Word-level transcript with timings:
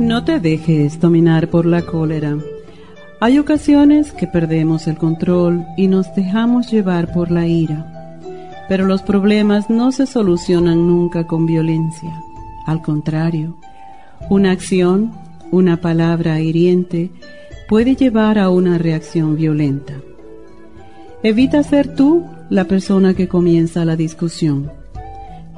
No 0.00 0.24
te 0.24 0.40
dejes 0.40 0.98
dominar 0.98 1.48
por 1.48 1.66
la 1.66 1.82
cólera. 1.82 2.38
Hay 3.20 3.38
ocasiones 3.38 4.12
que 4.12 4.26
perdemos 4.26 4.86
el 4.86 4.96
control 4.96 5.66
y 5.76 5.88
nos 5.88 6.14
dejamos 6.14 6.72
llevar 6.72 7.12
por 7.12 7.30
la 7.30 7.46
ira. 7.46 8.18
Pero 8.66 8.86
los 8.86 9.02
problemas 9.02 9.68
no 9.68 9.92
se 9.92 10.06
solucionan 10.06 10.86
nunca 10.86 11.26
con 11.26 11.44
violencia. 11.44 12.18
Al 12.64 12.80
contrario, 12.80 13.58
una 14.30 14.52
acción, 14.52 15.12
una 15.50 15.82
palabra 15.82 16.40
hiriente 16.40 17.10
puede 17.68 17.94
llevar 17.94 18.38
a 18.38 18.48
una 18.48 18.78
reacción 18.78 19.36
violenta. 19.36 19.92
Evita 21.22 21.62
ser 21.62 21.94
tú 21.94 22.24
la 22.48 22.64
persona 22.64 23.12
que 23.12 23.28
comienza 23.28 23.84
la 23.84 23.96
discusión. 23.96 24.72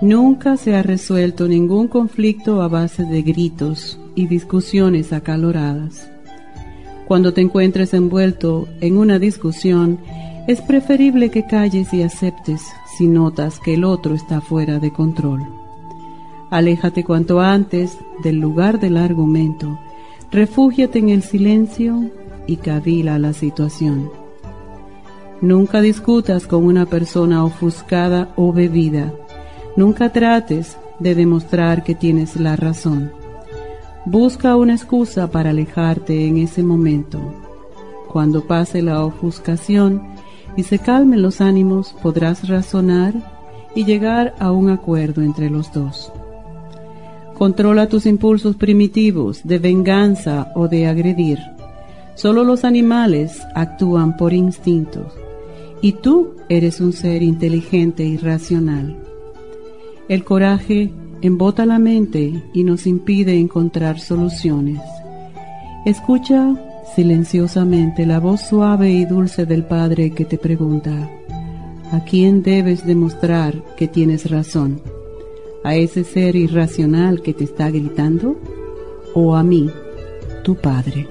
Nunca 0.01 0.57
se 0.57 0.75
ha 0.75 0.83
resuelto 0.83 1.47
ningún 1.47 1.87
conflicto 1.87 2.61
a 2.61 2.67
base 2.67 3.05
de 3.05 3.23
gritos 3.23 4.01
y 4.15 4.27
discusiones 4.27 5.13
acaloradas. 5.13 6.11
Cuando 7.07 7.33
te 7.33 7.41
encuentres 7.41 7.95
envuelto 7.95 8.69
en 8.81 8.97
una 8.97 9.19
discusión, 9.19 9.99
es 10.47 10.61
preferible 10.61 11.31
que 11.31 11.47
calles 11.47 11.93
y 11.93 12.03
aceptes 12.03 12.63
si 12.97 13.07
notas 13.07 13.59
que 13.59 13.75
el 13.75 13.85
otro 13.85 14.15
está 14.15 14.41
fuera 14.41 14.79
de 14.79 14.93
control. 14.93 15.43
Aléjate 16.51 17.05
cuanto 17.05 17.41
antes 17.41 17.99
del 18.23 18.39
lugar 18.39 18.81
del 18.81 18.97
argumento, 18.97 19.79
refúgiate 20.31 20.99
en 20.99 21.09
el 21.11 21.23
silencio 21.23 22.11
y 22.47 22.57
cavila 22.57 23.19
la 23.19 23.33
situación. 23.33 24.11
Nunca 25.41 25.81
discutas 25.81 26.47
con 26.47 26.65
una 26.65 26.87
persona 26.87 27.45
ofuscada 27.45 28.33
o 28.37 28.53
bebida. 28.53 29.13
Nunca 29.77 30.13
trates 30.13 30.77
de 30.99 31.15
demostrar 31.15 31.83
que 31.83 31.95
tienes 31.95 32.37
la 32.37 32.55
razón. 32.55 33.13
Busca 34.05 34.57
una 34.57 34.75
excusa 34.75 35.31
para 35.31 35.51
alejarte 35.51 36.27
en 36.27 36.39
ese 36.39 36.65
momento. 36.65 37.21
Cuando 38.09 38.45
pase 38.45 38.83
la 38.83 39.05
ofuscación 39.05 40.03
y 40.57 40.65
se 40.65 40.81
calmen 40.81 41.23
los 41.23 41.41
ánimos, 41.41 41.95
podrás 42.03 42.49
razonar 42.49 43.15
y 43.77 43.85
llegar 43.85 44.35
a 44.41 44.51
un 44.51 44.71
acuerdo 44.71 45.23
entre 45.23 45.51
los 45.51 45.73
dos. 45.73 46.13
Controla 47.39 47.89
tus 47.89 48.05
impulsos 48.07 48.57
primitivos 48.57 49.43
de 49.45 49.59
venganza 49.59 50.51
o 50.57 50.67
de 50.67 50.89
agredir. 50.89 51.39
Solo 52.17 52.43
los 52.43 52.65
animales 52.65 53.41
actúan 53.55 54.17
por 54.17 54.33
instintos 54.33 55.13
y 55.81 55.93
tú 55.93 56.35
eres 56.49 56.81
un 56.81 56.93
ser 56.93 57.23
inteligente 57.23 58.05
y 58.05 58.17
racional. 58.17 58.97
El 60.09 60.25
coraje 60.25 60.93
embota 61.23 61.65
la 61.65 61.79
mente 61.79 62.43
y 62.53 62.65
nos 62.65 62.87
impide 62.87 63.39
encontrar 63.39 64.01
soluciones. 64.01 64.81
Escucha 65.87 66.55
silenciosamente 66.95 68.05
la 68.07 68.21
voz 68.21 68.43
suave 68.43 68.91
y 68.91 69.05
dulce 69.05 69.47
del 69.47 69.65
Padre 69.65 70.11
que 70.11 70.25
te 70.25 70.37
pregunta, 70.37 71.11
¿a 71.93 72.05
quién 72.05 72.43
debes 72.43 72.85
demostrar 72.85 73.63
que 73.77 73.89
tienes 73.89 74.31
razón? 74.31 74.81
¿A 75.65 75.77
ese 75.77 76.05
ser 76.05 76.35
irracional 76.35 77.23
que 77.23 77.33
te 77.33 77.45
está 77.45 77.71
gritando? 77.71 78.37
¿O 79.15 79.37
a 79.37 79.43
mí, 79.43 79.71
tu 80.43 80.57
Padre? 80.57 81.07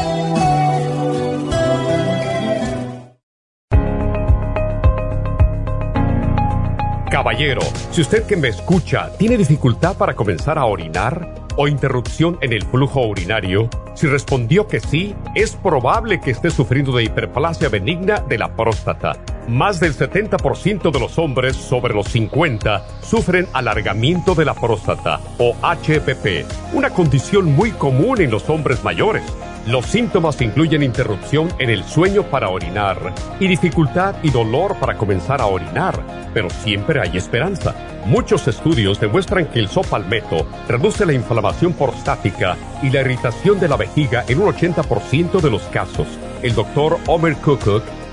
Caballero, 7.11 7.61
si 7.91 8.01
usted 8.01 8.25
que 8.25 8.37
me 8.37 8.49
escucha 8.49 9.11
tiene 9.19 9.37
dificultad 9.37 9.99
para 9.99 10.15
comenzar 10.15 10.57
a 10.57 10.65
orinar 10.65 11.47
o 11.59 11.69
interrupción 11.69 12.39
en 12.41 12.53
el 12.53 12.63
flujo 12.63 13.05
urinario, 13.07 13.69
si 13.95 14.07
respondió 14.07 14.69
que 14.69 14.81
sí, 14.81 15.15
es 15.35 15.57
probable 15.57 16.21
que 16.21 16.31
esté 16.31 16.51
sufriendo 16.51 16.93
de 16.93 17.03
hiperplasia 17.05 17.69
benigna 17.69 18.21
de 18.21 18.39
la 18.39 18.55
próstata. 18.55 19.19
Más 19.49 19.81
del 19.81 19.97
70% 19.97 20.91
de 20.91 21.01
los 21.01 21.19
hombres 21.19 21.57
sobre 21.57 21.95
los 21.95 22.09
50 22.09 22.85
sufren 23.01 23.49
alargamiento 23.55 24.35
de 24.35 24.45
la 24.45 24.53
próstata 24.53 25.21
o 25.39 25.55
HPP, 25.63 26.45
una 26.75 26.91
condición 26.91 27.57
muy 27.57 27.71
común 27.71 28.21
en 28.21 28.31
los 28.31 28.51
hombres 28.51 28.85
mayores. 28.85 29.23
Los 29.67 29.87
síntomas 29.87 30.43
incluyen 30.43 30.83
interrupción 30.83 31.49
en 31.59 31.71
el 31.71 31.83
sueño 31.85 32.25
para 32.25 32.51
orinar 32.51 33.15
y 33.41 33.49
dificultad 33.49 34.17
y 34.23 34.29
dolor 34.29 34.77
para 34.79 34.99
comenzar 34.99 35.41
a 35.41 35.47
orinar, 35.47 35.99
pero 36.35 36.51
siempre 36.51 37.01
hay 37.01 37.17
esperanza. 37.17 37.75
Muchos 38.05 38.47
estudios 38.49 39.01
demuestran 39.01 39.47
que 39.47 39.61
el 39.61 39.69
sopalmeto 39.69 40.47
reduce 40.69 41.07
la 41.07 41.15
inflamación 41.15 41.73
prostática 41.73 42.55
y 42.83 42.91
la 42.91 43.01
irritación 43.01 43.59
de 43.59 43.69
la 43.69 43.77
vejiga 43.77 44.27
en 44.29 44.41
un 44.41 44.53
80% 44.53 45.41
de 45.41 45.51
los 45.51 45.63
casos. 45.65 46.07
El 46.43 46.55
doctor 46.55 46.99
Omer 47.07 47.35
Kukuk 47.37 47.83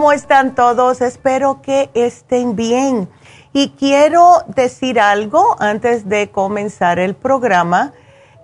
¿Cómo 0.00 0.12
están 0.12 0.54
todos? 0.54 1.02
Espero 1.02 1.60
que 1.60 1.90
estén 1.92 2.56
bien. 2.56 3.10
Y 3.52 3.72
quiero 3.78 4.44
decir 4.46 4.98
algo 4.98 5.56
antes 5.58 6.08
de 6.08 6.30
comenzar 6.30 6.98
el 6.98 7.14
programa. 7.14 7.92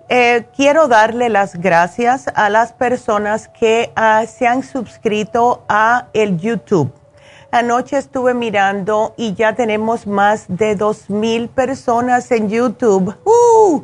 Eh, 0.07 0.45
quiero 0.55 0.87
darle 0.87 1.29
las 1.29 1.55
gracias 1.55 2.27
a 2.35 2.51
las 2.51 2.73
personas 2.73 3.47
que 3.47 3.91
uh, 3.97 4.27
se 4.27 4.45
han 4.45 4.61
suscrito 4.61 5.63
a 5.67 6.09
el 6.13 6.37
YouTube. 6.37 6.93
Anoche 7.49 7.97
estuve 7.97 8.35
mirando 8.35 9.15
y 9.17 9.33
ya 9.33 9.55
tenemos 9.55 10.05
más 10.05 10.45
de 10.47 10.75
dos 10.75 11.09
mil 11.09 11.49
personas 11.49 12.29
en 12.29 12.49
YouTube. 12.49 13.17
¡Uh! 13.25 13.81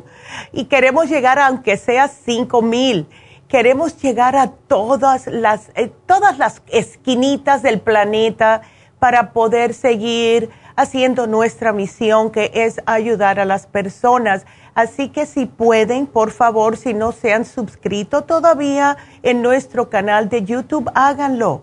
Y 0.52 0.66
queremos 0.66 1.08
llegar 1.08 1.40
a 1.40 1.48
aunque 1.48 1.76
sea 1.76 2.06
cinco 2.06 2.62
mil 2.62 3.08
queremos 3.54 4.02
llegar 4.02 4.34
a 4.34 4.48
todas 4.48 5.28
las, 5.28 5.70
eh, 5.76 5.92
todas 6.06 6.38
las 6.38 6.60
esquinitas 6.66 7.62
del 7.62 7.80
planeta 7.80 8.62
para 8.98 9.32
poder 9.32 9.74
seguir 9.74 10.50
haciendo 10.74 11.28
nuestra 11.28 11.72
misión 11.72 12.32
que 12.32 12.50
es 12.52 12.80
ayudar 12.84 13.38
a 13.38 13.44
las 13.44 13.68
personas. 13.68 14.44
Así 14.74 15.08
que 15.10 15.24
si 15.24 15.46
pueden, 15.46 16.08
por 16.08 16.32
favor, 16.32 16.76
si 16.76 16.94
no 16.94 17.12
se 17.12 17.32
han 17.32 17.44
suscrito 17.44 18.22
todavía 18.22 18.96
en 19.22 19.40
nuestro 19.40 19.88
canal 19.88 20.28
de 20.28 20.42
YouTube, 20.42 20.90
háganlo. 20.92 21.62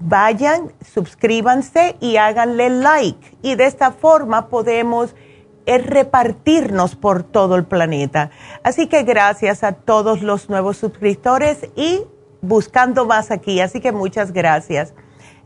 Vayan, 0.00 0.70
suscríbanse 0.84 1.96
y 2.00 2.18
háganle 2.18 2.68
like. 2.68 3.38
Y 3.40 3.54
de 3.54 3.64
esta 3.64 3.90
forma 3.90 4.48
podemos 4.48 5.14
es 5.66 5.86
repartirnos 5.86 6.96
por 6.96 7.22
todo 7.22 7.56
el 7.56 7.64
planeta. 7.64 8.30
Así 8.62 8.86
que 8.86 9.02
gracias 9.02 9.62
a 9.62 9.72
todos 9.72 10.22
los 10.22 10.48
nuevos 10.48 10.76
suscriptores 10.76 11.68
y 11.76 12.02
buscando 12.40 13.06
más 13.06 13.30
aquí. 13.30 13.60
Así 13.60 13.80
que 13.80 13.92
muchas 13.92 14.32
gracias. 14.32 14.94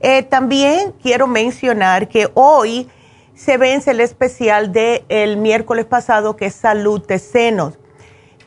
Eh, 0.00 0.22
también 0.22 0.92
quiero 1.02 1.26
mencionar 1.26 2.08
que 2.08 2.28
hoy 2.34 2.88
se 3.34 3.58
vence 3.58 3.90
el 3.90 4.00
especial 4.00 4.72
del 4.72 5.04
el 5.08 5.36
miércoles 5.36 5.84
pasado 5.84 6.36
que 6.36 6.46
es 6.46 6.54
salud 6.54 7.06
de 7.06 7.18
senos. 7.18 7.78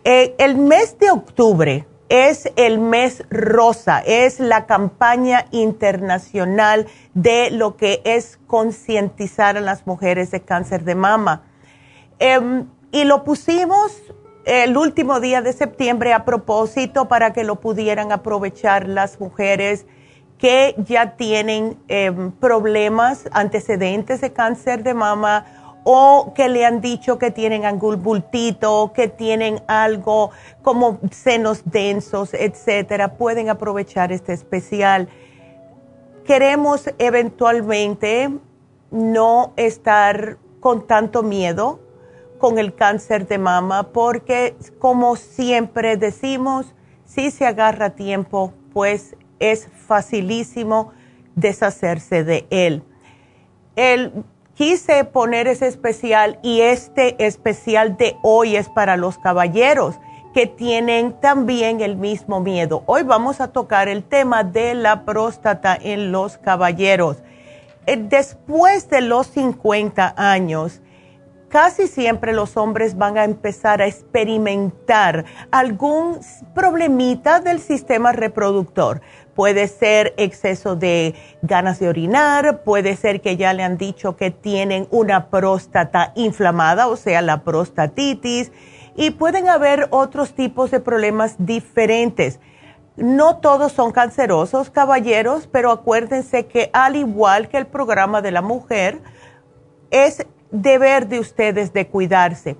Eh, 0.04 0.36
el 0.40 0.58
mes 0.58 0.98
de 1.00 1.12
octubre 1.12 1.86
es 2.10 2.52
el 2.56 2.80
mes 2.80 3.24
rosa, 3.30 4.00
es 4.00 4.40
la 4.40 4.66
campaña 4.66 5.46
internacional 5.52 6.88
de 7.14 7.52
lo 7.52 7.78
que 7.78 8.02
es 8.04 8.40
concientizar 8.48 9.58
a 9.58 9.62
las 9.62 9.86
mujeres 9.86 10.32
de 10.32 10.42
cáncer 10.42 10.84
de 10.84 10.96
mama. 10.96 11.44
Em, 12.20 12.68
y 12.92 13.06
lo 13.06 13.24
pusimos 13.24 14.02
el 14.44 14.76
último 14.76 15.22
día 15.22 15.42
de 15.42 15.54
septiembre 15.54 16.14
a 16.14 16.26
propósito 16.26 17.08
para 17.08 17.32
que 17.32 17.46
lo 17.46 17.62
pudieran 17.62 18.12
aprovechar 18.12 18.90
las 18.90 19.22
mujeres 19.22 19.86
que 20.38 20.76
ya 20.86 21.16
tienen 21.16 21.78
em, 21.88 22.32
problemas, 22.32 23.30
antecedentes 23.32 24.20
de 24.20 24.34
cáncer 24.34 24.84
de 24.84 24.94
mama 24.94 25.46
o 25.86 26.34
que 26.36 26.50
le 26.50 26.66
han 26.66 26.82
dicho 26.82 27.18
que 27.18 27.32
tienen 27.32 27.66
algún 27.66 28.04
bultito, 28.04 28.92
que 28.94 29.08
tienen 29.08 29.62
algo 29.68 30.32
como 30.62 31.00
senos 31.12 31.62
densos, 31.66 32.34
etcétera, 32.34 33.16
pueden 33.16 33.50
aprovechar 33.50 34.12
este 34.12 34.34
especial. 34.34 35.08
Queremos 36.26 36.90
eventualmente 36.98 38.30
no 38.92 39.54
estar 39.56 40.38
con 40.60 40.86
tanto 40.86 41.24
miedo 41.24 41.80
con 42.40 42.58
el 42.58 42.74
cáncer 42.74 43.28
de 43.28 43.38
mama 43.38 43.92
porque 43.92 44.56
como 44.80 45.16
siempre 45.16 45.98
decimos, 45.98 46.74
si 47.06 47.30
se 47.30 47.46
agarra 47.46 47.92
tiempo, 47.92 48.54
pues 48.74 49.16
es 49.40 49.68
facilísimo 49.88 50.92
deshacerse 51.36 52.24
de 52.24 52.48
él. 52.50 52.84
El, 53.76 54.24
quise 54.56 55.04
poner 55.04 55.48
ese 55.48 55.68
especial 55.68 56.40
y 56.42 56.62
este 56.62 57.24
especial 57.26 57.98
de 57.98 58.18
hoy 58.24 58.56
es 58.56 58.70
para 58.70 58.98
los 58.98 59.18
caballeros 59.18 60.00
que 60.34 60.48
tienen 60.48 61.14
también 61.20 61.82
el 61.82 61.96
mismo 61.96 62.40
miedo. 62.40 62.84
Hoy 62.86 63.04
vamos 63.04 63.42
a 63.42 63.52
tocar 63.52 63.88
el 63.88 64.04
tema 64.04 64.44
de 64.44 64.76
la 64.76 65.04
próstata 65.04 65.78
en 65.82 66.12
los 66.12 66.38
caballeros. 66.38 67.18
Eh, 67.86 67.98
después 67.98 68.90
de 68.90 69.02
los 69.02 69.28
50 69.28 70.14
años, 70.16 70.82
casi 71.50 71.88
siempre 71.88 72.34
los 72.34 72.56
hombres 72.56 72.98
van 72.98 73.18
a 73.18 73.24
empezar 73.24 73.82
a 73.82 73.88
experimentar 73.88 75.26
algún 75.52 76.20
problemita 76.56 77.40
del 77.40 77.60
sistema 77.60 78.12
reproductor. 78.12 79.02
Puede 79.36 79.68
ser 79.68 80.14
exceso 80.18 80.76
de 80.76 81.16
ganas 81.42 81.80
de 81.80 81.90
orinar, 81.90 82.64
puede 82.64 82.96
ser 82.96 83.22
que 83.22 83.38
ya 83.38 83.54
le 83.54 83.64
han 83.64 83.78
dicho 83.78 84.16
que 84.16 84.32
tienen 84.32 84.88
una 84.92 85.30
próstata 85.30 86.12
inflamada, 86.16 86.88
o 86.88 86.96
sea, 86.96 87.22
la 87.22 87.44
prostatitis, 87.44 88.52
y 88.96 89.12
pueden 89.12 89.50
haber 89.50 89.88
otros 89.92 90.34
tipos 90.34 90.72
de 90.72 90.80
problemas 90.80 91.36
diferentes. 91.40 92.40
No 92.98 93.38
todos 93.38 93.72
son 93.72 93.92
cancerosos, 93.92 94.70
caballeros, 94.70 95.48
pero 95.48 95.72
acuérdense 95.72 96.48
que 96.48 96.70
al 96.74 96.98
igual 96.98 97.48
que 97.48 97.58
el 97.58 97.66
programa 97.66 98.22
de 98.22 98.32
la 98.32 98.42
mujer, 98.42 99.02
es 99.90 100.26
deber 100.52 101.08
de 101.08 101.20
ustedes 101.20 101.74
de 101.74 101.88
cuidarse. 101.88 102.58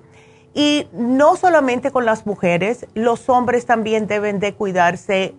Y 0.54 0.88
no 0.92 1.36
solamente 1.36 1.90
con 1.90 2.04
las 2.04 2.26
mujeres, 2.26 2.86
los 2.94 3.28
hombres 3.28 3.66
también 3.66 4.06
deben 4.06 4.40
de 4.40 4.54
cuidarse 4.54 5.34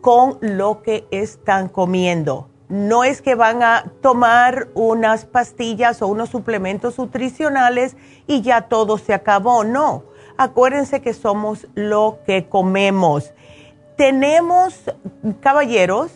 con 0.00 0.38
lo 0.40 0.82
que 0.82 1.06
están 1.10 1.68
comiendo. 1.68 2.48
No 2.68 3.04
es 3.04 3.22
que 3.22 3.34
van 3.34 3.62
a 3.62 3.92
tomar 4.00 4.68
unas 4.74 5.24
pastillas 5.24 6.02
o 6.02 6.08
unos 6.08 6.30
suplementos 6.30 6.98
nutricionales 6.98 7.96
y 8.26 8.42
ya 8.42 8.62
todo 8.62 8.98
se 8.98 9.14
acabó. 9.14 9.64
No, 9.64 10.04
acuérdense 10.36 11.00
que 11.00 11.14
somos 11.14 11.66
lo 11.74 12.18
que 12.26 12.48
comemos. 12.48 13.32
Tenemos 13.96 14.74
caballeros 15.40 16.12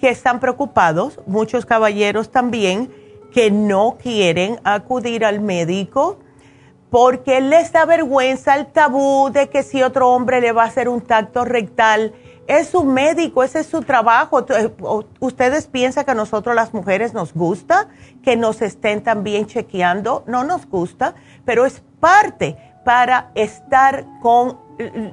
que 0.00 0.10
están 0.10 0.40
preocupados, 0.40 1.20
muchos 1.26 1.64
caballeros 1.64 2.30
también, 2.30 2.92
que 3.32 3.50
no 3.50 3.96
quieren 4.02 4.60
acudir 4.64 5.24
al 5.24 5.40
médico 5.40 6.18
porque 6.90 7.40
les 7.40 7.72
da 7.72 7.84
vergüenza 7.84 8.56
el 8.56 8.66
tabú 8.66 9.30
de 9.30 9.48
que 9.48 9.62
si 9.62 9.82
otro 9.82 10.10
hombre 10.10 10.40
le 10.40 10.52
va 10.52 10.64
a 10.64 10.66
hacer 10.66 10.88
un 10.88 11.00
tacto 11.00 11.44
rectal, 11.44 12.12
es 12.48 12.68
su 12.68 12.82
médico, 12.82 13.44
ese 13.44 13.60
es 13.60 13.66
su 13.66 13.82
trabajo. 13.82 14.44
Eh, 14.48 14.70
¿Ustedes 15.20 15.68
piensan 15.68 16.04
que 16.04 16.10
a 16.10 16.14
nosotros 16.14 16.56
las 16.56 16.74
mujeres 16.74 17.14
nos 17.14 17.32
gusta 17.32 17.88
que 18.24 18.36
nos 18.36 18.60
estén 18.60 19.02
también 19.04 19.46
chequeando? 19.46 20.24
No 20.26 20.42
nos 20.42 20.66
gusta, 20.66 21.14
pero 21.44 21.64
es 21.64 21.80
parte 22.00 22.56
para 22.84 23.30
estar 23.36 24.04
con 24.20 24.58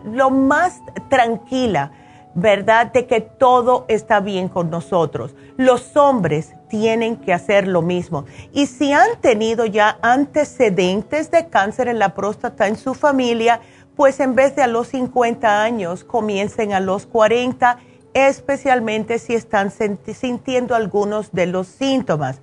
lo 0.05 0.29
más 0.31 0.81
tranquila 1.09 1.91
¿verdad? 2.37 2.91
De 2.91 3.07
que 3.07 3.19
todo 3.19 3.85
está 3.87 4.19
bien 4.19 4.47
con 4.47 4.69
nosotros. 4.69 5.33
Los 5.57 5.97
hombres 5.97 6.53
tienen 6.69 7.15
que 7.15 7.33
hacer 7.33 7.67
lo 7.67 7.81
mismo. 7.81 8.25
Y 8.53 8.67
si 8.67 8.93
han 8.93 9.19
tenido 9.21 9.65
ya 9.65 9.97
antecedentes 10.03 11.31
de 11.31 11.47
cáncer 11.47 11.87
en 11.87 11.97
la 11.97 12.13
próstata 12.13 12.67
en 12.67 12.75
su 12.75 12.93
familia, 12.93 13.61
pues 13.95 14.19
en 14.19 14.35
vez 14.35 14.55
de 14.55 14.61
a 14.61 14.67
los 14.67 14.89
50 14.89 15.63
años, 15.63 16.03
comiencen 16.03 16.73
a 16.73 16.79
los 16.79 17.07
40, 17.07 17.79
especialmente 18.13 19.17
si 19.17 19.33
están 19.33 19.71
sintiendo 19.71 20.75
algunos 20.75 21.31
de 21.31 21.47
los 21.47 21.65
síntomas. 21.65 22.39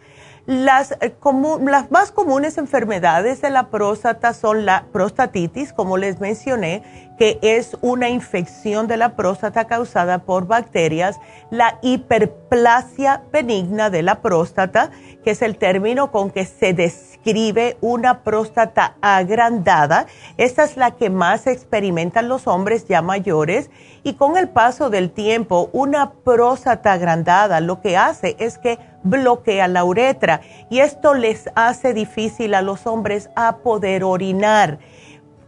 Las, 0.47 0.93
eh, 1.01 1.15
las 1.63 1.91
más 1.91 2.13
comunes 2.13 2.59
enfermedades 2.59 3.41
de 3.41 3.49
la 3.49 3.69
próstata 3.69 4.35
son 4.35 4.67
la 4.67 4.85
prostatitis, 4.93 5.73
como 5.73 5.97
les 5.97 6.21
mencioné, 6.21 6.83
que 7.19 7.39
es 7.41 7.79
una 7.81 8.11
infección 8.11 8.87
de 8.87 8.99
la 8.99 9.17
próstata 9.17 9.65
causada 9.67 10.19
por 10.19 10.47
bacterias, 10.47 11.19
la 11.51 11.79
hiperplasia 11.81 13.23
benigna 13.33 13.89
de 13.89 14.03
la 14.03 14.21
próstata, 14.21 14.91
que 15.25 15.31
es 15.31 15.41
el 15.41 15.57
término 15.57 16.11
con 16.11 16.31
que 16.31 16.45
se 16.45 16.75
describe 16.75 17.79
una 17.81 18.23
próstata 18.23 18.97
agrandada. 19.01 20.07
Esta 20.37 20.65
es 20.65 20.77
la 20.77 20.91
que 20.91 21.09
más 21.09 21.47
experimentan 21.47 22.29
los 22.29 22.47
hombres 22.47 22.87
ya 22.87 23.01
mayores 23.01 23.71
y 24.03 24.15
con 24.15 24.37
el 24.37 24.51
paso 24.51 24.91
del 24.91 25.11
tiempo, 25.11 25.71
una 25.73 26.13
próstata 26.13 26.93
agrandada 26.93 27.61
lo 27.61 27.81
que 27.81 27.97
hace 27.97 28.37
es 28.39 28.59
que 28.59 28.79
bloquea 29.05 29.69
la 29.69 29.85
uretra 29.85 30.41
y 30.71 30.81
esto 30.81 31.15
les 31.15 31.49
hace 31.55 31.95
difícil 31.95 32.55
a 32.55 32.63
los 32.63 32.87
hombres 32.87 33.31
a 33.37 33.59
poder 33.59 34.03
orinar. 34.03 34.79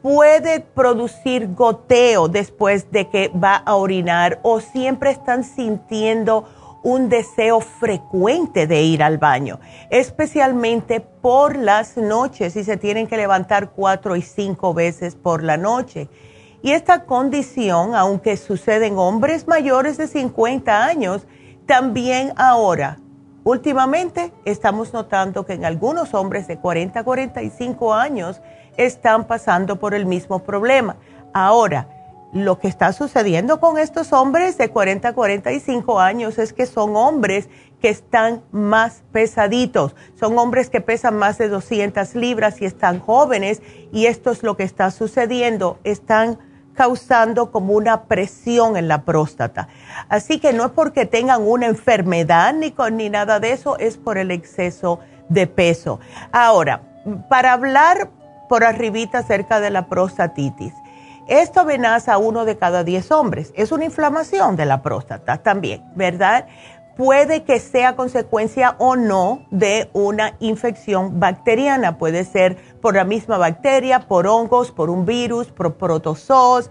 Puede 0.02 0.60
producir 0.60 1.52
goteo 1.54 2.28
después 2.28 2.92
de 2.92 3.08
que 3.08 3.28
va 3.30 3.56
a 3.56 3.74
orinar 3.74 4.38
o 4.42 4.60
siempre 4.60 5.10
están 5.10 5.42
sintiendo 5.42 6.44
un 6.84 7.08
deseo 7.08 7.60
frecuente 7.60 8.68
de 8.68 8.82
ir 8.82 9.02
al 9.02 9.18
baño, 9.18 9.58
especialmente 9.90 11.00
por 11.00 11.56
las 11.56 11.96
noches 11.96 12.54
y 12.54 12.62
se 12.62 12.76
tienen 12.76 13.08
que 13.08 13.16
levantar 13.16 13.70
cuatro 13.70 14.14
y 14.14 14.22
cinco 14.22 14.72
veces 14.72 15.16
por 15.16 15.42
la 15.42 15.56
noche. 15.56 16.08
Y 16.62 16.72
esta 16.72 17.04
condición, 17.04 17.96
aunque 17.96 18.36
sucede 18.36 18.86
en 18.86 18.98
hombres 18.98 19.48
mayores 19.48 19.96
de 19.96 20.06
50 20.06 20.84
años, 20.84 21.26
También 21.66 22.32
ahora, 22.36 22.98
últimamente 23.46 24.32
estamos 24.44 24.92
notando 24.92 25.46
que 25.46 25.52
en 25.52 25.64
algunos 25.64 26.14
hombres 26.14 26.48
de 26.48 26.58
40 26.58 26.98
a 26.98 27.04
45 27.04 27.94
años 27.94 28.42
están 28.76 29.28
pasando 29.28 29.78
por 29.78 29.94
el 29.94 30.04
mismo 30.04 30.40
problema. 30.40 30.96
Ahora, 31.32 31.88
lo 32.32 32.58
que 32.58 32.66
está 32.66 32.92
sucediendo 32.92 33.60
con 33.60 33.78
estos 33.78 34.12
hombres 34.12 34.58
de 34.58 34.70
40 34.70 35.08
a 35.08 35.12
45 35.14 36.00
años 36.00 36.38
es 36.38 36.52
que 36.52 36.66
son 36.66 36.96
hombres 36.96 37.48
que 37.80 37.88
están 37.88 38.42
más 38.50 39.04
pesaditos, 39.12 39.94
son 40.18 40.36
hombres 40.38 40.68
que 40.68 40.80
pesan 40.80 41.16
más 41.16 41.38
de 41.38 41.48
200 41.48 42.16
libras 42.16 42.60
y 42.60 42.64
están 42.64 42.98
jóvenes 42.98 43.62
y 43.92 44.06
esto 44.06 44.32
es 44.32 44.42
lo 44.42 44.56
que 44.56 44.64
está 44.64 44.90
sucediendo, 44.90 45.78
están 45.84 46.40
causando 46.76 47.50
como 47.50 47.72
una 47.72 48.04
presión 48.04 48.76
en 48.76 48.86
la 48.86 49.02
próstata. 49.02 49.68
Así 50.08 50.38
que 50.38 50.52
no 50.52 50.66
es 50.66 50.70
porque 50.70 51.06
tengan 51.06 51.42
una 51.42 51.66
enfermedad 51.66 52.54
ni, 52.54 52.74
ni 52.92 53.10
nada 53.10 53.40
de 53.40 53.52
eso, 53.52 53.78
es 53.78 53.96
por 53.96 54.18
el 54.18 54.30
exceso 54.30 55.00
de 55.28 55.46
peso. 55.46 55.98
Ahora, 56.30 56.82
para 57.28 57.52
hablar 57.52 58.10
por 58.48 58.62
arribita 58.62 59.18
acerca 59.18 59.58
de 59.60 59.70
la 59.70 59.88
prostatitis, 59.88 60.72
esto 61.26 61.60
amenaza 61.60 62.12
a 62.12 62.18
uno 62.18 62.44
de 62.44 62.56
cada 62.56 62.84
diez 62.84 63.10
hombres. 63.10 63.52
Es 63.56 63.72
una 63.72 63.84
inflamación 63.84 64.54
de 64.54 64.64
la 64.64 64.82
próstata 64.82 65.38
también, 65.38 65.82
¿verdad? 65.96 66.46
Puede 66.96 67.44
que 67.44 67.60
sea 67.60 67.94
consecuencia 67.94 68.74
o 68.78 68.96
no 68.96 69.44
de 69.50 69.90
una 69.92 70.34
infección 70.40 71.20
bacteriana. 71.20 71.98
Puede 71.98 72.24
ser 72.24 72.56
por 72.80 72.94
la 72.94 73.04
misma 73.04 73.36
bacteria, 73.36 74.00
por 74.00 74.26
hongos, 74.26 74.72
por 74.72 74.88
un 74.88 75.04
virus, 75.04 75.48
por 75.48 75.74
protozoos. 75.74 76.70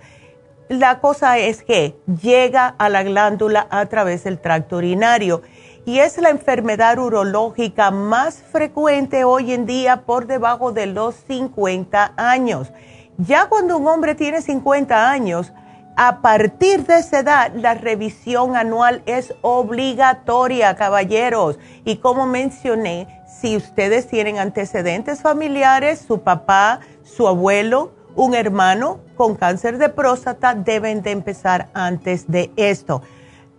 La 0.67 1.00
cosa 1.00 1.38
es 1.38 1.62
que 1.62 1.96
llega 2.24 2.67
a 2.67 2.89
la 2.89 3.03
glándula 3.03 3.67
a 3.70 3.86
través 3.86 4.24
del 4.24 4.39
tracto 4.39 4.77
urinario 4.77 5.44
y 5.86 6.00
es 6.00 6.17
la 6.17 6.32
enfermedad 6.32 6.98
urológica 6.98 7.91
más 7.91 8.41
frecuente 8.51 9.24
hoy 9.25 9.53
en 9.53 9.67
día 9.67 10.08
por 10.08 10.25
debajo 10.25 10.72
de 10.72 10.88
los 10.88 11.13
50 11.27 12.13
años. 12.17 12.72
Ya 13.20 13.48
cuando 13.48 13.77
un 13.77 13.88
hombre 13.88 14.15
tiene 14.15 14.41
50 14.41 15.12
años, 15.12 15.53
a 15.96 16.22
partir 16.22 16.86
de 16.86 16.98
esa 16.98 17.20
edad, 17.20 17.52
la 17.56 17.74
revisión 17.74 18.56
anual 18.56 19.02
es 19.06 19.34
obligatoria, 19.42 20.75
caballeros. 20.75 21.58
Y 21.86 21.98
como 21.98 22.25
mencioné, 22.25 23.24
si 23.28 23.56
ustedes 23.56 24.08
tienen 24.08 24.38
antecedentes 24.38 25.22
familiares, 25.22 26.04
su 26.06 26.22
papá, 26.22 26.82
su 27.04 27.28
abuelo, 27.28 27.92
un 28.16 28.36
hermano 28.36 29.00
con 29.16 29.36
cáncer 29.36 29.78
de 29.78 29.90
próstata, 29.90 30.54
deben 30.54 31.02
de 31.02 31.12
empezar 31.12 31.70
antes 31.74 32.30
de 32.30 32.52
esto. 32.56 33.02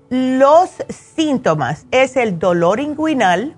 Los 0.09 0.71
síntomas 0.89 1.87
es 1.91 2.17
el 2.17 2.39
dolor 2.39 2.81
inguinal, 2.81 3.57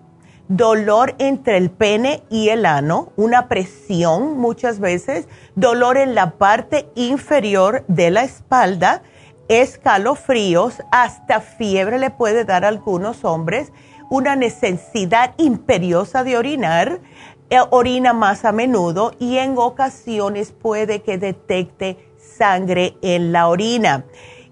dolor 0.48 1.14
entre 1.18 1.58
el 1.58 1.70
pene 1.70 2.22
y 2.30 2.48
el 2.48 2.66
ano, 2.66 3.12
una 3.16 3.48
presión 3.48 4.38
muchas 4.38 4.80
veces, 4.80 5.28
dolor 5.54 5.98
en 5.98 6.14
la 6.14 6.32
parte 6.32 6.88
inferior 6.94 7.84
de 7.86 8.10
la 8.10 8.24
espalda, 8.24 9.02
escalofríos, 9.48 10.82
hasta 10.90 11.40
fiebre 11.40 11.98
le 11.98 12.10
puede 12.10 12.44
dar 12.44 12.64
a 12.64 12.68
algunos 12.68 13.24
hombres, 13.24 13.72
una 14.10 14.36
necesidad 14.36 15.34
imperiosa 15.36 16.24
de 16.24 16.38
orinar, 16.38 17.00
eh, 17.50 17.58
orina 17.70 18.12
más 18.12 18.44
a 18.44 18.52
menudo 18.52 19.12
y 19.18 19.38
en 19.38 19.56
ocasiones 19.56 20.52
puede 20.52 21.02
que 21.02 21.18
detecte 21.18 21.98
sangre 22.18 22.96
en 23.02 23.32
la 23.32 23.48
orina. 23.48 24.04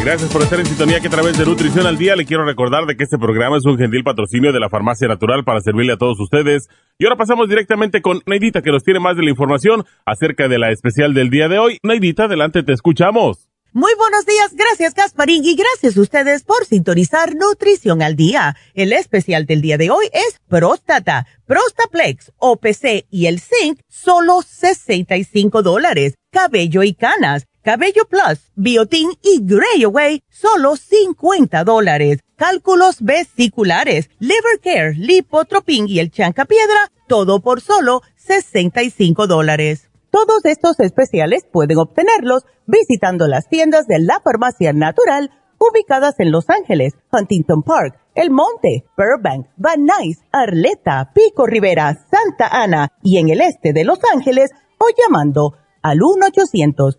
Gracias 0.00 0.32
por 0.32 0.42
estar 0.42 0.58
en 0.58 0.66
sintonía 0.66 1.00
que 1.00 1.08
a 1.08 1.10
través 1.10 1.36
de 1.36 1.44
Nutrición 1.44 1.86
al 1.86 1.98
Día 1.98 2.16
le 2.16 2.24
quiero 2.24 2.44
recordar 2.44 2.86
de 2.86 2.96
que 2.96 3.04
este 3.04 3.18
programa 3.18 3.58
es 3.58 3.66
un 3.66 3.76
gentil 3.76 4.04
patrocinio 4.04 4.52
de 4.52 4.60
la 4.60 4.70
Farmacia 4.70 5.08
Natural 5.08 5.44
para 5.44 5.60
servirle 5.60 5.92
a 5.92 5.96
todos 5.96 6.18
ustedes. 6.20 6.68
Y 6.98 7.04
ahora 7.04 7.16
pasamos 7.16 7.48
directamente 7.48 8.00
con 8.00 8.22
Neidita 8.24 8.62
que 8.62 8.70
nos 8.70 8.84
tiene 8.84 9.00
más 9.00 9.16
de 9.16 9.24
la 9.24 9.30
información 9.30 9.84
acerca 10.06 10.48
de 10.48 10.58
la 10.58 10.70
especial 10.70 11.14
del 11.14 11.30
día 11.30 11.48
de 11.48 11.58
hoy. 11.58 11.78
Neidita, 11.82 12.24
adelante, 12.24 12.62
te 12.62 12.72
escuchamos. 12.72 13.48
Muy 13.72 13.92
buenos 13.98 14.24
días, 14.24 14.54
gracias 14.54 14.94
Gasparín 14.94 15.44
y 15.44 15.54
gracias 15.54 15.98
a 15.98 16.00
ustedes 16.00 16.42
por 16.42 16.64
sintonizar 16.64 17.34
Nutrición 17.36 18.00
al 18.00 18.16
Día. 18.16 18.56
El 18.72 18.94
especial 18.94 19.44
del 19.44 19.60
día 19.60 19.76
de 19.76 19.90
hoy 19.90 20.06
es 20.12 20.40
próstata, 20.48 21.26
Prostaplex, 21.46 22.32
OPC 22.38 23.04
y 23.10 23.26
el 23.26 23.40
Zinc, 23.40 23.80
solo 23.88 24.40
65 24.40 25.62
dólares. 25.62 26.14
Cabello 26.30 26.82
y 26.82 26.94
canas 26.94 27.46
Cabello 27.68 28.06
Plus, 28.08 28.50
Biotin 28.56 29.10
y 29.22 29.40
Grey 29.42 29.84
Away, 29.84 30.22
solo 30.30 30.74
50 30.76 31.64
dólares. 31.64 32.20
Cálculos 32.34 33.02
vesiculares, 33.02 34.08
Liver 34.20 34.58
Care, 34.64 34.94
Lipotropin 34.94 35.86
y 35.86 35.98
el 35.98 36.10
Piedra, 36.10 36.90
todo 37.08 37.40
por 37.42 37.60
solo 37.60 38.00
65 38.16 39.26
dólares. 39.26 39.90
Todos 40.08 40.46
estos 40.46 40.80
especiales 40.80 41.44
pueden 41.52 41.76
obtenerlos 41.76 42.44
visitando 42.66 43.28
las 43.28 43.50
tiendas 43.50 43.86
de 43.86 43.98
la 43.98 44.18
Farmacia 44.24 44.72
Natural 44.72 45.30
ubicadas 45.58 46.14
en 46.20 46.30
Los 46.30 46.48
Ángeles, 46.48 46.94
Huntington 47.12 47.62
Park, 47.64 48.00
El 48.14 48.30
Monte, 48.30 48.86
Burbank, 48.96 49.46
Van 49.58 49.84
Nuys, 49.84 50.20
Arleta, 50.32 51.10
Pico 51.14 51.44
Rivera, 51.44 51.92
Santa 52.10 52.48
Ana 52.48 52.92
y 53.02 53.18
en 53.18 53.28
el 53.28 53.42
este 53.42 53.74
de 53.74 53.84
Los 53.84 53.98
Ángeles 54.10 54.52
o 54.78 54.86
llamando 54.96 55.52
al 55.82 55.98
1 56.02 56.28
800 56.28 56.98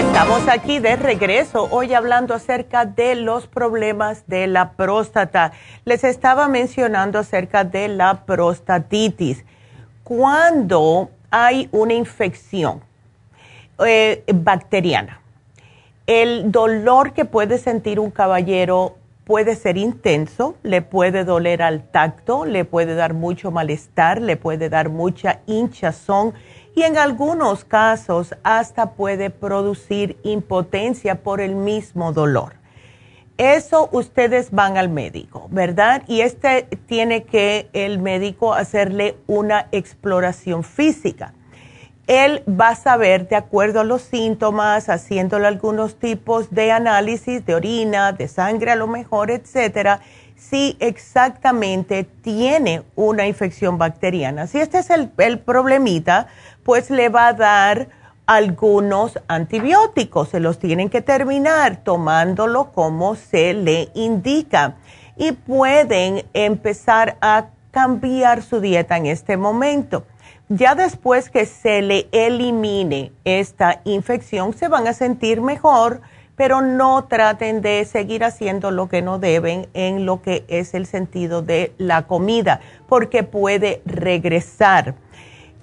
Estamos 0.00 0.48
aquí 0.48 0.78
de 0.78 0.96
regreso, 0.96 1.68
hoy 1.70 1.92
hablando 1.92 2.32
acerca 2.32 2.86
de 2.86 3.16
los 3.16 3.46
problemas 3.46 4.26
de 4.26 4.46
la 4.46 4.72
próstata. 4.72 5.52
Les 5.84 6.04
estaba 6.04 6.48
mencionando 6.48 7.18
acerca 7.18 7.64
de 7.64 7.88
la 7.88 8.24
prostatitis. 8.24 9.44
Cuando 10.02 11.10
hay 11.30 11.68
una 11.70 11.92
infección 11.92 12.80
eh, 13.84 14.24
bacteriana, 14.32 15.20
el 16.06 16.50
dolor 16.50 17.12
que 17.12 17.26
puede 17.26 17.58
sentir 17.58 18.00
un 18.00 18.10
caballero 18.10 18.96
puede 19.26 19.54
ser 19.54 19.76
intenso, 19.76 20.56
le 20.62 20.80
puede 20.80 21.24
doler 21.24 21.60
al 21.62 21.82
tacto, 21.82 22.46
le 22.46 22.64
puede 22.64 22.94
dar 22.94 23.12
mucho 23.12 23.50
malestar, 23.50 24.22
le 24.22 24.38
puede 24.38 24.70
dar 24.70 24.88
mucha 24.88 25.40
hinchazón 25.46 26.32
y 26.80 26.82
en 26.82 26.96
algunos 26.96 27.66
casos 27.66 28.34
hasta 28.42 28.92
puede 28.92 29.28
producir 29.28 30.16
impotencia 30.22 31.16
por 31.16 31.42
el 31.42 31.54
mismo 31.54 32.14
dolor. 32.14 32.54
Eso 33.36 33.90
ustedes 33.92 34.50
van 34.50 34.78
al 34.78 34.88
médico, 34.88 35.46
¿verdad? 35.50 36.02
Y 36.06 36.22
este 36.22 36.62
tiene 36.86 37.24
que 37.24 37.68
el 37.74 37.98
médico 37.98 38.54
hacerle 38.54 39.18
una 39.26 39.68
exploración 39.72 40.64
física 40.64 41.34
él 42.10 42.42
va 42.48 42.70
a 42.70 42.74
saber, 42.74 43.28
de 43.28 43.36
acuerdo 43.36 43.78
a 43.78 43.84
los 43.84 44.02
síntomas, 44.02 44.88
haciéndole 44.88 45.46
algunos 45.46 45.94
tipos 45.94 46.50
de 46.50 46.72
análisis 46.72 47.46
de 47.46 47.54
orina, 47.54 48.10
de 48.10 48.26
sangre 48.26 48.72
a 48.72 48.74
lo 48.74 48.88
mejor, 48.88 49.30
etcétera, 49.30 50.00
si 50.34 50.76
exactamente 50.80 52.02
tiene 52.02 52.82
una 52.96 53.28
infección 53.28 53.78
bacteriana. 53.78 54.48
Si 54.48 54.58
este 54.58 54.78
es 54.78 54.90
el, 54.90 55.12
el 55.18 55.38
problemita, 55.38 56.26
pues 56.64 56.90
le 56.90 57.08
va 57.08 57.28
a 57.28 57.32
dar 57.32 57.88
algunos 58.26 59.18
antibióticos. 59.28 60.28
Se 60.28 60.40
los 60.40 60.58
tienen 60.58 60.88
que 60.88 61.02
terminar 61.02 61.82
tomándolo 61.82 62.72
como 62.72 63.16
se 63.16 63.54
le 63.54 63.90
indica. 63.94 64.76
Y 65.16 65.32
pueden 65.32 66.24
empezar 66.32 67.16
a 67.20 67.46
cambiar 67.70 68.42
su 68.42 68.60
dieta 68.60 68.96
en 68.96 69.06
este 69.06 69.36
momento 69.36 70.04
ya 70.50 70.74
después 70.74 71.30
que 71.30 71.46
se 71.46 71.80
le 71.80 72.08
elimine 72.10 73.12
esta 73.24 73.82
infección, 73.84 74.52
se 74.52 74.66
van 74.66 74.88
a 74.88 74.92
sentir 74.92 75.40
mejor, 75.40 76.00
pero 76.34 76.60
no 76.60 77.04
traten 77.04 77.62
de 77.62 77.84
seguir 77.84 78.24
haciendo 78.24 78.72
lo 78.72 78.88
que 78.88 79.00
no 79.00 79.20
deben 79.20 79.68
en 79.74 80.06
lo 80.06 80.22
que 80.22 80.44
es 80.48 80.74
el 80.74 80.86
sentido 80.86 81.40
de 81.42 81.72
la 81.78 82.08
comida, 82.08 82.60
porque 82.88 83.22
puede 83.22 83.80
regresar. 83.86 84.96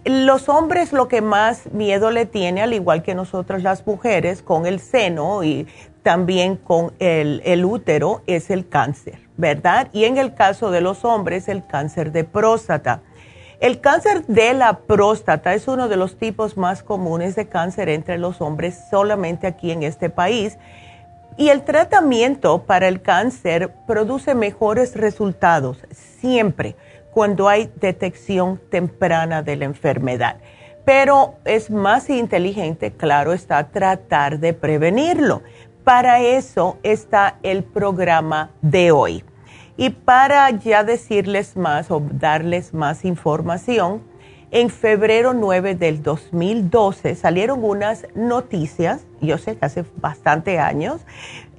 Los 0.07 0.47
hombres 0.47 0.93
lo 0.93 1.09
que 1.09 1.21
más 1.21 1.69
miedo 1.73 2.11
le 2.11 2.25
tiene, 2.25 2.61
al 2.61 2.73
igual 2.73 3.03
que 3.03 3.13
nosotros 3.13 3.61
las 3.61 3.85
mujeres, 3.85 4.41
con 4.41 4.65
el 4.65 4.79
seno 4.79 5.43
y 5.43 5.67
también 6.01 6.55
con 6.55 6.93
el, 6.99 7.41
el 7.43 7.65
útero, 7.65 8.21
es 8.25 8.49
el 8.49 8.69
cáncer, 8.69 9.19
¿verdad? 9.35 9.89
Y 9.91 10.05
en 10.05 10.17
el 10.17 10.33
caso 10.33 10.71
de 10.71 10.79
los 10.79 11.03
hombres, 11.03 11.49
el 11.49 11.67
cáncer 11.67 12.13
de 12.13 12.23
próstata. 12.23 13.01
El 13.59 13.81
cáncer 13.81 14.25
de 14.27 14.53
la 14.53 14.77
próstata 14.77 15.53
es 15.53 15.67
uno 15.67 15.89
de 15.89 15.97
los 15.97 16.17
tipos 16.17 16.55
más 16.55 16.83
comunes 16.83 17.35
de 17.35 17.49
cáncer 17.49 17.89
entre 17.89 18.17
los 18.17 18.39
hombres 18.39 18.79
solamente 18.89 19.45
aquí 19.45 19.71
en 19.71 19.83
este 19.83 20.09
país. 20.09 20.57
Y 21.35 21.49
el 21.49 21.63
tratamiento 21.63 22.63
para 22.63 22.87
el 22.87 23.01
cáncer 23.01 23.73
produce 23.85 24.35
mejores 24.35 24.95
resultados 24.95 25.79
siempre 25.91 26.77
cuando 27.17 27.49
hay 27.49 27.71
detección 27.81 28.61
temprana 28.69 29.41
de 29.41 29.55
la 29.55 29.65
enfermedad. 29.65 30.37
Pero 30.85 31.33
es 31.45 31.71
más 31.71 32.11
inteligente, 32.11 32.91
claro 32.91 33.33
está, 33.33 33.69
tratar 33.69 34.37
de 34.37 34.53
prevenirlo. 34.53 35.41
Para 35.83 36.21
eso 36.21 36.77
está 36.83 37.39
el 37.41 37.63
programa 37.63 38.51
de 38.61 38.91
hoy. 38.91 39.23
Y 39.77 39.89
para 39.89 40.47
ya 40.51 40.83
decirles 40.83 41.57
más 41.57 41.89
o 41.89 42.03
darles 42.07 42.71
más 42.75 43.03
información, 43.03 44.03
en 44.51 44.69
febrero 44.69 45.33
9 45.33 45.75
del 45.75 46.01
2012 46.01 47.15
salieron 47.15 47.63
unas 47.63 48.07
noticias, 48.15 49.01
yo 49.19 49.37
sé 49.37 49.57
que 49.57 49.65
hace 49.65 49.83
bastante 49.97 50.57
años, 50.59 51.01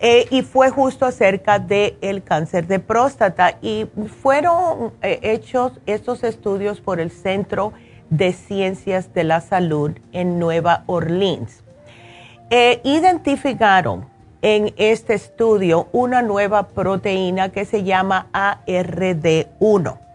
eh, 0.00 0.26
y 0.30 0.42
fue 0.42 0.70
justo 0.70 1.04
acerca 1.04 1.58
del 1.58 2.22
cáncer 2.22 2.66
de 2.66 2.78
próstata. 2.78 3.58
Y 3.60 3.86
fueron 4.22 4.92
eh, 5.02 5.18
hechos 5.22 5.72
estos 5.84 6.24
estudios 6.24 6.80
por 6.80 6.98
el 6.98 7.10
Centro 7.10 7.72
de 8.08 8.32
Ciencias 8.32 9.12
de 9.12 9.24
la 9.24 9.42
Salud 9.42 9.92
en 10.12 10.38
Nueva 10.38 10.84
Orleans. 10.86 11.62
Eh, 12.48 12.80
identificaron 12.84 14.06
en 14.40 14.72
este 14.78 15.12
estudio 15.12 15.88
una 15.92 16.22
nueva 16.22 16.68
proteína 16.68 17.50
que 17.50 17.66
se 17.66 17.84
llama 17.84 18.28
ARD1 18.32 20.07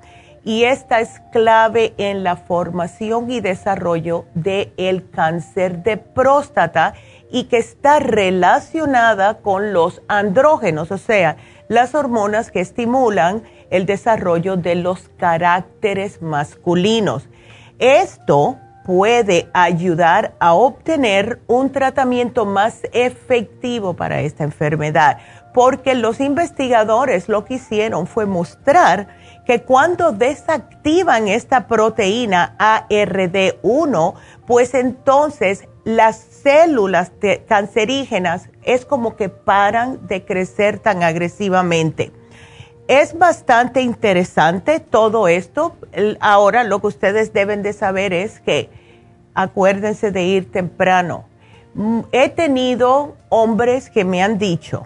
y 0.43 0.65
esta 0.65 0.99
es 0.99 1.21
clave 1.32 1.93
en 1.97 2.23
la 2.23 2.36
formación 2.36 3.32
y 3.32 3.39
desarrollo 3.39 4.25
del 4.34 5.10
cáncer 5.10 5.84
de 5.84 5.97
próstata 5.97 6.93
y 7.32 7.45
que 7.45 7.58
está 7.58 7.99
relacionada 7.99 9.39
con 9.39 9.73
los 9.73 10.01
andrógenos, 10.08 10.91
o 10.91 10.97
sea, 10.97 11.38
las 11.69 11.95
hormonas 11.95 12.51
que 12.51 12.60
estimulan 12.60 13.43
el 13.69 13.86
desarrollo 13.86 14.58
de 14.58 14.75
los 14.75 15.10
caracteres 15.17 16.21
masculinos. 16.21 17.27
Esto 17.79 18.58
puede 18.86 19.49
ayudar 19.53 20.36
a 20.39 20.53
obtener 20.53 21.39
un 21.47 21.71
tratamiento 21.71 22.45
más 22.45 22.82
efectivo 22.91 23.93
para 23.93 24.21
esta 24.21 24.43
enfermedad, 24.43 25.19
porque 25.53 25.95
los 25.95 26.19
investigadores 26.19 27.29
lo 27.29 27.45
que 27.45 27.56
hicieron 27.56 28.08
fue 28.08 28.25
mostrar 28.25 29.08
que 29.45 29.63
cuando 29.63 30.12
desactivan 30.12 31.27
esta 31.27 31.67
proteína 31.67 32.56
ARD1, 32.58 34.13
pues 34.47 34.73
entonces 34.73 35.67
las 35.84 36.17
células 36.17 37.12
cancerígenas 37.47 38.49
es 38.63 38.86
como 38.86 39.15
que 39.15 39.29
paran 39.29 40.08
de 40.08 40.23
crecer 40.23 40.79
tan 40.79 41.03
agresivamente 41.03 42.12
es 42.88 43.17
bastante 43.17 43.82
interesante 43.82 44.79
todo 44.79 45.27
esto. 45.27 45.75
Ahora 46.19 46.63
lo 46.63 46.79
que 46.79 46.88
ustedes 46.88 47.34
deben 47.34 47.63
de 47.63 47.73
saber 47.73 48.13
es 48.13 48.39
que 48.39 48.69
acuérdense 49.34 50.12
de 50.12 50.23
ir 50.23 50.51
temprano. 50.51 51.25
Mm, 51.75 52.01
he 52.12 52.29
tenido 52.29 53.15
hombres 53.29 53.89
que 53.89 54.06
me 54.06 54.21
han 54.21 54.38
dicho, 54.38 54.86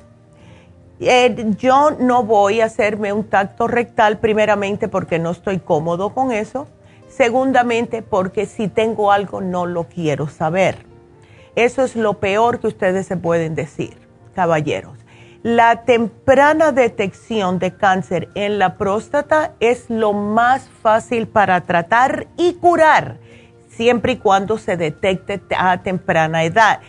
eh, 0.99 1.53
yo 1.57 1.91
no 1.91 2.23
voy 2.23 2.61
a 2.61 2.65
hacerme 2.65 3.13
un 3.13 3.23
tacto 3.23 3.67
rectal 3.67 4.19
primeramente 4.19 4.87
porque 4.87 5.19
no 5.19 5.31
estoy 5.31 5.59
cómodo 5.59 6.13
con 6.13 6.31
eso, 6.31 6.67
segundamente 7.07 8.01
porque 8.01 8.45
si 8.45 8.67
tengo 8.67 9.11
algo 9.11 9.41
no 9.41 9.65
lo 9.65 9.85
quiero 9.85 10.27
saber. 10.27 10.85
Eso 11.55 11.83
es 11.83 11.95
lo 11.95 12.15
peor 12.15 12.59
que 12.59 12.67
ustedes 12.67 13.07
se 13.07 13.17
pueden 13.17 13.55
decir, 13.55 13.97
caballeros 14.35 14.97
la 15.47 15.83
temprana 15.85 16.73
detección 16.73 17.57
de 17.57 17.73
cáncer 17.73 18.27
en 18.35 18.59
la 18.59 18.75
próstata 18.75 19.53
es 19.61 19.89
lo 19.89 20.11
más 20.11 20.67
fácil 20.81 21.27
para 21.27 21.61
tratar 21.61 22.27
y 22.35 22.55
curar, 22.55 23.17
siempre 23.69 24.13
y 24.13 24.17
cuando 24.17 24.57
se 24.57 24.75
detecte 24.75 25.41
a 25.57 25.81
temprana 25.83 26.43
edad. 26.43 26.81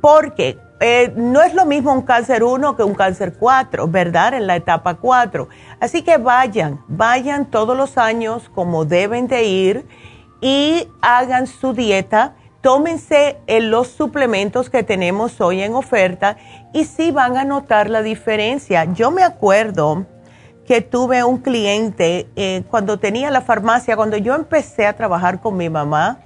Porque 0.00 0.56
eh, 0.80 1.12
no 1.16 1.42
es 1.42 1.54
lo 1.54 1.64
mismo 1.64 1.92
un 1.92 2.02
cáncer 2.02 2.44
1 2.44 2.76
que 2.76 2.82
un 2.82 2.94
cáncer 2.94 3.34
4, 3.38 3.88
¿verdad? 3.88 4.34
En 4.34 4.46
la 4.46 4.56
etapa 4.56 4.94
4. 4.94 5.48
Así 5.80 6.02
que 6.02 6.18
vayan, 6.18 6.82
vayan 6.88 7.46
todos 7.46 7.76
los 7.76 7.96
años 7.98 8.50
como 8.54 8.84
deben 8.84 9.26
de 9.26 9.44
ir 9.44 9.86
y 10.40 10.88
hagan 11.00 11.46
su 11.46 11.72
dieta 11.72 12.34
tómense 12.66 13.38
eh, 13.46 13.60
los 13.60 13.86
suplementos 13.86 14.70
que 14.70 14.82
tenemos 14.82 15.40
hoy 15.40 15.62
en 15.62 15.76
oferta 15.76 16.36
y 16.72 16.84
sí 16.84 17.12
van 17.12 17.36
a 17.36 17.44
notar 17.44 17.88
la 17.88 18.02
diferencia. 18.02 18.84
Yo 18.92 19.12
me 19.12 19.22
acuerdo 19.22 20.04
que 20.66 20.80
tuve 20.80 21.22
un 21.22 21.38
cliente 21.38 22.26
eh, 22.34 22.64
cuando 22.68 22.98
tenía 22.98 23.30
la 23.30 23.40
farmacia, 23.40 23.94
cuando 23.94 24.16
yo 24.16 24.34
empecé 24.34 24.84
a 24.84 24.96
trabajar 24.96 25.40
con 25.40 25.56
mi 25.56 25.70
mamá 25.70 26.18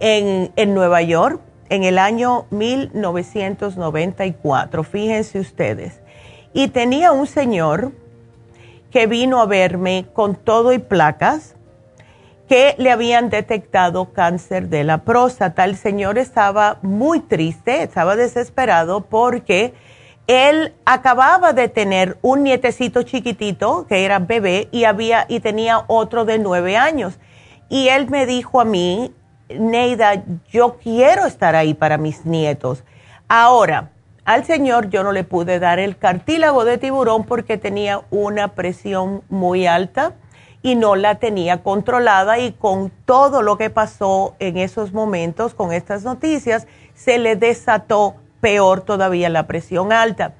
en, 0.00 0.50
en 0.56 0.72
Nueva 0.72 1.02
York 1.02 1.42
en 1.68 1.84
el 1.84 1.98
año 1.98 2.46
1994, 2.50 4.84
fíjense 4.84 5.40
ustedes. 5.40 6.00
Y 6.52 6.68
tenía 6.68 7.12
un 7.12 7.26
señor 7.26 7.92
que 8.90 9.06
vino 9.06 9.40
a 9.40 9.46
verme 9.46 10.06
con 10.12 10.36
todo 10.36 10.72
y 10.72 10.78
placas 10.78 11.54
que 12.48 12.74
le 12.78 12.90
habían 12.90 13.30
detectado 13.30 14.12
cáncer 14.12 14.68
de 14.68 14.84
la 14.84 14.98
próstata. 14.98 15.64
El 15.64 15.76
señor 15.76 16.18
estaba 16.18 16.78
muy 16.82 17.20
triste, 17.20 17.82
estaba 17.82 18.16
desesperado 18.16 19.00
porque 19.00 19.74
él 20.26 20.74
acababa 20.84 21.52
de 21.52 21.68
tener 21.68 22.18
un 22.22 22.44
nietecito 22.44 23.02
chiquitito 23.02 23.86
que 23.88 24.04
era 24.04 24.18
bebé 24.18 24.68
y 24.70 24.84
había 24.84 25.26
y 25.28 25.40
tenía 25.40 25.84
otro 25.86 26.24
de 26.24 26.38
nueve 26.38 26.76
años. 26.76 27.18
Y 27.68 27.88
él 27.88 28.08
me 28.08 28.26
dijo 28.26 28.60
a 28.60 28.64
mí, 28.64 29.12
Neida, 29.48 30.24
yo 30.50 30.78
quiero 30.82 31.26
estar 31.26 31.54
ahí 31.54 31.74
para 31.74 31.98
mis 31.98 32.24
nietos. 32.24 32.82
Ahora, 33.28 33.90
al 34.24 34.44
señor 34.44 34.88
yo 34.88 35.02
no 35.02 35.12
le 35.12 35.24
pude 35.24 35.58
dar 35.58 35.78
el 35.78 35.98
cartílago 35.98 36.64
de 36.64 36.78
tiburón 36.78 37.24
porque 37.24 37.58
tenía 37.58 38.02
una 38.10 38.54
presión 38.54 39.22
muy 39.28 39.66
alta 39.66 40.14
y 40.62 40.76
no 40.76 40.96
la 40.96 41.16
tenía 41.16 41.62
controlada 41.62 42.38
y 42.38 42.52
con 42.52 42.90
todo 43.04 43.42
lo 43.42 43.58
que 43.58 43.68
pasó 43.68 44.34
en 44.38 44.56
esos 44.56 44.94
momentos 44.94 45.52
con 45.52 45.72
estas 45.72 46.04
noticias, 46.04 46.66
se 46.94 47.18
le 47.18 47.36
desató 47.36 48.14
peor 48.40 48.80
todavía 48.80 49.28
la 49.28 49.46
presión 49.46 49.92
alta. 49.92 50.32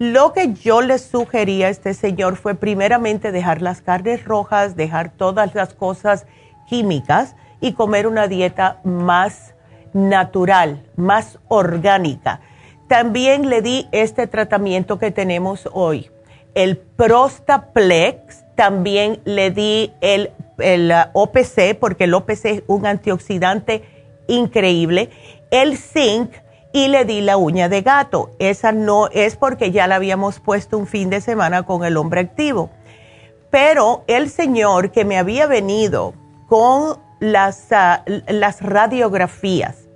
Lo 0.00 0.32
que 0.32 0.54
yo 0.54 0.80
le 0.80 0.98
sugería 0.98 1.66
a 1.66 1.70
este 1.70 1.94
señor 1.94 2.34
fue 2.34 2.56
primeramente 2.56 3.30
dejar 3.30 3.62
las 3.62 3.80
carnes 3.80 4.24
rojas, 4.24 4.74
dejar 4.74 5.10
todas 5.10 5.54
las 5.54 5.74
cosas 5.74 6.26
químicas 6.68 7.36
y 7.60 7.72
comer 7.72 8.06
una 8.06 8.28
dieta 8.28 8.80
más 8.84 9.54
natural, 9.92 10.86
más 10.96 11.38
orgánica. 11.48 12.40
También 12.88 13.48
le 13.48 13.62
di 13.62 13.88
este 13.92 14.26
tratamiento 14.26 14.98
que 14.98 15.10
tenemos 15.10 15.68
hoy, 15.72 16.10
el 16.54 16.76
Prostaplex 16.76 18.44
también 18.56 19.20
le 19.24 19.50
di 19.50 19.92
el, 20.00 20.32
el 20.58 20.90
uh, 20.92 21.18
OPC, 21.18 21.78
porque 21.78 22.04
el 22.04 22.14
OPC 22.14 22.44
es 22.46 22.62
un 22.66 22.86
antioxidante 22.86 23.84
increíble, 24.26 25.10
el 25.50 25.76
zinc 25.76 26.32
y 26.72 26.88
le 26.88 27.04
di 27.04 27.20
la 27.20 27.36
uña 27.36 27.68
de 27.68 27.82
gato. 27.82 28.30
Esa 28.38 28.72
no 28.72 29.08
es 29.08 29.36
porque 29.36 29.70
ya 29.70 29.86
la 29.86 29.96
habíamos 29.96 30.40
puesto 30.40 30.78
un 30.78 30.86
fin 30.86 31.10
de 31.10 31.20
semana 31.20 31.62
con 31.64 31.84
el 31.84 31.96
hombre 31.96 32.20
activo. 32.20 32.70
Pero 33.50 34.04
el 34.06 34.30
señor 34.30 34.90
que 34.92 35.04
me 35.04 35.18
había 35.18 35.46
venido 35.46 36.14
con 36.46 36.98
las, 37.20 37.68
uh, 37.70 38.12
las 38.28 38.60
radiografías 38.60 39.88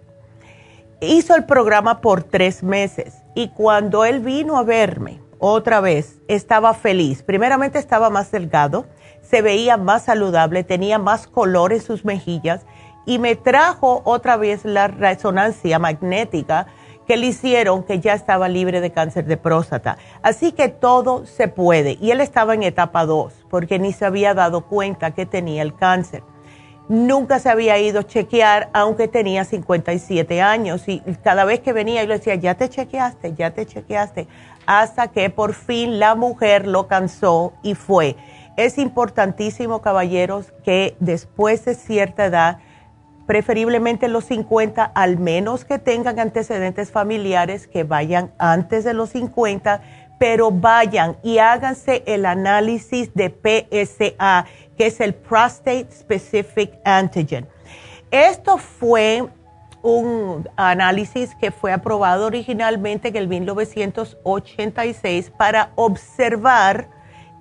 hizo 1.01 1.35
el 1.35 1.45
programa 1.45 2.01
por 2.01 2.23
tres 2.23 2.63
meses 2.63 3.23
y 3.35 3.49
cuando 3.49 4.05
él 4.05 4.21
vino 4.21 4.57
a 4.57 4.63
verme, 4.63 5.21
otra 5.39 5.81
vez, 5.81 6.21
estaba 6.29 6.73
feliz. 6.73 7.23
Primeramente 7.23 7.79
estaba 7.79 8.09
más 8.09 8.31
delgado, 8.31 8.87
se 9.21 9.43
veía 9.43 9.77
más 9.77 10.05
saludable, 10.05 10.65
tenía 10.65 10.99
más 10.99 11.27
color 11.27 11.73
en 11.73 11.83
sus 11.83 12.05
mejillas 12.05 12.65
y 13.05 13.19
me 13.19 13.37
trajo 13.37 14.01
otra 14.05 14.37
vez 14.37 14.65
la 14.65 14.89
resonancia 14.89 15.79
magnética 15.79 16.67
que 17.07 17.19
le 17.19 17.27
hicieron 17.27 17.83
que 17.83 18.01
ya 18.01 18.15
estaba 18.15 18.49
libre 18.49 18.81
de 18.81 18.93
cáncer 18.93 19.27
de 19.27 19.37
próstata. 19.37 19.99
Así 20.23 20.53
que 20.53 20.69
todo 20.69 21.27
se 21.27 21.49
puede. 21.49 21.99
Y 22.01 22.13
él 22.13 22.23
estaba 22.23 22.55
en 22.55 22.63
etapa 22.63 23.05
2 23.05 23.45
porque 23.51 23.79
ni 23.79 23.93
se 23.93 24.07
había 24.07 24.33
dado 24.33 24.63
cuenta 24.67 25.11
que 25.11 25.27
tenía 25.27 25.61
el 25.61 25.75
cáncer. 25.75 26.23
Nunca 26.89 27.39
se 27.39 27.49
había 27.49 27.79
ido 27.79 28.01
a 28.01 28.07
chequear, 28.07 28.69
aunque 28.73 29.09
tenía 29.09 29.45
57 29.45 30.43
años. 30.43 30.87
Y 30.87 31.01
cada 31.23 31.45
vez 31.45 31.61
que 31.61 31.73
venía, 31.73 32.03
yo 32.03 32.09
le 32.09 32.19
decía, 32.19 32.35
ya 32.35 32.55
te 32.55 32.69
chequeaste, 32.69 33.35
ya 33.35 33.53
te 33.53 33.65
chequeaste 33.65 34.29
hasta 34.67 35.09
que 35.09 35.31
por 35.31 35.55
fin 35.55 35.99
la 35.99 36.15
mujer 36.15 36.67
lo 36.67 36.87
cansó 36.87 37.53
y 37.63 37.75
fue. 37.75 38.17
Es 38.57 38.79
importantísimo, 38.79 39.83
caballeros, 39.83 40.53
que 40.65 40.97
después 41.01 41.65
de 41.65 41.75
cierta 41.75 42.27
edad, 42.27 42.59
preferiblemente 43.27 44.09
los 44.09 44.27
50, 44.27 44.85
al 44.85 45.19
menos 45.19 45.65
que 45.65 45.79
tengan 45.79 46.21
antecedentes 46.21 46.91
familiares, 46.93 47.67
que 47.67 47.85
vayan 47.85 48.33
antes 48.39 48.85
de 48.85 48.95
los 48.95 49.11
50, 49.11 49.81
pero 50.19 50.51
vayan 50.53 51.17
y 51.23 51.39
háganse 51.39 52.05
el 52.07 52.27
análisis 52.27 53.13
de 53.15 53.31
PSA, 53.31 54.47
que 54.77 54.87
es 54.87 55.01
el 55.01 55.15
Prostate 55.15 55.89
Specific 55.91 56.79
Antigen. 56.85 57.49
Esto 58.11 58.59
fue 58.59 59.27
un 59.83 60.47
análisis 60.57 61.35
que 61.35 61.51
fue 61.51 61.73
aprobado 61.73 62.27
originalmente 62.27 63.09
en 63.09 63.17
el 63.17 63.29
1986 63.29 65.33
para 65.37 65.73
observar 65.75 66.89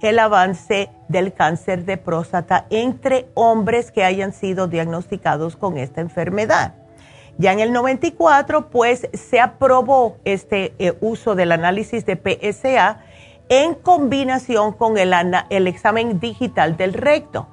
el 0.09 0.19
avance 0.19 0.89
del 1.07 1.33
cáncer 1.33 1.85
de 1.85 1.97
próstata 1.97 2.65
entre 2.69 3.27
hombres 3.33 3.91
que 3.91 4.03
hayan 4.03 4.33
sido 4.33 4.67
diagnosticados 4.67 5.55
con 5.55 5.77
esta 5.77 6.01
enfermedad. 6.01 6.75
Ya 7.37 7.51
en 7.51 7.59
el 7.59 7.71
94, 7.71 8.69
pues 8.69 9.07
se 9.13 9.39
aprobó 9.39 10.17
este 10.23 10.73
eh, 10.77 10.93
uso 11.01 11.35
del 11.35 11.51
análisis 11.51 12.05
de 12.05 12.15
PSA 12.15 12.99
en 13.49 13.75
combinación 13.75 14.73
con 14.73 14.97
el, 14.97 15.13
examen 15.67 16.19
digital 16.19 16.77
del 16.77 16.93
recto 16.93 17.47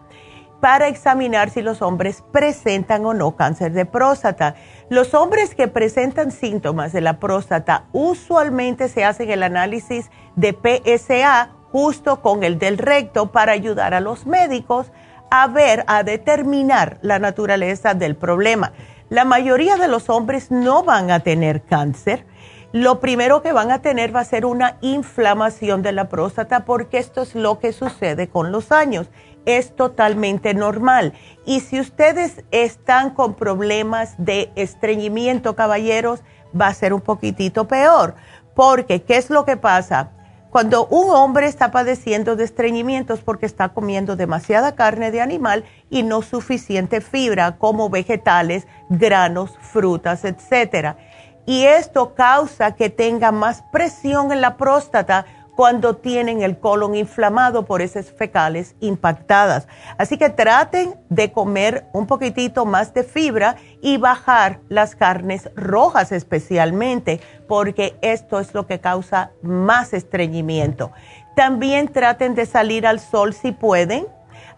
para 0.61 0.89
examinar 0.89 1.51
si 1.51 1.63
los 1.63 1.81
hombres 1.81 2.23
presentan 2.33 3.05
o 3.07 3.15
no 3.15 3.35
cáncer 3.35 3.73
de 3.73 3.87
próstata. 3.87 4.57
Los 4.91 5.15
hombres 5.15 5.55
que 5.55 5.69
presentan 5.69 6.33
síntomas 6.33 6.93
de 6.93 7.01
la 7.01 7.19
próstata 7.19 7.85
usualmente 7.93 8.89
se 8.89 9.05
hacen 9.05 9.31
el 9.31 9.43
análisis 9.43 10.11
de 10.37 10.53
PSA 10.53 11.51
justo 11.73 12.21
con 12.21 12.45
el 12.45 12.59
del 12.59 12.77
recto 12.77 13.33
para 13.33 13.53
ayudar 13.53 13.95
a 13.95 14.01
los 14.01 14.27
médicos 14.27 14.93
a 15.31 15.47
ver, 15.47 15.85
a 15.87 16.03
determinar 16.03 16.99
la 17.03 17.19
naturaleza 17.19 17.95
del 17.95 18.17
problema. 18.17 18.73
La 19.09 19.25
mayoría 19.25 19.77
de 19.77 19.89
los 19.89 20.11
hombres 20.11 20.51
no 20.51 20.83
van 20.83 21.11
a 21.11 21.21
tener 21.21 21.63
cáncer. 21.63 22.27
Lo 22.73 23.01
primero 23.01 23.43
que 23.43 23.53
van 23.53 23.73
a 23.73 23.83
tener 23.83 24.15
va 24.15 24.21
a 24.21 24.25
ser 24.25 24.47
una 24.47 24.77
inflamación 24.81 25.83
de 25.83 25.91
la 25.91 26.09
próstata 26.09 26.65
porque 26.65 26.99
esto 26.99 27.23
es 27.23 27.35
lo 27.35 27.59
que 27.59 27.73
sucede 27.73 28.29
con 28.29 28.53
los 28.53 28.71
años 28.71 29.09
es 29.45 29.75
totalmente 29.75 30.55
normal. 30.55 31.15
Y 31.45 31.61
si 31.61 31.81
ustedes 31.81 32.45
están 32.51 33.11
con 33.11 33.35
problemas 33.35 34.15
de 34.19 34.53
estreñimiento, 34.55 35.57
caballeros, 35.57 36.21
va 36.59 36.69
a 36.69 36.75
ser 36.75 36.93
un 36.93 37.01
poquitito 37.01 37.67
peor. 37.67 38.15
Porque, 38.55 39.03
¿qué 39.03 39.17
es 39.17 39.31
lo 39.31 39.45
que 39.45 39.57
pasa? 39.57 40.11
Cuando 40.51 40.87
un 40.89 41.11
hombre 41.11 41.47
está 41.47 41.71
padeciendo 41.71 42.35
de 42.35 42.43
estreñimiento 42.43 43.15
es 43.15 43.21
porque 43.21 43.47
está 43.47 43.69
comiendo 43.69 44.17
demasiada 44.17 44.75
carne 44.75 45.13
de 45.13 45.21
animal 45.21 45.65
y 45.91 46.03
no 46.03 46.23
suficiente 46.23 47.01
fibra 47.01 47.57
como 47.57 47.89
vegetales, 47.89 48.67
granos, 48.89 49.57
frutas, 49.61 50.25
etc. 50.25 50.97
Y 51.47 51.65
esto 51.65 52.15
causa 52.15 52.75
que 52.77 52.91
tenga 52.91 53.33
más 53.33 53.63
presión 53.73 54.33
en 54.33 54.41
la 54.41 54.57
próstata 54.57 55.27
cuando 55.61 55.97
tienen 55.97 56.41
el 56.41 56.59
colon 56.59 56.95
inflamado 56.95 57.67
por 57.67 57.83
esas 57.83 58.11
fecales 58.11 58.77
impactadas. 58.81 59.69
Así 59.99 60.17
que 60.17 60.31
traten 60.31 60.95
de 61.11 61.33
comer 61.33 61.85
un 61.93 62.07
poquitito 62.07 62.65
más 62.65 62.95
de 62.95 63.05
fibra 63.05 63.57
y 63.83 63.99
bajar 63.99 64.61
las 64.71 64.95
carnes 64.95 65.51
rojas 65.57 66.13
especialmente, 66.13 67.21
porque 67.47 67.95
esto 68.01 68.41
es 68.41 68.55
lo 68.55 68.67
que 68.67 68.81
causa 68.81 69.33
más 69.43 69.93
estreñimiento. 69.93 70.93
También 71.37 71.89
traten 71.89 72.35
de 72.35 72.47
salir 72.47 72.87
al 72.87 72.99
sol 72.99 73.35
si 73.35 73.53
pueden 73.53 74.07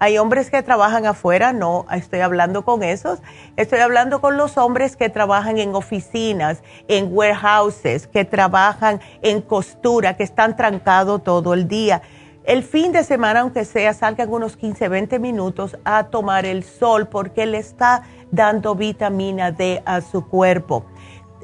hay 0.03 0.19
hombres 0.19 0.51
que 0.51 0.65
trabajan 0.65 1.07
afuera, 1.07 1.53
no 1.53 1.87
estoy 1.93 2.19
hablando 2.19 2.65
con 2.65 2.83
esos, 2.83 3.21
estoy 3.57 3.79
hablando 3.79 4.21
con 4.21 4.37
los 4.37 4.59
hombres 4.59 4.97
que 4.97 5.09
trabajan 5.09 5.59
en 5.59 5.77
oficinas, 5.77 6.65
en 6.89 7.17
warehouses, 7.17 8.09
que 8.09 8.25
trabajan 8.25 9.01
en 9.23 9.41
costura, 9.41 10.17
que 10.17 10.25
están 10.25 10.57
trancados 10.57 11.23
todo 11.23 11.55
el 11.55 11.69
día. 11.69 12.03
El 12.43 12.65
fin 12.65 12.91
de 12.91 13.05
semana, 13.05 13.43
aunque 13.43 13.65
sea, 13.65 13.95
salgan 13.95 14.29
unos 14.29 14.57
15, 14.57 14.89
20 14.89 15.21
minutos 15.21 15.79
a 15.85 16.03
tomar 16.09 16.47
el 16.47 16.65
sol 16.65 17.07
porque 17.07 17.47
le 17.47 17.59
está 17.59 18.03
dando 18.33 18.75
vitamina 18.75 19.53
D 19.53 19.85
a 19.87 20.01
su 20.01 20.27
cuerpo. 20.27 20.85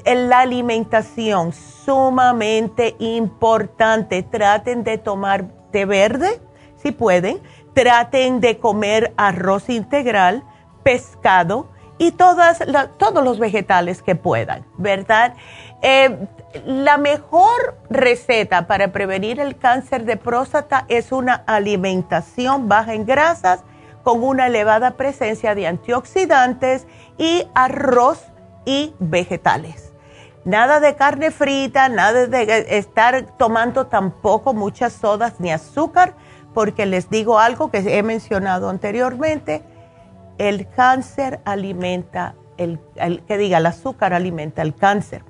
La 0.03 0.39
alimentación, 0.39 1.53
sumamente 1.53 2.97
importante. 2.99 4.21
Traten 4.21 4.83
de 4.83 4.97
tomar 4.97 5.45
té 5.71 5.85
verde, 5.85 6.41
si 6.81 6.91
pueden 6.91 7.39
traten 7.79 8.41
de 8.41 8.57
comer 8.57 9.13
arroz 9.15 9.69
integral, 9.69 10.43
pescado 10.83 11.69
y 11.97 12.11
todas 12.11 12.61
todos 12.97 13.23
los 13.23 13.39
vegetales 13.39 14.01
que 14.01 14.15
puedan, 14.15 14.65
¿verdad? 14.77 15.35
Eh, 15.81 16.27
la 16.65 16.97
mejor 16.97 17.77
receta 17.89 18.67
para 18.67 18.91
prevenir 18.91 19.39
el 19.39 19.57
cáncer 19.57 20.03
de 20.03 20.17
próstata 20.17 20.83
es 20.89 21.13
una 21.13 21.35
alimentación 21.47 22.67
baja 22.67 22.95
en 22.95 23.05
grasas 23.05 23.63
con 24.03 24.25
una 24.25 24.47
elevada 24.47 24.97
presencia 24.97 25.55
de 25.55 25.67
antioxidantes 25.67 26.85
y 27.17 27.47
arroz 27.55 28.25
y 28.65 28.93
vegetales. 28.99 29.93
Nada 30.43 30.81
de 30.81 30.95
carne 30.95 31.31
frita, 31.31 31.87
nada 31.87 32.27
de 32.27 32.65
estar 32.77 33.37
tomando 33.37 33.87
tampoco 33.87 34.53
muchas 34.53 34.91
sodas 34.91 35.39
ni 35.39 35.49
azúcar 35.49 36.15
porque 36.59 36.85
les 36.85 37.09
digo 37.09 37.39
algo 37.39 37.71
que 37.71 37.77
he 37.77 38.03
mencionado 38.03 38.67
anteriormente, 38.67 39.63
el 40.37 40.67
cáncer 40.67 41.39
alimenta, 41.45 42.35
el, 42.57 42.81
que 43.25 43.37
diga, 43.37 43.59
el 43.59 43.65
azúcar 43.65 44.13
alimenta 44.13 44.61
el 44.61 44.75
cáncer. 44.75 45.23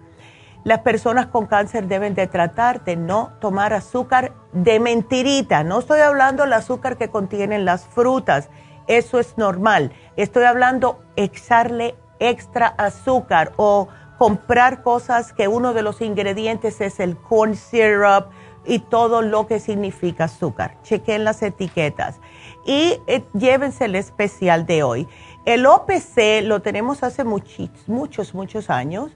Las 0.63 0.79
personas 0.79 1.27
con 1.27 1.45
cáncer 1.45 1.87
deben 1.87 2.15
de 2.15 2.25
tratar 2.25 2.83
de 2.83 2.95
no 2.95 3.33
tomar 3.39 3.73
azúcar 3.73 4.33
de 4.53 4.79
mentirita. 4.79 5.63
No 5.63 5.77
estoy 5.77 5.99
hablando 5.99 6.41
del 6.41 6.53
azúcar 6.53 6.97
que 6.97 7.09
contienen 7.09 7.63
las 7.63 7.85
frutas, 7.85 8.49
eso 8.87 9.19
es 9.19 9.37
normal. 9.37 9.91
Estoy 10.15 10.45
hablando 10.45 11.03
echarle 11.15 11.95
extra 12.17 12.65
azúcar 12.69 13.51
o 13.57 13.87
comprar 14.17 14.81
cosas 14.81 15.31
que 15.31 15.47
uno 15.47 15.75
de 15.75 15.83
los 15.83 16.01
ingredientes 16.01 16.81
es 16.81 16.99
el 16.99 17.17
corn 17.17 17.55
syrup 17.55 18.31
y 18.65 18.79
todo 18.79 19.21
lo 19.21 19.47
que 19.47 19.59
significa 19.59 20.25
azúcar. 20.25 20.77
Chequen 20.83 21.23
las 21.23 21.41
etiquetas 21.41 22.19
y 22.65 22.99
eh, 23.07 23.23
llévense 23.33 23.85
el 23.85 23.95
especial 23.95 24.65
de 24.65 24.83
hoy. 24.83 25.07
El 25.45 25.65
OPC 25.65 26.43
lo 26.43 26.61
tenemos 26.61 27.03
hace 27.03 27.23
muchos, 27.23 27.69
muchos, 27.87 28.33
muchos 28.33 28.69
años 28.69 29.11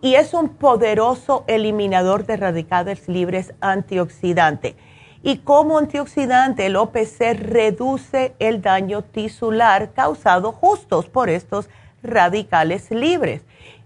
y 0.00 0.14
es 0.14 0.34
un 0.34 0.50
poderoso 0.50 1.44
eliminador 1.46 2.26
de 2.26 2.36
radicales 2.36 3.08
libres 3.08 3.54
antioxidante. 3.60 4.76
Y 5.22 5.38
como 5.38 5.78
antioxidante, 5.78 6.66
el 6.66 6.76
OPC 6.76 7.32
reduce 7.32 8.34
el 8.38 8.60
daño 8.60 9.02
tisular 9.02 9.94
causado 9.94 10.52
justos 10.52 11.06
por 11.06 11.30
estos 11.30 11.70
radicales 12.02 12.90
libres. 12.90 13.42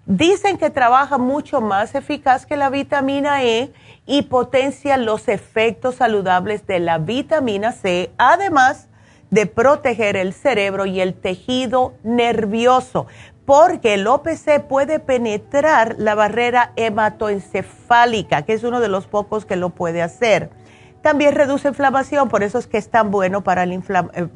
Dicen 0.08 0.56
que 0.56 0.70
trabaja 0.70 1.18
mucho 1.18 1.60
más 1.60 1.94
eficaz 1.94 2.46
que 2.46 2.56
la 2.56 2.70
vitamina 2.70 3.44
E 3.44 3.70
y 4.06 4.22
potencia 4.22 4.96
los 4.96 5.28
efectos 5.28 5.96
saludables 5.96 6.66
de 6.66 6.80
la 6.80 6.96
vitamina 6.96 7.72
C, 7.72 8.10
además 8.16 8.88
de 9.30 9.44
proteger 9.44 10.16
el 10.16 10.32
cerebro 10.32 10.86
y 10.86 11.02
el 11.02 11.12
tejido 11.12 11.92
nervioso, 12.04 13.06
porque 13.44 13.92
el 13.92 14.06
OPC 14.06 14.62
puede 14.66 14.98
penetrar 14.98 15.96
la 15.98 16.14
barrera 16.14 16.72
hematoencefálica, 16.76 18.46
que 18.46 18.54
es 18.54 18.64
uno 18.64 18.80
de 18.80 18.88
los 18.88 19.06
pocos 19.06 19.44
que 19.44 19.56
lo 19.56 19.68
puede 19.68 20.00
hacer. 20.00 20.48
También 21.02 21.34
reduce 21.34 21.68
inflamación, 21.68 22.28
por 22.28 22.42
eso 22.42 22.58
es 22.58 22.66
que 22.66 22.78
es 22.78 22.90
tan 22.90 23.10
bueno 23.10 23.44
para 23.44 23.64
eh, 23.64 23.80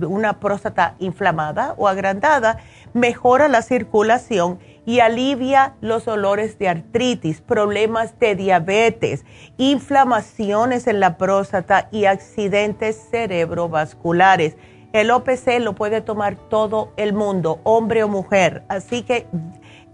una 0.01 0.39
próstata 0.39 0.97
inflamada 0.99 1.75
o 1.77 1.89
agrandada. 1.89 2.59
Mejora 2.93 3.49
la 3.49 3.63
circulación 3.63 4.59
y 4.85 5.01
alivia 5.01 5.75
los 5.81 6.09
olores 6.09 6.59
de 6.59 6.68
artritis, 6.68 7.40
problemas 7.40 8.18
de 8.18 8.35
diabetes, 8.35 9.25
inflamaciones 9.57 10.87
en 10.87 11.01
la 11.01 11.16
próstata 11.16 11.88
y 11.92 12.07
accidentes 12.07 13.09
cerebrovasculares. 13.11 14.57
El 14.92 15.11
OPC 15.11 15.61
lo 15.61 15.75
puede 15.75 16.01
tomar 16.01 16.37
todo 16.37 16.92
el 16.97 17.12
mundo, 17.12 17.61
hombre 17.62 18.03
o 18.03 18.09
mujer, 18.09 18.64
así 18.68 19.03
que 19.03 19.27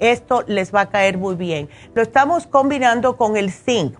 esto 0.01 0.44
les 0.46 0.74
va 0.74 0.83
a 0.83 0.90
caer 0.90 1.18
muy 1.18 1.35
bien. 1.35 1.68
Lo 1.94 2.03
estamos 2.03 2.46
combinando 2.46 3.16
con 3.16 3.37
el 3.37 3.51
zinc 3.51 3.98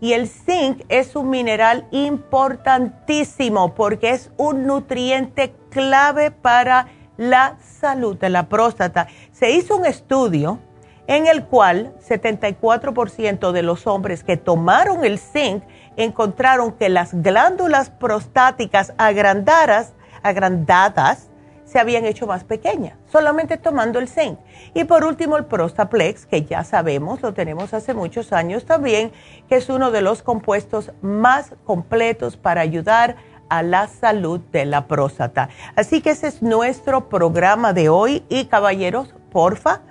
y 0.00 0.14
el 0.14 0.28
zinc 0.28 0.82
es 0.88 1.14
un 1.14 1.30
mineral 1.30 1.86
importantísimo 1.90 3.74
porque 3.74 4.10
es 4.10 4.30
un 4.36 4.66
nutriente 4.66 5.54
clave 5.70 6.30
para 6.30 6.86
la 7.20 7.58
salud 7.60 8.16
de 8.16 8.30
la 8.30 8.48
próstata. 8.48 9.06
Se 9.30 9.50
hizo 9.50 9.76
un 9.76 9.84
estudio 9.84 10.58
en 11.06 11.26
el 11.26 11.44
cual 11.44 11.92
74% 12.00 13.52
de 13.52 13.62
los 13.62 13.86
hombres 13.86 14.24
que 14.24 14.38
tomaron 14.38 15.04
el 15.04 15.18
zinc 15.18 15.62
encontraron 15.96 16.72
que 16.72 16.88
las 16.88 17.12
glándulas 17.12 17.90
prostáticas 17.90 18.94
agrandadas, 18.96 19.92
agrandadas 20.22 21.28
se 21.66 21.78
habían 21.78 22.06
hecho 22.06 22.26
más 22.26 22.42
pequeñas, 22.42 22.96
solamente 23.06 23.58
tomando 23.58 23.98
el 23.98 24.08
zinc. 24.08 24.38
Y 24.72 24.84
por 24.84 25.04
último, 25.04 25.36
el 25.36 25.44
Prostaplex, 25.44 26.24
que 26.24 26.44
ya 26.44 26.64
sabemos, 26.64 27.20
lo 27.20 27.34
tenemos 27.34 27.74
hace 27.74 27.92
muchos 27.92 28.32
años 28.32 28.64
también, 28.64 29.12
que 29.46 29.56
es 29.56 29.68
uno 29.68 29.90
de 29.90 30.00
los 30.00 30.22
compuestos 30.22 30.90
más 31.02 31.54
completos 31.64 32.38
para 32.38 32.62
ayudar 32.62 33.16
a 33.50 33.62
la 33.62 33.88
salud 33.88 34.40
de 34.52 34.64
la 34.64 34.86
próstata. 34.86 35.50
Así 35.76 36.00
que 36.00 36.10
ese 36.10 36.28
es 36.28 36.40
nuestro 36.40 37.08
programa 37.10 37.74
de 37.74 37.90
hoy 37.90 38.24
y 38.30 38.46
caballeros, 38.46 39.14
porfa, 39.30 39.82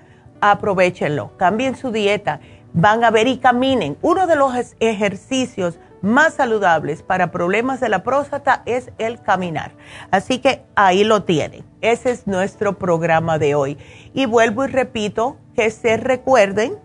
aprovechenlo, 0.41 1.37
cambien 1.37 1.75
su 1.75 1.91
dieta, 1.91 2.39
van 2.73 3.03
a 3.03 3.11
ver 3.11 3.27
y 3.27 3.37
caminen. 3.37 3.97
Uno 4.01 4.25
de 4.25 4.35
los 4.35 4.53
ejercicios 4.79 5.79
más 6.01 6.35
saludables 6.35 7.03
para 7.03 7.31
problemas 7.31 7.79
de 7.79 7.89
la 7.89 8.03
próstata 8.03 8.63
es 8.65 8.91
el 8.97 9.21
caminar. 9.21 9.71
Así 10.11 10.39
que 10.39 10.63
ahí 10.75 11.03
lo 11.03 11.23
tienen. 11.23 11.65
Ese 11.81 12.11
es 12.11 12.27
nuestro 12.27 12.77
programa 12.77 13.37
de 13.37 13.55
hoy. 13.55 13.77
Y 14.13 14.25
vuelvo 14.25 14.65
y 14.65 14.67
repito 14.67 15.37
que 15.55 15.69
se 15.71 15.97
recuerden 15.97 16.77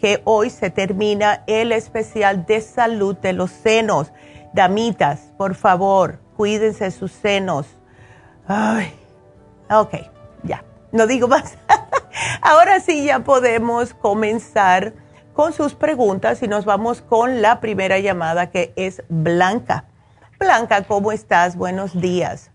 que 0.00 0.20
hoy 0.24 0.50
se 0.50 0.68
termina 0.68 1.44
el 1.46 1.72
especial 1.72 2.44
de 2.44 2.60
salud 2.60 3.16
de 3.16 3.32
los 3.32 3.50
senos. 3.50 4.12
Damitas, 4.52 5.32
por 5.38 5.54
favor, 5.54 6.18
cuídense 6.36 6.90
sus 6.90 7.12
senos. 7.12 7.66
Ay, 8.46 8.92
ok, 9.70 9.94
ya, 10.42 10.62
no 10.92 11.06
digo 11.06 11.26
más. 11.26 11.56
Ahora 12.42 12.80
sí 12.80 13.04
ya 13.04 13.20
podemos 13.20 13.94
comenzar 13.94 14.92
con 15.32 15.52
sus 15.52 15.74
preguntas 15.74 16.42
y 16.42 16.48
nos 16.48 16.64
vamos 16.64 17.00
con 17.00 17.40
la 17.40 17.60
primera 17.60 17.98
llamada 17.98 18.50
que 18.50 18.72
es 18.76 19.02
Blanca. 19.08 19.84
Blanca, 20.38 20.82
¿cómo 20.82 21.12
estás? 21.12 21.56
Buenos 21.56 21.98
días. 21.98 22.50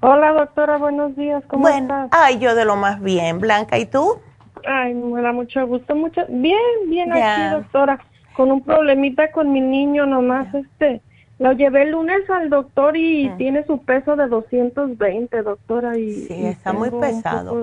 Hola, 0.00 0.32
doctora, 0.32 0.78
buenos 0.78 1.16
días. 1.16 1.42
¿Cómo 1.48 1.68
estás? 1.68 2.08
Ay, 2.12 2.38
yo 2.38 2.54
de 2.54 2.64
lo 2.64 2.76
más 2.76 3.00
bien. 3.00 3.40
Blanca, 3.40 3.78
¿y 3.78 3.86
tú? 3.86 4.20
Ay, 4.66 4.94
me 4.94 5.22
da 5.22 5.32
mucho 5.32 5.66
gusto, 5.66 5.94
mucho. 5.94 6.22
Bien, 6.28 6.58
bien 6.86 7.12
aquí, 7.12 7.50
doctora. 7.50 7.98
Con 8.36 8.50
un 8.50 8.62
problemita 8.62 9.32
con 9.32 9.52
mi 9.52 9.60
niño 9.60 10.06
nomás, 10.06 10.52
este. 10.54 11.02
Lo 11.42 11.52
llevé 11.52 11.82
el 11.82 11.90
lunes 11.90 12.28
al 12.30 12.50
doctor 12.50 12.96
y 12.96 13.30
tiene 13.36 13.64
su 13.66 13.78
peso 13.82 14.16
de 14.16 14.28
220, 14.28 15.42
doctora. 15.42 15.98
Y, 15.98 16.12
sí, 16.26 16.46
está 16.46 16.72
muy 16.72 16.90
pesado. 16.90 17.60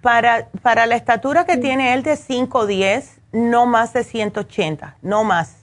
Para, 0.00 0.48
para 0.62 0.86
la 0.86 0.96
estatura 0.96 1.44
que 1.44 1.58
tiene 1.58 1.92
él 1.92 2.02
de 2.02 2.14
5'10", 2.14 3.20
no 3.32 3.66
más 3.66 3.92
de 3.92 4.04
180, 4.04 4.96
no 5.02 5.24
más. 5.24 5.62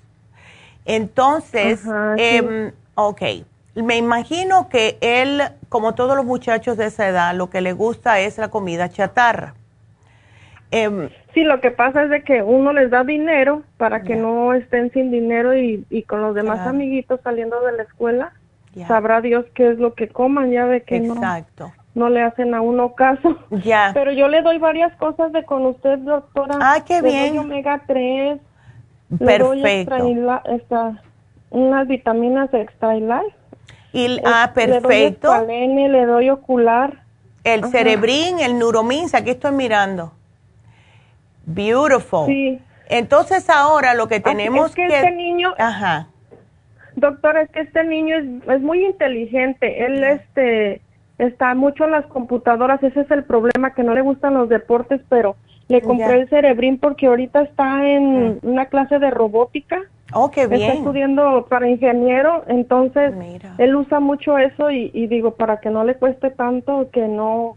Entonces, 0.86 1.82
eh, 2.18 2.72
ok, 2.96 3.22
me 3.76 3.98
imagino 3.98 4.70
que 4.70 4.98
él, 5.02 5.42
como 5.70 5.96
todos 5.96 6.16
los 6.16 6.26
muchachos 6.26 6.78
de 6.78 6.86
esa 6.86 7.08
edad, 7.08 7.36
lo 7.36 7.50
que 7.50 7.62
le 7.62 7.74
gusta 7.74 8.20
es 8.20 8.38
la 8.38 8.50
comida 8.50 8.90
chatarra. 8.90 9.56
Eh, 10.72 11.10
sí, 11.34 11.44
lo 11.44 11.62
que 11.62 11.72
pasa 11.72 12.04
es 12.04 12.10
de 12.10 12.24
que 12.24 12.44
uno 12.44 12.74
les 12.74 12.92
da 12.92 13.04
dinero 13.04 13.64
para 13.78 14.02
que 14.02 14.16
no 14.16 14.54
estén 14.54 14.92
sin 14.92 15.12
dinero 15.12 15.56
y, 15.56 15.86
con 16.08 16.22
los 16.22 16.36
demás 16.36 16.68
amiguitos 16.68 17.22
saliendo 17.24 17.62
de 17.62 17.72
la 17.74 17.84
escuela, 17.84 18.34
sabrá 18.88 19.22
Dios 19.22 19.46
qué 19.54 19.72
es 19.72 19.80
lo 19.80 19.94
que 19.94 20.10
coman, 20.10 20.52
ya 20.52 20.66
ve 20.66 20.84
que 20.84 20.98
Exacto 20.98 21.72
no 21.98 22.10
le 22.10 22.22
hacen 22.22 22.54
a 22.54 22.62
uno 22.62 22.94
caso. 22.94 23.38
Ya. 23.64 23.92
Pero 23.94 24.14
yo 24.14 24.30
le 24.30 24.42
doy 24.42 24.60
varias 24.60 24.96
cosas 24.98 25.34
de 25.34 25.44
con 25.44 25.66
usted, 25.66 25.98
doctora. 26.00 26.58
Ah, 26.62 26.84
qué 26.86 27.02
bien. 27.02 27.36
Doy 27.36 27.38
omega 27.40 27.82
3. 27.86 28.40
Perfecto. 29.18 29.96
Le 29.96 30.16
doy 30.16 30.98
unas 31.50 31.88
vitaminas 31.88 32.54
extra 32.54 32.94
life. 32.94 33.36
Y, 33.94 34.22
ah, 34.26 34.52
perfecto. 34.54 35.34
Le 35.46 35.68
doy, 35.68 35.88
le 35.90 36.06
doy 36.06 36.30
ocular. 36.30 37.04
El 37.44 37.66
cerebrín, 37.66 38.40
el 38.40 38.60
neuromins, 38.60 39.16
aquí 39.16 39.32
estoy 39.32 39.54
mirando. 39.54 40.12
Beautiful. 41.48 42.28
Sí. 42.28 42.60
Entonces 42.90 43.50
ahora 43.50 43.96
lo 43.96 44.08
que 44.08 44.20
tenemos 44.20 44.70
es 44.70 44.76
que, 44.76 44.86
este 44.86 45.12
niño, 45.12 45.54
ajá. 45.58 46.08
Doctora, 46.96 47.42
es 47.42 47.50
que 47.50 47.62
este 47.62 47.84
niño 47.84 48.18
es, 48.18 48.26
es 48.50 48.62
muy 48.62 48.86
inteligente. 48.86 49.86
Él, 49.86 50.04
este, 50.04 50.82
está 51.18 51.56
mucho 51.56 51.86
en 51.86 51.92
las 51.92 52.06
computadoras, 52.06 52.82
ese 52.84 53.02
es 53.02 53.12
el 53.12 53.24
problema, 53.24 53.74
que 53.74 53.84
no 53.84 53.94
le 53.94 54.02
gustan 54.02 54.36
los 54.36 54.50
deportes, 54.50 55.02
pero 55.10 55.36
le 55.68 55.82
compré 55.82 56.22
el 56.22 56.30
cerebrín 56.30 56.78
porque 56.78 57.08
ahorita 57.08 57.42
está 57.42 57.88
en 57.88 58.40
una 58.42 58.68
clase 58.68 59.00
de 59.00 59.10
robótica. 59.10 59.82
Oh, 60.14 60.32
qué 60.32 60.48
bien. 60.48 60.62
Está 60.62 60.74
estudiando 60.76 61.48
para 61.50 61.68
ingeniero, 61.68 62.44
entonces 62.48 63.14
él 63.58 63.76
usa 63.76 64.00
mucho 64.00 64.38
eso 64.38 64.72
y, 64.72 65.08
digo, 65.08 65.32
para 65.32 65.60
que 65.60 65.70
no 65.70 65.84
le 65.84 65.96
cueste 65.96 66.30
tanto, 66.30 66.90
que 66.92 67.08
no, 67.08 67.54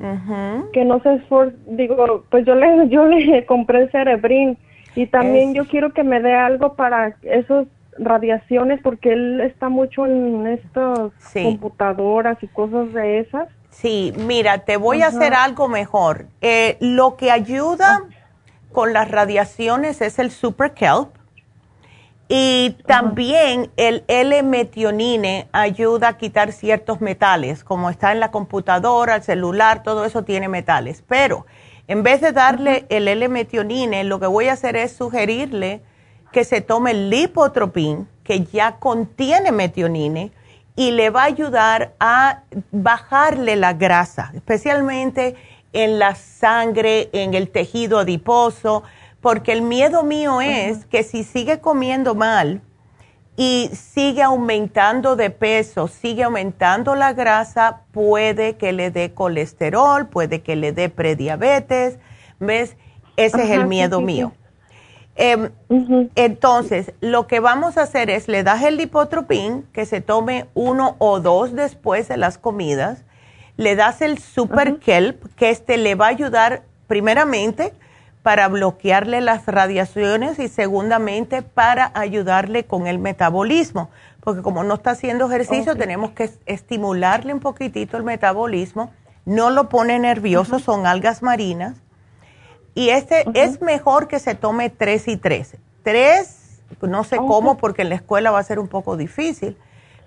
que 0.73 0.85
no 0.85 1.01
se 1.01 1.15
esfuerce, 1.15 1.57
digo, 1.69 2.25
pues 2.29 2.45
yo 2.45 2.55
le, 2.55 2.89
yo 2.89 3.07
le 3.07 3.47
compré 3.47 3.83
el 3.83 3.91
cerebrín 3.93 4.59
y 4.97 5.07
también 5.07 5.55
yo 5.55 5.67
quiero 5.67 5.93
que 5.93 6.03
me 6.03 6.21
dé 6.21 6.35
algo 6.35 6.75
para 6.75 7.17
esos 7.23 7.69
radiaciones 7.99 8.81
porque 8.83 9.13
él 9.13 9.41
está 9.41 9.69
mucho 9.69 10.07
en 10.07 10.47
estas 10.47 11.13
computadoras 11.33 12.39
y 12.43 12.49
cosas 12.49 12.93
de 12.93 13.21
esas. 13.21 13.49
Sí, 13.69 14.13
mira, 14.27 14.59
te 14.59 14.77
voy 14.77 15.03
a 15.03 15.09
hacer 15.09 15.35
algo 15.35 15.69
mejor. 15.69 16.27
Eh, 16.41 16.77
lo 16.81 17.17
que 17.17 17.31
ayuda 17.31 18.03
con 18.73 18.93
las 18.93 19.09
radiaciones 19.09 20.01
es 20.01 20.19
el 20.19 20.33
Super 20.33 20.73
Kelp 20.73 21.20
y 22.33 22.77
también 22.87 23.73
el 23.77 24.05
L-metionine 24.07 25.49
ayuda 25.51 26.11
a 26.11 26.17
quitar 26.17 26.53
ciertos 26.53 27.01
metales, 27.01 27.65
como 27.65 27.91
está 27.91 28.13
en 28.13 28.21
la 28.21 28.31
computadora, 28.31 29.17
el 29.17 29.25
celular, 29.25 29.83
todo 29.83 30.05
eso 30.05 30.23
tiene 30.23 30.49
metales. 30.49 31.03
Pero 31.09 31.45
en 31.89 32.05
vez 32.05 32.21
de 32.21 32.31
darle 32.31 32.87
el 32.89 33.09
L-metionine, 33.09 34.05
lo 34.05 34.21
que 34.21 34.29
voy 34.29 34.47
a 34.47 34.53
hacer 34.53 34.77
es 34.77 34.93
sugerirle 34.93 35.83
que 36.31 36.45
se 36.45 36.61
tome 36.61 36.93
el 36.93 37.11
lipotropín, 37.11 38.07
que 38.23 38.45
ya 38.45 38.77
contiene 38.77 39.51
metionine, 39.51 40.31
y 40.77 40.93
le 40.93 41.11
va 41.11 41.23
a 41.23 41.27
ayudar 41.27 41.95
a 41.99 42.45
bajarle 42.71 43.57
la 43.57 43.73
grasa, 43.73 44.31
especialmente 44.37 45.35
en 45.73 45.99
la 45.99 46.15
sangre, 46.15 47.11
en 47.13 47.35
el 47.35 47.51
tejido 47.51 47.99
adiposo, 47.99 48.85
porque 49.21 49.53
el 49.53 49.63
miedo 49.63 50.03
mío 50.03 50.41
es 50.41 50.87
que 50.87 51.03
si 51.03 51.25
sigue 51.25 51.61
comiendo 51.61 52.15
mal 52.15 52.63
y 53.37 53.71
sigue 53.73 54.23
aumentando 54.23 55.17
de 55.17 55.31
peso, 55.31 55.89
sigue 55.89 56.25
aumentando 56.25 56.95
la 56.95 57.13
grasa, 57.13 57.83
puede 57.93 58.57
que 58.57 58.73
le 58.73 58.91
dé 58.91 59.13
colesterol, 59.13 60.09
puede 60.09 60.43
que 60.43 60.57
le 60.57 60.73
dé 60.73 60.89
prediabetes, 60.89 61.99
¿ves? 62.39 62.77
Ese 63.17 63.43
es 63.43 63.51
el 63.51 63.67
miedo 63.67 64.01
mío. 64.01 64.33
Em, 65.17 65.51
entonces, 66.15 66.93
lo 67.01 67.27
que 67.27 67.41
vamos 67.41 67.77
a 67.77 67.83
hacer 67.83 68.09
es, 68.09 68.27
le 68.29 68.43
das 68.43 68.63
el 68.63 68.79
lipotropín, 68.79 69.67
que 69.73 69.85
se 69.85 70.01
tome 70.01 70.47
uno 70.55 70.97
o 70.99 71.21
dos 71.21 71.55
después 71.55 72.09
de 72.09 72.17
las 72.17 72.39
comidas, 72.39 73.05
le 73.57 73.77
das 73.77 74.01
el 74.01 74.19
super 74.19 74.79
kelp, 74.79 75.23
que 75.37 75.51
este 75.51 75.77
le 75.77 75.95
va 75.95 76.07
a 76.07 76.11
ayudar 76.11 76.63
primeramente 76.87 77.75
para 78.23 78.49
bloquearle 78.49 79.21
las 79.21 79.47
radiaciones 79.47 80.39
y 80.39 80.49
segundamente 80.49 81.43
para 81.43 81.91
ayudarle 81.95 82.65
con 82.65 82.87
el 82.87 82.99
metabolismo, 82.99 83.91
porque 84.21 84.43
como 84.43 84.63
no 84.63 84.75
está 84.75 84.91
haciendo 84.91 85.27
ejercicio, 85.27 85.77
tenemos 85.77 86.11
que 86.11 86.31
estimularle 86.47 87.33
un 87.33 87.41
poquitito 87.41 87.97
el 87.97 88.03
metabolismo, 88.03 88.93
no 89.25 89.51
lo 89.51 89.69
pone 89.69 89.99
nervioso, 89.99 90.59
son 90.59 90.87
algas 90.87 91.23
marinas, 91.23 91.77
y 92.75 92.91
este 92.91 93.25
es 93.35 93.63
mejor 93.63 94.07
que 94.07 94.19
se 94.19 94.35
tome 94.35 94.71
tres 94.71 95.09
y 95.09 95.17
tres. 95.17 95.57
Tres, 95.83 96.63
no 96.83 97.05
sé 97.05 97.17
cómo, 97.17 97.57
porque 97.57 97.83
en 97.83 97.89
la 97.89 97.95
escuela 97.95 98.31
va 98.31 98.39
a 98.39 98.43
ser 98.43 98.59
un 98.59 98.69
poco 98.69 98.97
difícil, 98.97 99.57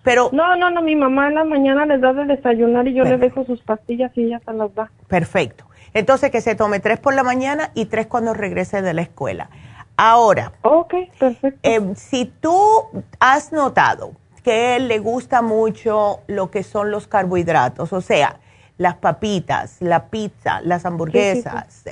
pero... 0.04 0.30
No, 0.32 0.56
no, 0.56 0.69
no, 0.69 0.82
mi 0.82 0.95
mamá 0.95 1.30
en 1.30 1.36
la 1.36 1.43
mañana 1.43 1.86
les 1.86 1.99
da 1.99 2.13
de 2.13 2.26
desayunar 2.26 2.88
y 2.88 2.93
yo 2.93 3.04
le 3.04 3.17
dejo 3.17 3.43
sus 3.45 3.62
pastillas 3.62 4.12
y 4.15 4.26
ella 4.26 4.39
se 4.45 4.54
las 4.54 4.73
da. 4.76 4.91
Perfecto. 5.08 5.65
Entonces 5.93 6.32
que 6.32 6.41
se 6.41 6.56
tome 6.56 6.79
tres 6.79 6.99
por 6.99 7.13
la 7.13 7.23
mañana 7.23 7.71
y 7.73 7.86
tres 7.86 8.08
cuando 8.08 8.34
regrese 8.34 8.82
de 8.82 8.93
la 8.93 9.01
escuela. 9.01 9.49
Ahora, 9.95 10.53
okay, 10.63 11.12
perfecto. 11.19 11.60
Eh, 11.63 11.93
si 11.95 12.25
tú 12.25 12.86
has 13.19 13.51
notado 13.51 14.13
que 14.43 14.75
él 14.75 14.88
le 14.88 14.99
gusta 14.99 15.41
mucho 15.41 16.21
lo 16.27 16.49
que 16.49 16.63
son 16.63 16.91
los 16.91 17.08
carbohidratos, 17.08 17.93
o 17.93 18.01
sea, 18.01 18.39
las 18.77 18.95
papitas, 18.95 19.77
la 19.79 20.08
pizza, 20.08 20.62
las 20.62 20.86
hamburguesas, 20.86 21.84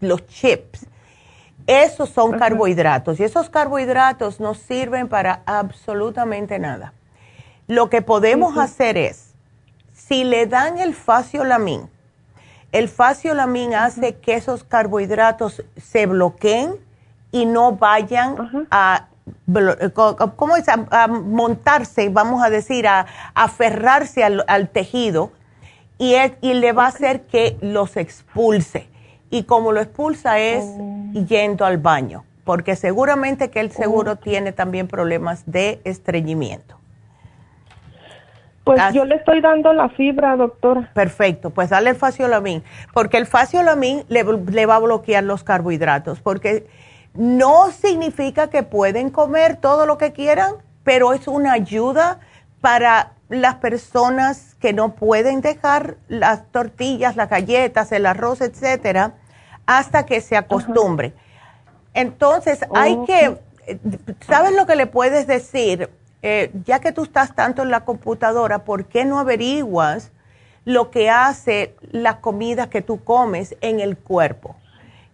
los 0.00 0.26
chips, 0.26 0.86
esos 1.66 2.08
son 2.10 2.38
carbohidratos 2.38 3.20
y 3.20 3.24
esos 3.24 3.50
carbohidratos 3.50 4.40
no 4.40 4.54
sirven 4.54 5.08
para 5.08 5.42
absolutamente 5.46 6.58
nada. 6.58 6.92
Lo 7.66 7.90
que 7.90 8.00
podemos 8.00 8.56
hacer 8.56 8.96
es, 8.96 9.34
si 9.92 10.24
le 10.24 10.46
dan 10.46 10.78
el 10.78 10.94
faciolamin, 10.94 11.90
el 12.72 12.88
faciolamin 12.88 13.74
hace 13.74 14.16
que 14.16 14.34
esos 14.34 14.64
carbohidratos 14.64 15.62
se 15.76 16.06
bloqueen 16.06 16.74
y 17.32 17.46
no 17.46 17.72
vayan 17.72 18.66
a, 18.70 19.08
¿cómo 20.36 20.56
es? 20.56 20.66
A, 20.68 21.06
montarse, 21.08 22.08
vamos 22.08 22.42
a 22.42 22.50
decir, 22.50 22.86
a, 22.86 23.06
aferrarse 23.34 24.22
al, 24.24 24.68
tejido 24.68 25.32
y, 25.98 26.14
y, 26.40 26.54
le 26.54 26.72
va 26.72 26.84
a 26.84 26.88
hacer 26.88 27.22
que 27.22 27.56
los 27.60 27.96
expulse. 27.96 28.88
Y 29.30 29.44
como 29.44 29.72
lo 29.72 29.80
expulsa 29.80 30.38
es 30.38 30.64
oh. 30.64 31.12
yendo 31.26 31.64
al 31.64 31.78
baño, 31.78 32.24
porque 32.44 32.76
seguramente 32.76 33.50
que 33.50 33.60
él 33.60 33.70
seguro 33.72 34.16
tiene 34.16 34.52
también 34.52 34.88
problemas 34.88 35.42
de 35.46 35.80
estreñimiento. 35.84 36.77
Pues 38.76 38.94
yo 38.94 39.04
le 39.04 39.16
estoy 39.16 39.40
dando 39.40 39.72
la 39.72 39.88
fibra, 39.88 40.36
doctora. 40.36 40.90
Perfecto, 40.94 41.50
pues 41.50 41.70
dale 41.70 41.90
el 41.90 41.96
faciolamin, 41.96 42.62
porque 42.92 43.16
el 43.16 43.26
faciolamin 43.26 44.04
le, 44.08 44.24
le 44.24 44.66
va 44.66 44.76
a 44.76 44.78
bloquear 44.80 45.24
los 45.24 45.42
carbohidratos, 45.42 46.20
porque 46.20 46.66
no 47.14 47.70
significa 47.70 48.50
que 48.50 48.62
pueden 48.62 49.10
comer 49.10 49.56
todo 49.56 49.86
lo 49.86 49.96
que 49.96 50.12
quieran, 50.12 50.54
pero 50.84 51.12
es 51.12 51.28
una 51.28 51.52
ayuda 51.52 52.20
para 52.60 53.12
las 53.28 53.56
personas 53.56 54.54
que 54.60 54.72
no 54.72 54.94
pueden 54.94 55.40
dejar 55.40 55.96
las 56.08 56.50
tortillas, 56.50 57.16
las 57.16 57.28
galletas, 57.28 57.92
el 57.92 58.06
arroz, 58.06 58.40
etcétera, 58.40 59.14
hasta 59.66 60.06
que 60.06 60.20
se 60.20 60.36
acostumbre. 60.36 61.12
Entonces, 61.94 62.60
hay 62.74 62.98
que, 63.06 63.38
¿sabes 64.26 64.54
lo 64.54 64.66
que 64.66 64.76
le 64.76 64.86
puedes 64.86 65.26
decir? 65.26 65.90
Eh, 66.22 66.50
ya 66.64 66.80
que 66.80 66.92
tú 66.92 67.04
estás 67.04 67.34
tanto 67.34 67.62
en 67.62 67.70
la 67.70 67.84
computadora, 67.84 68.64
¿por 68.64 68.86
qué 68.86 69.04
no 69.04 69.18
averiguas 69.18 70.12
lo 70.64 70.90
que 70.90 71.10
hace 71.10 71.74
las 71.92 72.16
comidas 72.16 72.68
que 72.68 72.82
tú 72.82 73.02
comes 73.04 73.56
en 73.60 73.80
el 73.80 73.96
cuerpo? 73.96 74.56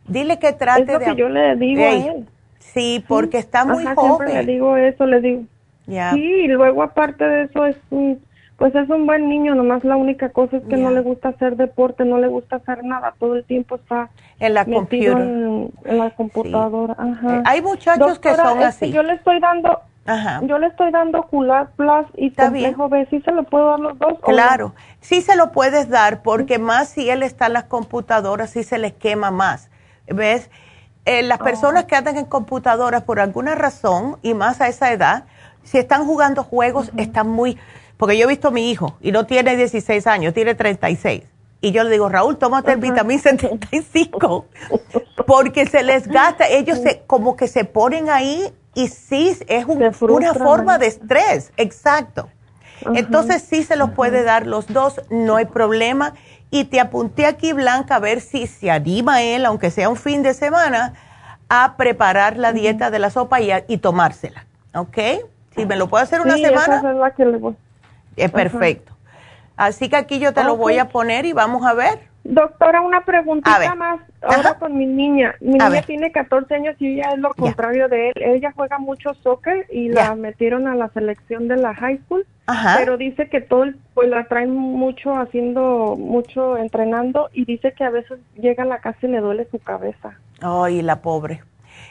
Dile 0.07 0.39
que 0.39 0.53
trate 0.53 0.83
es 0.83 0.93
lo 0.93 0.99
que 1.01 1.15
yo 1.15 1.29
le 1.29 1.57
digo 1.57 1.83
a 1.83 1.91
él. 1.91 2.29
Sí, 2.59 3.05
porque 3.07 3.39
está 3.39 3.65
muy 3.65 3.85
Ajá, 3.85 3.95
joven. 3.95 4.29
Siempre 4.29 4.45
le 4.45 4.53
digo 4.53 4.77
eso, 4.77 5.07
le 5.07 5.21
digo. 5.21 5.43
Sí, 5.87 6.23
y 6.23 6.49
luego 6.49 6.83
aparte 6.83 7.25
de 7.25 7.43
eso 7.45 7.67
es 7.67 7.77
un, 7.91 8.21
pues 8.57 8.75
es 8.75 8.89
un 8.89 9.07
buen 9.07 9.29
niño, 9.29 9.55
nomás 9.55 9.85
la 9.85 9.97
única 9.97 10.31
cosa 10.31 10.57
es 10.57 10.65
que 10.65 10.77
no 10.77 10.91
le 10.91 11.01
gusta 11.01 11.29
hacer 11.29 11.57
deporte, 11.57 12.07
no 12.07 12.19
le 12.19 12.29
gusta 12.29 12.57
hacer 12.57 12.83
nada, 12.85 13.15
todo 13.19 13.37
el 13.37 13.45
tiempo 13.45 13.77
está 13.77 14.09
en 14.41 14.55
la, 14.55 14.63
en, 14.63 15.71
la 15.85 16.11
computadora. 16.11 16.97
Eh, 16.99 17.43
hay 17.45 17.61
muchachos 17.61 18.19
que 18.19 18.35
son 18.35 18.59
este, 18.59 18.65
así. 18.65 18.93
Yo 18.93 19.03
le 19.03 19.15
estoy 19.15 19.41
dando 19.41 19.81
yo 20.43 20.59
le 20.59 20.67
estoy 20.67 20.91
dando 20.91 21.23
Cular 21.23 21.71
Plus 21.77 22.07
y 22.17 22.29
Está 22.29 22.45
Complejo 22.45 22.89
B. 22.89 23.07
¿Sí 23.11 23.21
se 23.23 23.33
lo 23.33 23.45
puedo 23.45 23.71
dar 23.71 23.81
los 23.81 23.99
dos? 23.99 24.19
Claro, 24.23 24.75
sí 25.01 25.23
se 25.23 25.35
lo 25.37 25.51
puedes 25.51 25.89
dar 25.89 26.23
porque 26.23 26.59
más 26.59 26.89
si 26.89 27.09
él 27.09 27.23
está 27.23 27.47
en 27.47 27.55
las 27.55 27.65
computadoras, 27.65 28.51
sí 28.51 28.65
se 28.65 28.79
les 28.79 28.93
quema 28.93 29.31
más. 29.31 29.71
¿Ves? 30.07 30.51
Eh, 31.07 31.23
las 31.23 31.41
oh. 31.41 31.45
personas 31.45 31.85
que 31.85 31.97
andan 31.97 32.17
en 32.17 32.27
computadoras 32.27 33.03
por 33.03 33.21
alguna 33.21 33.55
razón 33.55 34.19
y 34.23 34.35
más 34.35 34.61
a 34.61 34.69
esa 34.69 34.93
edad, 34.93 35.25
si 35.63 35.79
están 35.79 36.05
jugando 36.05 36.45
juegos, 36.45 36.91
están 36.97 37.29
muy... 37.29 37.59
Porque 37.97 38.19
yo 38.19 38.25
he 38.25 38.29
visto 38.29 38.49
a 38.49 38.51
mi 38.51 38.71
hijo 38.71 38.97
y 39.01 39.13
no 39.13 39.25
tiene 39.25 39.57
16 39.57 40.07
años, 40.07 40.35
tiene 40.35 40.55
36. 40.55 41.23
Y 41.61 41.73
yo 41.73 41.83
le 41.83 41.91
digo, 41.91 42.11
Raúl, 42.11 42.37
tómate 42.37 42.73
el 42.73 42.79
vitamina 42.79 43.23
75 43.23 44.47
porque 45.27 45.65
se 45.65 45.83
les 45.83 46.07
gasta, 46.09 46.47
ellos 46.47 46.79
se, 46.79 47.05
como 47.07 47.37
que 47.37 47.49
se 47.49 47.65
ponen 47.65 48.11
ahí 48.11 48.53
y 48.75 48.89
sí, 48.89 49.37
es 49.47 49.67
una 49.67 50.35
forma 50.35 50.79
de 50.79 50.87
estrés, 50.87 51.53
exacto. 51.57 52.29
Entonces 52.95 53.43
sí 53.43 53.63
se 53.63 53.77
los 53.77 53.91
puede 53.91 54.25
dar 54.25 54.47
los 54.47 54.67
dos, 54.67 55.01
no 55.11 55.37
hay 55.37 55.47
problema. 55.47 56.15
Y 56.51 56.65
te 56.65 56.81
apunté 56.81 57.27
aquí, 57.27 57.53
Blanca, 57.53 57.97
a 57.97 57.99
ver 57.99 58.21
si 58.21 58.47
se 58.47 58.71
anima 58.71 59.23
él, 59.23 59.47
aunque 59.47 59.71
sea 59.71 59.89
un 59.89 59.97
fin 59.97 60.23
de 60.23 60.35
semana, 60.35 60.95
a 61.49 61.77
preparar 61.77 62.37
la 62.37 62.53
dieta 62.53 62.91
de 62.91 62.99
la 62.99 63.11
sopa 63.11 63.41
y, 63.41 63.79
tomársela. 63.79 64.47
¿Ok? 64.75 64.99
Si 65.55 65.67
me 65.67 65.77
lo 65.77 65.89
puedo 65.89 66.03
hacer 66.03 66.21
una 66.21 66.37
semana. 66.37 66.79
Esa 66.79 66.91
es 66.91 66.97
la 66.97 67.11
que 67.13 67.25
le 67.25 67.39
voy. 67.39 67.57
Es 68.17 68.31
perfecto. 68.31 68.93
Así 69.57 69.89
que 69.89 69.97
aquí 69.97 70.19
yo 70.19 70.33
te 70.33 70.45
lo 70.45 70.57
voy 70.57 70.79
a 70.79 70.89
poner 70.89 71.27
y 71.27 71.33
vamos 71.33 71.65
a 71.65 71.75
ver. 71.75 72.14
Doctora, 72.25 72.81
una 72.81 73.05
preguntita 73.05 73.75
más 73.75 74.01
ahora 74.23 74.55
con 74.55 74.77
mi 74.77 74.87
niña. 74.87 75.35
Mi 75.41 75.59
niña 75.59 75.83
tiene 75.83 76.11
14 76.11 76.55
años 76.55 76.75
y 76.79 76.95
ella 76.95 77.11
es 77.13 77.19
lo 77.19 77.35
contrario 77.35 77.89
de 77.89 78.09
él. 78.09 78.15
Ella 78.17 78.51
juega 78.57 78.79
mucho 78.79 79.13
soccer 79.23 79.67
y 79.71 79.91
la 79.91 80.15
metieron 80.15 80.67
a 80.67 80.75
la 80.75 80.89
selección 80.89 81.49
de 81.49 81.57
la 81.57 81.75
high 81.75 81.99
school, 82.07 82.27
pero 82.79 82.97
dice 82.97 83.29
que 83.29 83.43
todo, 83.43 83.67
pues 83.93 84.09
la 84.09 84.25
traen 84.25 84.51
mucho 84.55 85.15
haciendo, 85.15 85.97
mucho 85.99 86.57
entrenando 86.57 87.29
y 87.35 87.45
dice 87.45 87.73
que 87.73 87.85
a 87.85 87.91
veces 87.91 88.19
llega 88.37 88.63
a 88.63 88.67
la 88.67 88.79
casa 88.79 88.99
y 89.03 89.09
le 89.09 89.21
duele 89.21 89.47
su 89.51 89.59
cabeza. 89.59 90.19
Ay, 90.41 90.81
la 90.81 91.03
pobre. 91.03 91.43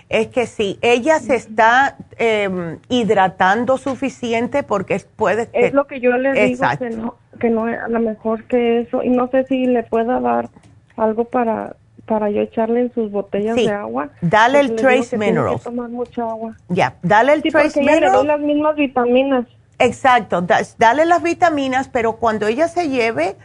Es 0.10 0.28
que 0.28 0.45
sí, 0.45 0.78
ella 0.82 1.20
se 1.20 1.36
está 1.36 1.97
em, 2.18 2.78
hidratando 2.89 3.78
suficiente 3.78 4.64
porque 4.64 5.01
puede... 5.16 5.49
Es 5.54 5.74
lo 5.74 5.88
que 5.88 5.99
yo 5.99 6.18
le 6.18 6.34
digo, 6.34 6.66
que 6.78 6.89
no, 6.89 7.16
que 7.39 7.49
no 7.49 7.66
a 7.66 7.88
lo 7.88 7.99
mejor 7.99 8.43
que 8.45 8.82
eso, 8.82 9.01
y 9.04 9.10
no 9.10 9.28
sé 9.30 9.45
si 9.45 9.66
le 9.66 9.84
pueda 9.84 10.20
dar 10.20 10.49
algo 10.95 11.26
para 11.26 11.76
para 12.06 12.30
yo 12.30 12.41
echarle 12.41 12.82
en 12.82 12.93
sus 12.93 13.12
botellas 13.12 13.56
de 13.56 13.72
agua. 13.72 14.10
Dale 14.22 14.60
el 14.60 14.76
Trace 14.76 15.18
Minerals. 15.18 15.64
tomar 15.64 15.89
mucha 15.89 16.24
agua. 16.24 16.56
Ya, 16.68 16.95
dale 17.01 17.34
el 17.34 17.41
Trace 17.41 17.80
Minerals. 17.80 18.26
las 18.26 18.39
mismas 18.39 18.76
vitaminas. 18.76 19.45
Exacto, 19.80 20.45
dale 20.78 21.06
las 21.06 21.24
vitaminas, 21.24 21.89
pero 21.89 22.18
cuando 22.18 22.47
ella 22.47 22.68
se 22.68 22.89
lleve 22.89 23.36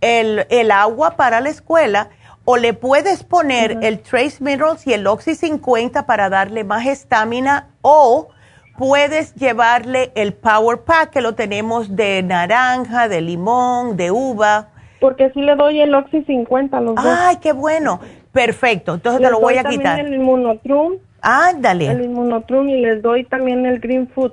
el, 0.00 0.46
el 0.50 0.70
agua 0.70 1.12
para 1.16 1.40
la 1.40 1.50
escuela, 1.50 2.08
o 2.44 2.56
le 2.56 2.74
puedes 2.74 3.24
poner 3.24 3.78
el 3.82 4.00
Trace 4.00 4.36
Minerals 4.40 4.86
y 4.86 4.92
el 4.92 5.06
Oxy 5.06 5.34
50 5.34 6.06
para 6.06 6.28
darle 6.28 6.64
más 6.64 6.86
estamina 6.86 7.68
o 7.82 8.28
puedes 8.76 9.34
llevarle 9.34 10.12
el 10.14 10.34
Power 10.34 10.80
Pack 10.80 11.10
que 11.10 11.20
lo 11.20 11.34
tenemos 11.34 11.96
de 11.96 12.22
naranja, 12.22 13.08
de 13.08 13.20
limón, 13.20 13.96
de 13.96 14.10
uva. 14.10 14.68
Porque 15.00 15.30
si 15.30 15.40
le 15.40 15.54
doy 15.54 15.80
el 15.80 15.94
Oxy 15.94 16.22
50 16.24 16.76
a 16.76 16.80
los 16.80 16.94
dos. 16.94 17.04
Ay, 17.06 17.36
qué 17.40 17.52
bueno. 17.52 18.00
Perfecto. 18.32 18.94
Entonces 18.94 19.22
te 19.22 19.30
lo 19.30 19.40
voy 19.40 19.56
a 19.58 19.64
quitar. 19.64 20.00
el 20.00 20.14
Inmunotrum. 20.14 20.94
Ándale. 21.22 21.86
El 21.86 22.04
Inmunotrum 22.04 22.68
y 22.68 22.80
les 22.80 23.00
doy 23.00 23.24
también 23.24 23.64
el 23.64 23.78
Green 23.78 24.08
Food. 24.08 24.32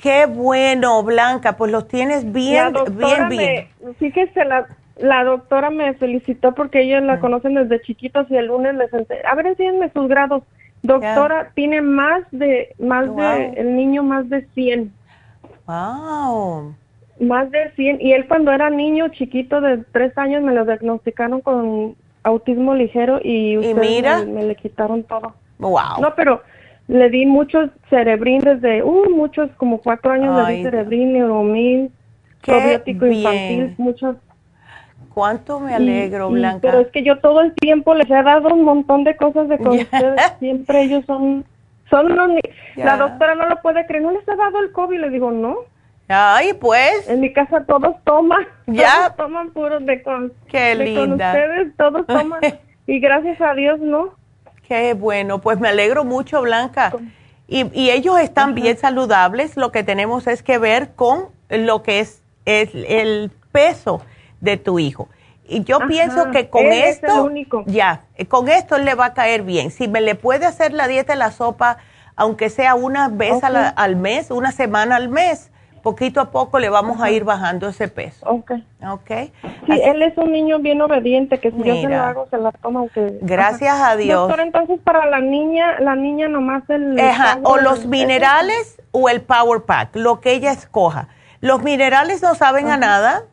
Qué 0.00 0.26
bueno, 0.26 1.02
Blanca. 1.02 1.56
Pues 1.56 1.72
los 1.72 1.88
tienes 1.88 2.30
bien, 2.32 2.74
bien, 2.92 3.28
bien. 3.28 3.68
Fíjese, 3.98 4.44
la, 4.44 4.66
la 5.00 5.24
doctora 5.24 5.70
me 5.70 5.94
felicitó 5.94 6.54
porque 6.54 6.82
ellos 6.82 7.02
la 7.02 7.14
ah. 7.14 7.20
conocen 7.20 7.54
desde 7.54 7.80
chiquitos 7.82 8.30
y 8.30 8.36
el 8.36 8.46
lunes 8.46 8.74
les 8.74 8.92
enseñé, 8.92 9.20
a 9.24 9.34
ver, 9.34 9.46
enséñenme 9.46 9.90
sus 9.92 10.08
grados. 10.08 10.42
Doctora, 10.82 11.50
tiene 11.54 11.82
más 11.82 12.22
de, 12.30 12.74
más 12.78 13.14
de, 13.14 13.48
el 13.56 13.76
niño 13.76 14.02
más 14.02 14.28
de 14.30 14.46
100. 14.54 14.90
Wow. 15.66 16.74
Más 17.20 17.50
de 17.50 17.70
100. 17.72 18.00
Y 18.00 18.12
él 18.12 18.26
cuando 18.26 18.50
era 18.50 18.70
niño 18.70 19.08
chiquito 19.08 19.60
de 19.60 19.78
tres 19.92 20.16
años 20.16 20.42
me 20.42 20.54
lo 20.54 20.64
diagnosticaron 20.64 21.42
con 21.42 21.96
autismo 22.22 22.74
ligero 22.74 23.20
y, 23.22 23.58
mira? 23.78 24.24
Me, 24.24 24.44
le 24.44 24.54
quitaron 24.54 25.02
todo. 25.02 25.34
Wow. 25.58 26.00
No, 26.00 26.14
pero 26.14 26.42
le 26.88 27.10
di 27.10 27.26
muchos 27.26 27.70
cerebrín 27.90 28.40
desde, 28.40 28.82
uh, 28.82 29.10
muchos, 29.10 29.50
como 29.58 29.78
cuatro 29.78 30.12
años 30.12 30.48
le 30.48 30.56
di 30.56 30.62
cerebrín, 30.62 31.12
neuromil, 31.12 31.90
probiótico 32.42 33.06
infantil, 33.06 33.74
muchos. 33.76 34.16
Cuánto 35.12 35.58
me 35.58 35.74
alegro, 35.74 36.30
Blanca. 36.30 36.60
Pero 36.62 36.80
es 36.80 36.88
que 36.88 37.02
yo 37.02 37.18
todo 37.18 37.40
el 37.40 37.52
tiempo 37.54 37.94
les 37.94 38.08
he 38.08 38.22
dado 38.22 38.54
un 38.54 38.62
montón 38.62 39.04
de 39.04 39.16
cosas 39.16 39.48
de 39.48 39.58
con 39.62 39.78
ustedes. 39.78 40.20
Siempre 40.38 40.82
ellos 40.82 41.04
son, 41.06 41.44
son 41.88 42.14
los, 42.14 42.30
la 42.76 42.96
doctora 42.96 43.34
no 43.34 43.48
lo 43.48 43.60
puede 43.60 43.86
creer, 43.86 44.02
no 44.02 44.12
les 44.12 44.26
he 44.26 44.36
dado 44.36 44.60
el 44.60 44.72
COVID, 44.72 45.00
le 45.00 45.10
digo, 45.10 45.32
no. 45.32 45.56
Ay, 46.08 46.54
pues. 46.54 47.08
En 47.08 47.20
mi 47.20 47.32
casa 47.32 47.64
todos 47.66 47.96
toman. 48.04 48.46
Ya. 48.66 48.88
Todos 49.16 49.16
toman 49.16 49.50
puros 49.50 49.84
de 49.86 50.02
con. 50.02 50.32
Qué 50.48 50.76
de 50.76 50.84
linda. 50.84 51.00
Con 51.00 51.12
ustedes 51.12 51.76
todos 51.76 52.06
toman. 52.06 52.40
y 52.86 52.98
gracias 52.98 53.40
a 53.40 53.54
Dios, 53.54 53.78
¿no? 53.80 54.14
Qué 54.66 54.94
bueno. 54.94 55.40
Pues 55.40 55.60
me 55.60 55.68
alegro 55.68 56.04
mucho, 56.04 56.42
Blanca. 56.42 56.92
Y, 57.46 57.66
y 57.78 57.90
ellos 57.90 58.18
están 58.18 58.54
bien 58.54 58.76
saludables. 58.76 59.56
Lo 59.56 59.70
que 59.70 59.84
tenemos 59.84 60.26
es 60.26 60.42
que 60.42 60.58
ver 60.58 60.94
con 60.94 61.26
lo 61.48 61.82
que 61.82 62.00
es, 62.00 62.22
es 62.44 62.70
el 62.74 63.30
peso 63.52 64.02
de 64.40 64.56
tu 64.56 64.78
hijo. 64.78 65.08
Y 65.44 65.64
yo 65.64 65.80
pienso 65.88 66.30
que 66.30 66.48
con 66.48 66.66
esto, 66.66 67.30
ya, 67.66 68.02
con 68.28 68.48
esto 68.48 68.78
le 68.78 68.94
va 68.94 69.06
a 69.06 69.14
caer 69.14 69.42
bien. 69.42 69.72
Si 69.72 69.88
me 69.88 70.00
le 70.00 70.14
puede 70.14 70.46
hacer 70.46 70.72
la 70.72 70.86
dieta 70.86 71.14
de 71.14 71.18
la 71.18 71.32
sopa, 71.32 71.78
aunque 72.14 72.50
sea 72.50 72.74
una 72.76 73.08
vez 73.08 73.42
al 73.42 73.96
mes, 73.96 74.30
una 74.30 74.52
semana 74.52 74.96
al 74.96 75.08
mes, 75.08 75.50
poquito 75.82 76.20
a 76.20 76.30
poco 76.30 76.58
le 76.58 76.68
vamos 76.68 77.00
a 77.00 77.10
ir 77.10 77.24
bajando 77.24 77.68
ese 77.68 77.88
peso. 77.88 78.26
Ok. 78.26 78.52
Ok. 78.88 79.10
Sí, 79.66 79.80
él 79.82 80.02
es 80.02 80.16
un 80.18 80.30
niño 80.30 80.58
bien 80.60 80.80
obediente, 80.82 81.38
que 81.38 81.50
si 81.50 81.58
yo 81.62 81.74
se 81.74 81.88
lo 81.88 82.00
hago, 82.00 82.28
se 82.30 82.38
la 82.38 82.52
toma 82.52 82.80
aunque... 82.80 83.18
Gracias 83.22 83.80
a 83.80 83.96
Dios. 83.96 84.28
Doctor, 84.28 84.46
entonces 84.46 84.78
para 84.84 85.06
la 85.06 85.20
niña, 85.20 85.80
la 85.80 85.96
niña 85.96 86.28
nomás 86.28 86.62
el... 86.68 86.96
o 87.42 87.56
los 87.56 87.86
minerales 87.86 88.80
o 88.92 89.08
el 89.08 89.22
Power 89.22 89.62
Pack, 89.62 89.96
lo 89.96 90.20
que 90.20 90.32
ella 90.32 90.52
escoja. 90.52 91.08
Los 91.40 91.62
minerales 91.62 92.22
no 92.22 92.34
saben 92.34 92.68
a 92.68 92.76
nada. 92.76 93.24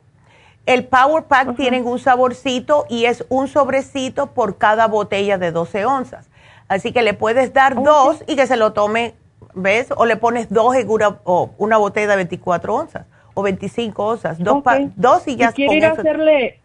El 0.68 0.86
Power 0.86 1.24
Pack 1.24 1.56
tienen 1.56 1.88
un 1.88 1.98
saborcito 1.98 2.86
y 2.90 3.06
es 3.06 3.26
un 3.30 3.48
sobrecito 3.48 4.28
por 4.28 4.60
cada 4.60 4.86
botella 4.88 5.40
de 5.40 5.52
12 5.52 5.86
onzas. 5.86 6.30
Así 6.68 6.92
que 6.92 7.02
le 7.02 7.14
puedes 7.14 7.54
dar 7.54 7.82
dos 7.82 8.24
y 8.28 8.36
que 8.36 8.46
se 8.46 8.58
lo 8.58 8.74
tome 8.74 9.16
¿ves? 9.58 9.88
O 9.96 10.06
le 10.06 10.16
pones 10.16 10.50
dos 10.50 10.76
en 10.76 10.90
una, 10.90 11.20
o 11.24 11.52
una 11.58 11.78
botella 11.78 12.08
de 12.08 12.16
24 12.18 12.76
onzas 12.76 13.06
o 13.34 13.44
25 13.44 14.04
onzas, 14.04 14.40
dos, 14.40 14.64
dos 14.96 15.28
y 15.28 15.36
ya. 15.36 15.50
¿Y 15.50 15.54
quiere 15.54 15.76
ir 15.76 15.86
a 15.86 15.92
hacerle 15.92 16.60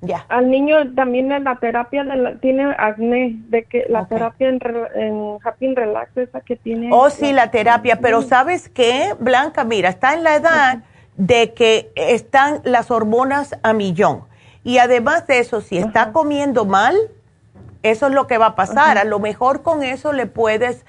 ya. 0.00 0.24
al 0.28 0.50
niño 0.50 0.94
también 0.94 1.30
en 1.30 1.44
la 1.44 1.56
terapia 1.56 2.02
de 2.02 2.36
tiene 2.36 2.74
acné, 2.76 3.36
de 3.48 3.64
que 3.64 3.84
la 3.88 4.06
terapia 4.06 4.48
en, 4.48 4.58
en, 4.94 5.38
Happy 5.44 5.74
Relax 5.74 6.16
esa 6.16 6.40
que 6.40 6.56
tiene. 6.56 6.88
Oh, 6.92 7.10
sí, 7.10 7.32
la 7.32 7.50
terapia, 7.50 8.00
pero 8.00 8.22
¿sabes 8.22 8.68
qué, 8.68 9.14
Blanca? 9.20 9.64
Mira, 9.64 9.90
está 9.90 10.14
en 10.14 10.24
la 10.24 10.36
edad 10.36 10.78
de 11.26 11.54
que 11.54 11.92
están 11.94 12.62
las 12.64 12.90
hormonas 12.90 13.54
a 13.62 13.72
millón. 13.72 14.24
Y 14.64 14.78
además 14.78 15.24
de 15.28 15.38
eso, 15.38 15.60
si 15.60 15.78
está 15.78 16.10
comiendo 16.10 16.64
mal, 16.64 16.96
eso 17.84 18.08
es 18.08 18.12
lo 18.12 18.26
que 18.26 18.38
va 18.38 18.46
a 18.46 18.54
pasar. 18.56 18.98
A 18.98 19.04
lo 19.04 19.20
mejor 19.20 19.62
con 19.62 19.84
eso 19.84 20.12
le 20.12 20.26
puedes 20.26 20.84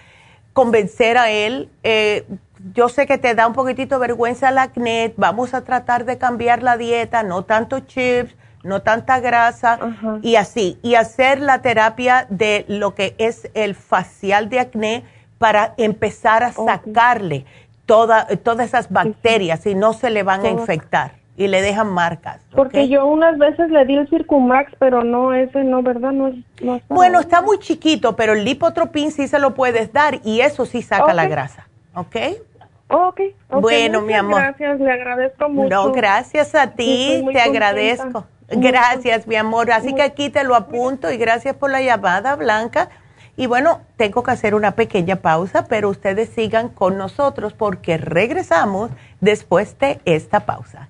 convencer 0.54 1.20
a 1.20 1.30
él. 1.30 1.70
Eh, 1.84 2.26
yo 2.74 2.90
sé 2.90 3.06
que 3.06 3.20
te 3.20 3.36
da 3.36 3.46
un 3.46 3.54
poquitito 3.54 4.00
vergüenza 4.00 4.50
el 4.50 4.58
acné, 4.58 5.14
vamos 5.18 5.54
a 5.54 5.64
tratar 5.64 6.04
de 6.06 6.18
cambiar 6.18 6.64
la 6.64 6.78
dieta, 6.78 7.22
no 7.22 7.44
tanto 7.44 7.82
chips, 7.82 8.36
no 8.64 8.82
tanta 8.82 9.20
grasa 9.20 9.78
y 10.24 10.38
así, 10.38 10.80
y 10.82 10.96
hacer 10.96 11.42
la 11.42 11.62
terapia 11.62 12.26
de 12.30 12.66
lo 12.70 12.96
que 12.96 13.14
es 13.20 13.52
el 13.54 13.76
facial 13.76 14.50
de 14.50 14.62
acné 14.62 15.04
para 15.38 15.74
empezar 15.78 16.44
a 16.44 16.54
sacarle 16.54 17.46
toda, 17.86 18.28
todas 18.44 18.68
esas 18.68 18.92
bacterias 18.92 19.66
y 19.66 19.76
no 19.76 19.94
se 19.94 20.10
le 20.10 20.24
van 20.24 20.46
a 20.46 20.50
infectar 20.50 21.24
y 21.36 21.48
le 21.48 21.62
dejan 21.62 21.92
marcas. 21.92 22.42
Porque 22.56 22.88
yo 22.88 23.06
unas 23.06 23.38
veces 23.38 23.70
le 23.70 23.86
di 23.86 23.96
el 23.96 24.08
Circumax, 24.08 24.74
pero 24.78 25.04
no, 25.04 25.34
ese 25.34 25.64
no, 25.64 25.82
¿verdad? 25.82 26.12
No, 26.12 26.28
es, 26.28 26.36
bueno, 26.88 27.20
está 27.20 27.42
muy 27.42 27.60
chiquito, 27.60 28.16
pero 28.16 28.34
el 28.34 28.44
lipotropín 28.44 29.12
sí 29.12 29.28
se 29.28 29.40
lo 29.40 29.54
puedes 29.56 29.92
dar 29.92 30.20
y 30.24 30.42
eso 30.42 30.66
sí 30.66 30.82
saca 30.82 31.14
la 31.14 31.28
grasa, 31.28 31.68
¿ok? 31.96 32.16
Ok. 32.90 33.22
bueno, 33.50 34.02
mi 34.02 34.14
amor. 34.14 34.40
Gracias, 34.40 34.80
le 34.80 34.92
agradezco 34.92 35.50
mucho. 35.50 35.70
No, 35.70 35.92
gracias 35.92 36.54
a 36.54 36.68
ti, 36.68 37.26
te 37.32 37.42
agradezco. 37.42 38.26
Gracias, 38.50 39.26
mi 39.26 39.36
amor. 39.36 39.72
Así 39.72 39.96
que 39.96 40.04
aquí 40.04 40.30
te 40.30 40.44
lo 40.44 40.56
apunto 40.56 41.12
y 41.12 41.18
gracias 41.18 41.56
por 41.56 41.72
la 41.72 41.82
llamada, 41.82 42.36
Blanca. 42.36 42.90
Y 43.36 43.48
bueno, 43.48 43.82
tengo 43.98 44.22
que 44.22 44.32
hacer 44.32 44.54
una 44.54 44.76
pequeña 44.76 45.18
pausa, 45.18 45.66
pero 45.66 45.90
ustedes 45.90 46.30
sigan 46.30 46.70
con 46.70 46.98
nosotros 46.98 47.54
porque 47.54 47.98
regresamos 47.98 48.92
después 49.22 49.78
de 49.80 50.00
esta 50.06 50.42
pausa. 50.42 50.90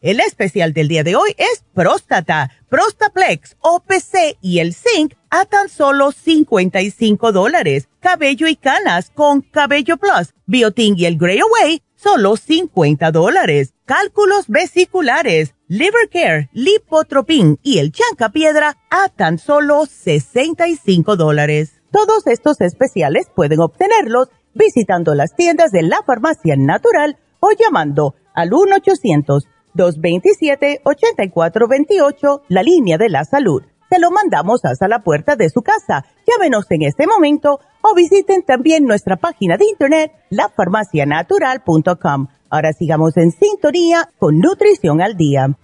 El 0.00 0.20
especial 0.20 0.72
del 0.72 0.86
día 0.86 1.02
de 1.02 1.16
hoy 1.16 1.34
es 1.36 1.64
próstata, 1.74 2.52
Prostaplex, 2.68 3.56
OPC 3.58 4.38
y 4.40 4.60
el 4.60 4.72
Zinc 4.72 5.14
a 5.28 5.44
tan 5.44 5.68
solo 5.68 6.12
55 6.12 7.32
dólares. 7.32 7.88
Cabello 7.98 8.46
y 8.46 8.54
canas 8.54 9.10
con 9.10 9.40
Cabello 9.40 9.96
Plus, 9.96 10.34
Biotin 10.46 10.94
y 10.96 11.06
el 11.06 11.18
Grey 11.18 11.40
Away, 11.40 11.82
solo 11.96 12.36
50 12.36 13.10
dólares. 13.10 13.74
Cálculos 13.86 14.44
vesiculares, 14.46 15.56
Liver 15.66 16.08
Care, 16.12 16.48
Lipotropin 16.52 17.58
y 17.64 17.78
el 17.78 17.90
Chanca 17.90 18.28
Piedra 18.28 18.76
a 18.90 19.08
tan 19.08 19.38
solo 19.38 19.84
65 19.84 21.16
dólares. 21.16 21.72
Todos 21.90 22.24
estos 22.28 22.60
especiales 22.60 23.26
pueden 23.34 23.58
obtenerlos 23.58 24.28
visitando 24.54 25.16
las 25.16 25.34
tiendas 25.34 25.72
de 25.72 25.82
la 25.82 26.04
farmacia 26.06 26.54
natural 26.56 27.18
o 27.40 27.50
llamando 27.58 28.14
al 28.32 28.54
1 28.54 28.76
800 28.76 29.48
227-8428, 29.78 32.42
la 32.48 32.62
línea 32.62 32.98
de 32.98 33.08
la 33.08 33.24
salud. 33.24 33.62
Se 33.88 33.98
lo 33.98 34.10
mandamos 34.10 34.66
hasta 34.66 34.88
la 34.88 35.02
puerta 35.02 35.36
de 35.36 35.48
su 35.48 35.62
casa. 35.62 36.04
Llámenos 36.26 36.70
en 36.70 36.82
este 36.82 37.06
momento 37.06 37.60
o 37.80 37.94
visiten 37.94 38.42
también 38.42 38.84
nuestra 38.84 39.16
página 39.16 39.56
de 39.56 39.64
internet, 39.64 40.12
lafarmacianatural.com. 40.28 42.26
Ahora 42.50 42.72
sigamos 42.72 43.16
en 43.16 43.30
sintonía 43.30 44.10
con 44.18 44.40
Nutrición 44.40 45.00
al 45.00 45.16
Día. 45.16 45.56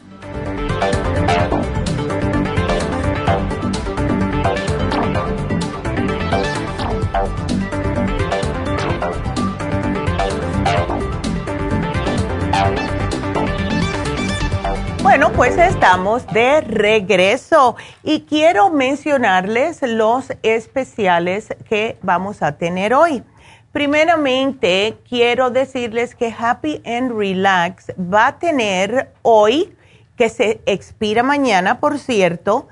Pues 15.37 15.59
estamos 15.59 16.25
de 16.29 16.61
regreso 16.61 17.75
y 18.05 18.21
quiero 18.21 18.71
mencionarles 18.71 19.83
los 19.83 20.33
especiales 20.43 21.49
que 21.69 21.99
vamos 22.03 22.43
a 22.43 22.53
tener 22.53 22.95
hoy. 22.95 23.25
Primeramente, 23.73 24.97
quiero 25.09 25.51
decirles 25.51 26.15
que 26.15 26.33
Happy 26.37 26.81
and 26.87 27.17
Relax 27.17 27.87
va 27.99 28.29
a 28.29 28.39
tener 28.39 29.13
hoy, 29.23 29.77
que 30.17 30.29
se 30.29 30.61
expira 30.67 31.25
mañana, 31.25 31.81
por 31.81 31.99
cierto, 31.99 32.69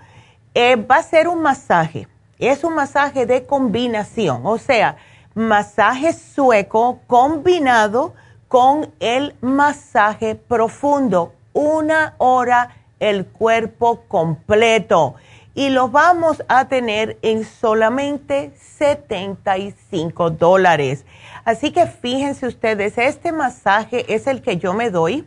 eh, 0.55 0.77
va 0.77 0.97
a 0.97 1.03
ser 1.03 1.27
un 1.27 1.43
masaje. 1.43 2.07
Es 2.39 2.63
un 2.63 2.75
masaje 2.75 3.27
de 3.27 3.45
combinación, 3.45 4.43
o 4.45 4.59
sea, 4.59 4.97
masaje 5.35 6.13
sueco 6.13 7.01
combinado 7.09 8.15
con 8.47 8.93
el 9.01 9.35
masaje 9.41 10.37
profundo 10.37 11.33
una 11.53 12.15
hora 12.19 12.77
el 13.01 13.27
cuerpo 13.27 14.05
completo 14.09 15.17
y 15.55 15.71
lo 15.71 15.89
vamos 15.89 16.43
a 16.49 16.69
tener 16.69 17.19
en 17.23 17.45
solamente 17.45 18.53
75 18.57 20.31
dólares. 20.31 21.05
Así 21.45 21.73
que 21.73 21.87
fíjense 21.87 22.47
ustedes, 22.47 22.97
este 22.97 23.33
masaje 23.33 24.15
es 24.15 24.27
el 24.27 24.41
que 24.41 24.57
yo 24.57 24.73
me 24.73 24.91
doy 24.91 25.27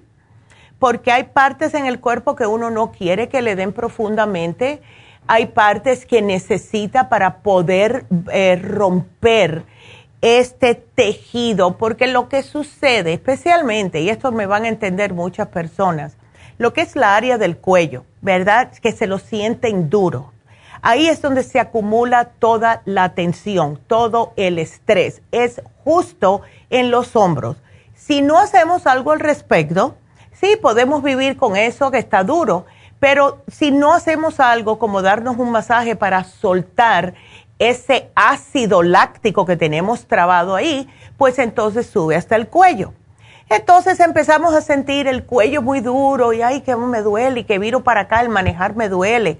porque 0.80 1.12
hay 1.12 1.24
partes 1.24 1.74
en 1.74 1.86
el 1.86 2.00
cuerpo 2.00 2.36
que 2.36 2.46
uno 2.46 2.70
no 2.70 2.92
quiere 2.92 3.30
que 3.30 3.42
le 3.42 3.56
den 3.56 3.72
profundamente, 3.72 4.82
hay 5.28 5.48
partes 5.48 6.06
que 6.06 6.22
necesita 6.22 7.10
para 7.10 7.38
poder 7.38 8.06
eh, 8.32 8.60
romper 8.62 9.64
este 10.26 10.74
tejido, 10.74 11.78
porque 11.78 12.08
lo 12.08 12.30
que 12.30 12.42
sucede, 12.42 13.14
especialmente, 13.14 14.02
y 14.02 14.10
esto 14.10 14.32
me 14.32 14.48
van 14.48 14.66
a 14.66 14.70
entender 14.70 15.14
muchas 15.14 15.50
personas, 15.50 16.18
lo 16.58 16.74
que 16.74 16.82
es 16.82 16.96
la 16.96 17.16
área 17.16 17.38
del 17.38 17.58
cuello, 17.58 18.06
¿verdad? 18.22 18.72
Que 18.82 18.92
se 18.92 19.06
lo 19.06 19.20
sienten 19.20 19.88
duro. 19.92 20.32
Ahí 20.82 21.08
es 21.08 21.22
donde 21.22 21.44
se 21.44 21.60
acumula 21.60 22.26
toda 22.40 22.82
la 22.86 23.14
tensión, 23.14 23.80
todo 23.86 24.34
el 24.36 24.58
estrés. 24.58 25.22
Es 25.32 25.62
justo 25.84 26.42
en 26.72 26.90
los 26.90 27.16
hombros. 27.16 27.58
Si 27.94 28.24
no 28.24 28.40
hacemos 28.40 28.88
algo 28.88 29.12
al 29.12 29.20
respecto, 29.20 29.96
sí, 30.32 30.58
podemos 30.60 31.04
vivir 31.04 31.38
con 31.38 31.56
eso 31.56 31.92
que 31.92 32.00
está 32.00 32.24
duro, 32.24 32.66
pero 33.00 33.44
si 33.48 33.70
no 33.70 33.94
hacemos 33.94 34.40
algo 34.40 34.80
como 34.80 35.04
darnos 35.04 35.38
un 35.38 35.52
masaje 35.52 35.96
para 35.96 36.24
soltar 36.24 37.14
ese 37.60 38.12
ácido 38.16 38.84
láctico 38.84 39.46
que 39.46 39.56
tenemos 39.56 40.06
trabado 40.08 40.56
ahí, 40.56 40.90
pues 41.18 41.40
entonces 41.40 41.88
sube 41.88 42.16
hasta 42.16 42.36
el 42.36 42.48
cuello. 42.48 42.94
Entonces 43.50 44.00
empezamos 44.00 44.54
a 44.54 44.62
sentir 44.62 45.08
el 45.08 45.24
cuello 45.24 45.62
muy 45.62 45.80
duro 45.80 46.34
y 46.34 46.42
ay, 46.42 46.62
que 46.62 46.76
me 46.76 47.02
duele 47.02 47.42
y 47.42 47.44
que 47.44 47.60
viro 47.60 47.84
para 47.84 48.02
acá, 48.02 48.22
el 48.22 48.30
manejar 48.30 48.76
me 48.76 48.90
duele. 48.90 49.38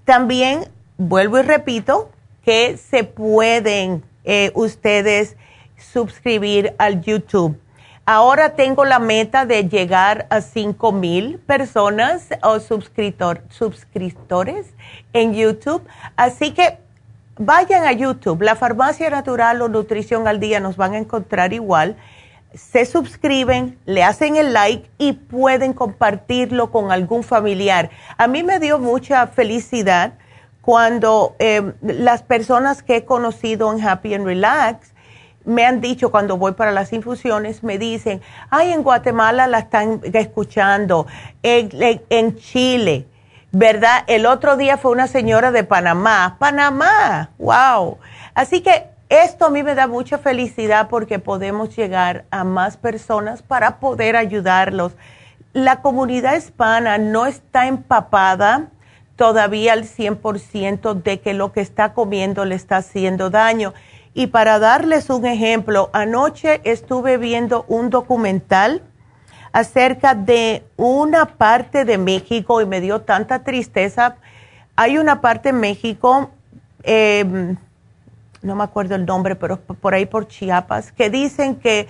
También 0.06 0.68
vuelvo 0.98 1.40
y 1.40 1.42
repito 1.42 2.10
que 2.44 2.76
se 2.76 3.02
pueden 3.02 4.04
eh, 4.22 4.52
ustedes 4.54 5.36
suscribir 5.76 6.74
al 6.78 7.02
YouTube. 7.02 7.60
Ahora 8.06 8.54
tengo 8.54 8.84
la 8.84 9.00
meta 9.00 9.46
de 9.46 9.68
llegar 9.68 10.28
a 10.30 10.42
5 10.42 10.92
mil 10.92 11.40
personas 11.40 12.28
o 12.44 12.60
suscriptor, 12.60 13.42
suscriptores 13.48 14.74
en 15.12 15.34
YouTube. 15.34 15.82
Así 16.16 16.52
que 16.52 16.78
vayan 17.36 17.84
a 17.84 17.90
YouTube, 17.90 18.42
la 18.42 18.54
farmacia 18.54 19.10
natural 19.10 19.60
o 19.60 19.68
nutrición 19.68 20.28
al 20.28 20.38
día 20.38 20.60
nos 20.60 20.76
van 20.76 20.94
a 20.94 20.98
encontrar 20.98 21.52
igual. 21.52 21.96
Se 22.56 22.86
suscriben, 22.86 23.78
le 23.84 24.02
hacen 24.02 24.36
el 24.36 24.52
like 24.52 24.90
y 24.98 25.12
pueden 25.12 25.72
compartirlo 25.72 26.70
con 26.70 26.90
algún 26.90 27.22
familiar. 27.22 27.90
A 28.16 28.26
mí 28.26 28.42
me 28.42 28.58
dio 28.58 28.78
mucha 28.78 29.26
felicidad 29.26 30.14
cuando 30.62 31.36
eh, 31.38 31.74
las 31.82 32.22
personas 32.22 32.82
que 32.82 32.96
he 32.96 33.04
conocido 33.04 33.72
en 33.72 33.86
Happy 33.86 34.14
and 34.14 34.24
Relax 34.24 34.94
me 35.44 35.64
han 35.64 35.80
dicho 35.80 36.10
cuando 36.10 36.36
voy 36.36 36.52
para 36.52 36.72
las 36.72 36.92
infusiones, 36.92 37.62
me 37.62 37.78
dicen, 37.78 38.20
ay, 38.50 38.72
en 38.72 38.82
Guatemala 38.82 39.46
la 39.46 39.60
están 39.60 40.00
escuchando, 40.12 41.06
en, 41.42 42.36
Chile, 42.36 43.06
¿verdad? 43.52 44.02
El 44.08 44.26
otro 44.26 44.56
día 44.56 44.76
fue 44.76 44.90
una 44.90 45.06
señora 45.06 45.52
de 45.52 45.62
Panamá, 45.62 46.36
Panamá, 46.40 47.30
wow. 47.38 47.98
Así 48.34 48.60
que 48.60 48.95
esto 49.08 49.46
a 49.46 49.50
mí 49.50 49.62
me 49.62 49.74
da 49.74 49.86
mucha 49.86 50.18
felicidad 50.18 50.88
porque 50.88 51.18
podemos 51.18 51.74
llegar 51.76 52.24
a 52.30 52.44
más 52.44 52.76
personas 52.76 53.42
para 53.42 53.78
poder 53.78 54.16
ayudarlos. 54.16 54.92
La 55.52 55.80
comunidad 55.80 56.36
hispana 56.36 56.98
no 56.98 57.26
está 57.26 57.66
empapada 57.66 58.68
todavía 59.16 59.72
al 59.72 59.84
100% 59.84 61.02
de 61.02 61.20
que 61.20 61.34
lo 61.34 61.52
que 61.52 61.60
está 61.60 61.94
comiendo 61.94 62.44
le 62.44 62.54
está 62.54 62.78
haciendo 62.78 63.30
daño 63.30 63.72
y 64.18 64.28
para 64.28 64.58
darles 64.58 65.10
un 65.10 65.26
ejemplo, 65.26 65.90
anoche 65.92 66.62
estuve 66.64 67.18
viendo 67.18 67.66
un 67.68 67.90
documental 67.90 68.80
acerca 69.52 70.14
de 70.14 70.64
una 70.76 71.26
parte 71.36 71.84
de 71.84 71.98
México 71.98 72.62
y 72.62 72.66
me 72.66 72.80
dio 72.80 73.02
tanta 73.02 73.44
tristeza. 73.44 74.16
Hay 74.74 74.96
una 74.96 75.20
parte 75.20 75.50
en 75.50 75.60
México, 75.60 76.30
em, 76.82 77.58
no 78.46 78.54
me 78.54 78.64
acuerdo 78.64 78.94
el 78.94 79.04
nombre, 79.04 79.36
pero 79.36 79.58
por 79.60 79.94
ahí 79.94 80.06
por 80.06 80.28
Chiapas, 80.28 80.92
que 80.92 81.10
dicen 81.10 81.56
que 81.56 81.88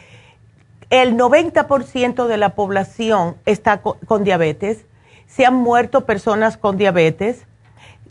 el 0.91 1.17
90% 1.17 2.27
de 2.27 2.37
la 2.37 2.51
población 2.55 3.37
está 3.45 3.81
con 3.81 4.25
diabetes. 4.25 4.87
Se 5.27 5.45
han 5.45 5.55
muerto 5.55 6.07
personas 6.07 6.57
con 6.57 6.77
diabetes 6.77 7.47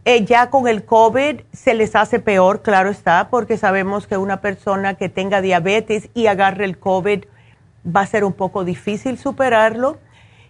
eh, 0.07 0.23
ya 0.23 0.51
con 0.51 0.67
el 0.67 0.85
COVID 0.85 1.41
se 1.51 1.73
les 1.73 1.95
hace 1.95 2.19
peor, 2.19 2.61
claro 2.61 2.91
está, 2.91 3.29
porque 3.31 3.57
sabemos 3.57 4.05
que 4.05 4.17
una 4.17 4.39
persona 4.39 4.93
que 4.93 5.09
tenga 5.09 5.41
diabetes 5.41 6.09
y 6.13 6.27
agarre 6.27 6.65
el 6.65 6.77
COVID 6.77 7.23
va 7.83 8.01
a 8.01 8.05
ser 8.05 8.23
un 8.23 8.33
poco 8.33 8.63
difícil 8.63 9.17
superarlo. 9.17 9.97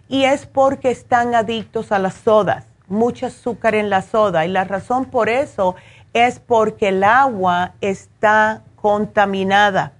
Y 0.08 0.24
es 0.24 0.44
porque 0.44 0.90
están 0.90 1.34
adictos 1.34 1.90
a 1.90 1.98
las 1.98 2.12
sodas, 2.12 2.66
mucho 2.86 3.24
azúcar 3.24 3.74
en 3.74 3.88
la 3.88 4.02
soda. 4.02 4.44
Y 4.44 4.48
la 4.50 4.64
razón 4.64 5.06
por 5.06 5.30
eso 5.30 5.74
es 5.94 5.95
porque 6.46 6.88
el 6.88 7.04
agua 7.04 7.74
está 7.80 8.62
contaminada. 8.76 9.92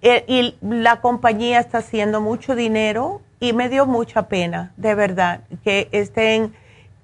Eh, 0.00 0.24
y 0.28 0.54
la 0.60 1.00
compañía 1.00 1.58
está 1.58 1.78
haciendo 1.78 2.20
mucho 2.20 2.54
dinero 2.54 3.20
y 3.40 3.52
me 3.52 3.68
dio 3.68 3.84
mucha 3.84 4.28
pena, 4.28 4.72
de 4.76 4.94
verdad, 4.94 5.40
que 5.64 5.88
estén 5.90 6.54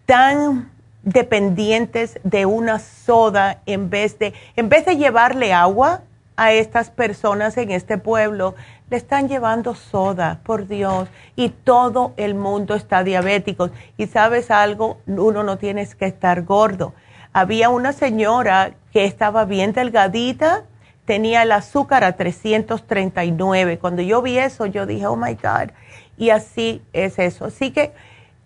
tan 0.07 0.71
dependientes 1.03 2.21
de 2.23 2.47
una 2.47 2.79
soda 2.79 3.61
en 3.67 3.91
vez 3.91 4.19
de, 4.19 4.33
en 4.55 4.69
vez 4.69 4.87
de 4.87 4.97
llevarle 4.97 5.53
agua 5.53 6.03
a 6.37 6.53
estas 6.53 6.91
personas 6.91 7.57
en 7.57 7.73
este 7.73 7.99
pueblo, 7.99 8.55
le 8.91 8.97
están 8.97 9.29
llevando 9.29 9.75
soda, 9.75 10.41
por 10.45 10.69
Dios, 10.69 11.09
y 11.37 11.49
todo 11.49 12.13
el 12.17 12.35
mundo 12.35 12.75
está 12.75 13.03
diabético. 13.03 13.71
Y 13.97 14.07
sabes 14.07 14.51
algo, 14.51 14.99
uno 15.07 15.43
no 15.43 15.59
tiene 15.59 15.87
que 15.89 16.07
estar 16.07 16.43
gordo. 16.43 16.93
Había 17.37 17.69
una 17.69 17.93
señora 17.93 18.75
que 18.93 19.05
estaba 19.05 19.45
bien 19.45 19.73
delgadita, 19.73 20.63
tenía 21.05 21.43
el 21.43 21.51
azúcar 21.51 22.05
a 22.05 22.13
339. 22.13 23.79
Cuando 23.81 24.03
yo 24.03 24.23
vi 24.23 24.39
eso, 24.39 24.67
yo 24.67 24.87
dije, 24.87 25.07
oh 25.09 25.17
my 25.17 25.35
God. 25.35 25.73
Y 26.17 26.31
así 26.31 26.81
es 26.93 27.19
eso. 27.19 27.47
Así 27.47 27.73
que 27.73 27.93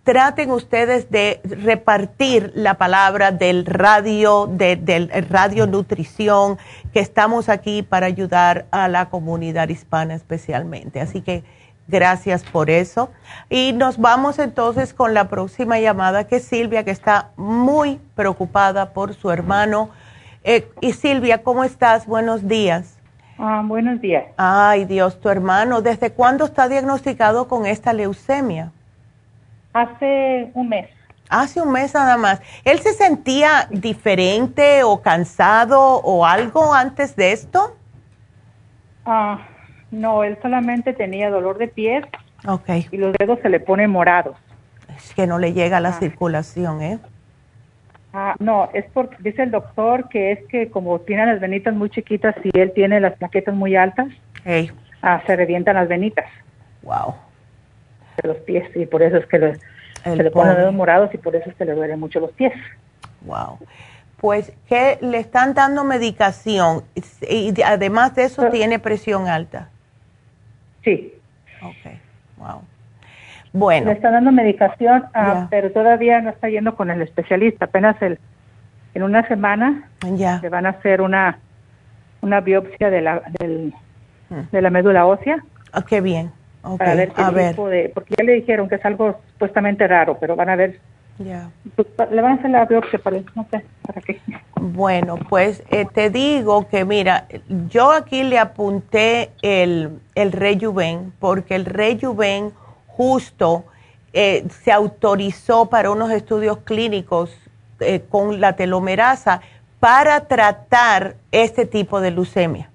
traten 0.03 0.49
ustedes 0.49 1.11
de 1.11 1.39
repartir 1.43 2.51
la 2.55 2.79
palabra 2.79 3.31
del 3.31 3.63
radio, 3.63 4.47
de, 4.47 4.75
del 4.75 5.09
radio 5.29 5.67
nutrición, 5.67 6.57
que 6.91 6.99
estamos 6.99 7.47
aquí 7.47 7.83
para 7.83 8.07
ayudar 8.07 8.65
a 8.71 8.87
la 8.87 9.11
comunidad 9.11 9.69
hispana 9.69 10.15
especialmente. 10.15 10.99
Así 10.99 11.21
que 11.21 11.43
gracias 11.89 12.43
por 12.43 12.69
eso. 12.69 13.09
Y 13.49 13.73
nos 13.73 13.97
vamos 13.97 14.39
entonces 14.39 14.93
con 14.93 15.13
la 15.13 15.27
próxima 15.27 15.79
llamada, 15.79 16.27
que 16.27 16.37
es 16.37 16.45
Silvia, 16.45 16.83
que 16.83 16.91
está 16.91 17.31
muy 17.35 17.99
preocupada 18.15 18.93
por 18.93 19.13
su 19.13 19.31
hermano. 19.31 19.89
Eh, 20.43 20.69
y 20.81 20.93
Silvia, 20.93 21.43
¿cómo 21.43 21.63
estás? 21.63 22.05
Buenos 22.05 22.47
días. 22.47 22.97
Ah, 23.37 23.61
buenos 23.65 24.01
días. 24.01 24.25
Ay, 24.37 24.85
Dios, 24.85 25.19
tu 25.19 25.29
hermano, 25.29 25.81
¿desde 25.81 26.11
cuándo 26.11 26.45
está 26.45 26.67
diagnosticado 26.67 27.47
con 27.47 27.65
esta 27.65 27.93
leucemia? 27.93 28.71
Hace 29.73 30.51
un 30.53 30.69
mes. 30.69 30.89
Hace 31.29 31.61
un 31.61 31.71
mes 31.71 31.93
nada 31.93 32.17
más. 32.17 32.41
¿Él 32.65 32.79
se 32.79 32.93
sentía 32.93 33.67
diferente 33.69 34.83
o 34.83 35.01
cansado 35.01 35.79
o 35.79 36.25
algo 36.25 36.73
antes 36.73 37.15
de 37.15 37.31
esto? 37.31 37.77
Ah, 39.05 39.39
no, 39.91 40.23
él 40.23 40.37
solamente 40.41 40.93
tenía 40.93 41.29
dolor 41.29 41.57
de 41.57 41.67
pies. 41.67 42.05
Y 42.91 42.97
los 42.97 43.13
dedos 43.13 43.39
se 43.41 43.49
le 43.49 43.59
ponen 43.59 43.89
morados. 43.89 44.37
Es 44.95 45.13
que 45.13 45.27
no 45.27 45.39
le 45.39 45.53
llega 45.53 45.79
la 45.79 45.89
ah. 45.89 45.99
circulación, 45.99 46.81
¿eh? 46.81 46.99
Ah, 48.13 48.35
no, 48.39 48.69
es 48.73 48.85
porque 48.93 49.17
dice 49.19 49.43
el 49.43 49.51
doctor 49.51 50.09
que 50.09 50.31
es 50.31 50.39
que 50.47 50.69
como 50.69 50.99
tiene 50.99 51.27
las 51.27 51.39
venitas 51.39 51.75
muy 51.75 51.89
chiquitas 51.89 52.35
y 52.43 52.57
él 52.59 52.71
tiene 52.73 52.99
las 52.99 53.15
plaquetas 53.17 53.53
muy 53.53 53.75
altas, 53.75 54.07
ah, 55.03 55.21
se 55.27 55.35
revientan 55.35 55.75
las 55.75 55.87
venitas. 55.87 56.25
Wow 56.81 57.15
los 58.27 58.37
pies 58.37 58.69
y 58.75 58.85
por 58.85 59.01
eso 59.01 59.17
es 59.17 59.25
que 59.25 59.57
se 60.03 60.15
le 60.15 60.31
ponen 60.31 60.55
dedos 60.55 60.73
morados 60.73 61.13
y 61.13 61.17
por 61.17 61.35
eso 61.35 61.49
es 61.49 61.55
que 61.55 61.65
le 61.65 61.73
duelen 61.73 61.99
mucho 61.99 62.19
los 62.19 62.31
pies. 62.31 62.53
Wow. 63.21 63.59
Pues 64.17 64.51
que 64.67 64.97
le 65.01 65.19
están 65.19 65.53
dando 65.53 65.83
medicación 65.83 66.83
y 67.21 67.61
además 67.61 68.15
de 68.15 68.25
eso 68.25 68.49
tiene 68.49 68.79
presión 68.79 69.27
alta. 69.27 69.69
Sí. 70.83 71.13
Ok, 71.61 71.91
wow. 72.37 72.61
Bueno. 73.51 73.87
Le 73.87 73.93
están 73.93 74.13
dando 74.13 74.31
medicación, 74.31 75.05
ah, 75.13 75.47
pero 75.49 75.71
todavía 75.71 76.21
no 76.21 76.29
está 76.29 76.49
yendo 76.49 76.75
con 76.75 76.91
el 76.91 77.01
especialista. 77.01 77.65
Apenas 77.65 77.99
el, 78.01 78.19
en 78.93 79.03
una 79.03 79.27
semana 79.27 79.89
ya. 80.13 80.39
le 80.41 80.49
van 80.49 80.65
a 80.65 80.69
hacer 80.69 81.01
una, 81.01 81.39
una 82.21 82.41
biopsia 82.41 82.89
de 82.89 83.01
la, 83.01 83.21
del, 83.39 83.73
hmm. 84.29 84.51
de 84.51 84.61
la 84.61 84.69
médula 84.69 85.05
ósea. 85.05 85.43
Ah, 85.73 85.83
qué 85.87 85.99
bien 85.99 86.31
para 86.77 86.95
ver 86.95 87.13
qué 87.13 87.23
tipo 87.49 87.69
de, 87.69 87.91
porque 87.93 88.15
ya 88.17 88.23
le 88.23 88.33
dijeron 88.33 88.67
que 88.67 88.75
es 88.75 88.85
algo 88.85 89.19
supuestamente 89.33 89.87
raro, 89.87 90.17
pero 90.19 90.35
van 90.35 90.49
a 90.49 90.55
ver. 90.55 90.79
Ya. 91.17 91.49
Pues, 91.75 91.87
le 92.11 92.21
van 92.21 92.33
a 92.33 92.35
hacer 92.35 92.49
la 92.49 92.65
biopsia 92.65 92.99
para, 92.99 93.17
no 93.35 93.45
sé, 93.51 93.65
para 93.85 94.01
qué. 94.01 94.19
Bueno, 94.61 95.17
pues 95.29 95.63
eh, 95.69 95.85
te 95.85 96.09
digo 96.09 96.67
que 96.67 96.83
mira, 96.83 97.27
yo 97.69 97.91
aquí 97.91 98.23
le 98.23 98.37
apunté 98.37 99.31
el, 99.41 100.01
el 100.15 100.33
Rejuven, 100.33 101.13
porque 101.19 101.55
el 101.55 101.65
Rejuven 101.65 102.51
justo 102.87 103.63
eh, 104.11 104.45
se 104.63 104.73
autorizó 104.73 105.67
para 105.67 105.91
unos 105.91 106.11
estudios 106.11 106.57
clínicos 106.65 107.31
eh, 107.79 108.03
con 108.09 108.41
la 108.41 108.57
telomerasa 108.57 109.41
para 109.79 110.27
tratar 110.27 111.15
este 111.31 111.65
tipo 111.65 112.01
de 112.01 112.11
leucemia. 112.11 112.69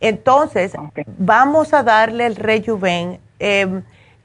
Entonces, 0.00 0.72
vamos 1.16 1.72
a 1.72 1.82
darle 1.82 2.26
el 2.26 2.36
rejuven. 2.36 3.18
Em, 3.38 3.82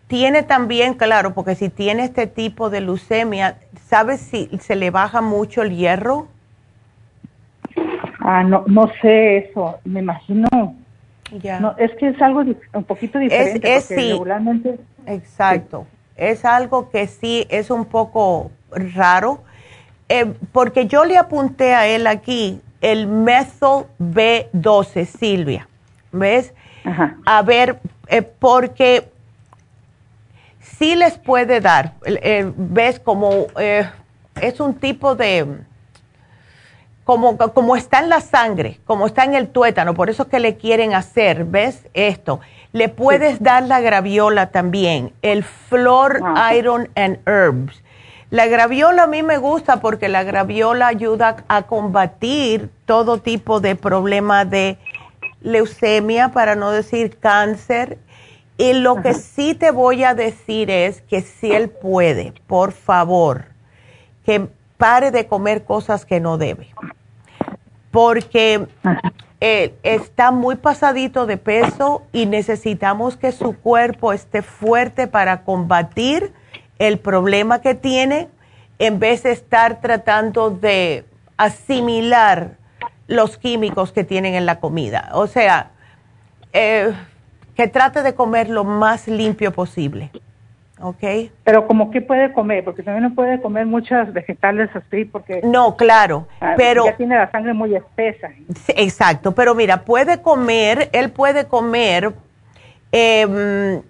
tiene 0.08 0.44
también, 0.44 0.96
claro, 0.96 1.34
porque 1.34 1.56
si 1.56 1.70
tiene 1.70 2.04
este 2.04 2.28
tipo 2.28 2.70
de 2.70 2.82
leucemia, 2.82 3.58
¿sabes 3.88 4.20
si 4.20 4.50
se 4.62 4.76
le 4.76 4.92
baja 4.92 5.22
mucho 5.22 5.62
el 5.62 5.74
hierro? 5.78 6.28
Ah, 8.22 8.43
no, 8.43 8.63
no 8.67 8.91
sé 9.01 9.38
eso, 9.38 9.80
me 9.84 9.99
imagino. 9.99 10.47
Ya. 11.41 11.59
No, 11.59 11.76
es 11.78 11.91
que 11.95 12.09
es 12.09 12.22
algo 12.22 12.41
un 12.74 12.84
poquito 12.84 13.19
diferente. 13.19 13.76
Es, 13.76 13.86
sí, 13.86 14.11
regularmente. 14.11 14.78
Exacto. 15.05 15.88
Es 16.15 16.45
algo 16.45 16.89
que 16.89 17.07
sí 17.07 17.47
es 17.49 17.72
un 17.72 17.86
poco 17.86 18.51
raro, 18.69 19.41
eh, 20.09 20.34
porque 20.51 20.88
yo 20.88 21.05
le 21.05 21.17
apunté 21.17 21.74
a 21.74 21.88
él 21.88 22.05
aquí 22.05 22.61
el 22.82 23.07
methyl 23.07 23.86
B12, 23.99 25.05
Silvia. 25.05 25.67
¿Ves? 26.11 26.53
A 27.26 27.41
ver, 27.43 27.80
eh, 28.07 28.22
porque 28.22 29.09
sí 30.59 30.95
les 30.95 31.17
puede 31.17 31.61
dar, 31.61 31.93
eh, 32.05 32.51
¿ves? 32.55 32.99
Como 32.99 33.47
eh, 33.59 33.88
es 34.41 34.59
un 34.59 34.74
tipo 34.74 35.15
de, 35.15 35.45
como, 37.12 37.38
como 37.38 37.76
está 37.76 37.99
en 37.99 38.07
la 38.07 38.22
sangre, 38.22 38.80
como 38.86 39.05
está 39.05 39.26
en 39.26 39.34
el 39.34 39.49
tuétano, 39.49 39.93
por 39.93 40.09
eso 40.09 40.24
es 40.24 40.30
que 40.30 40.39
le 40.39 40.55
quieren 40.55 40.93
hacer, 40.93 41.43
¿ves? 41.43 41.89
Esto. 41.93 42.39
Le 42.72 42.88
puedes 42.88 43.43
dar 43.43 43.64
la 43.64 43.82
graviola 43.82 44.51
también, 44.51 45.12
el 45.22 45.43
Flor 45.43 46.22
ah, 46.24 46.55
Iron 46.55 46.89
and 46.95 47.20
Herbs. 47.28 47.84
La 48.30 48.45
graviola 48.45 49.03
a 49.03 49.07
mí 49.07 49.24
me 49.24 49.38
gusta 49.39 49.82
porque 49.82 50.07
la 50.07 50.24
graviola 50.24 50.88
ayuda 50.88 51.36
a 51.49 51.64
combatir 51.64 52.70
todo 52.86 53.18
tipo 53.18 53.59
de 53.59 53.76
problema 53.76 54.45
de 54.45 54.78
leucemia, 55.41 56.30
para 56.30 56.55
no 56.55 56.72
decir 56.72 57.18
cáncer. 57.18 57.97
Y 58.57 58.72
lo 58.72 59.01
que 59.01 59.16
sí 59.16 59.53
te 59.53 59.72
voy 59.72 60.05
a 60.05 60.14
decir 60.14 60.72
es 60.72 61.01
que 61.01 61.20
si 61.20 61.51
él 61.51 61.70
puede, 61.70 62.34
por 62.47 62.72
favor, 62.72 63.47
que 64.26 64.47
pare 64.78 65.12
de 65.12 65.28
comer 65.28 65.66
cosas 65.66 66.05
que 66.05 66.22
no 66.22 66.38
debe. 66.38 66.70
Porque 67.92 68.68
eh, 69.39 69.74
está 69.84 70.32
muy 70.32 70.56
pasadito 70.56 71.26
de 71.26 71.38
peso 71.38 72.04
y 72.14 72.26
necesitamos 72.26 73.18
que 73.18 73.32
su 73.32 73.58
cuerpo 73.58 74.14
esté 74.14 74.42
fuerte 74.42 75.08
para 75.08 75.44
combatir 75.44 76.34
el 76.80 77.00
problema 77.00 77.62
que 77.62 77.76
tiene 77.76 78.30
en 78.80 79.00
vez 79.00 79.24
de 79.24 79.32
estar 79.32 79.82
tratando 79.82 80.50
de 80.50 81.06
asimilar 81.38 82.58
los 83.08 83.38
químicos 83.38 83.92
que 83.92 84.04
tienen 84.04 84.36
en 84.36 84.46
la 84.46 84.60
comida. 84.60 85.10
O 85.14 85.28
sea, 85.28 85.72
eh, 86.54 86.94
que 87.56 87.68
trate 87.68 88.02
de 88.04 88.16
comer 88.16 88.50
lo 88.50 88.64
más 88.64 89.08
limpio 89.08 89.52
posible. 89.52 90.12
¿Ok? 90.82 91.32
Pero 91.44 91.68
como 91.68 91.92
que 91.92 92.02
puede 92.02 92.34
comer, 92.34 92.64
porque 92.64 92.84
también 92.84 93.04
no 93.04 93.16
puede 93.16 93.42
comer 93.42 93.66
muchas 93.66 94.12
vegetales 94.14 94.70
así, 94.76 95.06
porque... 95.06 95.42
No, 95.44 95.76
claro, 95.76 96.28
ah, 96.40 96.54
pero... 96.58 96.86
Ya 96.86 96.98
tiene 96.98 97.16
la 97.16 97.30
sangre 97.32 97.54
muy 97.54 97.76
espesa. 97.76 98.30
exacto, 98.70 99.34
pero 99.34 99.56
mira, 99.56 99.84
puede 99.84 100.22
comer, 100.22 100.90
él 100.94 101.12
puede 101.12 101.46
comer 101.46 102.14
em, 102.92 103.82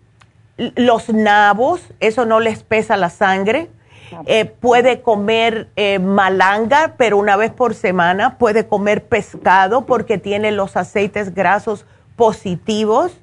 los 0.76 1.10
nabos, 1.10 1.94
eso 2.00 2.26
no 2.26 2.40
le 2.40 2.50
espesa 2.50 2.98
la 2.98 3.10
sangre. 3.10 3.70
Ah, 4.14 4.24
eh, 4.26 4.46
puede 4.46 5.02
comer 5.02 5.70
eh, 5.76 5.98
malanga, 6.00 6.96
pero 6.98 7.18
una 7.18 7.38
vez 7.38 7.52
por 7.52 7.74
semana. 7.74 8.38
Puede 8.38 8.68
comer 8.68 9.06
pescado 9.06 9.86
porque 9.86 10.18
tiene 10.18 10.52
los 10.52 10.76
aceites 10.76 11.34
grasos 11.34 11.86
positivos. 12.18 13.18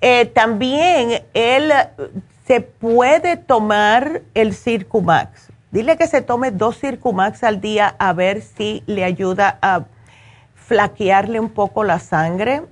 Eh, 0.00 0.26
también 0.26 1.22
él 1.34 1.72
se 2.48 2.62
puede 2.62 3.36
tomar 3.36 4.22
el 4.32 4.54
Circumax. 4.54 5.52
Dile 5.70 5.98
que 5.98 6.06
se 6.06 6.22
tome 6.22 6.50
dos 6.50 6.78
Circumax 6.78 7.44
al 7.44 7.60
día 7.60 7.94
a 7.98 8.14
ver 8.14 8.40
si 8.40 8.82
le 8.86 9.04
ayuda 9.04 9.58
a 9.60 9.84
flaquearle 10.54 11.40
un 11.40 11.50
poco 11.50 11.84
la 11.84 11.98
sangre. 11.98 12.62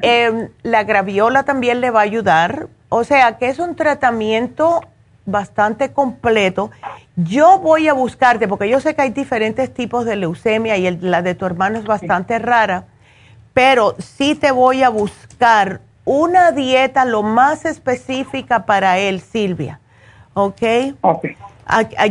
Em, 0.00 0.48
la 0.62 0.84
graviola 0.84 1.42
también 1.42 1.82
le 1.82 1.90
va 1.90 2.00
a 2.00 2.04
ayudar. 2.04 2.68
O 2.88 3.04
sea 3.04 3.36
que 3.36 3.50
es 3.50 3.58
un 3.58 3.76
tratamiento 3.76 4.80
bastante 5.26 5.92
completo. 5.92 6.70
Yo 7.14 7.58
voy 7.58 7.88
a 7.88 7.92
buscarte, 7.92 8.48
porque 8.48 8.70
yo 8.70 8.80
sé 8.80 8.94
que 8.94 9.02
hay 9.02 9.10
diferentes 9.10 9.74
tipos 9.74 10.06
de 10.06 10.16
leucemia 10.16 10.78
y 10.78 10.96
la 11.02 11.20
de 11.20 11.34
tu 11.34 11.44
hermano 11.44 11.78
es 11.78 11.84
bastante 11.84 12.38
rara, 12.38 12.84
pero 13.52 13.96
sí 13.98 14.34
te 14.34 14.50
voy 14.50 14.82
a 14.82 14.88
buscar 14.88 15.82
una 16.06 16.52
dieta 16.52 17.04
lo 17.04 17.22
más 17.22 17.66
específica 17.66 18.64
para 18.64 18.98
él, 18.98 19.20
Silvia. 19.20 19.80
¿Ok? 20.32 20.62
Ok. 21.02 21.26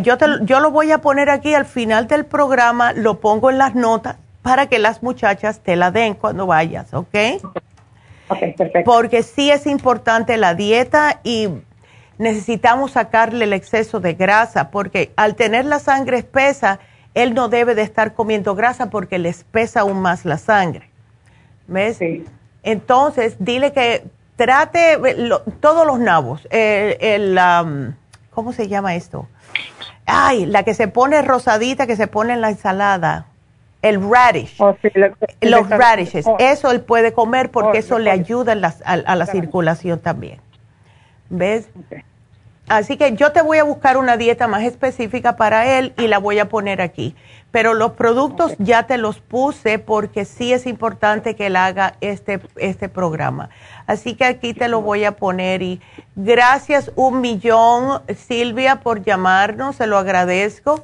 Yo, 0.02 0.18
yo 0.42 0.60
lo 0.60 0.70
voy 0.70 0.92
a 0.92 1.00
poner 1.00 1.30
aquí 1.30 1.56
al 1.56 1.66
final 1.66 2.08
del 2.08 2.26
programa, 2.26 2.94
lo 2.94 3.20
pongo 3.20 3.50
en 3.50 3.58
las 3.58 3.74
notas 3.74 4.18
para 4.42 4.68
que 4.68 4.78
las 4.78 5.02
muchachas 5.02 5.62
te 5.62 5.76
la 5.76 5.90
den 5.90 6.14
cuando 6.14 6.46
vayas, 6.46 6.94
¿ok? 6.94 7.16
Ok, 8.28 8.40
perfecto. 8.58 8.82
Porque 8.84 9.24
sí 9.24 9.50
es 9.50 9.66
importante 9.66 10.38
la 10.38 10.54
dieta 10.54 11.20
y 11.24 11.50
necesitamos 12.18 12.92
sacarle 12.92 13.46
el 13.46 13.54
exceso 13.54 14.00
de 14.00 14.14
grasa, 14.14 14.70
porque 14.72 15.14
al 15.16 15.36
tener 15.36 15.66
la 15.66 15.80
sangre 15.80 16.18
espesa, 16.18 16.80
él 17.14 17.34
no 17.34 17.48
debe 17.48 17.76
de 17.76 17.82
estar 17.82 18.14
comiendo 18.14 18.56
grasa 18.56 18.90
porque 18.90 19.20
le 19.20 19.30
espesa 19.30 19.80
aún 19.82 20.02
más 20.02 20.26
la 20.26 20.38
sangre. 20.38 20.90
¿Ves? 21.68 21.98
Sí. 21.98 22.26
Entonces, 22.66 23.38
dile 23.40 23.72
que 23.72 24.04
trate 24.36 25.00
todos 25.62 25.88
los 25.88 26.00
nabos. 26.00 26.46
el, 26.52 27.40
¿Cómo 28.32 28.52
se 28.52 28.68
llama 28.68 28.96
esto? 28.96 29.28
Ay, 30.06 30.46
la 30.46 30.64
que 30.64 30.74
se 30.74 30.88
pone 30.88 31.22
rosadita, 31.22 31.88
que 31.88 31.96
se 31.96 32.08
pone 32.08 32.34
en 32.34 32.42
la 32.42 32.50
ensalada. 32.50 33.28
El 33.82 34.02
radish. 34.02 34.56
Oh, 34.60 34.76
los 35.42 35.70
radishes. 35.70 36.26
Oh. 36.26 36.38
Eso 36.40 36.72
él 36.72 36.82
puede 36.82 37.14
comer 37.14 37.52
porque 37.52 37.78
oh, 37.78 37.82
eso 37.82 38.00
le 38.00 38.10
ayuda 38.10 38.54
a, 38.84 39.16
la 39.16 39.26
circulación 39.28 40.00
también. 40.00 40.40
¿Ves? 41.30 41.70
Así 42.68 42.98
que 42.98 43.16
yo 43.16 43.32
te 43.32 43.44
voy 43.44 43.60
a 43.60 43.64
buscar 43.64 43.98
una 43.98 44.18
dieta 44.18 44.48
más 44.48 44.64
específica 44.64 45.36
para 45.36 45.78
él 45.78 45.94
y 45.98 46.08
la 46.08 46.18
voy 46.18 46.40
a 46.40 46.50
poner 46.50 46.82
aquí. 46.82 47.16
Pero 47.52 47.74
los 47.74 47.92
productos 47.92 48.54
ya 48.58 48.84
te 48.84 48.98
los 48.98 49.20
puse 49.20 49.78
porque 49.78 50.26
sí 50.26 50.52
es 50.52 50.66
importante 50.66 51.36
que 51.36 51.48
él 51.48 51.56
haga 51.56 51.96
este, 52.02 52.42
este 52.58 52.90
programa. 52.90 53.50
Así 53.86 54.16
que 54.16 54.26
aquí 54.26 54.54
te 54.54 54.68
lo 54.68 54.82
voy 54.82 55.06
a 55.06 55.16
poner 55.16 55.62
y 55.62 55.80
gracias 56.16 56.92
un 56.96 57.22
millón 57.22 58.02
Silvia 58.16 58.82
por 58.82 59.04
llamarnos, 59.04 59.76
se 59.76 59.88
lo 59.88 59.98
agradezco. 59.98 60.84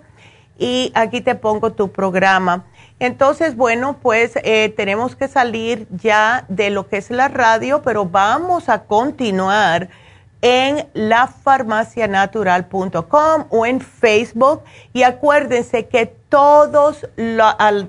Y 0.57 0.91
aquí 0.93 1.21
te 1.21 1.34
pongo 1.34 1.73
tu 1.73 1.91
programa. 1.91 2.65
Entonces, 2.99 3.55
bueno, 3.55 3.97
pues 3.99 4.34
eh, 4.43 4.71
tenemos 4.77 5.15
que 5.15 5.27
salir 5.27 5.88
ya 5.89 6.45
de 6.49 6.69
lo 6.69 6.88
que 6.88 6.97
es 6.97 7.09
la 7.09 7.29
radio, 7.29 7.82
pero 7.82 8.05
vamos 8.05 8.69
a 8.69 8.84
continuar 8.84 9.89
en 10.41 10.87
lafarmacianatural.com 10.93 13.45
o 13.49 13.65
en 13.65 13.81
Facebook. 13.81 14.61
Y 14.93 15.01
acuérdense 15.03 15.87
que 15.87 16.05
todos, 16.05 17.07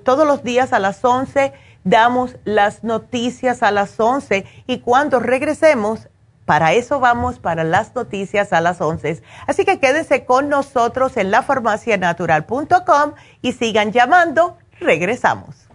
todos 0.05 0.26
los 0.26 0.42
días 0.42 0.72
a 0.72 0.78
las 0.78 1.05
11 1.05 1.53
damos 1.84 2.36
las 2.44 2.84
noticias 2.84 3.62
a 3.62 3.70
las 3.70 3.98
11 3.98 4.44
y 4.66 4.78
cuando 4.80 5.20
regresemos, 5.20 6.09
para 6.44 6.72
eso 6.72 7.00
vamos, 7.00 7.38
para 7.38 7.64
las 7.64 7.94
noticias 7.94 8.53
a 8.53 8.61
las 8.61 8.80
11. 8.80 9.22
Así 9.46 9.64
que 9.64 9.78
quédense 9.78 10.24
con 10.24 10.48
nosotros 10.48 11.16
en 11.16 11.30
lafarmacianatural.com 11.30 13.12
y 13.40 13.53
sigan 13.53 13.92
llamando. 13.92 14.59
Regresamos. 14.80 15.68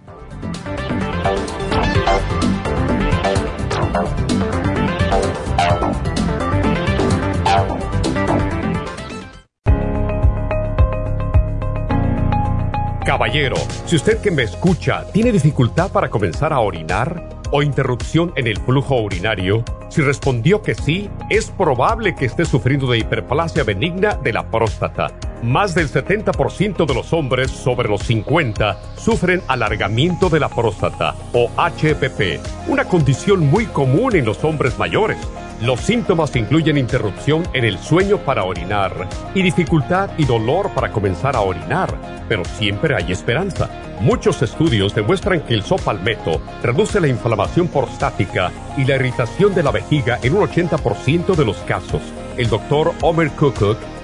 Caballero, 13.07 13.55
si 13.85 13.95
usted 13.95 14.19
que 14.19 14.31
me 14.31 14.43
escucha 14.43 15.05
tiene 15.13 15.31
dificultad 15.31 15.89
para 15.93 16.09
comenzar 16.09 16.51
a 16.51 16.59
orinar 16.59 17.29
o 17.53 17.61
interrupción 17.61 18.33
en 18.35 18.47
el 18.47 18.57
flujo 18.59 18.97
urinario, 18.99 19.63
si 19.87 20.01
respondió 20.01 20.61
que 20.61 20.75
sí, 20.75 21.09
es 21.29 21.49
probable 21.49 22.15
que 22.15 22.25
esté 22.25 22.43
sufriendo 22.43 22.85
de 22.91 22.97
hiperplasia 22.97 23.63
benigna 23.63 24.15
de 24.15 24.33
la 24.33 24.51
próstata. 24.51 25.13
Más 25.43 25.75
del 25.75 25.87
70% 25.87 26.87
de 26.87 26.93
los 26.95 27.13
hombres 27.13 27.51
sobre 27.51 27.87
los 27.87 28.01
50 28.03 28.79
sufren 28.97 29.41
alargamiento 29.47 30.29
de 30.29 30.39
la 30.39 30.49
próstata 30.49 31.15
o 31.31 31.51
HPP, 31.55 32.39
una 32.67 32.85
condición 32.85 33.47
muy 33.47 33.67
común 33.67 34.15
en 34.15 34.25
los 34.25 34.43
hombres 34.43 34.79
mayores. 34.79 35.19
Los 35.61 35.81
síntomas 35.81 36.35
incluyen 36.35 36.77
interrupción 36.77 37.43
en 37.53 37.65
el 37.65 37.77
sueño 37.77 38.17
para 38.17 38.43
orinar 38.43 39.07
y 39.35 39.43
dificultad 39.43 40.09
y 40.17 40.25
dolor 40.25 40.71
para 40.73 40.91
comenzar 40.91 41.35
a 41.35 41.41
orinar, 41.41 41.93
pero 42.27 42.43
siempre 42.43 42.95
hay 42.95 43.11
esperanza. 43.11 43.69
Muchos 43.99 44.41
estudios 44.41 44.93
demuestran 44.93 45.41
que 45.41 45.53
el 45.53 45.63
sopalmeto 45.63 46.41
reduce 46.63 46.99
la 46.99 47.07
inflamación 47.07 47.67
prostática 47.67 48.51
y 48.75 48.85
la 48.85 48.95
irritación 48.95 49.53
de 49.53 49.63
la 49.63 49.71
vejiga 49.71 50.19
en 50.23 50.35
un 50.35 50.47
80% 50.47 51.35
de 51.35 51.45
los 51.45 51.57
casos. 51.57 52.01
El 52.37 52.49
doctor 52.49 52.93
Omer 53.01 53.31
Kukuk 53.31 53.77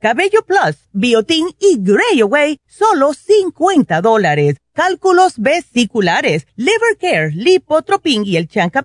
Cabello 0.00 0.40
Plus, 0.46 0.88
Biotin 0.94 1.48
y 1.58 1.76
Grey 1.78 2.22
Away, 2.22 2.58
solo 2.66 3.12
50 3.12 4.00
dólares. 4.00 4.56
Cálculos 4.72 5.34
vesiculares, 5.36 6.46
Liver 6.56 6.96
Care, 6.98 7.32
Lipotropin 7.34 8.24
y 8.24 8.38
el 8.38 8.48
Chanca 8.48 8.82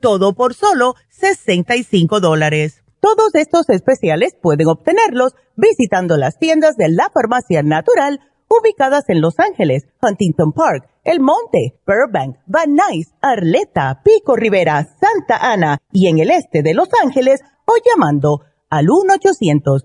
todo 0.00 0.32
por 0.32 0.54
solo 0.54 0.94
65 1.10 2.20
dólares. 2.20 2.82
Todos 3.00 3.34
estos 3.34 3.68
especiales 3.68 4.34
pueden 4.40 4.68
obtenerlos 4.68 5.34
visitando 5.56 6.16
las 6.16 6.38
tiendas 6.38 6.76
de 6.76 6.88
la 6.88 7.10
Farmacia 7.12 7.62
Natural 7.62 8.18
ubicadas 8.48 9.04
en 9.08 9.20
Los 9.20 9.38
Ángeles, 9.38 9.86
Huntington 10.00 10.52
Park, 10.52 10.88
El 11.04 11.20
Monte, 11.20 11.78
Burbank, 11.86 12.38
Van 12.46 12.74
Nuys, 12.74 13.12
Arleta, 13.20 14.00
Pico 14.02 14.36
Rivera, 14.36 14.88
Santa 14.98 15.36
Ana 15.36 15.76
y 15.92 16.08
en 16.08 16.18
el 16.18 16.30
este 16.30 16.62
de 16.62 16.72
Los 16.72 16.88
Ángeles 17.04 17.42
o 17.66 17.74
llamando 17.84 18.40
al 18.70 18.86
1 18.88 19.14
800 19.16 19.84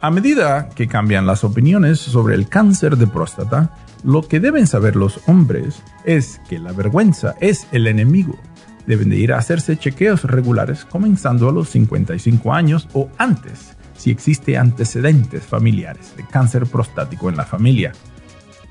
A 0.00 0.12
medida 0.12 0.68
que 0.76 0.86
cambian 0.86 1.26
las 1.26 1.42
opiniones 1.42 1.98
sobre 1.98 2.36
el 2.36 2.48
cáncer 2.48 2.96
de 2.96 3.08
próstata, 3.08 3.74
lo 4.04 4.22
que 4.22 4.38
deben 4.38 4.68
saber 4.68 4.94
los 4.94 5.18
hombres 5.26 5.82
es 6.04 6.40
que 6.48 6.60
la 6.60 6.70
vergüenza 6.70 7.34
es 7.40 7.66
el 7.72 7.88
enemigo. 7.88 8.38
Deben 8.86 9.08
de 9.08 9.16
ir 9.16 9.32
a 9.32 9.38
hacerse 9.38 9.76
chequeos 9.76 10.22
regulares 10.22 10.84
comenzando 10.84 11.48
a 11.48 11.52
los 11.52 11.70
55 11.70 12.54
años 12.54 12.88
o 12.92 13.08
antes, 13.18 13.76
si 13.96 14.12
existe 14.12 14.56
antecedentes 14.56 15.42
familiares 15.42 16.14
de 16.16 16.24
cáncer 16.24 16.66
prostático 16.66 17.28
en 17.28 17.36
la 17.36 17.44
familia. 17.44 17.90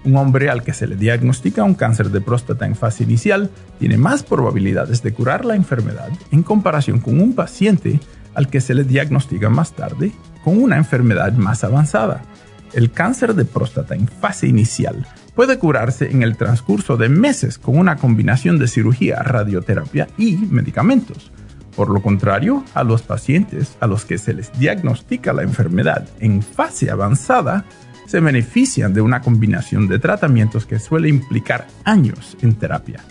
Un 0.06 0.16
hombre 0.16 0.50
al 0.50 0.64
que 0.64 0.72
se 0.72 0.88
le 0.88 0.96
diagnostica 0.96 1.66
un 1.66 1.74
cáncer 1.74 2.10
de 2.10 2.22
próstata 2.22 2.66
en 2.66 2.78
fase 2.78 3.04
inicial 3.04 3.52
tiene 3.80 3.98
más 3.98 4.24
probabilidades 4.24 5.04
de 5.04 5.14
curar 5.14 5.44
la 5.44 5.56
enfermedad 5.56 6.10
en 6.32 6.42
comparación 6.42 7.02
con 7.02 7.20
un 7.20 7.36
paciente 7.36 8.00
al 8.34 8.50
que 8.50 8.62
se 8.62 8.76
le 8.76 8.86
diagnostica 8.86 9.50
más 9.50 9.74
tarde 9.74 10.14
con 10.48 10.64
una 10.64 10.78
enfermedad 10.78 11.34
más 11.34 11.66
avanzada. 11.66 12.22
El 12.72 12.90
cáncer 12.92 13.36
de 13.36 13.44
próstata 13.44 13.96
en 13.96 14.08
fase 14.08 14.48
inicial 14.48 15.06
puede 15.36 15.60
curarse 15.60 16.10
en 16.10 16.24
el 16.24 16.38
transcurso 16.38 16.96
de 16.96 17.10
meses 17.10 17.58
con 17.58 17.78
una 17.78 17.98
combinación 17.98 18.58
de 18.58 18.70
cirugía, 18.70 19.22
radioterapia 19.24 20.08
y 20.18 20.38
medicamentos. 20.38 21.34
Por 21.76 21.90
lo 21.90 22.02
contrario, 22.02 22.64
a 22.76 22.86
los 22.86 23.02
pacientes 23.02 23.76
a 23.82 23.88
los 23.88 24.06
que 24.06 24.18
se 24.18 24.34
les 24.34 24.58
diagnostica 24.58 25.34
la 25.34 25.44
enfermedad 25.44 26.08
en 26.22 26.42
fase 26.42 26.90
avanzada, 26.92 27.66
se 28.06 28.22
benefician 28.22 28.94
de 28.94 29.02
una 29.02 29.20
combinación 29.20 29.90
de 29.90 30.00
tratamientos 30.00 30.66
que 30.66 30.80
suele 30.80 31.10
implicar 31.10 31.68
años 31.84 32.38
en 32.42 32.56
terapia. 32.56 33.04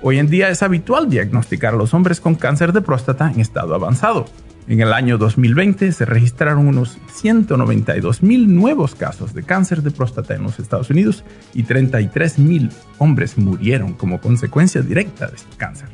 Hoy 0.00 0.18
en 0.18 0.30
día 0.30 0.48
es 0.48 0.62
habitual 0.62 1.10
diagnosticar 1.10 1.74
a 1.74 1.76
los 1.76 1.92
hombres 1.92 2.18
con 2.18 2.34
cáncer 2.34 2.72
de 2.72 2.80
próstata 2.80 3.30
en 3.30 3.40
estado 3.40 3.74
avanzado, 3.74 4.24
en 4.68 4.80
el 4.80 4.92
año 4.92 5.18
2020 5.18 5.90
se 5.92 6.04
registraron 6.04 6.68
unos 6.68 6.98
192 7.12 8.22
mil 8.22 8.54
nuevos 8.54 8.94
casos 8.94 9.34
de 9.34 9.42
cáncer 9.42 9.82
de 9.82 9.90
próstata 9.90 10.34
en 10.34 10.44
los 10.44 10.58
Estados 10.60 10.90
Unidos 10.90 11.24
y 11.52 11.64
33 11.64 12.38
mil 12.38 12.70
hombres 12.98 13.38
murieron 13.38 13.94
como 13.94 14.20
consecuencia 14.20 14.80
directa 14.80 15.26
de 15.26 15.36
este 15.36 15.56
cáncer. 15.56 15.88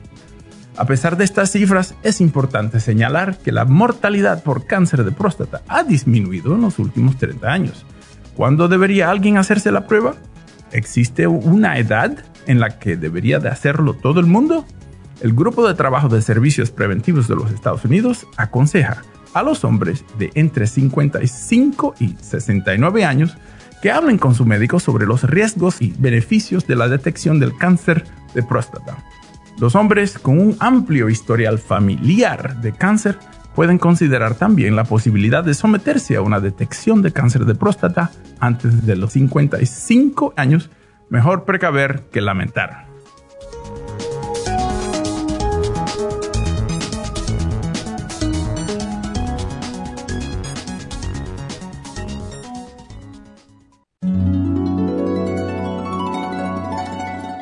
A 0.77 0.85
pesar 0.85 1.17
de 1.17 1.25
estas 1.25 1.51
cifras, 1.51 1.97
es 2.03 2.21
importante 2.21 2.79
señalar 2.79 3.39
que 3.39 3.53
la 3.53 3.65
mortalidad 3.65 4.45
por 4.45 4.67
cáncer 4.67 5.03
de 5.05 5.13
próstata 5.13 5.63
ha 5.67 5.83
disminuido 5.83 6.55
en 6.55 6.61
los 6.61 6.79
últimos 6.79 7.17
30 7.17 7.49
años. 7.51 7.87
¿Cuándo 8.37 8.69
debería 8.69 9.11
alguien 9.11 9.39
hacerse 9.39 9.73
la 9.73 9.87
prueba? 9.87 10.15
¿Existe 10.71 11.27
una 11.27 11.79
edad 11.79 12.17
en 12.47 12.61
la 12.61 12.79
que 12.79 12.97
debería 12.97 13.41
de 13.41 13.49
hacerlo 13.49 13.95
todo 13.95 14.21
el 14.21 14.27
mundo? 14.27 14.67
El 15.21 15.33
Grupo 15.33 15.67
de 15.67 15.75
Trabajo 15.75 16.09
de 16.09 16.23
Servicios 16.23 16.71
Preventivos 16.71 17.27
de 17.27 17.35
los 17.35 17.51
Estados 17.51 17.85
Unidos 17.85 18.27
aconseja 18.37 19.03
a 19.35 19.43
los 19.43 19.65
hombres 19.65 20.05
de 20.19 20.31
entre 20.35 20.67
55 20.67 21.95
y 21.99 22.15
69 22.21 23.05
años 23.05 23.37
que 23.83 23.91
hablen 23.91 24.19
con 24.19 24.35
su 24.35 24.45
médico 24.45 24.81
sobre 24.81 25.07
los 25.07 25.25
riesgos 25.25 25.83
y 25.83 25.95
beneficios 25.99 26.67
de 26.67 26.77
la 26.77 26.89
detección 26.89 27.41
del 27.41 27.57
cáncer 27.57 28.05
de 28.35 28.43
próstata. 28.43 28.97
Los 29.59 29.75
hombres 29.75 30.19
con 30.19 30.39
un 30.39 30.57
amplio 30.61 31.09
historial 31.09 31.59
familiar 31.59 32.61
de 32.61 32.73
cáncer 32.73 33.19
pueden 33.57 33.79
considerar 33.79 34.37
también 34.37 34.77
la 34.77 34.85
posibilidad 34.85 35.43
de 35.43 35.55
someterse 35.55 36.15
a 36.15 36.23
una 36.23 36.39
detección 36.39 37.03
de 37.03 37.13
cáncer 37.13 37.45
de 37.45 37.57
próstata 37.57 38.13
antes 38.39 38.87
de 38.87 38.95
los 38.95 39.13
55 39.13 40.35
años. 40.37 40.71
Mejor 41.11 41.45
precaver 41.45 42.05
que 42.13 42.21
lamentar. 42.21 42.88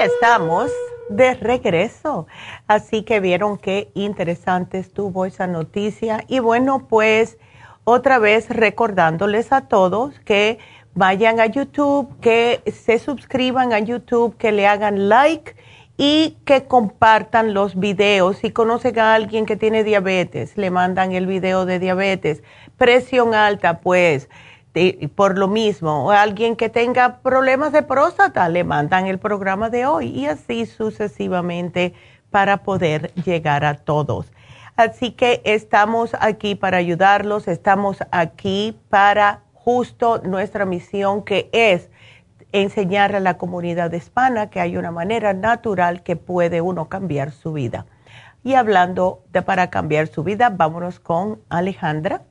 Estamos 0.00 0.72
de 1.10 1.34
regreso. 1.34 2.26
Así 2.66 3.02
que 3.02 3.20
vieron 3.20 3.58
qué 3.58 3.90
interesante 3.92 4.78
estuvo 4.78 5.26
esa 5.26 5.46
noticia. 5.46 6.24
Y 6.26 6.38
bueno, 6.38 6.86
pues 6.88 7.36
otra 7.84 8.18
vez 8.18 8.48
recordándoles 8.48 9.52
a 9.52 9.68
todos 9.68 10.18
que 10.20 10.58
vayan 10.94 11.38
a 11.38 11.44
YouTube, 11.44 12.18
que 12.20 12.62
se 12.72 12.98
suscriban 12.98 13.74
a 13.74 13.78
YouTube, 13.78 14.38
que 14.38 14.52
le 14.52 14.66
hagan 14.66 15.10
like 15.10 15.54
y 15.98 16.38
que 16.46 16.64
compartan 16.64 17.52
los 17.52 17.78
videos. 17.78 18.38
Si 18.38 18.52
conocen 18.52 18.98
a 19.00 19.12
alguien 19.12 19.44
que 19.44 19.56
tiene 19.56 19.84
diabetes, 19.84 20.56
le 20.56 20.70
mandan 20.70 21.12
el 21.12 21.26
video 21.26 21.66
de 21.66 21.78
diabetes. 21.78 22.42
Presión 22.78 23.34
alta, 23.34 23.80
pues, 23.80 24.30
por 25.14 25.38
lo 25.38 25.48
mismo. 25.48 26.10
Alguien 26.10 26.56
que 26.56 26.68
tenga 26.68 27.18
problemas 27.22 27.72
de 27.72 27.82
próstata, 27.82 28.48
le 28.48 28.64
mandan 28.64 29.06
el 29.06 29.18
programa 29.18 29.70
de 29.70 29.86
hoy 29.86 30.08
y 30.08 30.26
así 30.26 30.66
sucesivamente 30.66 31.94
para 32.30 32.58
poder 32.58 33.12
llegar 33.14 33.64
a 33.64 33.74
todos. 33.74 34.32
Así 34.76 35.12
que 35.12 35.42
estamos 35.44 36.16
aquí 36.20 36.54
para 36.54 36.78
ayudarlos, 36.78 37.48
estamos 37.48 37.98
aquí 38.12 38.78
para 38.88 39.42
justo 39.52 40.22
nuestra 40.24 40.64
misión 40.64 41.22
que 41.22 41.50
es 41.52 41.90
enseñar 42.52 43.14
a 43.14 43.20
la 43.20 43.36
comunidad 43.36 43.92
hispana 43.92 44.50
que 44.50 44.60
hay 44.60 44.76
una 44.76 44.90
manera 44.90 45.34
natural 45.34 46.02
que 46.02 46.16
puede 46.16 46.60
uno 46.60 46.88
cambiar 46.88 47.30
su 47.30 47.52
vida. 47.52 47.86
Y 48.42 48.54
hablando 48.54 49.22
de 49.32 49.42
para 49.42 49.68
cambiar 49.68 50.06
su 50.06 50.24
vida, 50.24 50.48
vámonos 50.48 50.98
con 50.98 51.40
Alejandra, 51.50 52.22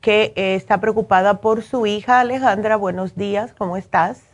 que 0.00 0.32
está 0.36 0.80
preocupada 0.80 1.40
por 1.40 1.62
su 1.62 1.86
hija. 1.86 2.20
Alejandra, 2.20 2.76
buenos 2.76 3.16
días, 3.16 3.54
¿cómo 3.56 3.76
estás? 3.76 4.24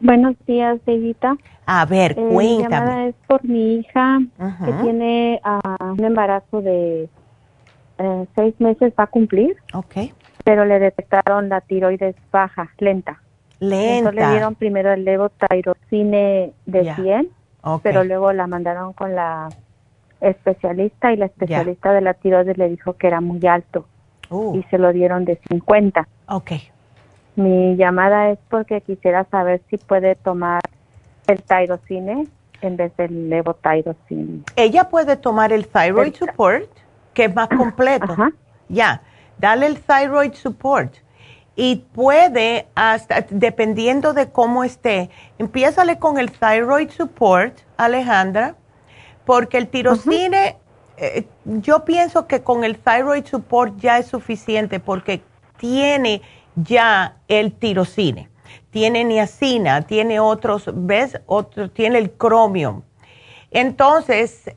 Buenos 0.00 0.34
días, 0.46 0.78
Evita. 0.86 1.36
A 1.66 1.84
ver, 1.84 2.12
eh, 2.18 2.28
cuéntame. 2.32 3.08
es 3.08 3.14
por 3.26 3.44
mi 3.44 3.76
hija 3.76 4.18
que 4.64 4.72
tiene 4.82 5.40
ah, 5.44 5.76
un 5.80 6.02
embarazo 6.02 6.62
de 6.62 7.08
eh, 7.98 8.26
seis 8.34 8.54
meses, 8.58 8.92
va 8.98 9.04
a 9.04 9.06
cumplir. 9.08 9.56
Ok 9.74 9.96
pero 10.44 10.64
le 10.64 10.78
detectaron 10.78 11.48
la 11.48 11.60
tiroides 11.60 12.16
baja, 12.30 12.70
lenta. 12.78 13.20
Lenta. 13.58 13.98
Entonces 13.98 14.20
le 14.20 14.30
dieron 14.30 14.54
primero 14.54 14.92
el 14.92 15.04
levotirocine 15.04 16.52
de 16.66 16.94
100, 16.94 17.28
pero 17.82 18.04
luego 18.04 18.32
la 18.32 18.46
mandaron 18.46 18.92
con 18.92 19.14
la 19.14 19.48
especialista 20.20 21.12
y 21.12 21.16
la 21.16 21.26
especialista 21.26 21.92
de 21.92 22.00
la 22.00 22.14
tiroides 22.14 22.58
le 22.58 22.68
dijo 22.68 22.94
que 22.94 23.06
era 23.06 23.20
muy 23.20 23.46
alto 23.46 23.86
uh. 24.30 24.56
y 24.56 24.62
se 24.64 24.78
lo 24.78 24.92
dieron 24.92 25.24
de 25.24 25.38
50. 25.48 26.08
Ok. 26.28 26.52
Mi 27.36 27.76
llamada 27.76 28.30
es 28.30 28.38
porque 28.48 28.80
quisiera 28.80 29.24
saber 29.24 29.60
si 29.70 29.76
puede 29.76 30.14
tomar 30.14 30.60
el 31.26 31.42
tirocine 31.42 32.26
en 32.62 32.76
vez 32.76 32.96
del 32.96 33.30
levotirocine. 33.30 34.42
Ella 34.56 34.88
puede 34.88 35.16
tomar 35.16 35.52
el 35.52 35.66
thyroid 35.66 36.14
support, 36.14 36.68
que 37.14 37.26
es 37.26 37.34
más 37.34 37.48
completo. 37.48 38.12
Ajá. 38.12 38.32
Ya 38.68 39.02
dale 39.40 39.66
el 39.66 39.80
thyroid 39.80 40.34
support 40.34 40.94
y 41.56 41.76
puede, 41.76 42.66
hasta, 42.74 43.26
dependiendo 43.30 44.12
de 44.12 44.30
cómo 44.30 44.64
esté, 44.64 45.10
empiézale 45.38 45.98
con 45.98 46.18
el 46.18 46.30
thyroid 46.30 46.90
support, 46.90 47.58
Alejandra, 47.76 48.54
porque 49.24 49.58
el 49.58 49.68
tirocine, 49.68 50.56
eh, 51.00 51.26
yo 51.44 51.84
pienso 51.84 52.26
que 52.26 52.42
con 52.42 52.62
el 52.62 52.78
thyroid 52.78 53.24
support 53.24 53.76
ya 53.78 53.98
es 53.98 54.06
suficiente 54.06 54.80
porque 54.80 55.22
tiene 55.56 56.20
ya 56.56 57.16
el 57.28 57.52
tirocine, 57.52 58.28
tiene 58.70 59.04
niacina, 59.04 59.82
tiene 59.82 60.20
otros, 60.20 60.70
¿ves? 60.74 61.20
Otro, 61.26 61.70
tiene 61.70 61.98
el 61.98 62.10
cromium. 62.10 62.82
Entonces, 63.50 64.54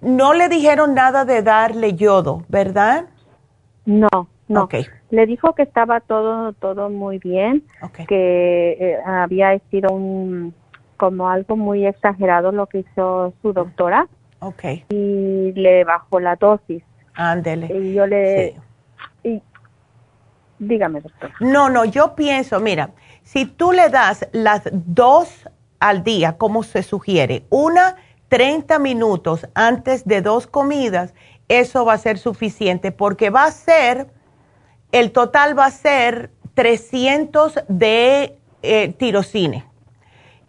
no 0.00 0.34
le 0.34 0.48
dijeron 0.48 0.94
nada 0.94 1.24
de 1.24 1.42
darle 1.42 1.94
yodo, 1.94 2.42
¿verdad? 2.48 3.06
No, 3.86 4.08
no. 4.48 4.68
Le 5.10 5.26
dijo 5.26 5.54
que 5.54 5.62
estaba 5.62 6.00
todo 6.00 6.52
todo 6.54 6.90
muy 6.90 7.18
bien, 7.18 7.64
que 8.08 8.72
eh, 8.72 8.98
había 9.06 9.58
sido 9.70 9.94
un 9.94 10.54
como 10.96 11.28
algo 11.28 11.56
muy 11.56 11.86
exagerado 11.86 12.52
lo 12.52 12.66
que 12.66 12.80
hizo 12.80 13.32
su 13.42 13.52
doctora. 13.52 14.08
Okay. 14.46 14.84
Y 14.90 15.52
le 15.52 15.84
bajó 15.84 16.20
la 16.20 16.36
dosis. 16.36 16.82
Ándele. 17.14 17.66
Y 17.74 17.94
yo 17.94 18.06
le 18.06 18.56
y, 19.24 19.42
dígame, 20.58 21.00
doctora. 21.00 21.34
No, 21.40 21.70
no, 21.70 21.84
yo 21.84 22.14
pienso, 22.14 22.60
mira, 22.60 22.90
si 23.22 23.46
tú 23.46 23.72
le 23.72 23.88
das 23.88 24.28
las 24.32 24.62
dos 24.72 25.48
al 25.80 26.04
día, 26.04 26.36
como 26.36 26.62
se 26.62 26.82
sugiere, 26.82 27.44
una 27.50 27.96
30 28.28 28.78
minutos 28.78 29.48
antes 29.54 30.04
de 30.04 30.20
dos 30.20 30.46
comidas, 30.46 31.14
eso 31.48 31.84
va 31.84 31.94
a 31.94 31.98
ser 31.98 32.18
suficiente 32.18 32.92
porque 32.92 33.30
va 33.30 33.44
a 33.44 33.50
ser, 33.50 34.08
el 34.92 35.12
total 35.12 35.58
va 35.58 35.66
a 35.66 35.70
ser 35.70 36.30
300 36.54 37.60
de 37.68 38.38
eh, 38.62 38.92
tirocine, 38.94 39.64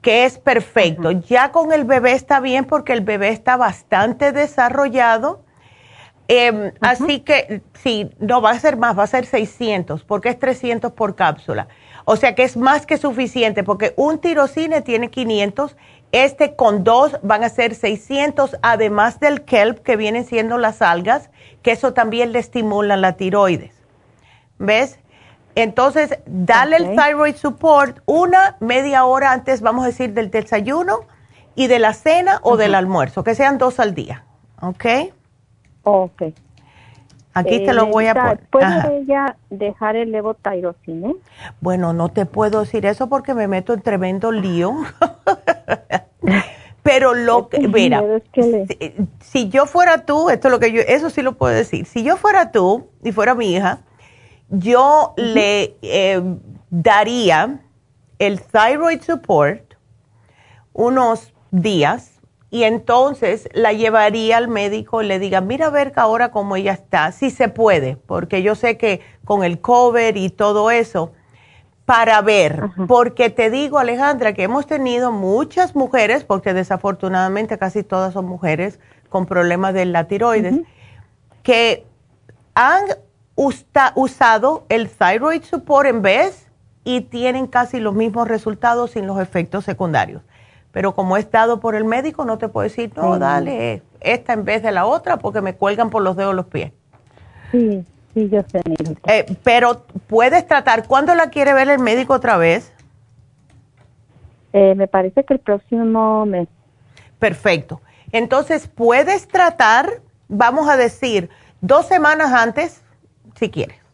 que 0.05 0.25
es 0.25 0.37
perfecto. 0.37 1.09
Ya 1.09 1.51
con 1.51 1.73
el 1.73 1.83
bebé 1.83 2.11
está 2.11 2.39
bien 2.39 2.65
porque 2.65 2.93
el 2.93 3.01
bebé 3.01 3.29
está 3.29 3.57
bastante 3.57 4.31
desarrollado. 4.31 5.41
Em, 6.27 6.73
así 6.79 7.21
que 7.21 7.63
sí, 7.73 8.11
no 8.19 8.39
va 8.39 8.51
a 8.51 8.59
ser 8.59 8.77
más, 8.77 8.95
va 8.95 9.01
a 9.01 9.07
ser 9.07 9.25
600 9.25 10.03
porque 10.03 10.29
es 10.29 10.37
300 10.37 10.91
por 10.91 11.15
cápsula. 11.15 11.69
O 12.05 12.17
sea 12.17 12.35
que 12.35 12.43
es 12.43 12.55
más 12.55 12.85
que 12.85 12.97
suficiente 12.97 13.63
porque 13.63 13.95
un 13.97 14.19
tirocine 14.19 14.81
tiene 14.81 15.09
500 15.09 15.75
este 16.11 16.55
con 16.55 16.83
dos 16.83 17.17
van 17.23 17.43
a 17.43 17.49
ser 17.49 17.73
600, 17.73 18.57
además 18.61 19.19
del 19.19 19.41
kelp, 19.41 19.79
que 19.79 19.97
vienen 19.97 20.23
siendo 20.23 20.59
las 20.59 20.83
algas, 20.83 21.31
que 21.63 21.71
eso 21.71 21.93
también 21.93 22.31
le 22.31 22.37
estimula 22.37 22.95
la 22.95 23.13
tiroides. 23.13 23.73
¿Ves? 24.59 24.99
Entonces, 25.55 26.19
dale 26.25 26.75
el 26.75 26.95
thyroid 26.95 27.35
support 27.35 27.99
una 28.05 28.57
media 28.59 29.05
hora 29.05 29.31
antes, 29.31 29.61
vamos 29.61 29.85
a 29.85 29.87
decir, 29.87 30.13
del 30.13 30.29
desayuno 30.29 31.05
y 31.55 31.67
de 31.67 31.79
la 31.79 31.93
cena 31.93 32.39
o 32.43 32.57
del 32.57 32.75
almuerzo, 32.75 33.23
que 33.23 33.35
sean 33.35 33.57
dos 33.57 33.79
al 33.79 33.95
día. 33.95 34.25
¿Ok? 34.61 34.85
Ok. 35.83 36.23
Aquí 37.33 37.65
te 37.65 37.73
lo 37.73 37.87
voy 37.87 38.07
a 38.07 38.13
poner. 38.13 38.39
¿Puede 38.49 38.99
ella 38.99 39.35
dejar 39.49 39.97
el 39.97 40.11
levotirocine? 40.11 41.15
Bueno, 41.59 41.91
no 41.91 42.09
te 42.09 42.25
puedo 42.25 42.61
decir 42.61 42.85
eso 42.85 43.09
porque 43.09 43.33
me 43.33 43.47
meto 43.47 43.73
en 43.73 43.81
tremendo 43.81 44.31
lío. 44.31 44.73
Pero 46.81 47.13
lo 47.13 47.49
que, 47.49 47.67
mira, 47.67 48.03
si, 49.19 49.49
yo 49.49 49.65
fuera 49.65 50.05
tú, 50.05 50.29
esto 50.29 50.47
es 50.47 50.51
lo 50.51 50.59
que 50.59 50.71
yo, 50.71 50.81
eso 50.87 51.09
sí 51.09 51.23
lo 51.23 51.33
puedo 51.33 51.53
decir. 51.53 51.85
Si 51.87 52.03
yo 52.03 52.15
fuera 52.15 52.51
tú 52.51 52.87
y 53.03 53.11
fuera 53.11 53.33
mi 53.33 53.53
hija, 53.53 53.79
yo 54.49 55.13
le 55.17 55.75
eh, 55.81 56.21
daría 56.69 57.59
el 58.19 58.41
thyroid 58.41 59.01
support 59.01 59.75
unos 60.73 61.33
días 61.51 62.19
y 62.51 62.63
entonces 62.63 63.49
la 63.53 63.73
llevaría 63.73 64.37
al 64.37 64.47
médico 64.47 65.01
y 65.01 65.07
le 65.07 65.19
diga, 65.19 65.41
mira 65.41 65.67
a 65.67 65.71
ver 65.71 65.93
ahora 65.95 66.31
cómo 66.31 66.55
ella 66.55 66.73
está, 66.73 67.11
si 67.11 67.29
se 67.29 67.49
puede, 67.49 67.97
porque 67.97 68.43
yo 68.43 68.55
sé 68.55 68.77
que 68.77 69.01
con 69.25 69.43
el 69.43 69.59
cover 69.59 70.15
y 70.15 70.29
todo 70.29 70.71
eso, 70.71 71.11
para 71.85 72.21
ver, 72.21 72.69
porque 72.87 73.29
te 73.29 73.49
digo 73.49 73.77
Alejandra 73.77 74.33
que 74.33 74.43
hemos 74.43 74.67
tenido 74.67 75.11
muchas 75.11 75.75
mujeres, 75.75 76.23
porque 76.23 76.53
desafortunadamente 76.53 77.57
casi 77.57 77.83
todas 77.83 78.13
son 78.13 78.25
mujeres 78.25 78.79
con 79.09 79.25
problemas 79.25 79.73
de 79.73 79.85
la 79.85 80.07
tiroides, 80.07 80.55
que 81.43 81.85
han 82.53 82.85
usado 83.35 84.65
el 84.69 84.89
thyroid 84.89 85.43
support 85.43 85.87
en 85.87 86.01
vez 86.01 86.47
y 86.83 87.01
tienen 87.01 87.47
casi 87.47 87.79
los 87.79 87.93
mismos 87.93 88.27
resultados 88.27 88.91
sin 88.91 89.07
los 89.07 89.19
efectos 89.19 89.65
secundarios. 89.65 90.21
Pero 90.71 90.93
como 90.93 91.17
es 91.17 91.29
dado 91.31 91.59
por 91.59 91.75
el 91.75 91.83
médico, 91.83 92.25
no 92.25 92.37
te 92.37 92.47
puedo 92.47 92.63
decir, 92.63 92.91
no, 92.95 93.17
dale 93.17 93.81
esta 94.01 94.33
en 94.33 94.45
vez 94.45 94.61
de 94.61 94.71
la 94.71 94.85
otra 94.85 95.17
porque 95.17 95.41
me 95.41 95.55
cuelgan 95.55 95.89
por 95.89 96.03
los 96.03 96.15
dedos 96.15 96.35
los 96.35 96.45
pies. 96.45 96.71
Sí, 97.51 97.83
sí, 98.13 98.29
yo 98.29 98.41
sé. 98.43 98.61
Eh, 99.07 99.25
pero 99.43 99.85
puedes 100.07 100.45
tratar, 100.47 100.87
¿cuándo 100.87 101.15
la 101.15 101.29
quiere 101.29 101.53
ver 101.53 101.69
el 101.69 101.79
médico 101.79 102.13
otra 102.13 102.37
vez? 102.37 102.71
Eh, 104.53 104.75
me 104.75 104.87
parece 104.87 105.23
que 105.23 105.33
el 105.33 105.39
próximo 105.39 106.25
mes. 106.25 106.47
Perfecto. 107.19 107.81
Entonces, 108.11 108.67
puedes 108.67 109.27
tratar, 109.27 110.01
vamos 110.27 110.69
a 110.69 110.77
decir, 110.77 111.29
dos 111.61 111.87
semanas 111.87 112.31
antes, 112.31 112.81
si 113.37 113.49
quieres 113.49 113.85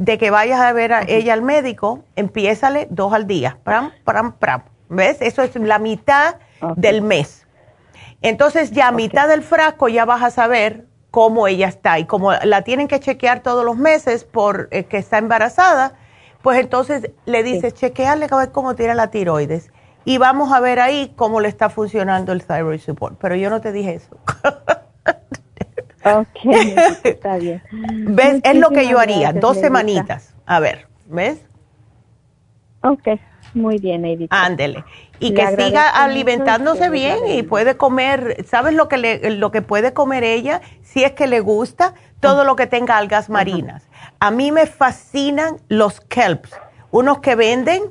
de 0.00 0.16
que 0.16 0.30
vayas 0.30 0.60
a 0.60 0.72
ver 0.72 0.94
a 0.94 1.02
ella 1.02 1.34
al 1.34 1.42
médico, 1.42 2.04
empiézale 2.16 2.88
dos 2.90 3.12
al 3.12 3.26
día. 3.26 3.58
Pram, 3.64 3.92
pram, 4.02 4.32
pram. 4.32 4.62
¿Ves? 4.88 5.18
Eso 5.20 5.42
es 5.42 5.54
la 5.56 5.78
mitad 5.78 6.36
del 6.76 7.02
mes. 7.02 7.46
Entonces 8.22 8.70
ya 8.70 8.88
a 8.88 8.92
mitad 8.92 9.28
del 9.28 9.42
frasco 9.42 9.88
ya 9.88 10.06
vas 10.06 10.22
a 10.22 10.30
saber 10.30 10.86
cómo 11.10 11.46
ella 11.46 11.68
está. 11.68 11.98
Y 11.98 12.06
como 12.06 12.32
la 12.32 12.62
tienen 12.62 12.88
que 12.88 12.98
chequear 12.98 13.40
todos 13.40 13.62
los 13.62 13.76
meses 13.76 14.24
por 14.24 14.68
eh, 14.70 14.84
que 14.84 14.96
está 14.96 15.18
embarazada, 15.18 15.92
pues 16.40 16.58
entonces 16.58 17.10
le 17.26 17.42
dices, 17.42 17.74
sí. 17.74 17.80
chequeale 17.80 18.26
a 18.30 18.36
ver 18.36 18.52
cómo 18.52 18.74
tiene 18.74 18.94
la 18.94 19.10
tiroides. 19.10 19.70
Y 20.06 20.16
vamos 20.16 20.50
a 20.50 20.60
ver 20.60 20.80
ahí 20.80 21.12
cómo 21.14 21.40
le 21.40 21.48
está 21.48 21.68
funcionando 21.68 22.32
el 22.32 22.42
thyroid 22.42 22.80
support. 22.80 23.18
Pero 23.20 23.36
yo 23.36 23.50
no 23.50 23.60
te 23.60 23.70
dije 23.70 23.96
eso. 23.96 24.16
Ok, 26.04 26.54
está 27.04 27.36
bien. 27.36 27.62
¿Ves? 27.72 28.40
es 28.42 28.56
lo 28.56 28.70
que 28.70 28.88
yo 28.88 28.98
haría, 28.98 29.32
dos 29.32 29.58
semanitas. 29.58 30.34
A 30.46 30.60
ver, 30.60 30.86
¿ves? 31.06 31.44
Ok, 32.82 33.08
muy 33.54 33.78
bien, 33.78 34.04
Edith. 34.04 34.32
Ándele. 34.32 34.84
Y 35.18 35.34
que 35.34 35.46
siga 35.56 35.88
alimentándose 35.90 36.88
bien 36.88 37.26
y 37.28 37.42
puede 37.42 37.76
comer, 37.76 38.44
¿sabes 38.48 38.74
lo 38.74 38.88
que, 38.88 38.96
le, 38.96 39.30
lo 39.32 39.50
que 39.50 39.60
puede 39.60 39.92
comer 39.92 40.24
ella? 40.24 40.62
Si 40.82 41.04
es 41.04 41.12
que 41.12 41.26
le 41.26 41.40
gusta, 41.40 41.94
todo 42.20 42.44
lo 42.44 42.56
que 42.56 42.66
tenga 42.66 42.96
algas 42.96 43.28
marinas. 43.28 43.86
A 44.18 44.30
mí 44.30 44.50
me 44.52 44.66
fascinan 44.66 45.56
los 45.68 46.00
kelps, 46.00 46.52
unos 46.90 47.18
que 47.18 47.34
venden, 47.34 47.82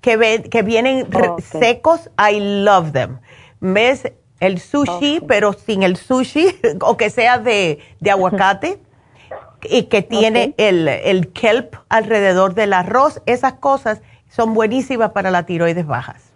que, 0.00 0.16
ven, 0.16 0.44
que 0.44 0.62
vienen 0.62 1.06
okay. 1.14 1.44
secos, 1.60 2.10
I 2.18 2.40
love 2.64 2.92
them. 2.92 3.18
¿Ves? 3.60 4.12
El 4.40 4.58
sushi, 4.60 5.20
pero 5.26 5.52
sin 5.52 5.82
el 5.82 5.96
sushi, 5.96 6.46
o 6.80 6.96
que 6.96 7.10
sea 7.10 7.38
de, 7.38 7.80
de 8.00 8.10
aguacate, 8.10 8.78
y 9.62 9.84
que 9.84 10.02
tiene 10.02 10.52
okay. 10.52 10.68
el, 10.68 10.88
el 10.88 11.32
kelp 11.32 11.76
alrededor 11.88 12.54
del 12.54 12.72
arroz. 12.72 13.22
Esas 13.26 13.54
cosas 13.54 14.02
son 14.28 14.54
buenísimas 14.54 15.10
para 15.12 15.30
las 15.30 15.46
tiroides 15.46 15.86
bajas. 15.86 16.32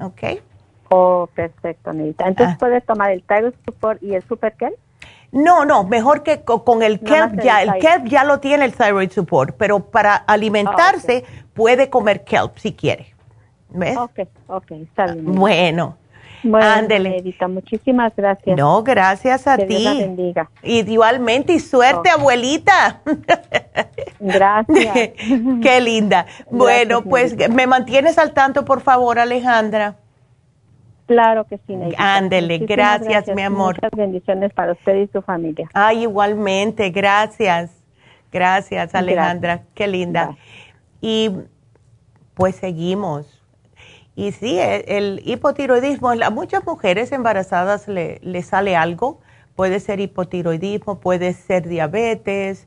¿Ok? 0.00 0.40
Oh, 0.90 1.28
perfecto, 1.34 1.90
Anita. 1.90 2.26
Entonces, 2.26 2.54
ah. 2.54 2.58
¿puedes 2.58 2.84
tomar 2.84 3.10
el 3.10 3.22
Thyroid 3.22 3.54
Support 3.66 4.02
y 4.02 4.14
el 4.14 4.22
Super 4.26 4.54
Kelp? 4.54 4.76
No, 5.30 5.66
no, 5.66 5.84
mejor 5.84 6.22
que 6.22 6.40
con, 6.42 6.60
con 6.60 6.82
el 6.82 7.00
kelp 7.00 7.34
no 7.34 7.42
ya. 7.42 7.62
El, 7.62 7.74
el 7.74 7.80
kelp 7.80 8.06
ya 8.06 8.24
lo 8.24 8.40
tiene 8.40 8.64
el 8.64 8.72
Thyroid 8.72 9.10
Support, 9.10 9.56
pero 9.58 9.80
para 9.80 10.14
alimentarse 10.14 11.16
oh, 11.16 11.18
okay. 11.18 11.44
puede 11.52 11.90
comer 11.90 12.24
kelp 12.24 12.56
si 12.56 12.72
quiere. 12.72 13.14
¿Ves? 13.68 13.96
Ok, 13.98 14.20
ok, 14.46 14.70
está 14.70 15.12
bien. 15.12 15.34
Bueno. 15.34 15.98
Bueno, 16.42 16.66
Ándele. 16.66 17.18
Edita, 17.18 17.48
muchísimas 17.48 18.14
gracias. 18.16 18.56
No, 18.56 18.82
gracias 18.82 19.46
a 19.46 19.56
que 19.56 19.66
ti. 19.66 19.76
Dios 19.76 19.94
la 19.94 20.00
bendiga. 20.00 20.50
Y 20.62 20.90
igualmente, 20.90 21.52
y 21.52 21.60
suerte, 21.60 22.10
oh. 22.10 22.20
abuelita. 22.20 23.02
Gracias. 24.20 24.94
Qué 25.62 25.80
linda. 25.80 26.22
Gracias, 26.24 26.48
bueno, 26.50 27.02
pues 27.02 27.36
me 27.50 27.66
mantienes 27.66 28.18
al 28.18 28.32
tanto, 28.32 28.64
por 28.64 28.80
favor, 28.80 29.18
Alejandra. 29.18 29.96
Claro 31.06 31.44
que 31.44 31.58
sí. 31.66 31.74
Ándele, 31.96 32.58
gracias, 32.58 33.08
gracias, 33.08 33.36
mi 33.36 33.42
amor. 33.42 33.76
Muchas 33.76 33.90
bendiciones 33.96 34.52
para 34.52 34.72
usted 34.72 34.94
y 34.96 35.06
su 35.08 35.22
familia. 35.22 35.68
Ay, 35.72 36.02
igualmente, 36.02 36.90
gracias. 36.90 37.70
Gracias, 38.30 38.94
Alejandra. 38.94 39.54
Gracias. 39.54 39.74
Qué 39.74 39.86
linda. 39.86 40.36
Y 41.00 41.30
pues 42.34 42.56
seguimos 42.56 43.37
y 44.18 44.32
sí, 44.32 44.58
el, 44.58 44.82
el 44.88 45.22
hipotiroidismo, 45.24 46.10
a 46.10 46.30
muchas 46.30 46.66
mujeres 46.66 47.12
embarazadas 47.12 47.86
le, 47.86 48.18
le, 48.24 48.42
sale 48.42 48.74
algo. 48.74 49.20
Puede 49.54 49.78
ser 49.78 50.00
hipotiroidismo, 50.00 50.98
puede 50.98 51.34
ser 51.34 51.68
diabetes. 51.68 52.66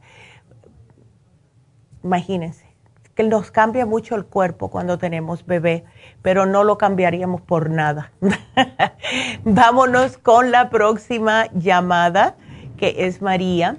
Imagínense, 2.05 2.73
que 3.15 3.23
nos 3.23 3.51
cambia 3.51 3.85
mucho 3.85 4.15
el 4.15 4.23
cuerpo 4.23 4.69
cuando 4.69 4.97
tenemos 4.97 5.45
bebé, 5.45 5.83
pero 6.21 6.45
no 6.45 6.63
lo 6.63 6.77
cambiaríamos 6.77 7.41
por 7.41 7.69
nada. 7.69 8.13
Vámonos 9.43 10.17
con 10.17 10.51
la 10.51 10.69
próxima 10.69 11.47
llamada, 11.51 12.37
que 12.77 12.95
es 12.99 13.21
María. 13.21 13.75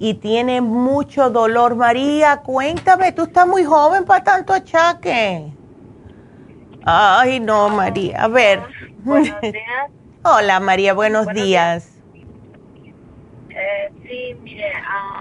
Y 0.00 0.14
tiene 0.14 0.60
mucho 0.60 1.30
dolor. 1.30 1.76
María, 1.76 2.38
cuéntame, 2.38 3.12
tú 3.12 3.22
estás 3.22 3.46
muy 3.46 3.62
joven 3.62 4.04
para 4.04 4.24
tanto 4.24 4.52
achaque. 4.52 5.52
Ay, 6.84 7.40
no, 7.40 7.68
María. 7.70 8.24
A 8.24 8.28
ver. 8.28 8.60
Buenos 8.98 9.40
días. 9.42 9.90
Hola, 10.22 10.60
María, 10.60 10.94
buenos 10.94 11.24
buenos 11.24 11.42
días. 11.42 11.90
Eh, 13.50 13.92
sí, 14.02 14.36
mire, 14.42 14.72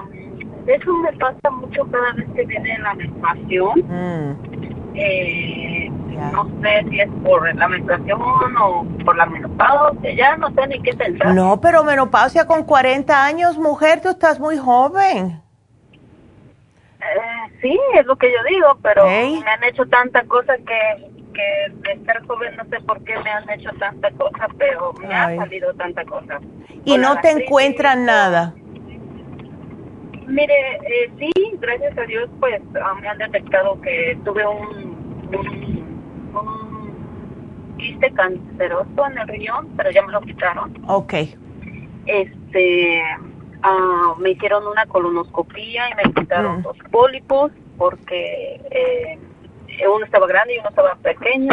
um, 0.01 0.70
eso 0.70 0.93
me 0.93 1.14
pasa 1.14 1.49
mucho 1.51 1.86
cada 1.91 2.14
vez 2.14 2.26
que 2.36 2.45
viene 2.45 2.78
la 2.80 2.93
menstruación. 2.93 3.80
Mm. 3.80 4.95
Eh, 4.95 5.91
yeah. 6.09 6.32
No 6.32 6.49
sé 6.61 6.86
si 6.89 6.99
es 6.99 7.09
por 7.24 7.53
la 7.55 7.68
menstruación 7.68 8.22
o 8.61 8.86
por 9.05 9.16
la 9.18 9.26
menopausia, 9.26 10.14
ya 10.14 10.38
no 10.38 10.51
sé 10.53 10.68
ni 10.68 10.82
qué 10.82 10.93
pensar. 10.93 11.34
No, 11.34 11.59
pero 11.61 11.84
menopausia 11.84 12.45
con 12.45 12.64
40 12.64 13.26
años, 13.26 13.57
mujer, 13.57 14.01
tú 14.01 14.09
estás 14.09 14.39
muy 14.39 14.57
joven. 14.57 15.41
Eh, 17.01 17.57
sí, 17.61 17.80
es 17.95 18.05
lo 18.05 18.16
que 18.16 18.32
yo 18.32 18.38
digo, 18.49 18.78
pero 18.82 19.05
me 19.05 19.43
han 19.49 19.64
hecho 19.64 19.86
tanta 19.88 20.24
cosa 20.24 20.55
que 20.57 21.12
que 21.34 21.74
de 21.90 22.06
ser 22.06 22.26
joven 22.28 22.56
no 22.56 22.66
sé 22.66 22.80
por 22.82 23.04
qué 23.04 23.14
me 23.24 23.30
han 23.30 23.50
hecho 23.50 23.70
tanta 23.80 24.12
cosa, 24.12 24.48
pero 24.58 24.94
me 24.94 25.14
Ay. 25.14 25.38
ha 25.38 25.42
salido 25.42 25.74
tanta 25.74 26.06
cosa. 26.06 26.40
¿Y 26.86 26.98
no 26.98 27.20
te 27.20 27.32
encuentran 27.32 28.06
nada? 28.06 28.54
Mire, 30.28 30.54
eh, 30.88 31.12
sí, 31.20 31.32
gracias 31.60 31.98
a 31.98 32.03
Dios, 32.03 32.30
pues 32.40 32.62
uh, 32.62 33.02
me 33.02 33.07
han 33.07 33.18
detectado 33.18 33.80
que 33.82 34.18
tuve 34.24 34.45
un, 34.48 35.28
un, 35.38 36.34
un 36.34 37.78
quiste 37.78 38.12
canceroso 38.14 39.06
en 39.12 39.18
el 39.18 39.28
riñón, 39.28 39.70
pero 39.76 39.91
ya 39.91 40.02
me 40.03 40.14
lo 40.14 40.22
quitaron. 40.22 40.74
Ok. 40.88 41.14
Este, 42.06 43.02
uh, 43.64 44.20
me 44.20 44.32
hicieron 44.32 44.66
una 44.66 44.86
colonoscopía 44.86 45.90
y 45.90 45.95
me 45.95 46.14
quitaron 46.14 46.60
mm. 46.60 46.64
los 46.64 46.78
pólipos 46.90 47.52
porque... 47.78 48.62
Eh, 48.72 49.20
uno 49.88 50.05
estaba 50.05 50.27
grande 50.27 50.55
y 50.55 50.60
uno 50.60 50.69
estaba 50.69 50.95
pequeño. 50.95 51.49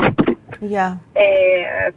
Ya. 0.61 0.98
Eh, 1.15 1.93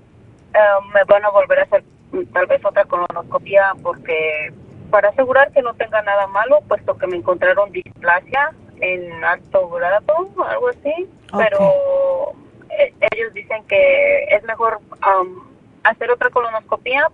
uh, 0.53 0.93
me 0.93 1.03
van 1.05 1.26
a 1.26 1.30
volver 1.30 1.60
a 1.60 1.64
hacer 1.64 1.84
tal 2.31 2.45
vez 2.45 2.64
otra 2.64 2.85
colonoscopia 2.85 3.73
porque 3.81 4.53
para 4.89 5.10
asegurar 5.10 5.51
que 5.51 5.61
no 5.61 5.73
tenga 5.73 6.01
nada 6.03 6.27
malo, 6.27 6.61
puesto 6.68 6.97
que 6.97 7.07
me 7.07 7.18
encontraron 7.18 7.72
displasia 7.72 8.51
en 8.80 9.23
alto 9.23 9.69
grado, 9.69 10.30
algo 10.47 10.69
así, 10.69 11.07
okay. 11.31 11.47
pero 11.49 12.34
eh, 12.77 12.93
ellos 13.11 13.34
dicen 13.34 13.64
que 13.64 14.26
es 14.26 14.43
mejor 14.43 14.80
um, 14.91 15.43
hacer 15.84 16.11
otra 16.11 16.30
colonoscopia 16.30 17.10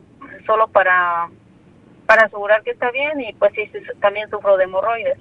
solo 0.45 0.67
para 0.67 1.29
para 2.05 2.25
asegurar 2.25 2.63
que 2.63 2.71
está 2.71 2.89
bien 2.89 3.21
y 3.21 3.33
pues 3.33 3.53
sí, 3.53 3.71
también 4.01 4.29
sufro 4.31 4.57
de 4.57 4.63
hemorroides. 4.63 5.19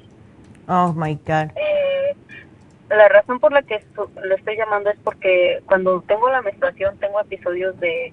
Oh 0.69 0.93
my 0.95 1.15
God. 1.17 1.51
Eh, 1.55 2.17
la 2.89 3.09
razón 3.09 3.39
por 3.39 3.53
la 3.53 3.63
que 3.63 3.83
lo 4.23 4.35
estoy 4.35 4.57
llamando 4.57 4.91
es 4.91 4.99
porque 5.05 5.63
cuando 5.67 6.01
tengo 6.03 6.31
la 6.31 6.43
menstruación 6.43 6.97
tengo 6.99 7.21
episodios 7.21 7.79
de, 7.81 8.13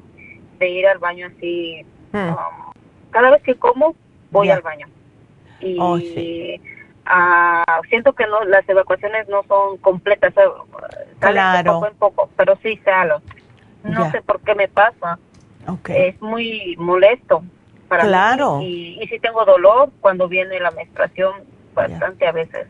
de 0.60 0.70
ir 0.70 0.88
al 0.88 0.98
baño 0.98 1.28
así. 1.28 1.86
Hmm. 2.12 2.30
Um, 2.30 2.74
cada 3.12 3.32
vez 3.32 3.42
que 3.44 3.56
como, 3.56 3.96
voy 4.32 4.48
yeah. 4.48 4.56
al 4.56 4.62
baño. 4.62 4.88
Y 5.62 5.78
oh, 5.80 5.98
sí. 5.98 6.60
uh, 7.06 7.84
siento 7.90 8.14
que 8.14 8.28
no, 8.28 8.44
las 8.44 8.68
evacuaciones 8.68 9.28
no 9.30 9.44
son 9.44 9.78
completas. 9.78 10.34
claro. 11.20 11.74
poco 11.74 11.88
en 11.88 11.96
poco, 11.96 12.30
pero 12.36 12.58
sí 12.62 12.78
salo. 12.84 13.22
No 13.84 14.02
yeah. 14.02 14.12
sé 14.12 14.22
por 14.22 14.42
qué 14.42 14.56
me 14.56 14.68
pasa. 14.68 15.18
Okay. 15.68 16.10
Es 16.10 16.22
muy 16.22 16.76
molesto 16.78 17.44
para 17.88 18.04
claro. 18.04 18.58
mí. 18.58 18.66
Y, 18.66 19.04
y 19.04 19.08
sí 19.08 19.20
tengo 19.20 19.46
dolor 19.46 19.90
cuando 20.02 20.28
viene 20.28 20.60
la 20.60 20.72
menstruación, 20.72 21.34
bastante 21.74 22.20
yeah. 22.20 22.30
a 22.30 22.34
veces 22.34 22.68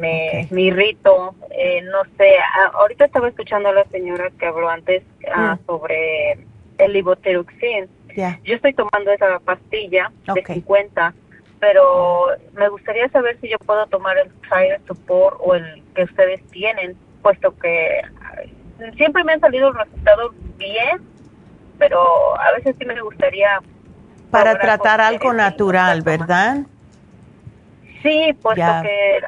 me, 0.00 0.28
okay. 0.28 0.48
me 0.50 0.62
irrito, 0.62 1.34
eh, 1.50 1.82
no 1.82 2.04
sé, 2.16 2.36
ahorita 2.72 3.04
estaba 3.04 3.28
escuchando 3.28 3.68
a 3.68 3.72
la 3.72 3.84
señora 3.84 4.30
que 4.38 4.46
habló 4.46 4.68
antes 4.68 5.02
uh, 5.28 5.40
mm. 5.40 5.66
sobre 5.66 6.38
el 6.78 6.96
iboteruxin. 6.96 7.88
Yeah. 8.14 8.40
Yo 8.44 8.56
estoy 8.56 8.74
tomando 8.74 9.12
esa 9.12 9.38
pastilla 9.38 10.10
okay. 10.26 10.42
de 10.42 10.54
50 10.54 11.14
pero 11.60 12.28
me 12.54 12.68
gustaría 12.70 13.08
saber 13.10 13.38
si 13.40 13.50
yo 13.50 13.58
puedo 13.58 13.86
tomar 13.86 14.16
el 14.16 14.30
Thyroid 14.48 14.80
Support 14.88 15.36
o 15.40 15.54
el 15.54 15.82
que 15.94 16.04
ustedes 16.04 16.42
tienen, 16.46 16.96
puesto 17.22 17.56
que 17.58 18.00
siempre 18.96 19.22
me 19.24 19.34
han 19.34 19.40
salido 19.40 19.70
resultados 19.70 20.32
bien, 20.56 21.02
pero 21.78 22.00
a 22.40 22.52
veces 22.52 22.74
sí 22.78 22.86
me 22.86 23.00
gustaría... 23.00 23.60
Para 24.30 24.58
tratar 24.58 25.00
algo 25.00 25.32
natural, 25.32 26.02
¿verdad? 26.02 26.58
Sí, 28.02 28.34
puesto 28.40 28.64
que 28.82 29.18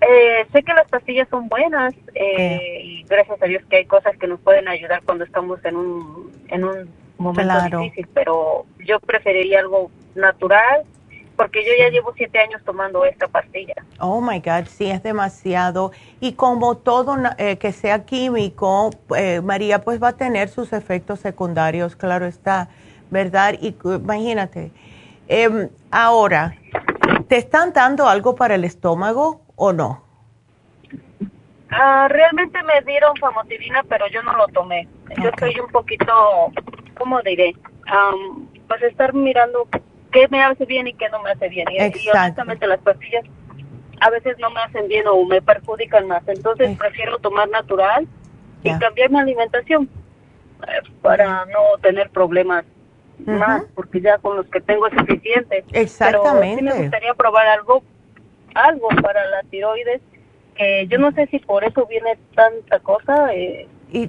eh, 0.00 0.46
sé 0.52 0.62
que 0.62 0.74
las 0.74 0.88
pastillas 0.88 1.28
son 1.30 1.48
buenas 1.48 1.94
eh, 2.14 2.80
y 2.82 3.02
gracias 3.04 3.40
a 3.40 3.46
Dios 3.46 3.62
que 3.70 3.76
hay 3.76 3.84
cosas 3.86 4.16
que 4.18 4.26
nos 4.26 4.40
pueden 4.40 4.68
ayudar 4.68 5.02
cuando 5.04 5.24
estamos 5.24 5.64
en 5.64 5.76
un, 5.76 6.30
en 6.48 6.64
un 6.64 6.90
momento 7.16 7.80
difícil, 7.80 8.06
pero 8.12 8.66
yo 8.84 9.00
preferiría 9.00 9.60
algo 9.60 9.90
natural 10.14 10.82
porque 11.36 11.64
yo 11.64 11.72
ya 11.78 11.88
llevo 11.88 12.12
siete 12.14 12.38
años 12.38 12.60
tomando 12.64 13.04
esta 13.04 13.26
pastilla. 13.28 13.74
Oh 13.98 14.20
my 14.20 14.40
God, 14.40 14.66
sí, 14.66 14.90
es 14.90 15.02
demasiado. 15.02 15.92
Y 16.20 16.34
como 16.34 16.76
todo 16.76 17.16
eh, 17.38 17.56
que 17.56 17.72
sea 17.72 18.04
químico, 18.04 18.90
eh, 19.16 19.40
María, 19.40 19.80
pues 19.80 20.02
va 20.02 20.08
a 20.08 20.16
tener 20.16 20.50
sus 20.50 20.72
efectos 20.72 21.20
secundarios, 21.20 21.96
claro 21.96 22.26
está, 22.26 22.68
¿verdad? 23.10 23.54
Y 23.60 23.74
imagínate. 23.84 24.70
Em, 25.28 25.68
ahora, 25.90 26.54
¿te 27.28 27.36
están 27.36 27.72
dando 27.72 28.08
algo 28.08 28.34
para 28.34 28.54
el 28.54 28.64
estómago 28.64 29.42
o 29.56 29.72
no? 29.72 30.04
Ah, 31.70 32.06
realmente 32.08 32.62
me 32.64 32.82
dieron 32.82 33.16
famotilina, 33.16 33.82
pero 33.88 34.06
yo 34.08 34.22
no 34.22 34.36
lo 34.36 34.46
tomé. 34.48 34.86
Yo 35.22 35.30
estoy 35.30 35.58
un 35.58 35.70
poquito, 35.70 36.52
¿cómo 36.98 37.20
diré? 37.22 37.54
pues 38.68 38.82
estar 38.84 39.12
mirando 39.12 39.68
qué 40.12 40.28
me 40.28 40.42
hace 40.42 40.64
bien 40.64 40.86
y 40.86 40.94
qué 40.94 41.08
no 41.10 41.22
me 41.22 41.30
hace 41.30 41.48
bien. 41.48 41.66
Y, 41.70 41.76
y 41.76 42.08
honestamente 42.08 42.66
las 42.66 42.78
pastillas 42.80 43.24
a 44.00 44.10
veces 44.10 44.36
no 44.38 44.50
me 44.50 44.60
hacen 44.60 44.88
bien 44.88 45.06
o 45.06 45.24
me 45.24 45.40
perjudican 45.40 46.08
más. 46.08 46.22
Entonces 46.26 46.76
prefiero 46.76 47.18
tomar 47.18 47.48
natural 47.48 48.06
y 48.62 48.78
cambiar 48.78 49.10
mi 49.10 49.20
alimentación 49.20 49.88
eh, 50.66 50.88
para 51.00 51.44
no 51.46 51.78
tener 51.80 52.10
problemas 52.10 52.64
más, 53.18 53.64
porque 53.74 54.00
ya 54.00 54.18
con 54.18 54.36
los 54.36 54.46
que 54.46 54.60
tengo 54.60 54.86
es 54.86 54.94
suficiente. 54.98 55.64
Exactamente. 55.72 56.56
Pero 56.60 56.72
sí 56.72 56.76
me 56.76 56.82
gustaría 56.82 57.14
probar 57.14 57.46
algo, 57.46 57.82
algo 58.54 58.88
para 59.02 59.28
la 59.28 59.42
tiroides, 59.44 60.00
que 60.54 60.86
yo 60.88 60.98
no 60.98 61.12
sé 61.12 61.26
si 61.28 61.38
por 61.38 61.64
eso 61.64 61.86
viene 61.86 62.18
tanta 62.34 62.78
cosa. 62.80 63.32
Eh, 63.34 63.68
y, 63.90 64.08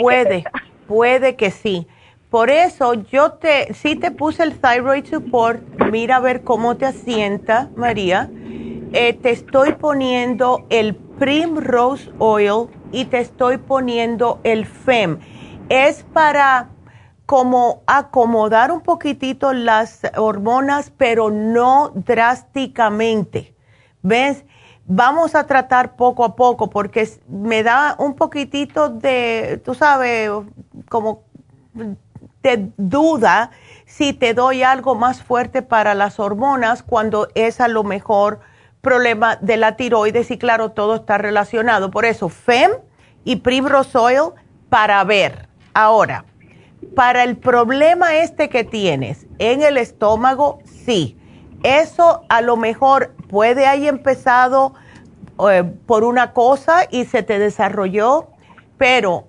puede, 0.00 0.44
puede 0.86 1.36
que 1.36 1.50
sí. 1.50 1.86
Por 2.30 2.50
eso 2.50 2.94
yo 2.94 3.34
te, 3.34 3.72
sí 3.74 3.94
te 3.94 4.10
puse 4.10 4.42
el 4.42 4.58
thyroid 4.58 5.04
support, 5.04 5.62
mira 5.92 6.16
a 6.16 6.20
ver 6.20 6.42
cómo 6.42 6.76
te 6.76 6.86
asienta, 6.86 7.70
María. 7.76 8.28
Eh, 8.92 9.12
te 9.12 9.30
estoy 9.30 9.72
poniendo 9.72 10.66
el 10.68 10.96
Primrose 10.96 12.10
Oil 12.18 12.68
y 12.90 13.04
te 13.04 13.20
estoy 13.20 13.58
poniendo 13.58 14.40
el 14.42 14.66
FEM. 14.66 15.18
Es 15.68 16.04
para 16.12 16.70
como 17.26 17.82
acomodar 17.86 18.70
un 18.70 18.80
poquitito 18.80 19.52
las 19.52 20.02
hormonas, 20.16 20.92
pero 20.96 21.30
no 21.30 21.90
drásticamente. 21.94 23.54
¿Ves? 24.02 24.44
Vamos 24.86 25.34
a 25.34 25.46
tratar 25.46 25.96
poco 25.96 26.24
a 26.24 26.36
poco 26.36 26.68
porque 26.68 27.08
me 27.26 27.62
da 27.62 27.96
un 27.98 28.14
poquitito 28.14 28.90
de, 28.90 29.60
tú 29.64 29.74
sabes, 29.74 30.30
como 30.90 31.22
te 32.42 32.70
duda 32.76 33.50
si 33.86 34.12
te 34.12 34.34
doy 34.34 34.62
algo 34.62 34.94
más 34.94 35.22
fuerte 35.22 35.62
para 35.62 35.94
las 35.94 36.20
hormonas 36.20 36.82
cuando 36.82 37.28
es 37.34 37.60
a 37.60 37.68
lo 37.68 37.82
mejor 37.84 38.40
problema 38.82 39.36
de 39.36 39.56
la 39.56 39.76
tiroides 39.76 40.30
y 40.30 40.36
claro, 40.36 40.72
todo 40.72 40.96
está 40.96 41.16
relacionado. 41.16 41.90
Por 41.90 42.04
eso, 42.04 42.28
FEM 42.28 42.72
y 43.24 43.36
Primrose 43.36 43.96
Oil 43.96 44.32
para 44.68 45.02
ver. 45.04 45.48
Ahora, 45.72 46.26
para 46.84 47.22
el 47.24 47.36
problema 47.36 48.16
este 48.16 48.48
que 48.48 48.64
tienes 48.64 49.26
en 49.38 49.62
el 49.62 49.76
estómago, 49.76 50.60
sí. 50.64 51.18
Eso 51.62 52.24
a 52.28 52.42
lo 52.42 52.56
mejor 52.56 53.14
puede 53.28 53.66
haber 53.66 53.88
empezado 53.88 54.74
eh, 55.50 55.64
por 55.86 56.04
una 56.04 56.32
cosa 56.32 56.86
y 56.90 57.06
se 57.06 57.22
te 57.22 57.38
desarrolló, 57.38 58.28
pero 58.78 59.26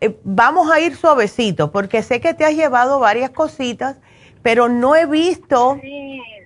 eh, 0.00 0.16
vamos 0.22 0.70
a 0.70 0.80
ir 0.80 0.94
suavecito, 0.94 1.72
porque 1.72 2.02
sé 2.02 2.20
que 2.20 2.34
te 2.34 2.44
has 2.44 2.54
llevado 2.54 3.00
varias 3.00 3.30
cositas, 3.30 3.96
pero 4.42 4.68
no 4.68 4.94
he 4.94 5.06
visto 5.06 5.80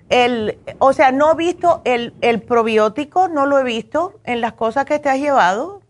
el, 0.09 0.57
o 0.79 0.93
sea, 0.93 1.11
no 1.11 1.31
he 1.31 1.35
visto 1.35 1.81
el, 1.85 2.13
el, 2.21 2.41
probiótico, 2.41 3.27
no 3.27 3.45
lo 3.45 3.59
he 3.59 3.63
visto 3.63 4.19
en 4.23 4.41
las 4.41 4.53
cosas 4.53 4.85
que 4.85 4.99
te 4.99 5.09
has 5.09 5.19
llevado. 5.19 5.81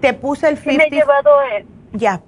Te 0.00 0.12
puse 0.14 0.48
el 0.48 0.56
50. 0.56 0.84
Sí 0.84 0.90
me 0.90 0.96
he 0.96 1.00
llevado 1.00 1.30
el, 1.56 1.66
Ya. 1.92 2.20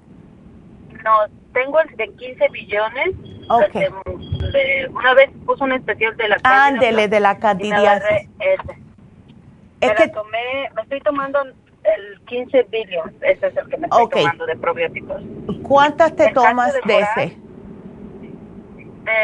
No, 1.03 1.40
tengo 1.53 1.79
el 1.81 1.95
de 1.97 2.09
15 2.09 2.49
billones. 2.49 3.09
Ok. 3.49 3.75
una 4.91 5.13
vez 5.13 5.29
puso 5.45 5.63
un 5.63 5.73
especial 5.73 6.15
de 6.17 6.29
la 6.29 6.37
Ándele, 6.43 7.07
de 7.07 7.19
la 7.19 7.37
candidiasis. 7.37 8.29
Es 9.81 9.91
que 9.93 10.07
tomé, 10.09 10.69
me 10.75 10.81
estoy 10.83 11.01
tomando 11.01 11.39
el 11.43 12.21
15 12.27 12.67
billion, 12.69 13.13
ese 13.21 13.47
es 13.47 13.57
el 13.57 13.67
que 13.67 13.77
me 13.77 13.87
estoy 13.87 14.09
tomando 14.09 14.45
de 14.45 14.55
probióticos. 14.55 15.21
¿Cuántas 15.63 16.15
te 16.15 16.31
tomas 16.31 16.73
de, 16.85 16.99
ese? 16.99 17.37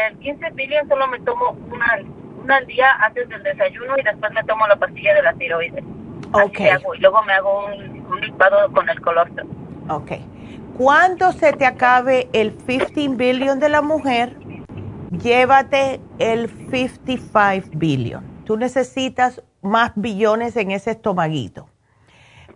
El 0.08 0.18
15 0.18 0.50
billion 0.50 0.88
solo 0.88 1.06
me 1.06 1.20
tomo 1.20 1.56
una, 1.70 2.00
una 2.42 2.56
al 2.56 2.66
día 2.66 2.90
antes 3.00 3.28
del 3.28 3.42
desayuno 3.44 3.96
y 3.98 4.02
después 4.02 4.32
me 4.32 4.42
tomo 4.44 4.66
la 4.66 4.76
pastilla 4.76 5.14
de 5.14 5.22
la 5.22 5.32
tiroides. 5.34 5.84
Ok. 6.32 6.60
y 6.60 7.00
luego 7.00 7.22
me 7.22 7.32
hago 7.32 7.66
un, 7.66 8.00
un 8.00 8.20
licuado 8.20 8.70
con 8.72 8.88
el 8.88 9.00
colostrum. 9.00 9.48
Ok. 9.88 10.12
Cuando 10.78 11.32
se 11.32 11.52
te 11.54 11.66
acabe 11.66 12.28
el 12.32 12.56
15 12.56 13.08
billion 13.16 13.58
de 13.58 13.68
la 13.68 13.82
mujer, 13.82 14.36
llévate 15.10 16.00
el 16.20 16.48
55 16.70 17.70
billion. 17.72 18.24
Tú 18.44 18.56
necesitas 18.56 19.42
más 19.60 19.90
billones 19.96 20.56
en 20.56 20.70
ese 20.70 20.92
estomaguito 20.92 21.68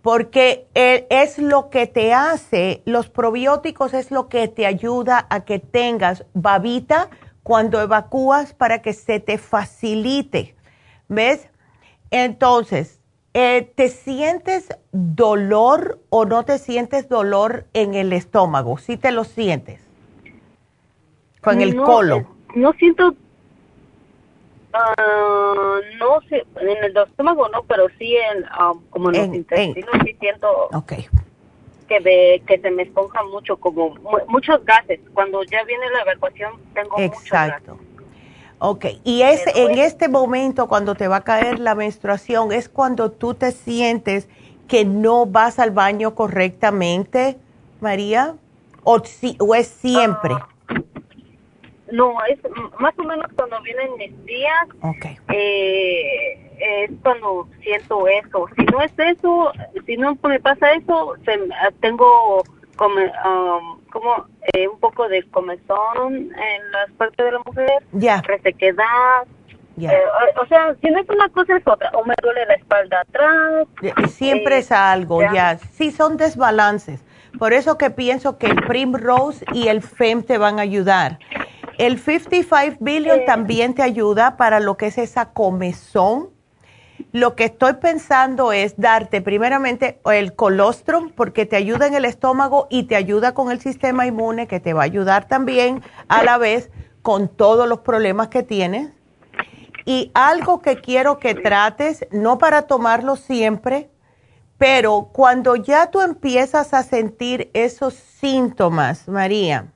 porque 0.01 0.67
es 0.73 1.37
lo 1.37 1.69
que 1.69 1.87
te 1.87 2.13
hace, 2.13 2.81
los 2.85 3.09
probióticos 3.09 3.93
es 3.93 4.11
lo 4.11 4.27
que 4.27 4.49
te 4.49 4.65
ayuda 4.65 5.27
a 5.29 5.45
que 5.45 5.59
tengas 5.59 6.25
babita 6.33 7.09
cuando 7.41 7.81
evacúas 7.81 8.53
para 8.53 8.81
que 8.81 8.91
se 8.91 9.21
te 9.21 9.37
facilite. 9.37 10.55
¿Ves? 11.07 11.47
Entonces, 12.11 12.99
eh, 13.33 13.71
¿te 13.75 13.89
sientes 13.89 14.69
dolor 14.91 15.99
o 16.09 16.25
no 16.25 16.43
te 16.43 16.57
sientes 16.57 17.09
dolor 17.09 17.65
en 17.73 17.93
el 17.93 18.13
estómago? 18.13 18.77
¿Sí 18.77 18.97
te 18.97 19.11
lo 19.11 19.23
sientes? 19.23 19.81
Con 21.41 21.61
el 21.61 21.75
colon. 21.75 22.27
No 22.55 22.73
siento 22.73 23.15
Uh, 24.73 25.81
no 25.99 26.19
sé, 26.29 26.43
en 26.59 26.83
el 26.83 26.97
estómago 26.97 27.47
no, 27.49 27.61
pero 27.63 27.87
sí 27.99 28.15
en, 28.15 28.43
um, 28.59 28.83
como 28.89 29.11
en, 29.11 29.17
los 29.17 29.35
intestinos 29.35 29.93
sí 30.03 30.17
siento 30.19 30.69
que, 31.87 32.41
que 32.47 32.57
se 32.59 32.71
me 32.71 32.81
esponja 32.81 33.21
mucho, 33.25 33.57
como 33.57 33.95
muchos 34.27 34.65
gases. 34.65 34.99
Cuando 35.13 35.43
ya 35.43 35.63
viene 35.65 35.87
la 35.91 36.01
evacuación 36.01 36.53
tengo 36.73 36.97
Exacto. 36.97 37.73
Muchos 37.73 37.77
gases. 37.77 37.92
Ok, 38.65 38.85
y 39.03 39.23
es 39.23 39.43
en 39.57 39.77
este 39.77 40.07
momento 40.07 40.69
cuando 40.69 40.95
te 40.95 41.09
va 41.09 41.17
a 41.17 41.21
caer 41.25 41.59
la 41.59 41.75
menstruación, 41.75 42.53
es 42.53 42.69
cuando 42.69 43.11
tú 43.11 43.33
te 43.33 43.51
sientes 43.51 44.29
que 44.69 44.85
no 44.85 45.25
vas 45.25 45.59
al 45.59 45.71
baño 45.71 46.15
correctamente, 46.15 47.35
María, 47.81 48.35
o, 48.85 49.03
si, 49.03 49.35
o 49.41 49.53
es 49.53 49.67
siempre. 49.67 50.33
Ah, 50.33 50.47
no, 51.91 52.13
es 52.23 52.39
más 52.79 52.97
o 52.97 53.03
menos 53.03 53.25
cuando 53.35 53.61
vienen 53.63 53.97
mis 53.97 54.25
días. 54.25 54.67
Eh, 55.33 56.49
es 56.57 56.91
cuando 57.01 57.49
siento 57.61 58.07
eso. 58.07 58.47
Si 58.55 58.63
no 58.63 58.81
es 58.81 58.93
eso, 58.97 59.51
si 59.85 59.97
no 59.97 60.17
me 60.23 60.39
pasa 60.39 60.71
eso, 60.71 61.15
tengo 61.81 62.43
como, 62.77 62.95
um, 62.95 63.82
como 63.93 64.25
eh, 64.53 64.67
un 64.67 64.79
poco 64.79 65.07
de 65.07 65.23
comezón 65.29 66.15
en 66.15 66.71
las 66.71 66.91
partes 66.97 67.23
de 67.23 67.31
la 67.31 67.39
mujer, 67.45 67.71
ya. 67.91 68.21
resequedad. 68.21 69.27
Eh, 69.79 69.89
o, 70.41 70.45
sea, 70.47 70.75
si 70.81 70.89
no 70.89 70.99
es 70.99 71.09
una 71.09 71.29
cosa 71.29 71.55
es 71.55 71.63
otra, 71.65 71.91
o 71.93 72.03
me 72.03 72.13
duele 72.21 72.45
la 72.45 72.55
espalda 72.55 73.01
atrás. 73.01 73.67
Siempre 74.09 74.57
es 74.57 74.71
algo, 74.71 75.21
ya. 75.21 75.33
ya. 75.33 75.57
Sí, 75.57 75.91
son 75.91 76.17
desbalances. 76.17 77.03
Por 77.37 77.53
eso 77.53 77.77
que 77.77 77.89
pienso 77.89 78.37
que 78.37 78.47
el 78.47 78.55
Primrose 78.55 79.45
y 79.53 79.67
el 79.67 79.81
FEM 79.81 80.23
te 80.23 80.37
van 80.37 80.59
a 80.59 80.63
ayudar. 80.63 81.19
El 81.77 81.99
55 81.99 82.77
billion 82.79 83.25
también 83.25 83.73
te 83.73 83.81
ayuda 83.81 84.37
para 84.37 84.59
lo 84.59 84.77
que 84.77 84.87
es 84.87 84.97
esa 84.97 85.33
comezón. 85.33 86.29
Lo 87.13 87.35
que 87.35 87.43
estoy 87.43 87.73
pensando 87.73 88.53
es 88.53 88.73
darte 88.77 89.21
primeramente 89.21 89.99
el 90.05 90.33
colostrum 90.33 91.11
porque 91.11 91.45
te 91.45 91.55
ayuda 91.55 91.85
en 91.85 91.93
el 91.93 92.05
estómago 92.05 92.65
y 92.71 92.85
te 92.85 92.95
ayuda 92.95 93.35
con 93.35 93.51
el 93.51 93.61
sistema 93.61 94.07
inmune 94.07 94.47
que 94.47 94.59
te 94.59 94.73
va 94.73 94.81
a 94.81 94.85
ayudar 94.85 95.27
también 95.27 95.83
a 96.07 96.23
la 96.23 96.39
vez 96.39 96.71
con 97.03 97.27
todos 97.27 97.69
los 97.69 97.81
problemas 97.81 98.29
que 98.29 98.41
tienes. 98.41 98.89
Y 99.85 100.09
algo 100.15 100.63
que 100.63 100.81
quiero 100.81 101.19
que 101.19 101.35
trates, 101.35 102.07
no 102.09 102.39
para 102.39 102.63
tomarlo 102.63 103.15
siempre, 103.15 103.91
pero 104.57 105.09
cuando 105.13 105.55
ya 105.55 105.91
tú 105.91 106.01
empiezas 106.01 106.73
a 106.73 106.81
sentir 106.81 107.51
esos 107.53 107.93
síntomas, 107.93 109.07
María, 109.07 109.67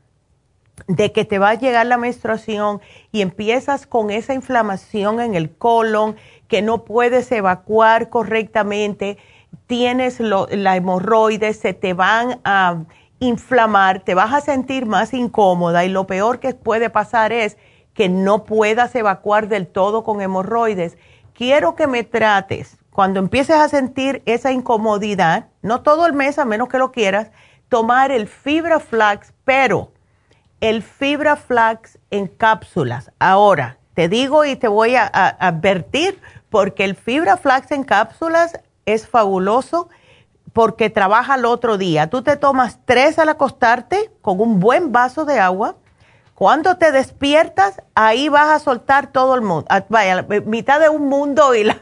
de 0.88 1.12
que 1.12 1.26
te 1.26 1.40
va 1.40 1.50
a 1.50 1.56
llegar 1.56 1.86
la 1.86 1.98
menstruación 1.98 2.82
y 3.12 3.22
empiezas 3.22 3.88
con 3.88 4.10
esa 4.10 4.34
inflamación 4.34 5.20
en 5.20 5.36
el 5.36 5.56
colon, 5.56 6.16
que 6.48 6.62
no 6.62 6.86
puedes 6.86 7.32
evacuar 7.32 8.10
correctamente, 8.10 9.18
tienes 9.68 10.20
la 10.20 10.76
hemorroides, 10.76 11.60
se 11.60 11.74
te 11.74 11.94
van 11.94 12.40
a 12.44 12.84
inflamar, 13.20 14.02
te 14.02 14.16
vas 14.16 14.34
a 14.34 14.42
sentir 14.42 14.86
más 14.86 15.14
incómoda 15.14 15.86
y 15.86 15.90
lo 15.90 16.08
peor 16.08 16.40
que 16.40 16.54
puede 16.54 16.90
pasar 16.90 17.32
es 17.32 17.58
que 17.94 18.10
no 18.10 18.44
puedas 18.44 18.94
evacuar 18.96 19.48
del 19.48 19.68
todo 19.68 20.04
con 20.04 20.22
hemorroides. 20.22 20.98
Quiero 21.34 21.76
que 21.76 21.88
me 21.88 22.04
trates 22.04 22.78
cuando 22.98 23.20
empieces 23.20 23.56
a 23.56 23.70
sentir 23.70 24.24
esa 24.26 24.52
incomodidad, 24.52 25.50
no 25.62 25.82
todo 25.82 26.08
el 26.08 26.14
mes 26.14 26.40
a 26.40 26.46
menos 26.46 26.68
que 26.68 26.80
lo 26.80 26.92
quieras, 26.92 27.30
tomar 27.70 28.12
el 28.12 28.28
fibra 28.28 28.80
flax, 28.80 29.34
pero 29.44 29.92
el 30.62 30.82
fibra 30.82 31.36
flax 31.36 32.00
en 32.10 32.26
cápsulas. 32.28 33.12
Ahora, 33.20 33.78
te 33.94 34.10
digo 34.10 34.46
y 34.46 34.56
te 34.56 34.68
voy 34.68 34.96
a, 34.96 35.06
advertir 35.06 36.20
porque 36.50 36.84
el 36.84 36.96
fibra 36.96 37.38
flax 37.38 37.72
en 37.72 37.84
cápsulas 37.84 38.60
es 38.86 39.08
fabuloso 39.08 39.90
porque 40.54 40.90
trabaja 40.90 41.36
el 41.36 41.46
otro 41.46 41.78
día. 41.78 42.10
Tú 42.10 42.24
te 42.24 42.36
tomas 42.38 42.80
tres 42.86 43.20
al 43.20 43.30
acostarte 43.30 44.12
con 44.22 44.40
un 44.40 44.60
buen 44.60 44.92
vaso 44.92 45.26
de 45.26 45.40
agua. 45.40 45.76
Cuando 46.34 46.78
te 46.78 46.92
despiertas, 46.92 47.82
ahí 47.96 48.30
vas 48.30 48.48
a 48.50 48.60
soltar 48.60 49.12
todo 49.12 49.36
el 49.36 49.42
mundo. 49.42 49.66
Ah, 49.70 49.86
vaya, 49.90 50.26
mitad 50.46 50.80
de 50.80 50.90
un 50.90 51.10
mundo 51.10 51.54
y 51.56 51.66
la... 51.66 51.78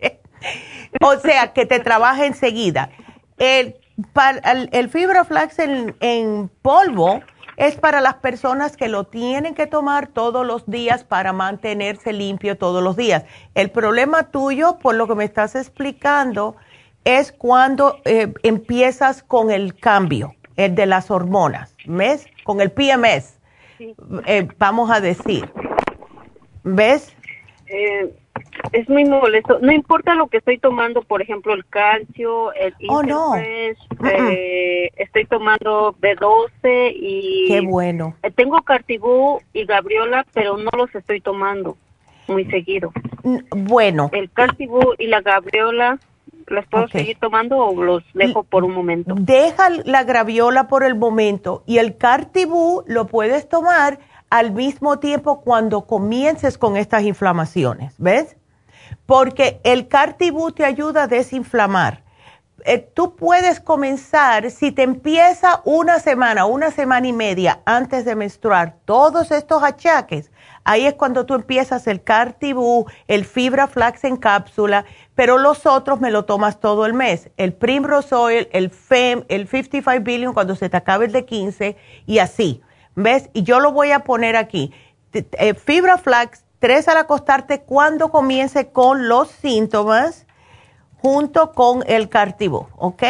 o 1.00 1.16
sea, 1.18 1.52
que 1.52 1.66
te 1.66 1.80
trabaja 1.80 2.26
enseguida. 2.26 2.90
El, 3.38 3.76
el, 4.72 4.88
fibra 4.90 5.24
flax 5.24 5.58
en, 5.58 5.96
en 6.00 6.50
polvo 6.62 7.20
es 7.56 7.76
para 7.76 8.00
las 8.00 8.14
personas 8.14 8.76
que 8.76 8.88
lo 8.88 9.04
tienen 9.04 9.54
que 9.54 9.66
tomar 9.66 10.08
todos 10.08 10.46
los 10.46 10.66
días 10.66 11.04
para 11.04 11.32
mantenerse 11.32 12.12
limpio 12.12 12.56
todos 12.56 12.82
los 12.82 12.96
días. 12.96 13.24
El 13.54 13.70
problema 13.70 14.30
tuyo, 14.30 14.78
por 14.78 14.94
lo 14.94 15.06
que 15.06 15.14
me 15.14 15.24
estás 15.24 15.54
explicando, 15.54 16.56
es 17.04 17.32
cuando 17.32 17.98
eh, 18.04 18.32
empiezas 18.42 19.22
con 19.22 19.50
el 19.50 19.74
cambio, 19.74 20.34
el 20.56 20.74
de 20.74 20.86
las 20.86 21.10
hormonas, 21.10 21.74
¿ves? 21.84 22.26
Con 22.44 22.60
el 22.60 22.70
PMS, 22.70 23.38
eh, 24.26 24.48
vamos 24.58 24.90
a 24.90 25.00
decir. 25.00 25.50
¿Ves? 26.62 27.14
Eh, 27.66 28.14
es 28.72 28.88
muy 28.88 29.04
molesto. 29.04 29.58
No 29.60 29.72
importa 29.72 30.14
lo 30.14 30.28
que 30.28 30.38
estoy 30.38 30.58
tomando, 30.58 31.02
por 31.02 31.22
ejemplo, 31.22 31.54
el 31.54 31.64
calcio, 31.66 32.52
el 32.54 32.74
oh, 32.88 33.02
no. 33.02 33.36
eh, 33.36 33.76
estoy 34.96 35.26
tomando 35.26 35.94
B12 36.00 36.92
y... 36.94 37.46
Qué 37.48 37.60
bueno. 37.60 38.16
Eh, 38.22 38.30
tengo 38.30 38.60
Cartibú 38.62 39.40
y 39.52 39.64
Gabriola, 39.64 40.26
pero 40.32 40.56
no 40.56 40.70
los 40.76 40.94
estoy 40.94 41.20
tomando 41.20 41.76
muy 42.28 42.44
seguido. 42.46 42.92
Bueno. 43.50 44.10
El 44.12 44.30
Cartibú 44.30 44.94
y 44.98 45.06
la 45.06 45.20
Gabriola, 45.20 45.98
¿las 46.48 46.66
puedo 46.66 46.88
seguir 46.88 47.18
tomando 47.18 47.58
o 47.58 47.82
los 47.82 48.02
dejo 48.14 48.44
por 48.44 48.64
un 48.64 48.72
momento? 48.72 49.14
Deja 49.18 49.70
la 49.84 50.04
Graviola 50.04 50.68
por 50.68 50.84
el 50.84 50.94
momento 50.94 51.62
y 51.66 51.78
el 51.78 51.96
Cartibú 51.96 52.82
lo 52.86 53.06
puedes 53.06 53.48
tomar 53.48 53.98
al 54.34 54.50
mismo 54.50 54.98
tiempo 54.98 55.42
cuando 55.42 55.86
comiences 55.86 56.58
con 56.58 56.76
estas 56.76 57.04
inflamaciones, 57.04 57.94
¿ves? 57.98 58.36
Porque 59.06 59.60
el 59.62 59.86
Cartibú 59.86 60.50
te 60.50 60.64
ayuda 60.64 61.04
a 61.04 61.06
desinflamar. 61.06 62.02
Eh, 62.64 62.78
tú 62.78 63.14
puedes 63.14 63.60
comenzar, 63.60 64.50
si 64.50 64.72
te 64.72 64.82
empieza 64.82 65.60
una 65.64 66.00
semana, 66.00 66.46
una 66.46 66.72
semana 66.72 67.06
y 67.06 67.12
media 67.12 67.60
antes 67.64 68.04
de 68.04 68.16
menstruar, 68.16 68.74
todos 68.84 69.30
estos 69.30 69.62
achaques, 69.62 70.32
ahí 70.64 70.84
es 70.84 70.94
cuando 70.94 71.26
tú 71.26 71.34
empiezas 71.34 71.86
el 71.86 72.02
Cartibú, 72.02 72.86
el 73.06 73.26
Fibra 73.26 73.68
Flax 73.68 74.02
en 74.02 74.16
cápsula, 74.16 74.84
pero 75.14 75.38
los 75.38 75.64
otros 75.64 76.00
me 76.00 76.10
lo 76.10 76.24
tomas 76.24 76.58
todo 76.58 76.86
el 76.86 76.92
mes. 76.92 77.30
El 77.36 77.52
Primrose 77.52 78.12
Oil, 78.12 78.48
el 78.50 78.70
FEM, 78.70 79.26
el 79.28 79.46
55 79.46 80.02
Billion 80.02 80.34
cuando 80.34 80.56
se 80.56 80.68
te 80.68 80.76
acabe 80.76 81.06
el 81.06 81.12
de 81.12 81.24
15 81.24 81.76
y 82.06 82.18
así. 82.18 82.63
¿Ves? 82.94 83.30
Y 83.32 83.42
yo 83.42 83.60
lo 83.60 83.72
voy 83.72 83.92
a 83.92 84.00
poner 84.00 84.36
aquí. 84.36 84.72
Eh, 85.12 85.54
fibra 85.54 85.98
flax, 85.98 86.44
tres 86.58 86.88
al 86.88 86.96
acostarte 86.96 87.60
cuando 87.60 88.10
comience 88.10 88.68
con 88.70 89.08
los 89.08 89.28
síntomas 89.28 90.26
junto 91.00 91.52
con 91.52 91.84
el 91.86 92.08
cartivo, 92.08 92.68
¿ok? 92.76 93.02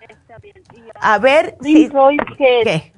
Está 0.00 0.38
bien. 0.40 0.56
A 1.00 1.18
ver 1.18 1.56
si... 1.60 1.90
¿qué? 2.38 2.92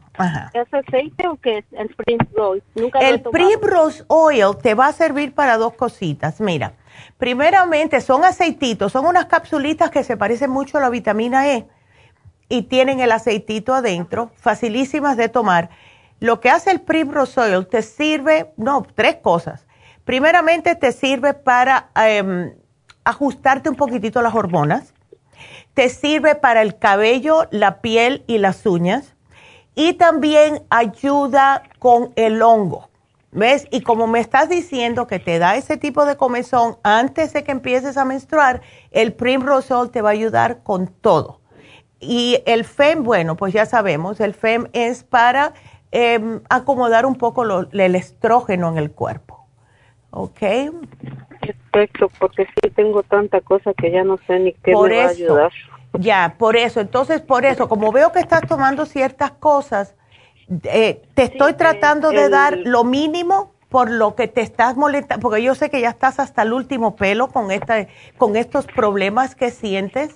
¿Es 0.55 0.73
aceite 0.73 1.29
o 1.29 1.37
qué 1.37 1.59
es 1.59 1.65
el 1.73 1.95
Primrose? 1.95 2.63
Nunca 2.75 3.01
el 3.01 3.21
Primrose 3.21 4.05
Oil 4.09 4.57
te 4.63 4.75
va 4.75 4.87
a 4.87 4.93
servir 4.93 5.35
para 5.35 5.59
dos 5.59 5.75
cositas. 5.75 6.41
Mira, 6.41 6.73
primeramente 7.19 8.01
son 8.01 8.25
aceititos, 8.25 8.93
son 8.93 9.07
unas 9.07 9.27
capsulitas 9.27 9.91
que 9.91 10.05
se 10.05 10.17
parecen 10.17 10.51
mucho 10.51 10.79
a 10.79 10.81
la 10.81 10.89
vitamina 10.89 11.49
E 11.49 11.67
y 12.49 12.63
tienen 12.63 13.01
el 13.01 13.13
aceitito 13.13 13.75
adentro, 13.75 14.31
facilísimas 14.37 15.17
de 15.17 15.29
tomar. 15.29 15.71
Lo 16.21 16.41
que 16.41 16.51
hace 16.51 16.71
el 16.71 16.81
Primrose 16.81 17.41
Oil 17.41 17.67
te 17.67 17.83
sirve, 17.83 18.53
no, 18.57 18.87
tres 18.95 19.17
cosas. 19.17 19.67
Primeramente 20.05 20.75
te 20.75 20.93
sirve 20.93 21.35
para 21.35 21.91
em, 21.97 22.55
ajustarte 23.05 23.69
un 23.69 23.77
poquitito 23.77 24.23
las 24.23 24.35
hormonas. 24.35 24.95
Te 25.75 25.89
sirve 25.89 26.35
para 26.35 26.63
el 26.63 26.79
cabello, 26.79 27.49
la 27.51 27.81
piel 27.81 28.25
y 28.27 28.39
las 28.39 28.65
uñas. 28.65 29.15
Y 29.75 29.95
también 29.95 30.63
ayuda 30.71 31.65
con 31.79 32.13
el 32.17 32.41
hongo. 32.41 32.89
¿Ves? 33.33 33.67
Y 33.71 33.83
como 33.83 34.07
me 34.07 34.21
estás 34.21 34.49
diciendo 34.49 35.07
que 35.07 35.19
te 35.19 35.39
da 35.39 35.57
ese 35.57 35.77
tipo 35.77 36.07
de 36.07 36.17
comezón 36.17 36.79
antes 36.83 37.35
de 37.35 37.45
que 37.45 37.53
empieces 37.53 37.99
a 37.99 38.07
menstruar, 38.07 38.63
el 38.93 39.13
Primrose 39.13 39.75
Oil 39.75 39.91
te 39.91 40.01
va 40.01 40.09
a 40.09 40.13
ayudar 40.13 40.63
con 40.63 40.87
todo. 40.87 41.41
Y 42.01 42.43
el 42.47 42.65
FEM, 42.65 43.03
bueno, 43.03 43.37
pues 43.37 43.53
ya 43.53 43.67
sabemos, 43.67 44.21
el 44.21 44.35
FEM 44.35 44.69
es 44.73 45.03
para 45.05 45.55
em, 45.93 46.41
acomodar 46.51 47.07
un 47.07 47.17
poco 47.17 47.45
el 47.45 47.95
estrógeno 47.95 48.69
en 48.69 48.79
el 48.79 48.91
cuerpo. 48.91 49.47
¿Ok? 50.11 50.41
Perfecto, 51.41 52.11
porque 52.19 52.47
sí 52.47 52.71
tengo 52.71 53.03
tanta 53.03 53.41
cosa 53.41 53.73
que 53.75 53.91
ya 53.91 54.05
no 54.05 54.19
sé 54.27 54.39
ni 54.39 54.53
qué 54.53 54.73
me 54.73 54.97
va 54.97 55.05
a 55.05 55.09
ayudar. 55.09 55.53
Ya, 55.99 56.35
por 56.39 56.57
eso. 56.57 56.81
Entonces, 56.81 57.21
por 57.21 57.45
eso, 57.45 57.69
como 57.69 57.93
veo 57.93 58.13
que 58.13 58.19
estás 58.19 58.43
tomando 58.47 58.87
ciertas 58.87 59.33
cosas, 59.33 59.95
eh, 60.65 61.03
te 61.15 61.25
estoy 61.25 61.55
tratando 61.55 62.11
de 62.11 62.29
dar 62.29 62.59
lo 62.65 62.85
mínimo 62.85 63.55
por 63.69 63.91
lo 63.91 64.15
que 64.15 64.29
te 64.29 64.43
estás 64.43 64.77
molestando, 64.77 65.21
porque 65.21 65.43
yo 65.43 65.55
sé 65.55 65.71
que 65.71 65.81
ya 65.81 65.91
estás 65.91 66.21
hasta 66.21 66.43
el 66.43 66.53
último 66.53 66.97
pelo 66.97 67.29
con, 67.29 67.51
esta, 67.51 67.87
con 68.17 68.37
estos 68.37 68.67
problemas 68.67 69.35
que 69.35 69.51
sientes. 69.51 70.15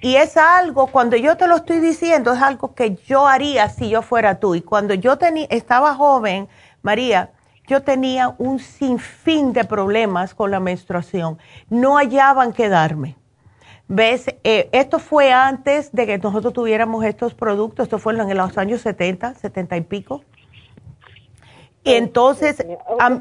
Y 0.00 0.16
es 0.16 0.36
algo, 0.36 0.86
cuando 0.88 1.16
yo 1.16 1.36
te 1.36 1.46
lo 1.46 1.56
estoy 1.56 1.80
diciendo, 1.80 2.32
es 2.32 2.42
algo 2.42 2.74
que 2.74 2.96
yo 2.96 3.26
haría 3.26 3.68
si 3.68 3.88
yo 3.88 4.02
fuera 4.02 4.38
tú. 4.38 4.54
Y 4.54 4.60
cuando 4.60 4.94
yo 4.94 5.18
estaba 5.50 5.94
joven, 5.94 6.48
María, 6.82 7.32
yo 7.66 7.82
tenía 7.82 8.34
un 8.38 8.58
sinfín 8.58 9.52
de 9.52 9.64
problemas 9.64 10.34
con 10.34 10.50
la 10.50 10.60
menstruación. 10.60 11.38
No 11.68 11.96
hallaban 11.96 12.52
que 12.52 12.68
darme. 12.68 13.16
¿Ves? 13.88 14.26
Eh, 14.44 14.68
esto 14.72 14.98
fue 14.98 15.32
antes 15.32 15.92
de 15.92 16.06
que 16.06 16.18
nosotros 16.18 16.52
tuviéramos 16.52 17.04
estos 17.04 17.34
productos. 17.34 17.84
Esto 17.84 17.98
fue 17.98 18.12
en 18.12 18.36
los 18.36 18.58
años 18.58 18.82
70, 18.82 19.34
70 19.34 19.76
y 19.76 19.80
pico. 19.82 20.22
Y 21.84 21.94
entonces, 21.94 22.64
a, 22.98 23.20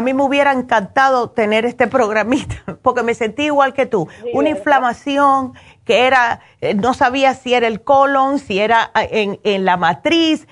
mí 0.00 0.14
me 0.14 0.22
hubiera 0.22 0.52
encantado 0.52 1.30
tener 1.30 1.64
este 1.64 1.86
programita, 1.86 2.56
porque 2.82 3.02
me 3.02 3.14
sentí 3.14 3.44
igual 3.44 3.72
que 3.72 3.86
tú. 3.86 4.08
Una 4.32 4.50
inflamación 4.50 5.54
que 5.84 6.06
era, 6.06 6.40
eh, 6.60 6.74
no 6.74 6.94
sabía 6.94 7.34
si 7.34 7.54
era 7.54 7.66
el 7.66 7.82
colon, 7.82 8.38
si 8.38 8.58
era 8.58 8.90
ah, 8.94 9.04
en, 9.04 9.38
en 9.44 9.64
la 9.64 9.76
matriz, 9.76 10.46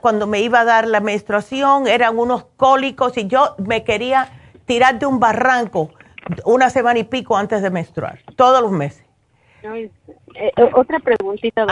cuando 0.00 0.26
me 0.26 0.40
iba 0.40 0.60
a 0.60 0.64
dar 0.64 0.86
la 0.86 1.00
menstruación, 1.00 1.86
eran 1.86 2.18
unos 2.18 2.44
cólicos 2.56 3.16
y 3.18 3.26
yo 3.26 3.54
me 3.58 3.84
quería 3.84 4.30
tirar 4.64 4.98
de 4.98 5.06
un 5.06 5.20
barranco 5.20 5.90
una 6.44 6.70
semana 6.70 6.98
y 6.98 7.04
pico 7.04 7.36
antes 7.36 7.62
de 7.62 7.70
menstruar, 7.70 8.20
todos 8.36 8.62
los 8.62 8.72
meses. 8.72 9.04
Eh, 9.74 9.90
eh, 10.34 10.70
otra 10.74 10.98
preguntita, 11.00 11.66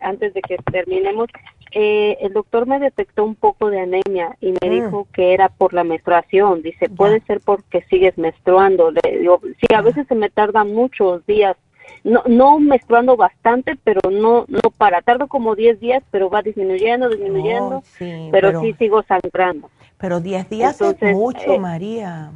antes 0.00 0.34
de 0.34 0.42
que 0.42 0.56
terminemos. 0.70 1.28
El 1.72 2.32
doctor 2.32 2.66
me 2.66 2.78
detectó 2.78 3.24
un 3.24 3.34
poco 3.34 3.70
de 3.70 3.80
anemia 3.80 4.36
y 4.40 4.52
me 4.52 4.68
mm. 4.68 4.70
dijo 4.70 5.08
que 5.12 5.34
era 5.34 5.48
por 5.48 5.74
la 5.74 5.84
menstruación. 5.84 6.62
Dice, 6.62 6.88
puede 6.88 7.20
ser 7.20 7.40
porque 7.44 7.82
sigues 7.90 8.16
menstruando. 8.16 8.90
Le 8.90 9.18
digo, 9.18 9.40
sí, 9.60 9.66
a 9.74 9.82
veces 9.82 10.06
se 10.06 10.14
me 10.14 10.30
tardan 10.30 10.74
muchos 10.74 11.24
días 11.26 11.56
no, 12.04 12.22
no 12.26 12.58
menstruando 12.58 13.16
bastante, 13.16 13.76
pero 13.82 14.00
no, 14.10 14.44
no 14.48 14.70
para, 14.76 15.02
tardo 15.02 15.28
como 15.28 15.54
10 15.54 15.80
días, 15.80 16.02
pero 16.10 16.30
va 16.30 16.42
disminuyendo, 16.42 17.08
disminuyendo, 17.08 17.82
oh, 18.00 18.28
pero, 18.30 18.60
sí 18.60 18.74
sigo 18.78 19.02
sangrando. 19.02 19.70
Pero 19.98 20.20
10 20.20 20.48
días 20.48 20.80
es 20.80 21.02
mucho, 21.14 21.52
eh, 21.52 21.58
María. 21.58 22.30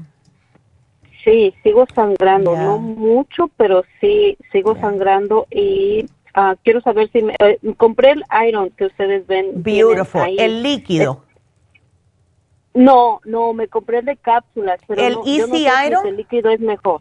Sí, 1.25 1.55
sigo 1.63 1.87
sangrando, 1.95 2.57
no 2.57 2.79
mucho, 2.79 3.49
pero 3.57 3.85
sí 4.01 4.37
sigo 4.51 4.75
sangrando 4.77 5.47
y 5.51 6.07
uh, 6.37 6.57
quiero 6.63 6.81
saber 6.81 7.11
si 7.13 7.23
me, 7.23 7.35
eh, 7.39 7.59
compré 7.77 8.13
el 8.13 8.25
iron 8.49 8.71
que 8.71 8.87
ustedes 8.87 9.27
ven. 9.27 9.63
Beautiful, 9.63 10.37
el 10.39 10.63
líquido. 10.63 11.25
no, 12.75 13.21
no, 13.25 13.53
me 13.53 13.69
compré 13.69 13.99
el 13.99 14.07
de 14.07 14.17
cápsulas, 14.17 14.81
pero 14.87 15.03
el 15.03 15.17
Easy 15.27 15.67
Iron. 15.87 16.07
el 16.07 16.17
líquido 16.17 16.51
es 16.51 16.61
mejor. 16.61 17.01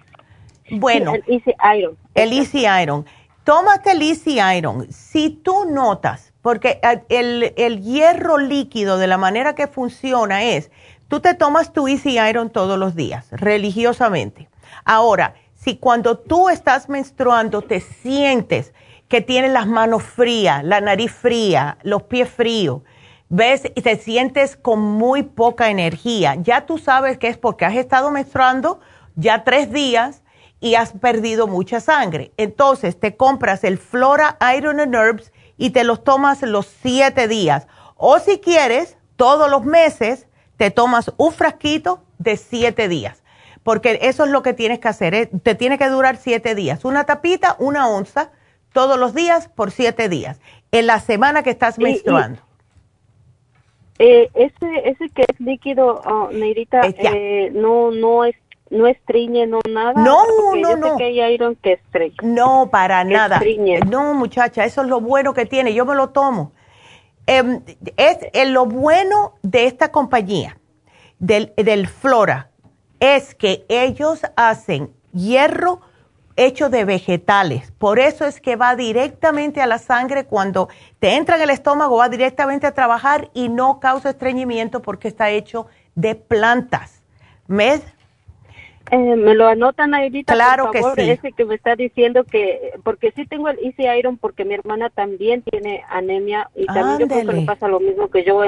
Bueno, 0.71 1.13
el 1.15 1.23
Easy 1.27 1.53
Iron. 1.77 1.97
El 2.13 2.33
Easy 2.33 2.65
Iron. 2.81 3.05
Tómate 3.43 3.91
el 3.91 4.01
Easy 4.01 4.39
Iron. 4.39 4.91
Si 4.91 5.29
tú 5.29 5.65
notas, 5.65 6.33
porque 6.41 6.79
eh, 6.83 7.01
el, 7.09 7.53
el 7.57 7.81
hierro 7.81 8.37
líquido 8.37 8.97
de 8.97 9.07
la 9.07 9.17
manera 9.17 9.55
que 9.55 9.67
funciona 9.67 10.43
es 10.43 10.71
Tú 11.11 11.19
te 11.19 11.33
tomas 11.33 11.73
tu 11.73 11.89
Easy 11.89 12.17
Iron 12.17 12.49
todos 12.49 12.79
los 12.79 12.95
días, 12.95 13.27
religiosamente. 13.31 14.47
Ahora, 14.85 15.33
si 15.55 15.75
cuando 15.75 16.17
tú 16.17 16.47
estás 16.47 16.87
menstruando 16.87 17.61
te 17.61 17.81
sientes 17.81 18.73
que 19.11 19.19
tienes 19.19 19.51
las 19.51 19.67
manos 19.67 20.03
frías, 20.03 20.63
la 20.63 20.79
nariz 20.79 21.11
fría, 21.11 21.77
los 21.83 22.03
pies 22.03 22.29
fríos, 22.29 22.81
ves 23.27 23.63
y 23.75 23.81
te 23.81 23.97
sientes 23.97 24.55
con 24.55 24.79
muy 24.79 25.23
poca 25.23 25.69
energía, 25.69 26.35
ya 26.35 26.65
tú 26.65 26.77
sabes 26.77 27.17
que 27.17 27.27
es 27.27 27.37
porque 27.37 27.65
has 27.65 27.75
estado 27.75 28.09
menstruando 28.09 28.79
ya 29.17 29.43
tres 29.43 29.69
días 29.69 30.23
y 30.61 30.75
has 30.75 30.93
perdido 30.93 31.47
mucha 31.47 31.81
sangre. 31.81 32.31
Entonces 32.37 32.97
te 32.97 33.17
compras 33.17 33.65
el 33.65 33.77
Flora 33.79 34.37
Iron 34.55 34.79
and 34.79 34.95
Herbs 34.95 35.33
y 35.57 35.71
te 35.71 35.83
los 35.83 36.05
tomas 36.05 36.41
los 36.41 36.65
siete 36.81 37.27
días. 37.27 37.67
O 37.97 38.17
si 38.19 38.39
quieres, 38.39 38.95
todos 39.17 39.51
los 39.51 39.65
meses 39.65 40.27
te 40.55 40.71
tomas 40.71 41.11
un 41.17 41.33
frasquito 41.33 42.01
de 42.17 42.37
siete 42.37 42.87
días, 42.87 43.23
porque 43.63 43.99
eso 44.03 44.23
es 44.23 44.29
lo 44.29 44.41
que 44.41 44.53
tienes 44.53 44.79
que 44.79 44.87
hacer, 44.87 45.13
¿eh? 45.15 45.25
te 45.25 45.53
tiene 45.53 45.77
que 45.77 45.89
durar 45.89 46.15
siete 46.15 46.55
días, 46.55 46.85
una 46.85 47.03
tapita, 47.03 47.57
una 47.59 47.89
onza, 47.89 48.31
todos 48.73 48.97
los 48.97 49.13
días 49.13 49.47
por 49.47 49.71
siete 49.71 50.09
días, 50.09 50.39
en 50.71 50.87
la 50.87 50.99
semana 50.99 51.43
que 51.43 51.49
estás 51.49 51.77
menstruando. 51.77 52.41
Eh, 53.99 54.29
ese, 54.33 54.89
ese 54.89 55.09
que 55.09 55.23
es 55.23 55.39
líquido, 55.39 56.01
oh, 56.05 56.29
Negrita, 56.31 56.81
eh, 56.87 57.51
no, 57.53 57.91
no 57.91 58.25
es 58.25 58.35
no 58.71 58.87
estriñe, 58.87 59.45
no 59.45 59.59
nada. 59.69 59.93
No, 59.93 60.23
no, 60.55 60.75
no. 60.77 60.97
que 60.97 61.03
hay 61.03 61.33
iron 61.33 61.55
que 61.57 61.73
estrella. 61.73 62.15
No, 62.23 62.69
para 62.71 63.03
nada. 63.03 63.41
No, 63.89 64.13
muchacha, 64.13 64.63
eso 64.63 64.81
es 64.81 64.87
lo 64.87 65.01
bueno 65.01 65.33
que 65.33 65.45
tiene. 65.45 65.73
Yo 65.73 65.85
me 65.85 65.93
lo 65.93 66.09
tomo. 66.09 66.53
Em, 67.27 67.61
es 67.97 68.17
eh, 68.33 68.45
lo 68.45 68.65
bueno 68.65 69.33
de 69.43 69.65
esta 69.65 69.91
compañía, 69.91 70.57
del, 71.19 71.53
del 71.57 71.87
Flora, 71.87 72.49
es 72.99 73.35
que 73.35 73.65
ellos 73.69 74.21
hacen 74.35 74.91
hierro 75.13 75.81
hecho 76.35 76.69
de 76.69 76.85
vegetales. 76.85 77.71
Por 77.77 77.99
eso 77.99 78.25
es 78.25 78.41
que 78.41 78.55
va 78.55 78.75
directamente 78.75 79.61
a 79.61 79.67
la 79.67 79.77
sangre 79.77 80.25
cuando 80.25 80.69
te 80.99 81.15
entra 81.15 81.35
en 81.35 81.43
el 81.43 81.49
estómago, 81.49 81.97
va 81.97 82.09
directamente 82.09 82.67
a 82.67 82.73
trabajar 82.73 83.29
y 83.33 83.49
no 83.49 83.79
causa 83.79 84.11
estreñimiento 84.11 84.81
porque 84.81 85.07
está 85.07 85.29
hecho 85.29 85.67
de 85.95 86.15
plantas. 86.15 87.01
¿Ves? 87.47 87.83
Eh, 88.91 89.15
me 89.15 89.35
lo 89.35 89.47
anotan 89.47 89.93
ahorita, 89.93 90.33
claro 90.33 90.65
por 90.65 90.77
favor, 90.77 90.95
que 90.95 91.03
sí. 91.03 91.11
ese 91.11 91.31
que 91.31 91.45
me 91.45 91.55
está 91.55 91.77
diciendo 91.77 92.25
que, 92.25 92.73
porque 92.83 93.11
sí 93.11 93.25
tengo 93.25 93.47
el 93.47 93.57
Easy 93.59 93.83
Iron, 93.97 94.17
porque 94.17 94.43
mi 94.43 94.53
hermana 94.53 94.89
también 94.89 95.43
tiene 95.43 95.81
anemia 95.89 96.49
y 96.55 96.65
también 96.65 96.99
yo 96.99 97.07
creo 97.07 97.25
que 97.25 97.39
le 97.39 97.45
pasa 97.45 97.69
lo 97.69 97.79
mismo 97.79 98.09
que 98.09 98.25
yo, 98.25 98.41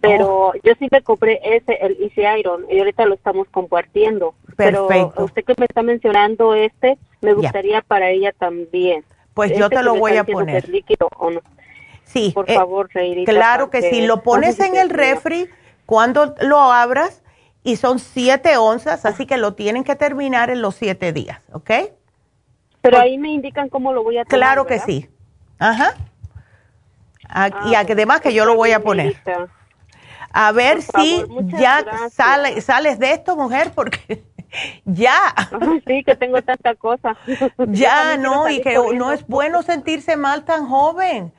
pero 0.00 0.48
oh. 0.48 0.52
yo 0.62 0.72
sí 0.78 0.88
me 0.90 1.02
compré 1.02 1.40
ese, 1.42 1.74
el 1.80 1.96
Easy 2.00 2.22
Iron, 2.38 2.64
y 2.70 2.78
ahorita 2.78 3.04
lo 3.04 3.14
estamos 3.14 3.48
compartiendo. 3.48 4.34
Perfecto. 4.56 4.86
Pero 4.88 5.24
usted 5.24 5.44
que 5.44 5.54
me 5.58 5.66
está 5.66 5.82
mencionando 5.82 6.54
este, 6.54 6.98
me 7.20 7.34
gustaría 7.34 7.82
para 7.82 8.10
ella 8.10 8.32
también. 8.32 9.04
Pues 9.34 9.50
yo 9.56 9.66
este 9.66 9.76
te 9.76 9.82
lo 9.82 9.94
voy 9.96 10.16
a 10.16 10.24
poner. 10.24 10.68
líquido 10.68 11.08
o 11.16 11.30
no. 11.30 11.40
Sí. 12.04 12.32
Por 12.34 12.50
eh, 12.50 12.54
favor, 12.54 12.88
Reirita, 12.92 13.30
Claro 13.30 13.70
que 13.70 13.82
sí, 13.82 14.02
lo 14.06 14.22
pones 14.22 14.58
en 14.60 14.76
el 14.76 14.90
refri, 14.90 15.48
cuando 15.86 16.34
lo 16.40 16.58
abras, 16.58 17.22
y 17.62 17.76
son 17.76 17.98
siete 17.98 18.56
onzas, 18.56 19.04
así 19.04 19.26
que 19.26 19.36
lo 19.36 19.54
tienen 19.54 19.84
que 19.84 19.94
terminar 19.94 20.50
en 20.50 20.62
los 20.62 20.74
siete 20.74 21.12
días, 21.12 21.40
¿ok? 21.52 21.70
Pero 22.80 22.98
ahí 22.98 23.18
me 23.18 23.30
indican 23.30 23.68
cómo 23.68 23.92
lo 23.92 24.02
voy 24.02 24.16
a 24.16 24.24
tomar, 24.24 24.38
Claro 24.38 24.66
que 24.66 24.78
sí. 24.78 25.08
Ajá. 25.58 25.94
Ah, 27.28 27.50
y 27.66 27.74
además 27.74 28.20
que 28.20 28.32
yo 28.32 28.44
lo 28.44 28.56
voy 28.56 28.72
a 28.72 28.80
poner. 28.80 29.14
A 30.32 30.52
ver 30.52 30.80
si 30.82 31.24
ya 31.58 31.84
sale, 32.10 32.60
sales 32.60 32.98
de 32.98 33.12
esto, 33.12 33.36
mujer, 33.36 33.72
porque 33.74 34.22
ya. 34.84 35.34
Sí, 35.86 36.04
que 36.04 36.14
tengo 36.16 36.40
tanta 36.42 36.74
cosa. 36.74 37.16
ya, 37.68 38.16
no, 38.16 38.48
y 38.48 38.60
que 38.60 38.74
no 38.94 39.12
es 39.12 39.26
bueno 39.26 39.62
sentirse 39.62 40.16
mal 40.16 40.44
tan 40.44 40.66
joven. 40.66 41.32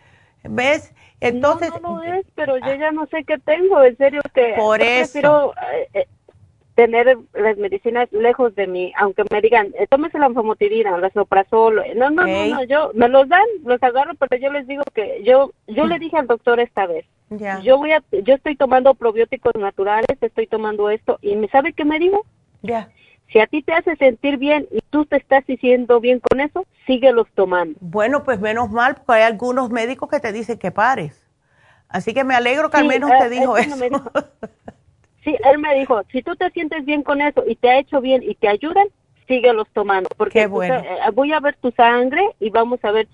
¿Ves? 0.44 0.94
Entonces, 1.20 1.70
no, 1.82 1.98
no, 1.98 2.04
es, 2.04 2.26
pero 2.34 2.58
yo 2.58 2.74
ya 2.74 2.92
no 2.92 3.06
sé 3.06 3.24
qué 3.26 3.38
tengo, 3.38 3.84
en 3.84 3.96
serio 3.96 4.22
que 4.34 4.56
por 4.58 4.82
eso 4.82 5.12
prefiero 5.12 5.54
eh, 5.72 5.88
eh, 5.94 6.08
tener 6.82 7.16
las 7.34 7.58
medicinas 7.58 8.12
lejos 8.12 8.56
de 8.56 8.66
mí, 8.66 8.92
aunque 8.98 9.24
me 9.30 9.40
digan, 9.40 9.68
eh, 9.78 9.86
tómese 9.88 10.18
la 10.18 10.32
famotirina, 10.32 10.98
la 10.98 11.12
soprazol, 11.12 11.76
no, 11.96 12.10
no, 12.10 12.26
no, 12.26 12.48
no, 12.48 12.64
yo 12.64 12.90
me 12.96 13.08
los 13.08 13.30
dan, 13.30 13.46
los 13.64 13.82
agarro, 13.84 14.16
pero 14.16 14.42
yo 14.42 14.52
les 14.52 14.66
digo 14.66 14.82
que 14.96 15.22
yo 15.24 15.52
yo 15.68 15.86
le 15.86 16.00
dije 16.00 16.18
al 16.18 16.26
doctor 16.26 16.60
esta 16.60 16.88
vez, 16.88 17.06
yo 17.62 17.78
voy 17.78 17.92
a 17.92 18.04
yo 18.24 18.34
estoy 18.34 18.56
tomando 18.56 18.96
probióticos 18.96 19.54
naturales, 19.60 20.18
estoy 20.22 20.48
tomando 20.48 20.90
esto 20.90 21.20
y 21.22 21.36
me 21.36 21.48
sabe 21.50 21.74
qué 21.74 21.86
me 21.86 22.00
dijo? 22.00 22.26
Ya. 22.64 22.90
Si 23.32 23.40
a 23.40 23.46
ti 23.46 23.62
te 23.62 23.74
hace 23.74 23.96
sentir 23.98 24.38
bien 24.38 24.68
y 24.72 24.80
tú 24.90 25.06
te 25.06 25.18
estás 25.18 25.46
sintiendo 25.46 26.00
bien 26.00 26.20
con 26.20 26.40
eso, 26.40 26.66
síguelos 26.88 27.28
tomando. 27.36 27.78
Bueno, 27.80 28.24
pues 28.24 28.40
menos 28.40 28.72
mal, 28.72 28.96
porque 28.96 29.22
hay 29.22 29.24
algunos 29.24 29.70
médicos 29.70 30.10
que 30.10 30.20
te 30.20 30.34
dicen 30.34 30.58
que 30.58 30.72
pares. 30.72 31.24
Así 31.88 32.14
que 32.16 32.24
me 32.24 32.34
alegro 32.34 32.72
que 32.72 32.78
al 32.78 32.88
menos 32.88 33.12
te 33.20 33.30
dijo 33.30 33.56
eso. 33.56 33.76
sí, 35.24 35.36
él 35.52 35.60
me 35.60 35.76
dijo, 35.76 36.02
si 36.12 36.22
tú 36.22 36.36
te 36.36 36.50
sientes 36.52 36.86
bien 36.86 37.04
con 37.04 37.22
eso 37.22 37.44
y 37.48 37.56
te 37.56 37.70
ha 37.70 37.80
hecho 37.80 38.02
bien 38.02 38.24
y 38.24 38.36
te 38.36 38.48
ayudan, 38.48 38.88
síguelos 39.28 39.68
tomando. 39.74 40.10
Porque 40.18 40.42
eh, 40.42 40.48
voy 41.14 41.32
a 41.32 41.40
ver 41.40 41.56
tu 41.56 41.72
sangre 41.72 42.22
y 42.40 42.50
vamos 42.50 42.84
a 42.84 42.92
ver, 42.92 43.08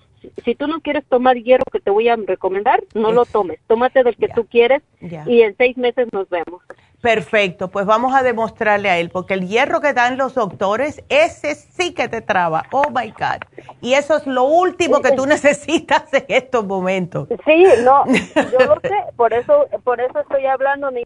si, 0.44 0.56
tú 0.56 0.68
no 0.68 0.80
quieres 0.82 1.06
tomar 1.06 1.38
hierro 1.38 1.66
que 1.72 1.80
te 1.80 1.92
voy 1.92 2.10
a 2.10 2.16
recomendar, 2.16 2.84
no 2.96 3.12
lo 3.12 3.26
tomes. 3.26 3.60
Tómate 3.68 4.04
del 4.04 4.16
que 4.16 4.30
tú 4.30 4.46
quieres 4.46 4.82
y 5.00 5.42
en 5.42 5.56
seis 5.58 5.78
meses 5.78 6.08
nos 6.12 6.28
vemos. 6.30 6.62
Perfecto, 7.08 7.70
pues 7.70 7.86
vamos 7.86 8.14
a 8.14 8.22
demostrarle 8.22 8.90
a 8.90 8.98
él, 8.98 9.10
porque 9.10 9.34
el 9.34 9.48
hierro 9.48 9.80
que 9.80 9.94
dan 9.94 10.18
los 10.18 10.34
doctores, 10.34 11.02
ese 11.08 11.56
sí 11.56 11.94
que 11.94 12.10
te 12.10 12.20
traba. 12.20 12.66
Oh 12.74 12.90
my 12.90 13.12
God. 13.12 13.48
Y 13.80 13.94
eso 13.94 14.18
es 14.18 14.28
lo 14.28 14.44
último 14.44 15.02
que 15.02 15.14
tú 15.14 15.26
necesitas 15.26 16.14
en 16.14 16.26
estos 16.28 16.66
momentos. 16.66 17.30
Sí, 17.46 17.64
no, 17.86 18.06
yo 18.08 18.60
lo 18.66 18.82
sé, 18.82 18.94
por 19.16 19.32
eso, 19.32 19.70
por 19.86 20.02
eso 20.02 20.20
estoy 20.20 20.48
hablando, 20.48 20.92
mi 20.92 21.02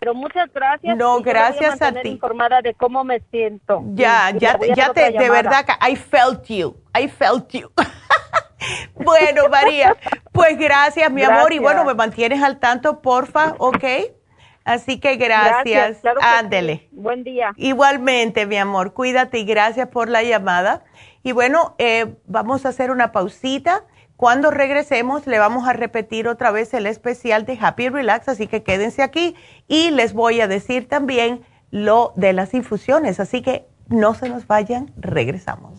Pero 0.00 0.14
muchas 0.14 0.50
gracias. 0.54 0.96
No, 0.96 1.20
gracias 1.20 1.82
a, 1.82 1.92
ti. 1.92 2.08
informada 2.08 2.62
de 2.62 2.72
cómo 2.72 3.04
me 3.04 3.20
siento. 3.30 3.82
Ya, 3.92 4.30
ya, 4.30 4.58
ya 4.74 4.94
te, 4.94 5.10
de 5.10 5.28
verdad, 5.28 5.66
I 5.86 5.96
felt 5.96 6.46
you, 6.46 6.78
I 6.98 7.08
felt 7.08 7.50
you. 7.50 7.70
bueno, 8.94 9.50
María, 9.50 9.94
pues 10.32 10.56
gracias, 10.56 11.10
mi 11.10 11.22
amor, 11.24 11.52
y 11.52 11.58
bueno, 11.58 11.84
me 11.84 11.92
mantienes 11.92 12.42
al 12.42 12.58
tanto, 12.58 13.02
porfa, 13.02 13.54
¿ok? 13.58 13.84
Así 14.66 14.98
que 14.98 15.14
gracias. 15.14 15.98
Ándele. 16.20 16.88
Buen 16.90 17.22
día. 17.22 17.52
Igualmente, 17.56 18.46
mi 18.46 18.56
amor. 18.56 18.94
Cuídate 18.94 19.38
y 19.38 19.44
gracias 19.44 19.88
por 19.88 20.08
la 20.08 20.24
llamada. 20.24 20.82
Y 21.22 21.30
bueno, 21.30 21.76
eh, 21.78 22.16
vamos 22.26 22.66
a 22.66 22.70
hacer 22.70 22.90
una 22.90 23.12
pausita. 23.12 23.84
Cuando 24.16 24.50
regresemos, 24.50 25.28
le 25.28 25.38
vamos 25.38 25.68
a 25.68 25.72
repetir 25.72 26.26
otra 26.26 26.50
vez 26.50 26.74
el 26.74 26.86
especial 26.86 27.46
de 27.46 27.56
Happy 27.60 27.90
Relax, 27.90 28.28
así 28.28 28.48
que 28.48 28.64
quédense 28.64 29.02
aquí 29.02 29.36
y 29.68 29.90
les 29.90 30.14
voy 30.14 30.40
a 30.40 30.48
decir 30.48 30.88
también 30.88 31.42
lo 31.70 32.12
de 32.16 32.32
las 32.32 32.52
infusiones. 32.52 33.20
Así 33.20 33.42
que 33.42 33.66
no 33.88 34.14
se 34.14 34.28
nos 34.28 34.48
vayan, 34.48 34.92
regresamos. 34.96 35.78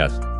Gracias. 0.00 0.39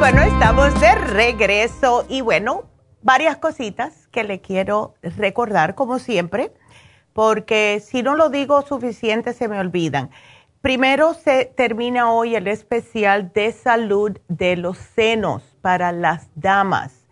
Bueno, 0.00 0.22
estamos 0.22 0.80
de 0.80 0.94
regreso 0.94 2.06
y 2.08 2.22
bueno, 2.22 2.64
varias 3.02 3.36
cositas 3.36 4.08
que 4.10 4.24
le 4.24 4.40
quiero 4.40 4.94
recordar 5.02 5.74
como 5.74 5.98
siempre, 5.98 6.54
porque 7.12 7.82
si 7.84 8.02
no 8.02 8.16
lo 8.16 8.30
digo 8.30 8.62
suficiente 8.62 9.34
se 9.34 9.46
me 9.46 9.60
olvidan. 9.60 10.08
Primero 10.62 11.12
se 11.12 11.44
termina 11.44 12.10
hoy 12.10 12.34
el 12.34 12.48
especial 12.48 13.30
de 13.34 13.52
salud 13.52 14.16
de 14.28 14.56
los 14.56 14.78
senos 14.78 15.42
para 15.60 15.92
las 15.92 16.30
damas. 16.34 17.06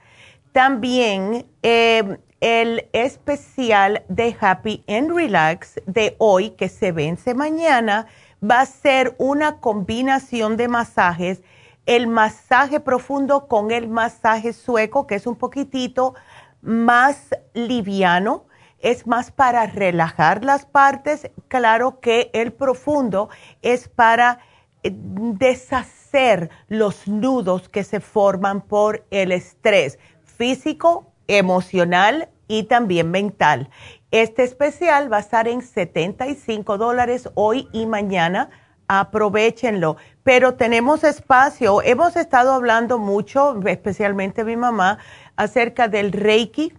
También 0.53 1.45
eh, 1.63 2.17
el 2.41 2.89
especial 2.95 4.03
de 4.09 4.35
Happy 4.41 4.83
and 4.89 5.15
Relax 5.15 5.75
de 5.85 6.17
hoy, 6.17 6.51
que 6.53 6.71
se 6.71 6.93
vence 6.93 7.35
mañana, 7.35 8.07
va 8.43 8.63
a 8.63 8.67
ser 8.67 9.15
una 9.19 9.61
combinación 9.61 10.57
de 10.57 10.69
masajes 10.69 11.43
el 11.89 12.07
masaje 12.07 12.81
profundo 12.81 13.49
con 13.49 13.71
el 13.71 13.89
masaje 13.89 14.53
sueco, 14.53 15.07
que 15.07 15.15
es 15.15 15.27
un 15.27 15.37
poquitito 15.37 16.15
más 16.61 17.31
liviano, 17.55 18.45
es 18.79 19.07
más 19.07 19.31
para 19.31 19.67
relajar 19.67 20.45
las 20.45 20.67
partes. 20.67 21.31
Claro 21.49 21.99
que 22.01 22.31
el 22.35 22.53
profundo 22.53 23.31
es 23.63 23.89
para 23.89 24.41
eh, 24.83 24.91
deshacer 24.93 26.51
los 26.69 27.09
nudos 27.09 27.71
que 27.71 27.85
se 27.85 28.01
forman 28.01 28.61
por 28.61 29.07
el 29.11 29.33
estrés 29.33 29.99
físico, 30.25 31.15
emocional 31.27 32.29
y 32.49 32.65
también 32.65 33.11
mental. 33.11 33.71
Este 34.11 34.45
especial 34.45 35.11
va 35.11 35.17
a 35.17 35.21
estar 35.21 35.49
en 35.49 35.63
75 35.63 36.77
dólares 36.77 37.31
hoy 37.35 37.67
y 37.73 37.87
mañana 37.87 38.51
aprovechenlo. 38.89 39.97
Pero 40.29 40.57
tenemos 40.57 41.05
espacio. 41.05 41.81
Hemos 41.81 42.15
estado 42.15 42.53
hablando 42.53 42.99
mucho, 42.99 43.59
especialmente 43.65 44.45
mi 44.45 44.57
mamá, 44.57 44.99
acerca 45.37 45.89
del 45.89 46.13
Reiki 46.13 46.75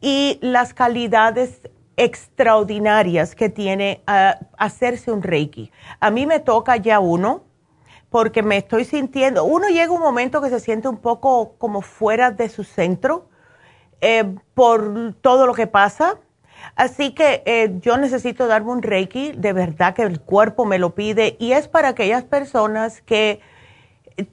y 0.00 0.38
las 0.40 0.72
calidades 0.72 1.68
extraordinarias 1.96 3.34
que 3.34 3.48
tiene 3.48 4.04
ah, 4.06 4.38
hacerse 4.56 5.10
un 5.10 5.24
Reiki. 5.24 5.72
A 5.98 6.12
mí 6.12 6.26
me 6.26 6.38
toca 6.38 6.76
ya 6.76 7.00
uno 7.00 7.42
porque 8.08 8.44
me 8.44 8.56
estoy 8.56 8.84
sintiendo, 8.84 9.42
uno 9.42 9.66
llega 9.66 9.90
un 9.90 10.00
momento 10.00 10.40
que 10.40 10.48
se 10.48 10.60
siente 10.60 10.86
un 10.86 10.98
poco 10.98 11.56
como 11.58 11.82
fuera 11.82 12.30
de 12.30 12.48
su 12.48 12.62
centro 12.62 13.26
eh, 14.00 14.32
por 14.54 15.16
todo 15.20 15.48
lo 15.48 15.54
que 15.54 15.66
pasa 15.66 16.20
Así 16.76 17.12
que 17.12 17.42
eh, 17.46 17.78
yo 17.80 17.96
necesito 17.96 18.46
darme 18.46 18.72
un 18.72 18.82
Reiki, 18.82 19.32
de 19.32 19.52
verdad 19.52 19.94
que 19.94 20.02
el 20.02 20.20
cuerpo 20.20 20.64
me 20.64 20.78
lo 20.78 20.94
pide 20.94 21.36
y 21.38 21.52
es 21.52 21.68
para 21.68 21.88
aquellas 21.88 22.24
personas 22.24 23.02
que 23.02 23.40
eh, 24.16 24.26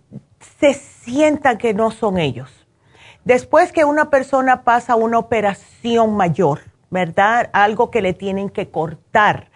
se 0.59 0.73
sientan 0.73 1.57
que 1.57 1.73
no 1.73 1.91
son 1.91 2.17
ellos. 2.17 2.67
Después 3.25 3.71
que 3.71 3.85
una 3.85 4.09
persona 4.09 4.63
pasa 4.63 4.95
una 4.95 5.19
operación 5.19 6.15
mayor, 6.15 6.61
¿verdad? 6.89 7.49
Algo 7.53 7.91
que 7.91 8.01
le 8.01 8.13
tienen 8.13 8.49
que 8.49 8.69
cortar, 8.69 9.49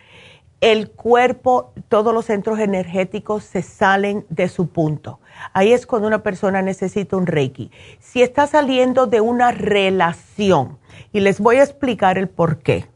el 0.64 0.92
cuerpo, 0.92 1.74
todos 1.90 2.14
los 2.14 2.24
centros 2.24 2.58
energéticos 2.58 3.44
se 3.44 3.62
salen 3.62 4.26
de 4.30 4.48
su 4.48 4.70
punto. 4.70 5.20
Ahí 5.52 5.74
es 5.74 5.86
cuando 5.86 6.08
una 6.08 6.24
persona 6.24 6.62
necesita 6.62 7.18
un 7.18 7.28
Reiki. 7.28 7.70
Si 8.00 8.22
está 8.22 8.48
saliendo 8.48 9.06
de 9.06 9.20
una 9.20 9.52
relación, 9.52 10.80
y 11.12 11.20
les 11.20 11.40
voy 11.40 11.58
a 11.58 11.64
explicar 11.64 12.18
el 12.18 12.30
por 12.30 12.60
qué. 12.60 12.88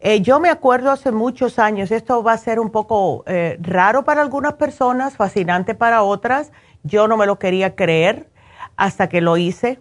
Eh, 0.00 0.20
yo 0.20 0.40
me 0.40 0.50
acuerdo 0.50 0.90
hace 0.90 1.10
muchos 1.10 1.58
años, 1.58 1.90
esto 1.90 2.22
va 2.22 2.32
a 2.32 2.38
ser 2.38 2.60
un 2.60 2.70
poco 2.70 3.24
eh, 3.26 3.56
raro 3.60 4.04
para 4.04 4.20
algunas 4.20 4.54
personas, 4.54 5.16
fascinante 5.16 5.74
para 5.74 6.02
otras. 6.02 6.52
yo 6.82 7.08
no 7.08 7.16
me 7.16 7.26
lo 7.26 7.38
quería 7.38 7.74
creer 7.74 8.30
hasta 8.76 9.08
que 9.08 9.20
lo 9.20 9.36
hice. 9.36 9.80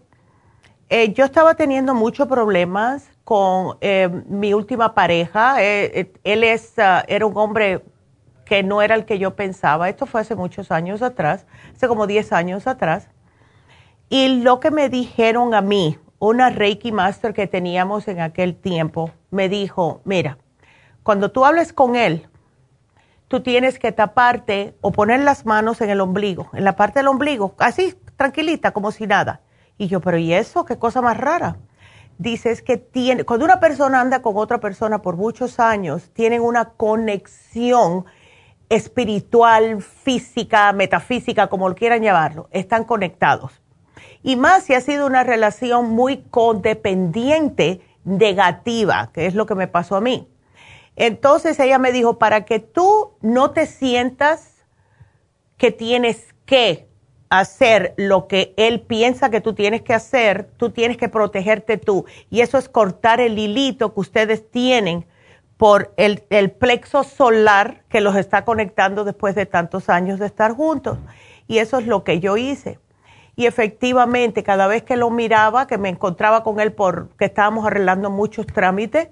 Eh, 0.89 1.13
yo 1.13 1.26
estaba 1.26 1.55
teniendo 1.55 1.93
muchos 1.93 2.27
problemas 2.27 3.09
con 3.23 3.77
mi 4.27 4.53
última 4.53 4.93
pareja. 4.93 5.61
Él 5.61 6.43
es, 6.43 6.77
ah, 6.77 7.03
era 7.07 7.26
un 7.26 7.35
hombre 7.38 7.84
que 8.45 8.63
no 8.63 8.81
era 8.81 8.95
el 8.95 9.05
que 9.05 9.19
yo 9.19 9.35
pensaba. 9.35 9.89
Esto 9.89 10.05
fue 10.05 10.22
hace 10.22 10.35
muchos 10.35 10.72
años 10.72 11.01
atrás, 11.01 11.45
hace 11.76 11.88
como 11.88 12.07
10 12.07 12.31
años 12.34 12.67
atrás. 12.67 13.09
Y 14.09 14.41
lo 14.41 14.59
que 14.59 14.72
me 14.72 14.89
dijeron 14.89 15.53
a 15.53 15.61
mí, 15.61 15.97
una 16.20 16.50
Reiki 16.50 16.92
Master 16.92 17.34
que 17.34 17.48
teníamos 17.48 18.08
en 18.08 18.22
aquel 18.22 18.56
tiempo, 18.56 19.12
me 19.32 19.50
dijo, 19.50 20.02
mira, 20.06 20.38
cuando 21.04 21.32
tú 21.32 21.46
hables 21.46 21.74
con 21.74 21.96
él, 21.96 22.28
tú 23.28 23.42
tienes 23.42 23.80
que 23.80 23.92
taparte 23.92 24.76
o 24.82 24.92
poner 24.92 25.22
las 25.22 25.46
manos 25.46 25.82
en 25.82 25.90
el 25.90 26.02
ombligo, 26.02 26.50
en 26.54 26.64
la 26.64 26.76
parte 26.76 27.00
del 27.00 27.08
ombligo, 27.08 27.56
así, 27.60 27.96
tranquilita, 28.16 28.72
como 28.72 28.92
si 28.92 29.08
nada. 29.08 29.42
Y 29.78 29.88
yo, 29.88 30.00
pero 30.00 30.18
¿y 30.18 30.34
eso? 30.34 30.66
¿Qué 30.66 30.78
cosa 30.78 31.02
más 31.02 31.18
rara? 31.18 31.58
Dices 32.18 32.62
que 32.62 32.78
tiene, 32.78 33.26
cuando 33.26 33.46
una 33.46 33.60
persona 33.60 34.00
anda 34.00 34.22
con 34.22 34.38
otra 34.38 34.60
persona 34.60 35.02
por 35.02 35.18
muchos 35.18 35.60
años, 35.60 36.12
tienen 36.14 36.42
una 36.42 36.70
conexión 36.70 38.06
espiritual, 38.70 39.82
física, 39.82 40.72
metafísica, 40.72 41.48
como 41.48 41.68
lo 41.68 41.76
quieran 41.76 42.02
llamarlo, 42.02 42.48
están 42.52 42.86
conectados. 42.86 43.62
Y 44.26 44.38
más 44.38 44.64
si 44.64 44.73
ha 44.73 44.81
sido 44.81 45.06
una 45.06 45.23
relación 45.23 45.91
muy 45.91 46.23
codependiente, 46.31 47.81
negativa, 48.06 49.11
que 49.14 49.27
es 49.27 49.35
lo 49.35 49.45
que 49.45 49.53
me 49.53 49.68
pasó 49.68 49.95
a 49.95 50.02
mí. 50.02 50.27
Entonces 50.95 51.60
ella 51.60 51.77
me 51.77 51.91
dijo, 51.91 52.18
para 52.18 52.43
que 52.43 52.57
tú 52.57 53.11
no 53.22 53.52
te 53.52 53.68
sientas 53.68 54.65
que 55.57 55.69
tienes 55.69 56.34
que 56.47 56.88
hacer 57.30 57.93
lo 57.97 58.27
que 58.27 58.56
él 58.57 58.81
piensa 58.81 59.30
que 59.30 59.41
tú 59.41 59.53
tienes 59.53 59.84
que 59.84 59.93
hacer, 59.93 60.49
tú 60.57 60.72
tienes 60.72 60.97
que 60.97 61.07
protegerte 61.07 61.77
tú. 61.77 62.06
Y 62.31 62.41
eso 62.41 62.57
es 62.57 62.68
cortar 62.68 63.22
el 63.22 63.38
hilito 63.38 63.93
que 63.93 63.99
ustedes 63.99 64.49
tienen 64.49 65.06
por 65.57 65.93
el, 65.97 66.23
el, 66.31 66.49
plexo 66.49 67.03
solar 67.03 67.84
que 67.89 68.02
los 68.02 68.15
está 68.15 68.43
conectando 68.43 69.03
después 69.03 69.35
de 69.35 69.45
tantos 69.45 69.88
años 69.88 70.18
de 70.18 70.26
estar 70.26 70.53
juntos. 70.53 70.97
Y 71.47 71.60
eso 71.60 71.77
es 71.77 71.85
lo 71.85 72.03
que 72.03 72.19
yo 72.19 72.38
hice. 72.38 72.80
Y 73.36 73.48
efectivamente, 73.48 74.44
cada 74.44 74.68
vez 74.68 74.84
que 74.84 74.95
lo 74.95 75.10
miraba, 75.10 75.68
que 75.68 75.78
me 75.78 75.90
encontraba 75.90 76.44
con 76.44 76.60
él 76.60 76.72
porque 76.72 77.26
estábamos 77.26 77.66
arreglando 77.66 78.10
muchos 78.10 78.48
trámites, 78.48 79.10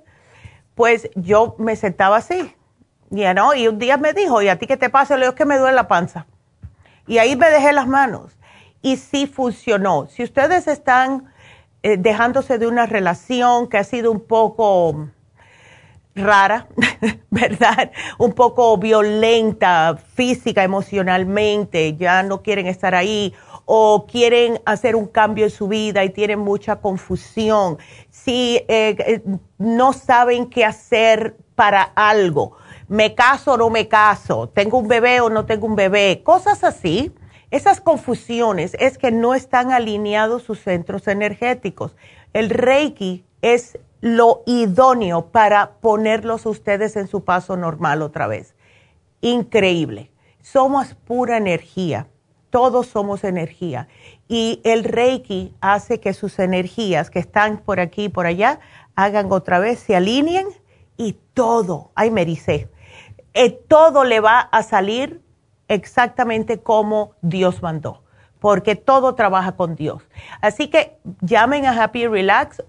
pues 0.75 1.09
yo 1.15 1.55
me 1.59 1.75
sentaba 1.75 2.17
así. 2.17 2.55
Ya 3.09 3.33
no, 3.33 3.53
y 3.53 3.67
un 3.67 3.77
día 3.77 3.97
me 3.97 4.13
dijo, 4.13 4.41
¿y 4.41 4.47
a 4.47 4.57
ti 4.57 4.65
qué 4.65 4.77
te 4.77 4.89
pasa? 4.89 5.17
Le 5.17 5.25
digo, 5.25 5.35
que 5.35 5.45
me 5.45 5.57
duele 5.57 5.75
la 5.75 5.87
panza. 5.87 6.25
Y 7.05 7.17
ahí 7.17 7.35
me 7.35 7.49
dejé 7.49 7.73
las 7.73 7.87
manos. 7.87 8.37
Y 8.81 8.97
sí 8.97 9.27
funcionó. 9.27 10.07
Si 10.07 10.23
ustedes 10.23 10.67
están 10.67 11.31
eh, 11.83 11.97
dejándose 11.97 12.57
de 12.57 12.67
una 12.67 12.85
relación 12.85 13.67
que 13.67 13.77
ha 13.77 13.83
sido 13.83 14.11
un 14.11 14.21
poco 14.21 15.09
rara, 16.15 16.67
¿verdad? 17.29 17.91
Un 18.17 18.33
poco 18.33 18.77
violenta, 18.77 19.97
física, 20.13 20.63
emocionalmente, 20.63 21.95
ya 21.95 22.23
no 22.23 22.41
quieren 22.41 22.67
estar 22.67 22.95
ahí 22.95 23.33
o 23.65 24.05
quieren 24.05 24.61
hacer 24.65 24.95
un 24.95 25.07
cambio 25.07 25.45
en 25.45 25.51
su 25.51 25.67
vida 25.67 26.03
y 26.03 26.09
tienen 26.09 26.39
mucha 26.39 26.77
confusión, 26.77 27.77
si 28.09 28.57
eh, 28.67 28.95
eh, 28.99 29.21
no 29.57 29.93
saben 29.93 30.49
qué 30.49 30.65
hacer 30.65 31.37
para 31.55 31.83
algo 31.83 32.57
me 32.87 33.15
caso 33.15 33.53
o 33.53 33.57
no 33.57 33.69
me 33.69 33.87
caso, 33.87 34.49
tengo 34.49 34.77
un 34.77 34.87
bebé 34.87 35.21
o 35.21 35.29
no 35.29 35.45
tengo 35.45 35.65
un 35.65 35.75
bebé, 35.75 36.21
cosas 36.23 36.63
así. 36.63 37.11
Esas 37.49 37.81
confusiones 37.81 38.75
es 38.79 38.97
que 38.97 39.11
no 39.11 39.35
están 39.35 39.71
alineados 39.71 40.43
sus 40.43 40.59
centros 40.59 41.07
energéticos. 41.07 41.95
El 42.33 42.49
Reiki 42.49 43.25
es 43.41 43.77
lo 44.01 44.43
idóneo 44.45 45.27
para 45.27 45.73
ponerlos 45.79 46.45
ustedes 46.45 46.95
en 46.95 47.07
su 47.07 47.23
paso 47.23 47.55
normal 47.55 48.01
otra 48.01 48.27
vez. 48.27 48.55
Increíble. 49.21 50.11
Somos 50.41 50.95
pura 50.95 51.37
energía. 51.37 52.07
Todos 52.53 52.85
somos 52.85 53.23
energía. 53.23 53.87
Y 54.27 54.61
el 54.63 54.83
Reiki 54.83 55.55
hace 55.59 55.99
que 55.99 56.13
sus 56.13 56.37
energías 56.37 57.09
que 57.09 57.17
están 57.17 57.57
por 57.57 57.79
aquí 57.79 58.03
y 58.03 58.09
por 58.09 58.27
allá 58.27 58.59
hagan 58.93 59.31
otra 59.31 59.57
vez, 59.57 59.79
se 59.79 59.95
alineen 59.95 60.45
y 60.95 61.13
todo, 61.33 61.89
ay, 61.95 62.11
me 62.11 62.21
eh, 63.33 63.49
todo 63.67 64.03
le 64.03 64.19
va 64.19 64.39
a 64.39 64.61
salir 64.61 65.19
exactamente 65.67 66.59
como 66.59 67.13
Dios 67.23 67.63
mandó, 67.63 68.03
porque 68.37 68.75
todo 68.75 69.15
trabaja 69.15 69.53
con 69.53 69.73
Dios. 69.73 70.03
Así 70.39 70.67
que 70.67 70.99
llamen 71.21 71.65
a 71.65 71.83
Happy 71.83 72.05
Relax 72.05 72.61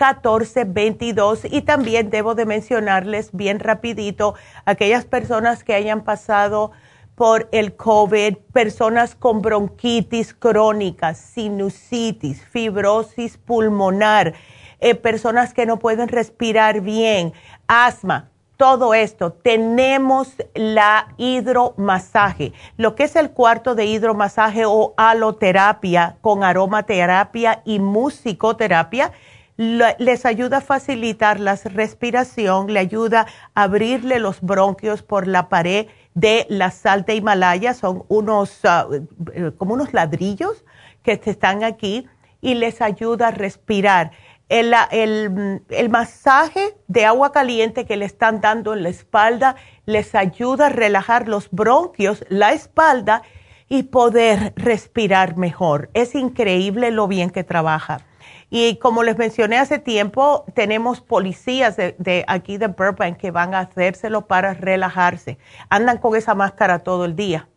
818-841-1422 0.00 1.48
y 1.50 1.62
también 1.62 2.10
debo 2.10 2.34
de 2.34 2.46
mencionarles 2.46 3.30
bien 3.32 3.60
rapidito 3.60 4.34
aquellas 4.64 5.04
personas 5.04 5.62
que 5.62 5.74
hayan 5.74 6.02
pasado 6.02 6.72
por 7.14 7.48
el 7.52 7.76
COVID, 7.76 8.38
personas 8.52 9.14
con 9.14 9.42
bronquitis 9.42 10.32
crónica, 10.32 11.12
sinusitis, 11.14 12.42
fibrosis 12.46 13.36
pulmonar, 13.36 14.32
eh, 14.80 14.94
personas 14.94 15.52
que 15.52 15.66
no 15.66 15.78
pueden 15.78 16.08
respirar 16.08 16.80
bien, 16.80 17.34
asma, 17.66 18.30
todo 18.56 18.92
esto. 18.92 19.32
Tenemos 19.32 20.34
la 20.54 21.14
hidromasaje, 21.16 22.52
lo 22.76 22.94
que 22.94 23.04
es 23.04 23.16
el 23.16 23.30
cuarto 23.30 23.74
de 23.74 23.86
hidromasaje 23.86 24.64
o 24.66 24.92
aloterapia 24.96 26.16
con 26.20 26.44
aromaterapia 26.44 27.62
y 27.64 27.78
musicoterapia 27.78 29.12
les 29.60 30.24
ayuda 30.24 30.58
a 30.58 30.60
facilitar 30.62 31.38
la 31.38 31.54
respiración, 31.56 32.72
le 32.72 32.80
ayuda 32.80 33.26
a 33.54 33.64
abrirle 33.64 34.18
los 34.18 34.40
bronquios 34.40 35.02
por 35.02 35.26
la 35.26 35.50
pared 35.50 35.86
de 36.14 36.46
la 36.48 36.70
sal 36.70 37.04
de 37.04 37.16
Himalaya, 37.16 37.74
son 37.74 38.04
unos, 38.08 38.62
eh, 38.64 39.52
como 39.58 39.74
unos 39.74 39.92
ladrillos 39.92 40.64
que 41.02 41.20
están 41.22 41.62
aquí 41.62 42.08
y 42.40 42.54
les 42.54 42.80
ayuda 42.80 43.28
a 43.28 43.30
respirar 43.32 44.12
el, 44.48 45.90
masaje 45.90 46.74
de 46.88 47.04
agua 47.04 47.30
caliente 47.30 47.84
que 47.84 47.98
le 47.98 48.06
están 48.06 48.40
dando 48.40 48.72
en 48.72 48.82
la 48.82 48.88
espalda 48.88 49.56
les 49.84 50.14
ayuda 50.14 50.66
a 50.66 50.70
relajar 50.70 51.28
los 51.28 51.50
bronquios, 51.50 52.24
la 52.30 52.52
espalda 52.52 53.22
y 53.68 53.84
poder 53.84 54.54
respirar 54.56 55.36
mejor. 55.36 55.90
Es 55.92 56.14
increíble 56.14 56.90
lo 56.90 57.06
bien 57.06 57.28
que 57.28 57.44
trabaja. 57.44 58.06
Y 58.50 58.76
como 58.76 59.04
les 59.04 59.16
mencioné 59.16 59.58
hace 59.58 59.78
tiempo, 59.78 60.44
tenemos 60.54 61.00
policías 61.00 61.76
de, 61.76 62.24
aquí 62.26 62.58
de 62.58 62.66
Burbank 62.66 63.16
que 63.16 63.30
van 63.30 63.54
a 63.54 63.60
hacérselo 63.60 64.26
para 64.26 64.54
relajarse. 64.54 65.38
Andan 65.68 65.98
con 65.98 66.16
esa 66.16 66.34
máscara 66.34 66.80
todo 66.80 67.04
el 67.04 67.14
día. 67.14 67.48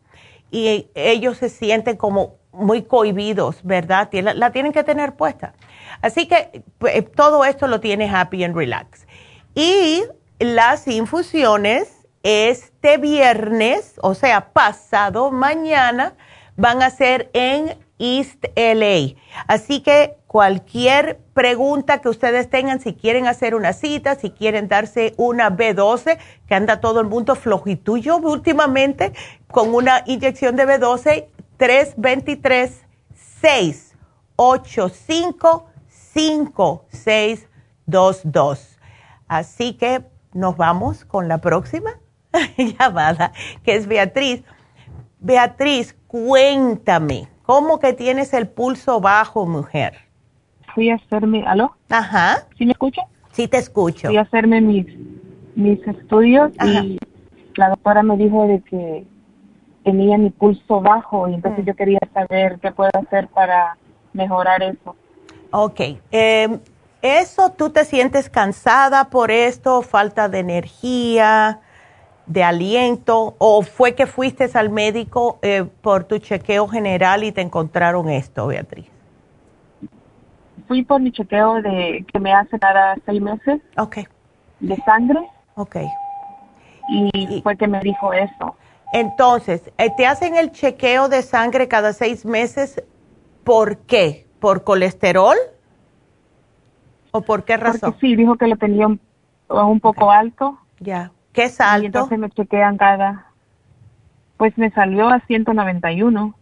Y 0.52 0.88
ellos 0.94 1.38
se 1.38 1.50
sienten 1.50 1.98
como 1.98 2.36
muy 2.52 2.84
cohibidos, 2.84 3.64
¿verdad? 3.64 4.10
La 4.36 4.52
tienen 4.52 4.72
que 4.72 4.84
tener 4.84 5.16
puesta. 5.16 5.54
Así 6.04 6.28
que 6.28 6.64
pues, 6.78 7.12
todo 7.12 7.44
esto 7.44 7.68
lo 7.68 7.80
tiene 7.80 8.08
Happy 8.08 8.44
and 8.44 8.56
Relax. 8.56 9.08
Y 9.56 10.04
las 10.38 10.88
infusiones 10.88 12.04
este 12.24 12.98
viernes, 12.98 13.96
o 14.02 14.16
sea, 14.16 14.54
pasado 14.54 15.30
mañana, 15.30 16.14
van 16.56 16.82
a 16.82 16.90
ser 16.90 17.30
en 17.34 17.78
East 18.04 18.46
LA. 18.58 19.16
Así 19.48 19.82
que 19.82 20.18
cualquier 20.28 21.22
pregunta 21.34 22.02
que 22.02 22.10
ustedes 22.10 22.50
tengan, 22.50 22.82
si 22.82 22.94
quieren 22.94 23.28
hacer 23.28 23.56
una 23.56 23.72
cita, 23.72 24.16
si 24.16 24.30
quieren 24.30 24.68
darse 24.68 25.14
una 25.16 25.50
B12, 25.50 26.18
que 26.46 26.54
anda 26.54 26.82
todo 26.82 27.00
el 27.00 27.08
mundo 27.08 27.36
flojituyo 27.36 28.18
últimamente, 28.18 29.14
con 29.50 29.74
una 29.74 30.04
inyección 30.06 30.58
de 30.58 30.68
B12, 30.68 31.28
323 31.58 32.82
685 33.42 35.70
5622. 36.14 38.78
Así 39.28 39.76
que 39.76 40.04
nos 40.34 40.58
vamos 40.58 41.06
con 41.06 41.30
la 41.30 41.38
próxima 41.38 41.92
llamada, 42.58 43.32
que 43.64 43.76
es 43.76 43.88
Beatriz. 43.88 44.44
Beatriz, 45.20 45.96
cuéntame, 46.08 47.30
¿cómo 47.44 47.80
que 47.80 47.94
tienes 47.94 48.34
el 48.34 48.48
pulso 48.48 49.00
bajo, 49.00 49.46
mujer? 49.46 49.94
Fui 50.74 50.90
a 50.90 50.96
hacerme, 50.96 51.44
¿aló? 51.46 51.76
Ajá. 51.90 52.48
¿Sí 52.58 52.66
me 52.66 52.72
escucha? 52.72 53.04
Sí, 53.32 53.48
te 53.48 53.58
escucho. 53.58 54.08
Fui 54.08 54.18
a 54.18 54.22
hacerme 54.22 54.62
mis, 54.62 54.88
mis 55.56 55.86
estudios 55.88 56.52
y 56.66 57.00
la 57.56 57.70
doctora 57.70 58.02
me 58.04 58.18
dijo 58.18 58.48
de 58.48 58.62
que 58.62 59.06
tenía 59.84 60.18
mi 60.18 60.30
pulso 60.30 60.82
bajo 60.82 61.28
y 61.28 61.36
entonces 61.36 61.64
mm. 61.64 61.68
yo 61.68 61.76
quería 61.76 62.00
saber 62.14 62.60
qué 62.60 62.72
puedo 62.72 62.92
hacer 62.94 63.28
para 63.28 63.78
mejorar 64.14 64.64
eso. 64.64 64.96
Ok. 65.52 65.82
Eh, 66.12 66.60
¿Eso 67.02 67.52
tú 67.52 67.70
te 67.70 67.84
sientes 67.84 68.30
cansada 68.30 69.10
por 69.10 69.30
esto, 69.30 69.82
falta 69.82 70.30
de 70.30 70.40
energía? 70.40 71.60
De 72.26 72.44
aliento 72.44 73.36
o 73.38 73.62
fue 73.62 73.96
que 73.96 74.08
fuiste 74.08 74.50
al 74.54 74.70
médico 74.70 75.40
eh, 75.42 75.66
por 75.82 76.06
tu 76.06 76.20
chequeo 76.20 76.68
general 76.68 77.24
y 77.24 77.32
te 77.32 77.42
encontraron 77.42 78.10
esto, 78.10 78.48
Beatriz? 78.48 78.90
Fui 80.68 80.84
por 80.84 81.02
mi 81.02 81.12
chequeo 81.12 81.62
de 81.62 82.06
que 82.12 82.20
me 82.20 82.34
hace 82.34 82.58
cada 82.58 82.96
seis 83.06 83.22
meses. 83.22 83.62
Ok. 83.78 83.98
De 84.60 84.76
sangre. 84.78 85.20
Ok. 85.56 85.78
Y, 86.90 87.42
fue 87.42 87.58
que 87.58 87.68
me 87.68 87.80
dijo 87.80 88.14
eso. 88.14 88.56
Entonces, 88.94 89.72
eh, 89.78 89.90
¿te 89.96 90.06
hacen 90.06 90.36
el 90.36 90.52
chequeo 90.52 91.10
de 91.10 91.22
sangre 91.22 91.68
cada 91.68 91.94
seis 91.94 92.26
meses? 92.26 92.84
¿Por 93.44 93.78
qué? 93.80 94.28
¿Por 94.40 94.64
colesterol? 94.64 95.36
¿O 97.12 97.22
por 97.22 97.44
qué 97.44 97.58
razón? 97.58 97.92
Porque 97.92 98.08
sí, 98.08 98.16
dijo 98.16 98.36
que 98.38 98.48
lo 98.48 98.58
tenía 98.58 98.88
un, 98.88 99.00
un 99.50 99.80
poco 99.80 100.12
alto. 100.12 100.58
Ya. 100.80 101.12
¿Qué 101.34 101.46
es 101.46 101.60
alto? 101.60 101.84
Y 101.84 101.86
entonces 101.88 102.20
me 102.20 102.30
chequean 102.30 102.78
cada, 102.78 103.26
pues 104.38 104.58
me 104.58 104.70
salió 104.72 105.10
a 105.10 105.20
191. 105.22 106.36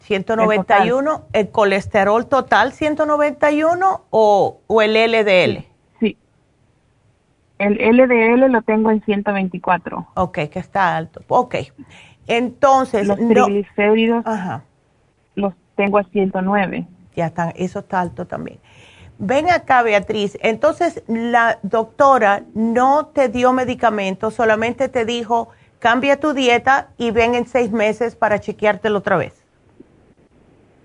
191, 0.00 1.22
el, 1.34 1.50
colesterol 1.50 2.26
total 2.26 2.72
191 2.72 4.04
o, 4.10 4.60
o 4.66 4.82
el 4.82 4.94
LDL? 4.94 5.64
Sí. 6.00 6.16
El 7.58 7.74
LDL 7.74 8.50
lo 8.50 8.62
tengo 8.62 8.90
en 8.90 9.02
124. 9.04 10.08
Ok, 10.14 10.38
que 10.50 10.58
está 10.58 10.96
alto. 10.96 11.20
Ok. 11.28 11.56
Entonces, 12.26 13.06
los 13.06 13.16
triglicéridos 13.16 14.24
ajá. 14.26 14.62
los 15.34 15.52
tengo 15.76 15.98
a 15.98 16.04
109. 16.04 16.86
Ya 17.16 17.26
están, 17.26 17.52
eso 17.56 17.80
está 17.80 18.00
alto 18.00 18.26
también. 18.26 18.58
Ven 19.18 19.50
acá, 19.50 19.82
Beatriz. 19.82 20.38
Entonces, 20.42 21.02
la 21.08 21.58
doctora 21.62 22.44
no 22.54 23.06
te 23.06 23.28
dio 23.28 23.52
medicamento, 23.52 24.30
solamente 24.30 24.88
te 24.88 25.04
dijo, 25.04 25.48
cambia 25.80 26.20
tu 26.20 26.34
dieta 26.34 26.88
y 26.98 27.10
ven 27.10 27.34
en 27.34 27.46
seis 27.46 27.72
meses 27.72 28.14
para 28.14 28.38
chequeártelo 28.38 28.98
otra 28.98 29.16
vez. 29.16 29.34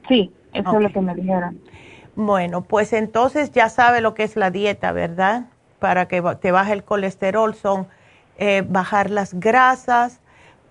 Sí, 0.07 0.31
eso 0.51 0.75
es 0.75 0.81
lo 0.81 0.91
que 0.91 1.01
me 1.01 1.13
dijeron. 1.13 1.59
Bueno, 2.15 2.61
pues 2.61 2.93
entonces 2.93 3.51
ya 3.51 3.69
sabe 3.69 4.01
lo 4.01 4.15
que 4.15 4.23
es 4.23 4.35
la 4.35 4.49
dieta, 4.49 4.91
¿verdad? 4.91 5.45
Para 5.77 6.07
que 6.07 6.21
te 6.41 6.51
baje 6.51 6.73
el 6.73 6.83
colesterol 6.83 7.53
son 7.53 7.87
eh, 8.39 8.63
bajar 8.67 9.11
las 9.11 9.35
grasas, 9.39 10.21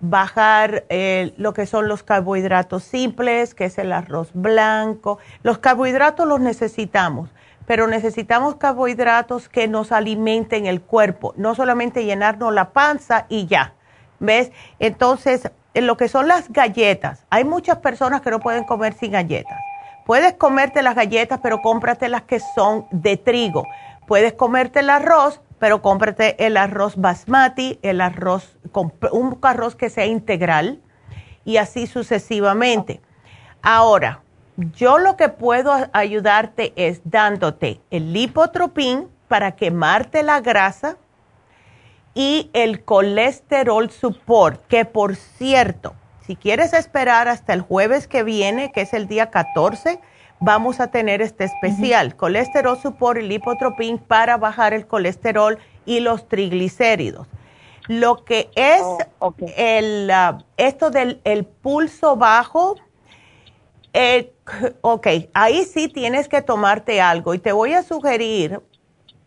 bajar 0.01 0.83
eh, 0.89 1.33
lo 1.37 1.53
que 1.53 1.65
son 1.65 1.87
los 1.87 2.03
carbohidratos 2.03 2.83
simples, 2.83 3.55
que 3.55 3.65
es 3.65 3.77
el 3.77 3.93
arroz 3.93 4.31
blanco. 4.33 5.19
Los 5.43 5.59
carbohidratos 5.59 6.27
los 6.27 6.41
necesitamos 6.41 7.29
pero 7.65 7.87
necesitamos 7.87 8.55
carbohidratos 8.55 9.49
que 9.49 9.67
nos 9.67 9.91
alimenten 9.91 10.65
el 10.65 10.81
cuerpo, 10.81 11.33
no 11.37 11.55
solamente 11.55 12.05
llenarnos 12.05 12.53
la 12.53 12.71
panza 12.71 13.25
y 13.29 13.45
ya. 13.47 13.73
¿Ves? 14.19 14.51
Entonces, 14.79 15.51
en 15.73 15.87
lo 15.87 15.97
que 15.97 16.07
son 16.07 16.27
las 16.27 16.51
galletas, 16.51 17.25
hay 17.29 17.43
muchas 17.43 17.77
personas 17.77 18.21
que 18.21 18.31
no 18.31 18.39
pueden 18.39 18.63
comer 18.63 18.93
sin 18.93 19.11
galletas. 19.11 19.59
Puedes 20.05 20.33
comerte 20.33 20.81
las 20.81 20.95
galletas, 20.95 21.39
pero 21.41 21.61
cómprate 21.61 22.09
las 22.09 22.23
que 22.23 22.39
son 22.39 22.85
de 22.91 23.17
trigo. 23.17 23.65
Puedes 24.05 24.33
comerte 24.33 24.81
el 24.81 24.89
arroz, 24.89 25.41
pero 25.59 25.81
cómprate 25.81 26.45
el 26.45 26.57
arroz 26.57 26.97
basmati, 26.97 27.79
el 27.81 28.01
arroz, 28.01 28.57
un 29.11 29.39
arroz 29.41 29.75
que 29.75 29.89
sea 29.89 30.05
integral 30.05 30.81
y 31.45 31.57
así 31.57 31.87
sucesivamente. 31.87 33.01
Ahora, 33.61 34.22
yo 34.57 34.99
lo 34.99 35.17
que 35.17 35.29
puedo 35.29 35.73
ayudarte 35.93 36.73
es 36.75 37.01
dándote 37.05 37.81
el 37.89 38.13
lipotropín 38.13 39.09
para 39.27 39.55
quemarte 39.55 40.21
la 40.21 40.41
grasa 40.41 40.97
y 42.13 42.49
el 42.53 42.83
colesterol 42.83 43.89
support, 43.89 44.65
que 44.67 44.85
por 44.85 45.15
cierto, 45.15 45.95
si 46.25 46.35
quieres 46.35 46.73
esperar 46.73 47.27
hasta 47.27 47.53
el 47.53 47.61
jueves 47.61 48.07
que 48.07 48.23
viene, 48.23 48.71
que 48.71 48.81
es 48.81 48.93
el 48.93 49.07
día 49.07 49.31
14, 49.31 49.99
vamos 50.39 50.79
a 50.79 50.87
tener 50.87 51.21
este 51.21 51.45
especial, 51.45 52.15
colesterol 52.15 52.77
support 52.77 53.19
y 53.19 53.23
lipotropín 53.23 53.97
para 53.97 54.37
bajar 54.37 54.73
el 54.73 54.85
colesterol 54.85 55.57
y 55.85 55.99
los 55.99 56.27
triglicéridos. 56.27 57.27
Lo 57.87 58.23
que 58.23 58.49
es 58.55 58.81
oh, 59.19 59.33
el, 59.57 60.09
ah, 60.11 60.37
esto 60.55 60.89
del 60.89 61.19
el 61.25 61.43
pulso 61.45 62.15
bajo, 62.15 62.75
eh, 63.93 64.33
ok, 64.81 65.07
ahí 65.33 65.63
sí 65.65 65.87
tienes 65.87 66.27
que 66.27 66.41
tomarte 66.41 66.99
algo 66.99 67.33
y 67.33 67.39
te 67.39 67.51
voy 67.51 67.73
a 67.73 67.83
sugerir, 67.83 68.59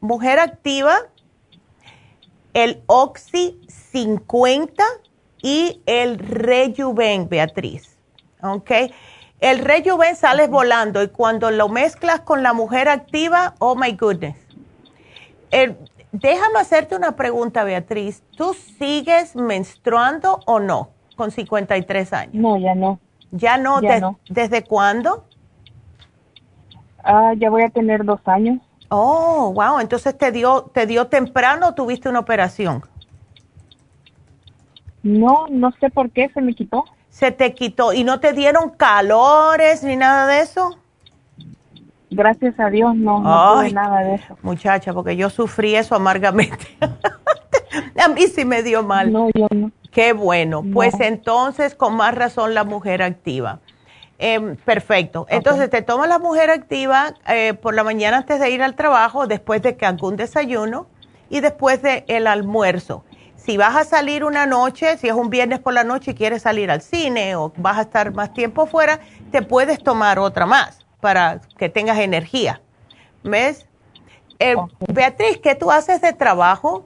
mujer 0.00 0.40
activa, 0.40 0.98
el 2.52 2.82
Oxy 2.86 3.60
50 3.92 4.82
y 5.42 5.82
el 5.86 6.18
Rejuven, 6.18 7.28
Beatriz. 7.28 7.96
Ok, 8.42 8.70
el 9.40 9.58
Rejuven 9.60 10.16
sales 10.16 10.50
volando 10.50 11.02
y 11.02 11.08
cuando 11.08 11.50
lo 11.50 11.68
mezclas 11.68 12.20
con 12.20 12.42
la 12.42 12.52
mujer 12.52 12.88
activa, 12.88 13.54
oh 13.58 13.76
my 13.76 13.92
goodness. 13.92 14.36
déjame 16.12 16.58
hacerte 16.58 16.96
una 16.96 17.14
pregunta, 17.14 17.62
Beatriz. 17.62 18.22
¿Tú 18.36 18.54
sigues 18.54 19.36
menstruando 19.36 20.40
o 20.46 20.58
no 20.58 20.90
con 21.14 21.30
53 21.30 22.12
años? 22.12 22.34
No, 22.34 22.58
ya 22.58 22.74
no. 22.74 22.98
¿Ya 23.30 23.56
no? 23.58 23.80
¿Desde 24.28 24.64
cuándo? 24.64 25.24
Ah, 27.02 27.32
ya 27.36 27.50
voy 27.50 27.62
a 27.62 27.68
tener 27.68 28.04
dos 28.04 28.20
años. 28.26 28.60
Oh, 28.88 29.52
wow. 29.54 29.80
Entonces 29.80 30.16
te 30.16 30.32
dio, 30.32 30.70
te 30.72 30.86
dio 30.86 31.06
temprano 31.08 31.68
o 31.68 31.74
tuviste 31.74 32.08
una 32.08 32.20
operación? 32.20 32.82
No, 35.02 35.46
no 35.48 35.72
sé 35.80 35.90
por 35.90 36.10
qué 36.10 36.28
se 36.34 36.40
me 36.40 36.54
quitó. 36.54 36.84
Se 37.08 37.30
te 37.30 37.54
quitó 37.54 37.92
y 37.92 38.04
no 38.04 38.20
te 38.20 38.32
dieron 38.32 38.70
calores 38.70 39.82
ni 39.82 39.96
nada 39.96 40.26
de 40.26 40.40
eso. 40.40 40.78
Gracias 42.10 42.58
a 42.58 42.70
Dios 42.70 42.94
no, 42.94 43.20
no 43.20 43.54
tuve 43.54 43.72
nada 43.72 44.00
de 44.00 44.14
eso. 44.14 44.36
Muchacha, 44.42 44.92
porque 44.92 45.16
yo 45.16 45.30
sufrí 45.30 45.74
eso 45.74 45.94
amargamente. 45.94 46.66
a 48.04 48.08
mí 48.08 48.22
sí 48.22 48.44
me 48.44 48.62
dio 48.62 48.82
mal. 48.82 49.12
No, 49.12 49.28
yo 49.34 49.46
no. 49.54 49.70
Qué 49.96 50.12
bueno. 50.12 50.62
Pues 50.74 51.00
entonces, 51.00 51.74
con 51.74 51.96
más 51.96 52.14
razón, 52.14 52.52
la 52.52 52.64
mujer 52.64 53.00
activa. 53.00 53.60
Em, 54.18 54.56
perfecto. 54.56 55.24
Entonces, 55.30 55.70
te 55.70 55.80
tomas 55.80 56.06
la 56.06 56.18
mujer 56.18 56.50
activa 56.50 57.14
eh, 57.26 57.54
por 57.54 57.74
la 57.74 57.82
mañana 57.82 58.18
antes 58.18 58.38
de 58.38 58.50
ir 58.50 58.62
al 58.62 58.74
trabajo, 58.74 59.26
después 59.26 59.62
de 59.62 59.78
que 59.78 59.86
algún 59.86 60.16
desayuno 60.16 60.86
y 61.30 61.40
después 61.40 61.80
del 61.80 62.04
el 62.08 62.26
almuerzo. 62.26 63.06
Si 63.36 63.56
vas 63.56 63.74
a 63.74 63.84
salir 63.84 64.22
una 64.22 64.44
noche, 64.44 64.98
si 64.98 65.08
es 65.08 65.14
un 65.14 65.30
viernes 65.30 65.60
por 65.60 65.72
la 65.72 65.82
noche 65.82 66.10
y 66.10 66.14
quieres 66.14 66.42
salir 66.42 66.70
al 66.70 66.82
cine 66.82 67.34
o 67.34 67.54
vas 67.56 67.78
a 67.78 67.80
estar 67.80 68.12
más 68.12 68.34
tiempo 68.34 68.66
fuera, 68.66 69.00
te 69.32 69.40
puedes 69.40 69.82
tomar 69.82 70.18
otra 70.18 70.44
más 70.44 70.84
para 71.00 71.40
que 71.56 71.70
tengas 71.70 71.98
energía. 72.00 72.60
¿Ves? 73.24 73.66
Eh, 74.40 74.56
Beatriz, 74.92 75.38
¿qué 75.38 75.54
tú 75.54 75.70
haces 75.70 76.02
de 76.02 76.12
trabajo? 76.12 76.84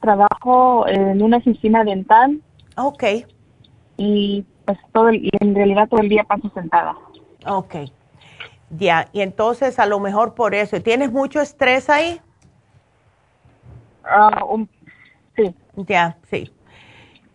Trabajo 0.00 0.86
en 0.86 1.22
una 1.22 1.38
oficina 1.38 1.84
dental. 1.84 2.40
Ok. 2.76 3.04
Y 3.96 4.44
pues 4.64 4.78
todo 4.92 5.08
el, 5.08 5.28
en 5.40 5.54
realidad 5.54 5.88
todo 5.88 6.00
el 6.00 6.08
día 6.08 6.24
paso 6.24 6.50
sentada. 6.54 6.96
Ok. 7.46 7.76
Ya, 8.70 9.08
y 9.12 9.22
entonces 9.22 9.78
a 9.78 9.86
lo 9.86 9.98
mejor 9.98 10.34
por 10.34 10.54
eso. 10.54 10.80
¿Tienes 10.80 11.10
mucho 11.10 11.40
estrés 11.40 11.90
ahí? 11.90 12.20
Ah, 14.04 14.44
sí. 15.36 15.54
Ya, 15.76 16.16
sí. 16.30 16.52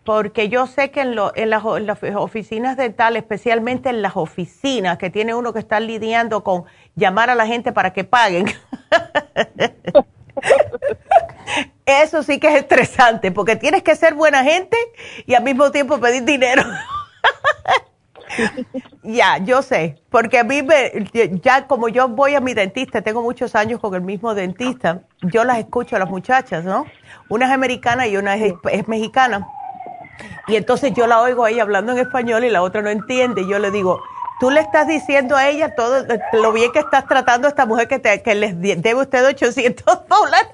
Porque 0.05 0.49
yo 0.49 0.67
sé 0.67 0.91
que 0.91 1.01
en, 1.01 1.15
lo, 1.15 1.35
en, 1.35 1.49
las, 1.49 1.63
en 1.65 1.87
las 1.87 1.99
oficinas 2.15 2.77
dentales, 2.77 3.23
especialmente 3.23 3.89
en 3.89 4.01
las 4.01 4.15
oficinas, 4.15 4.97
que 4.97 5.09
tiene 5.09 5.33
uno 5.33 5.51
que 5.51 5.59
estar 5.59 5.81
lidiando 5.81 6.43
con 6.43 6.65
llamar 6.95 7.29
a 7.29 7.35
la 7.35 7.47
gente 7.47 7.73
para 7.73 7.91
que 7.91 8.03
paguen. 8.03 8.45
Eso 11.85 12.23
sí 12.23 12.39
que 12.39 12.47
es 12.47 12.55
estresante, 12.55 13.31
porque 13.31 13.55
tienes 13.55 13.83
que 13.83 13.95
ser 13.95 14.15
buena 14.15 14.43
gente 14.43 14.75
y 15.27 15.35
al 15.35 15.43
mismo 15.43 15.71
tiempo 15.71 15.99
pedir 15.99 16.23
dinero. 16.23 16.63
ya, 19.03 19.37
yo 19.37 19.61
sé, 19.61 20.01
porque 20.09 20.39
a 20.39 20.43
mí 20.43 20.63
me, 20.63 20.91
ya 21.43 21.67
como 21.67 21.87
yo 21.87 22.07
voy 22.07 22.33
a 22.33 22.39
mi 22.39 22.55
dentista, 22.55 23.03
tengo 23.03 23.21
muchos 23.21 23.55
años 23.55 23.79
con 23.79 23.93
el 23.93 24.01
mismo 24.01 24.33
dentista, 24.33 25.01
yo 25.21 25.43
las 25.43 25.59
escucho 25.59 25.95
a 25.95 25.99
las 25.99 26.09
muchachas, 26.09 26.63
¿no? 26.63 26.85
Una 27.29 27.45
es 27.45 27.51
americana 27.51 28.07
y 28.07 28.17
una 28.17 28.35
es, 28.35 28.53
es 28.71 28.87
mexicana. 28.87 29.47
Y 30.47 30.55
entonces 30.55 30.91
yo 30.93 31.05
la 31.05 31.21
oigo 31.21 31.45
a 31.45 31.51
ella 31.51 31.63
hablando 31.63 31.91
en 31.91 31.99
español 31.99 32.45
y 32.45 32.49
la 32.49 32.63
otra 32.63 32.81
no 32.81 32.89
entiende. 32.89 33.41
Y 33.41 33.49
yo 33.49 33.59
le 33.59 33.71
digo, 33.71 34.01
tú 34.39 34.51
le 34.51 34.61
estás 34.61 34.87
diciendo 34.87 35.35
a 35.35 35.49
ella 35.49 35.75
todo 35.75 36.05
lo 36.33 36.51
bien 36.51 36.71
que 36.71 36.79
estás 36.79 37.07
tratando 37.07 37.47
a 37.47 37.49
esta 37.49 37.65
mujer 37.65 37.87
que, 37.87 37.99
te, 37.99 38.21
que 38.21 38.35
les 38.35 38.59
debe 38.59 38.95
usted 38.95 39.25
800 39.25 39.85
dólares 40.07 40.49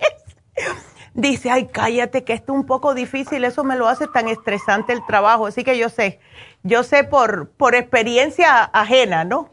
dice, 1.13 1.49
ay, 1.51 1.67
cállate, 1.67 2.23
que 2.23 2.33
esto 2.33 2.53
es 2.53 2.59
un 2.59 2.65
poco 2.65 2.93
difícil, 2.93 3.43
eso 3.43 3.63
me 3.63 3.75
lo 3.75 3.87
hace 3.87 4.07
tan 4.07 4.27
estresante 4.27 4.93
el 4.93 5.05
trabajo. 5.05 5.47
Así 5.47 5.63
que 5.63 5.77
yo 5.77 5.89
sé, 5.89 6.19
yo 6.63 6.83
sé 6.83 7.03
por, 7.03 7.49
por 7.49 7.75
experiencia 7.75 8.63
ajena, 8.63 9.23
¿no? 9.23 9.49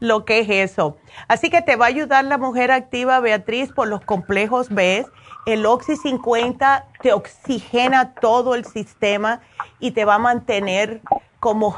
Lo 0.00 0.24
que 0.24 0.40
es 0.40 0.48
eso. 0.50 0.96
Así 1.28 1.50
que 1.50 1.62
te 1.62 1.76
va 1.76 1.86
a 1.86 1.88
ayudar 1.88 2.24
la 2.24 2.38
mujer 2.38 2.70
activa, 2.70 3.20
Beatriz, 3.20 3.72
por 3.72 3.88
los 3.88 4.00
complejos 4.04 4.68
B 4.68 5.06
El 5.46 5.66
Oxy 5.66 5.96
50 5.96 6.86
te 7.00 7.12
oxigena 7.12 8.14
todo 8.14 8.54
el 8.54 8.64
sistema 8.64 9.40
y 9.78 9.92
te 9.92 10.04
va 10.04 10.16
a 10.16 10.18
mantener 10.18 11.02
como 11.42 11.74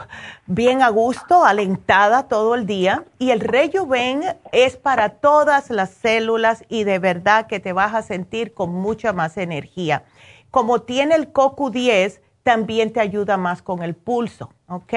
bien 0.46 0.82
a 0.82 0.90
gusto, 0.90 1.46
alentada 1.46 2.28
todo 2.28 2.54
el 2.54 2.66
día. 2.66 3.06
Y 3.18 3.30
el 3.30 3.40
Rejuven 3.40 4.22
es 4.52 4.76
para 4.76 5.08
todas 5.08 5.70
las 5.70 5.88
células 5.88 6.64
y 6.68 6.84
de 6.84 6.98
verdad 6.98 7.46
que 7.46 7.60
te 7.60 7.72
vas 7.72 7.94
a 7.94 8.02
sentir 8.02 8.52
con 8.52 8.74
mucha 8.74 9.14
más 9.14 9.38
energía. 9.38 10.04
Como 10.50 10.82
tiene 10.82 11.14
el 11.14 11.32
CoQ10, 11.32 12.20
también 12.42 12.92
te 12.92 13.00
ayuda 13.00 13.38
más 13.38 13.62
con 13.62 13.82
el 13.82 13.94
pulso, 13.94 14.52
¿ok? 14.68 14.92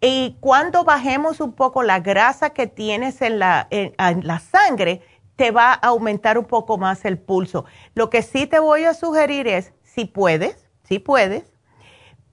Y 0.00 0.38
cuando 0.40 0.84
bajemos 0.84 1.40
un 1.40 1.52
poco 1.52 1.82
la 1.82 2.00
grasa 2.00 2.48
que 2.48 2.66
tienes 2.66 3.20
en 3.20 3.38
la, 3.38 3.66
en 3.68 4.26
la 4.26 4.38
sangre, 4.38 5.02
te 5.36 5.50
va 5.50 5.74
a 5.74 5.88
aumentar 5.88 6.38
un 6.38 6.46
poco 6.46 6.78
más 6.78 7.04
el 7.04 7.18
pulso. 7.18 7.66
Lo 7.94 8.08
que 8.08 8.22
sí 8.22 8.46
te 8.46 8.58
voy 8.58 8.84
a 8.84 8.94
sugerir 8.94 9.46
es, 9.48 9.74
si 9.82 10.06
puedes, 10.06 10.66
si 10.82 10.98
puedes, 10.98 11.51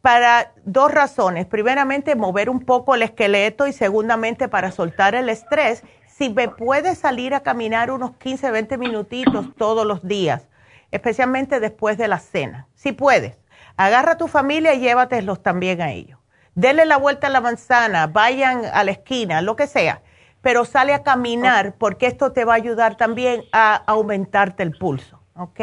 para 0.01 0.53
dos 0.63 0.91
razones. 0.91 1.45
Primeramente, 1.45 2.15
mover 2.15 2.49
un 2.49 2.61
poco 2.61 2.95
el 2.95 3.01
esqueleto 3.01 3.67
y 3.67 3.73
segundamente, 3.73 4.47
para 4.47 4.71
soltar 4.71 5.15
el 5.15 5.29
estrés. 5.29 5.83
Si 6.07 6.29
me 6.29 6.49
puedes 6.49 6.97
salir 6.97 7.33
a 7.33 7.41
caminar 7.41 7.91
unos 7.91 8.15
15, 8.17 8.51
20 8.51 8.77
minutitos 8.77 9.55
todos 9.55 9.85
los 9.85 10.05
días, 10.07 10.47
especialmente 10.91 11.59
después 11.59 11.97
de 11.97 12.07
la 12.07 12.19
cena. 12.19 12.67
Si 12.75 12.91
puedes, 12.91 13.37
agarra 13.77 14.13
a 14.13 14.17
tu 14.17 14.27
familia 14.27 14.73
y 14.73 14.79
llévatelos 14.79 15.41
también 15.41 15.81
a 15.81 15.91
ellos. 15.91 16.19
Denle 16.55 16.85
la 16.85 16.97
vuelta 16.97 17.27
a 17.27 17.29
la 17.29 17.41
manzana, 17.41 18.07
vayan 18.07 18.65
a 18.65 18.83
la 18.83 18.91
esquina, 18.91 19.41
lo 19.41 19.55
que 19.55 19.67
sea, 19.67 20.01
pero 20.41 20.65
sale 20.65 20.93
a 20.93 21.03
caminar 21.03 21.75
porque 21.77 22.07
esto 22.07 22.33
te 22.33 22.43
va 22.43 22.53
a 22.53 22.57
ayudar 22.57 22.97
también 22.97 23.43
a 23.51 23.75
aumentarte 23.75 24.63
el 24.63 24.77
pulso, 24.77 25.21
¿ok? 25.35 25.61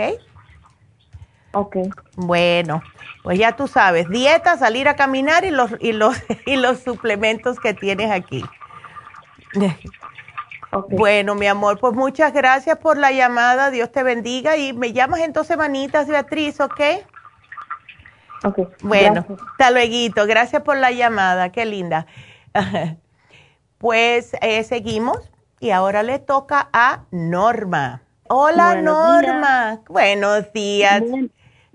Ok. 1.57 1.77
Bueno, 2.17 2.83
pues 3.23 3.39
ya 3.39 3.53
tú 3.53 3.67
sabes, 3.67 4.11
dieta, 4.11 4.59
salir 4.59 4.89
a 4.89 4.95
caminar 4.95 5.47
y 5.47 5.51
los, 5.51 5.71
y 5.81 5.93
los, 5.93 6.15
y 6.47 6.57
los 6.57 6.81
suplementos 6.81 7.59
que 7.59 7.73
tienes 7.73 8.11
aquí. 8.11 8.45
Bueno, 10.91 11.35
mi 11.35 11.47
amor, 11.47 11.79
pues 11.79 11.95
muchas 11.95 12.35
gracias 12.35 12.77
por 12.77 12.99
la 12.99 13.11
llamada, 13.11 13.71
Dios 13.71 13.91
te 13.91 14.03
bendiga 14.03 14.59
y 14.59 14.75
me 14.75 14.93
llamas 14.93 15.21
en 15.21 15.33
dos 15.33 15.47
semanitas, 15.47 16.09
Beatriz, 16.09 16.61
¿ok? 16.61 16.81
Ok. 18.45 18.59
Bueno, 18.83 19.25
hasta 19.53 19.71
luego, 19.71 20.27
gracias 20.27 20.63
por 20.63 20.77
la 20.77 20.91
llamada, 20.91 21.53
qué 21.53 21.65
linda. 21.65 22.07
pues 23.79 24.37
eh, 24.43 24.63
seguimos 24.65 25.31
y 25.59 25.71
ahora 25.71 26.03
le 26.03 26.19
toca 26.19 26.69
a 26.75 27.05
Norma. 27.11 28.03
Hola 28.29 28.83
Norma, 28.83 29.81
buenos 29.89 30.53
días. 30.53 31.03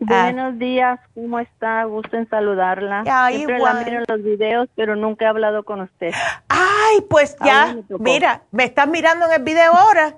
Buenos 0.03 0.57
días, 0.57 0.99
¿cómo 1.13 1.39
está? 1.39 1.83
Gusto 1.83 2.17
en 2.17 2.27
saludarla. 2.27 3.03
Siempre 3.29 3.59
la 3.59 3.73
miro 3.75 3.99
en 3.99 4.05
los 4.07 4.23
videos, 4.23 4.67
pero 4.75 4.95
nunca 4.95 5.25
he 5.25 5.27
hablado 5.27 5.63
con 5.63 5.81
usted. 5.81 6.11
Ay, 6.49 7.01
pues 7.07 7.37
ya, 7.45 7.77
mira, 7.99 8.41
¿me 8.49 8.63
estás 8.63 8.87
mirando 8.87 9.27
en 9.27 9.33
el 9.33 9.43
video 9.43 9.71
ahora? 9.71 10.15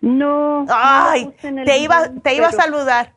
No. 0.00 0.66
Ay, 0.68 1.32
te 1.40 1.78
iba, 1.78 2.08
te 2.24 2.34
iba 2.34 2.48
a 2.48 2.52
saludar. 2.52 3.12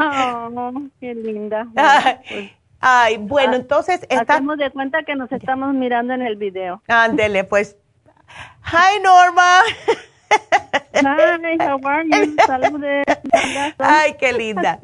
Oh, 0.00 0.72
qué 1.00 1.14
linda. 1.14 1.66
Ay, 2.80 3.16
bueno, 3.16 3.54
ah, 3.54 3.56
entonces 3.56 4.06
estamos 4.10 4.58
de 4.58 4.70
cuenta 4.70 5.02
que 5.02 5.16
nos 5.16 5.32
estamos 5.32 5.74
mirando 5.74 6.12
en 6.14 6.22
el 6.22 6.36
video. 6.36 6.82
Ándele, 6.86 7.44
pues. 7.44 7.76
Hi, 8.62 9.00
Norma. 9.02 9.60
Hi, 10.94 11.56
how 11.60 11.78
are 11.84 12.04
you? 12.04 12.36
Saludes. 12.46 13.04
Ay, 13.78 14.14
qué 14.18 14.32
linda. 14.32 14.78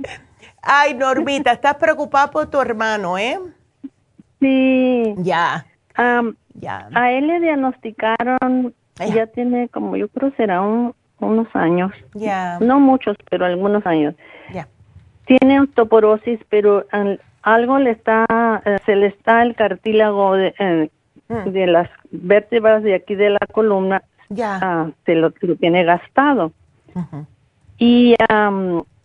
Ay, 0.62 0.94
Normita, 0.94 1.52
estás 1.52 1.76
preocupada 1.76 2.30
por 2.30 2.46
tu 2.48 2.60
hermano, 2.60 3.16
¿eh? 3.16 3.38
Sí. 4.40 5.14
Ya. 5.18 5.66
ya. 6.54 6.88
A 6.94 7.12
él 7.12 7.26
le 7.26 7.40
diagnosticaron, 7.40 8.74
ya 8.96 9.26
tiene 9.28 9.68
como 9.68 9.96
yo 9.96 10.08
creo 10.08 10.32
será 10.36 10.60
unos 10.60 11.48
años. 11.54 11.92
Ya. 12.14 12.58
No 12.60 12.80
muchos, 12.80 13.16
pero 13.30 13.46
algunos 13.46 13.86
años. 13.86 14.14
Ya. 14.52 14.68
Tiene 15.26 15.60
osteoporosis, 15.60 16.40
pero 16.48 16.84
algo 17.42 17.78
le 17.78 17.90
está, 17.90 18.26
eh, 18.64 18.78
se 18.84 18.96
le 18.96 19.06
está 19.06 19.42
el 19.42 19.54
cartílago 19.54 20.34
de, 20.34 20.54
eh, 20.58 20.90
mm. 21.28 21.50
de 21.50 21.66
las 21.66 21.88
vértebras 22.10 22.82
de 22.82 22.94
aquí 22.94 23.14
de 23.14 23.30
la 23.30 23.46
columna 23.52 24.02
ya. 24.30 24.58
Ah, 24.62 24.90
se, 25.04 25.14
lo, 25.14 25.32
tiene 25.32 25.84
gastado. 25.84 26.52
Y, 27.78 28.14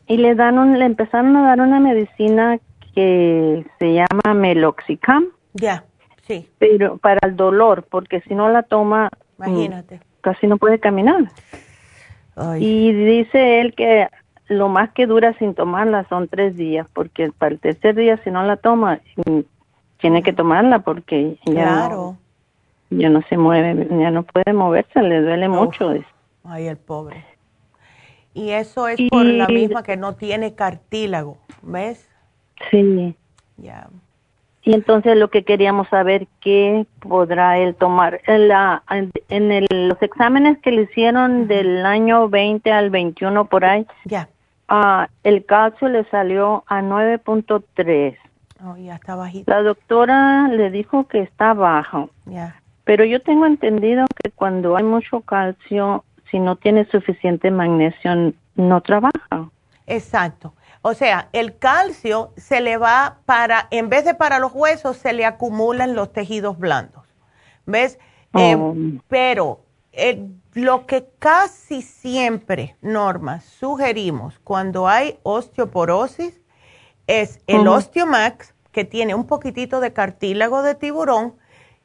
y 0.08 0.18
le, 0.18 0.36
dan 0.36 0.80
le 0.80 0.86
empezaron 0.86 1.36
a 1.36 1.48
dar 1.48 1.62
una 1.62 1.80
medicina 1.80 2.60
que 2.94 3.66
se 3.80 3.94
llama 3.94 4.34
Meloxicam. 4.34 5.26
Ya, 5.54 5.84
sí. 6.28 6.48
Pero 6.60 6.98
para 6.98 7.20
el 7.28 7.36
dolor, 7.36 7.86
porque 7.90 8.22
si 8.22 8.36
no 8.36 8.50
la 8.50 8.64
toma, 8.64 9.10
mm, 9.38 9.44
imagínate. 9.44 10.00
casi 10.22 10.48
no 10.48 10.58
puede 10.58 10.80
caminar. 10.80 11.26
Y 12.60 12.92
dice 12.92 13.62
él 13.62 13.74
que 13.76 14.10
lo 14.48 14.68
más 14.68 14.92
que 14.92 15.08
dura 15.08 15.34
sin 15.40 15.56
tomarla 15.56 16.06
son 16.10 16.28
tres 16.28 16.56
días, 16.56 16.88
porque 16.94 17.32
para 17.32 17.54
el 17.54 17.60
tercer 17.60 17.96
día 17.96 18.20
si 18.24 18.30
no 18.30 18.44
la 18.44 18.58
toma, 18.58 19.00
mm, 19.26 19.40
tiene 20.00 20.22
que 20.22 20.34
tomarla 20.34 20.80
porque 20.80 21.38
ya 21.46 21.54
claro 21.54 22.18
ya 22.90 23.10
no 23.10 23.22
se 23.24 23.38
mueve, 23.38 23.88
ya 23.90 24.12
no 24.12 24.24
puede 24.24 24.53
moverse, 24.53 25.02
le 25.02 25.22
duele 25.22 25.48
mucho. 25.49 25.91
Eso. 25.91 26.06
Ay, 26.44 26.68
el 26.68 26.78
pobre. 26.78 27.26
Y 28.34 28.52
eso 28.52 28.88
es 28.88 28.99
por 29.10 29.26
la 29.26 29.48
misma 29.48 29.84
que 29.84 29.98
no 29.98 30.16
tiene 30.16 30.56
cartílago, 30.56 31.38
¿ves? 31.62 32.10
Sí. 32.70 33.16
Ya. 33.57 33.88
Y 34.64 34.74
entonces 34.74 35.16
lo 35.16 35.30
que 35.30 35.44
queríamos 35.44 35.88
saber, 35.90 36.28
¿qué 36.41 36.86
podrá 36.99 37.57
él 37.60 37.76
tomar? 37.76 38.22
En, 38.26 38.48
la, 38.48 38.84
en 38.90 39.52
el, 39.52 39.68
los 39.70 40.02
exámenes 40.02 40.57
que 40.60 40.72
le 40.72 40.84
hicieron 40.84 41.48
del 41.48 41.86
año 41.86 42.28
20 42.30 42.72
al 42.72 42.90
21 42.90 43.45
por 43.45 43.64
ahí, 43.64 43.86
ya. 44.06 44.28
Ah, 44.68 45.10
el 45.24 45.45
calcio 45.45 45.88
le 45.88 46.06
salió 46.06 46.64
a 46.68 46.82
9.3. 46.82 48.18
Oh, 48.66 48.76
ya 48.78 48.95
está 48.95 49.16
bajito. 49.16 49.52
La 49.52 49.62
doctora 49.62 50.48
le 50.48 50.72
dijo 50.72 51.07
que 51.07 51.22
está 51.22 51.53
bajo. 51.53 52.10
Ya. 52.26 52.60
Pero 52.86 53.03
yo 53.03 53.22
tengo 53.22 53.45
entendido 53.45 54.06
que 54.24 54.32
cuando 54.32 54.78
hay 54.78 54.84
mucho 54.84 55.22
calcio, 55.22 56.06
si 56.32 56.40
no 56.40 56.56
tiene 56.56 56.86
suficiente 56.86 57.52
magnesio, 57.52 58.34
no 58.56 58.82
trabaja. 58.82 59.49
Exacto. 59.88 60.53
O 60.82 60.94
sea, 60.94 61.30
el 61.34 61.57
calcio 61.57 62.32
se 62.38 62.62
le 62.62 62.78
va 62.78 63.18
para, 63.26 63.68
en 63.72 63.90
vez 63.90 64.06
de 64.06 64.14
para 64.14 64.40
los 64.40 64.53
huesos, 64.53 64.98
se 64.98 65.14
le 65.14 65.26
acumulan 65.26 65.95
los 65.95 66.14
tejidos 66.14 66.57
blandos. 66.57 67.03
¿Ves? 67.66 67.98
Eh, 68.36 68.56
oh. 68.56 68.76
pero 69.07 69.62
eh, 69.94 70.28
lo 70.53 70.86
que 70.86 71.07
casi 71.20 71.82
siempre, 71.82 72.76
Norma, 72.82 73.41
sugerimos 73.41 74.40
cuando 74.40 74.88
hay 74.88 75.18
osteoporosis 75.24 76.40
es 77.07 77.40
el 77.48 77.68
Osteomax, 77.68 78.53
que 78.72 78.84
tiene 78.84 79.16
un 79.16 79.26
poquitito 79.26 79.80
de 79.80 79.94
cartílago 79.94 80.62
de 80.64 80.76
tiburón, 80.76 81.36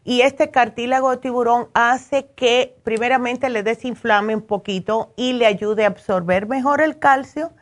y 0.05 0.23
este 0.23 0.51
cartílago 0.51 1.11
de 1.11 1.19
tiburón 1.19 1.69
hace 1.75 2.27
que 2.35 2.77
primeramente 2.85 3.51
le 3.51 3.63
desinflame 3.63 4.35
un 4.35 4.43
poquito 4.43 5.13
y 5.17 5.35
le 5.35 5.47
ayude 5.47 5.85
a 5.85 5.89
absorber 5.89 6.47
mejor 6.47 6.81
el 6.81 6.99
calcio. 6.99 7.53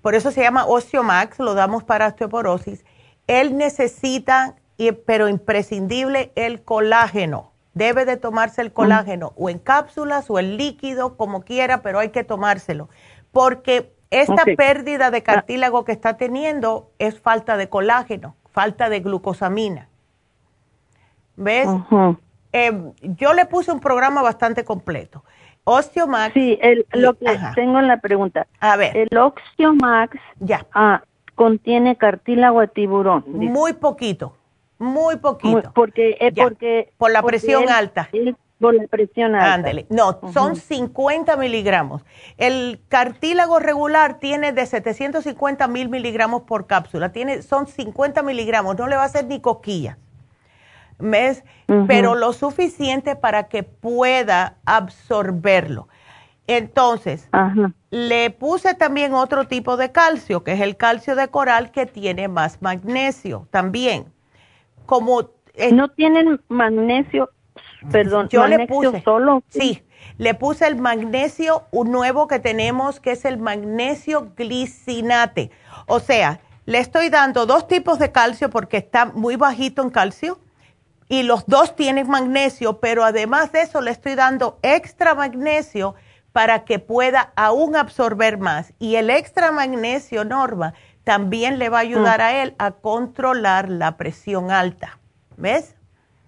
Por 0.00 0.14
eso 0.14 0.30
se 0.30 0.42
llama 0.42 0.66
Osteomax, 0.66 1.38
lo 1.38 1.54
damos 1.54 1.84
para 1.84 2.08
osteoporosis. 2.08 2.84
Él 3.26 3.56
necesita, 3.56 4.56
pero 5.06 5.28
imprescindible, 5.28 6.32
el 6.36 6.62
colágeno. 6.62 7.52
Debe 7.74 8.04
de 8.04 8.16
tomarse 8.16 8.62
el 8.62 8.72
colágeno 8.72 9.32
o 9.36 9.50
en 9.50 9.58
cápsulas 9.58 10.30
o 10.30 10.38
en 10.38 10.56
líquido, 10.56 11.16
como 11.16 11.42
quiera, 11.42 11.82
pero 11.82 11.98
hay 11.98 12.10
que 12.10 12.22
tomárselo. 12.22 12.88
Porque 13.32 13.92
esta 14.10 14.44
pérdida 14.56 15.10
de 15.10 15.22
cartílago 15.22 15.84
que 15.84 15.92
está 15.92 16.16
teniendo 16.16 16.92
es 16.98 17.18
falta 17.18 17.56
de 17.56 17.68
colágeno, 17.68 18.36
falta 18.52 18.88
de 18.88 19.00
glucosamina. 19.00 19.88
¿Ves? 21.36 21.68
Eh, 22.52 22.72
yo 23.02 23.34
le 23.34 23.46
puse 23.46 23.72
un 23.72 23.80
programa 23.80 24.22
bastante 24.22 24.64
completo. 24.64 25.24
Osteomax. 25.64 26.34
Sí, 26.34 26.58
el, 26.62 26.86
lo 26.92 27.14
que 27.14 27.38
tengo 27.54 27.78
en 27.78 27.88
la 27.88 27.98
pregunta. 28.00 28.46
A 28.60 28.76
ver. 28.76 28.96
El 28.96 29.16
Osteomax 29.16 30.16
ya. 30.38 30.66
Ah, 30.72 31.02
contiene 31.34 31.96
cartílago 31.96 32.60
de 32.60 32.68
tiburón. 32.68 33.24
Muy 33.26 33.72
poquito, 33.72 34.36
muy 34.78 35.16
poquito. 35.16 35.72
porque, 35.74 36.16
es 36.20 36.34
porque 36.34 36.92
por 36.98 37.10
la 37.10 37.22
presión 37.22 37.68
alta. 37.68 38.08
por 38.60 38.74
la 38.74 38.86
presión 38.86 39.34
alta. 39.34 39.54
Ándele. 39.54 39.86
No, 39.88 40.20
son 40.32 40.56
50 40.56 41.36
miligramos. 41.36 42.02
El 42.36 42.80
cartílago 42.88 43.58
regular 43.58 44.18
tiene 44.18 44.52
de 44.52 44.66
750 44.66 45.66
mil 45.66 45.88
miligramos 45.88 46.42
por 46.42 46.66
cápsula. 46.66 47.10
Tiene, 47.10 47.42
son 47.42 47.66
50 47.66 48.22
miligramos. 48.22 48.76
No 48.78 48.86
le 48.86 48.96
va 48.96 49.02
a 49.02 49.06
hacer 49.06 49.24
ni 49.24 49.40
¿ves? 50.98 51.44
Pero 51.86 52.14
lo 52.14 52.32
suficiente 52.32 53.16
para 53.16 53.48
que 53.48 53.62
pueda 53.62 54.56
absorberlo. 54.64 55.88
Entonces, 56.46 57.28
le 57.90 58.30
puse 58.30 58.74
también 58.74 59.14
otro 59.14 59.46
tipo 59.46 59.76
de 59.76 59.92
calcio, 59.92 60.44
que 60.44 60.52
es 60.52 60.60
el 60.60 60.76
calcio 60.76 61.16
de 61.16 61.28
coral 61.28 61.70
que 61.70 61.86
tiene 61.86 62.28
más 62.28 62.60
magnesio 62.60 63.48
también. 63.50 64.12
Como 64.84 65.30
no 65.72 65.88
tienen 65.88 66.40
magnesio, 66.48 67.30
perdón, 67.90 68.28
yo 68.28 68.40
magnesio 68.40 68.58
le 68.58 68.90
puse, 68.90 69.02
solo. 69.02 69.42
Sí, 69.48 69.82
le 70.18 70.34
puse 70.34 70.66
el 70.66 70.76
magnesio 70.76 71.62
un 71.70 71.90
nuevo 71.90 72.28
que 72.28 72.38
tenemos 72.38 73.00
que 73.00 73.12
es 73.12 73.24
el 73.24 73.38
magnesio 73.38 74.32
glicinate. 74.36 75.50
O 75.86 75.98
sea, 75.98 76.40
le 76.66 76.78
estoy 76.78 77.08
dando 77.08 77.46
dos 77.46 77.68
tipos 77.68 77.98
de 77.98 78.12
calcio 78.12 78.50
porque 78.50 78.76
está 78.76 79.06
muy 79.06 79.36
bajito 79.36 79.82
en 79.82 79.88
calcio 79.88 80.38
y 81.08 81.22
los 81.22 81.46
dos 81.46 81.76
tienen 81.76 82.08
magnesio, 82.08 82.80
pero 82.80 83.04
además 83.04 83.52
de 83.52 83.62
eso 83.62 83.80
le 83.80 83.90
estoy 83.90 84.14
dando 84.14 84.58
extra 84.62 85.14
magnesio 85.14 85.94
para 86.32 86.64
que 86.64 86.78
pueda 86.78 87.32
aún 87.36 87.76
absorber 87.76 88.38
más. 88.38 88.72
Y 88.78 88.96
el 88.96 89.10
extra 89.10 89.52
magnesio, 89.52 90.24
Norma, 90.24 90.74
también 91.04 91.58
le 91.58 91.68
va 91.68 91.78
a 91.78 91.82
ayudar 91.82 92.20
mm. 92.20 92.22
a 92.22 92.32
él 92.42 92.54
a 92.58 92.70
controlar 92.72 93.68
la 93.68 93.96
presión 93.96 94.50
alta. 94.50 94.98
¿Ves? 95.36 95.76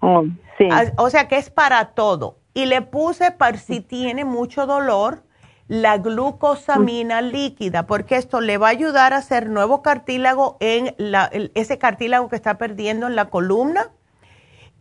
Oh, 0.01 0.25
sí. 0.59 0.69
O 0.97 1.11
sea 1.11 1.29
que 1.29 1.37
es 1.37 1.51
para 1.51 1.87
todo. 1.87 2.39
Y 2.55 2.67
le 2.67 2.83
puse 2.83 3.33
para 3.33 3.59
si 3.59 3.81
tiene 3.81 4.25
mucho 4.25 4.67
dolor 4.67 5.23
la 5.69 5.99
glucosamina 5.99 7.23
líquida, 7.23 7.87
porque 7.87 8.17
esto 8.17 8.41
le 8.41 8.57
va 8.57 8.69
a 8.69 8.71
ayudar 8.71 9.13
a 9.13 9.17
hacer 9.17 9.49
nuevo 9.51 9.83
cartílago 9.83 10.57
en 10.61 10.95
la, 10.97 11.31
ese 11.55 11.79
cartílago 11.79 12.29
que 12.29 12.37
está 12.37 12.57
perdiendo 12.57 13.09
en 13.09 13.17
la 13.17 13.27
columna. 13.27 13.91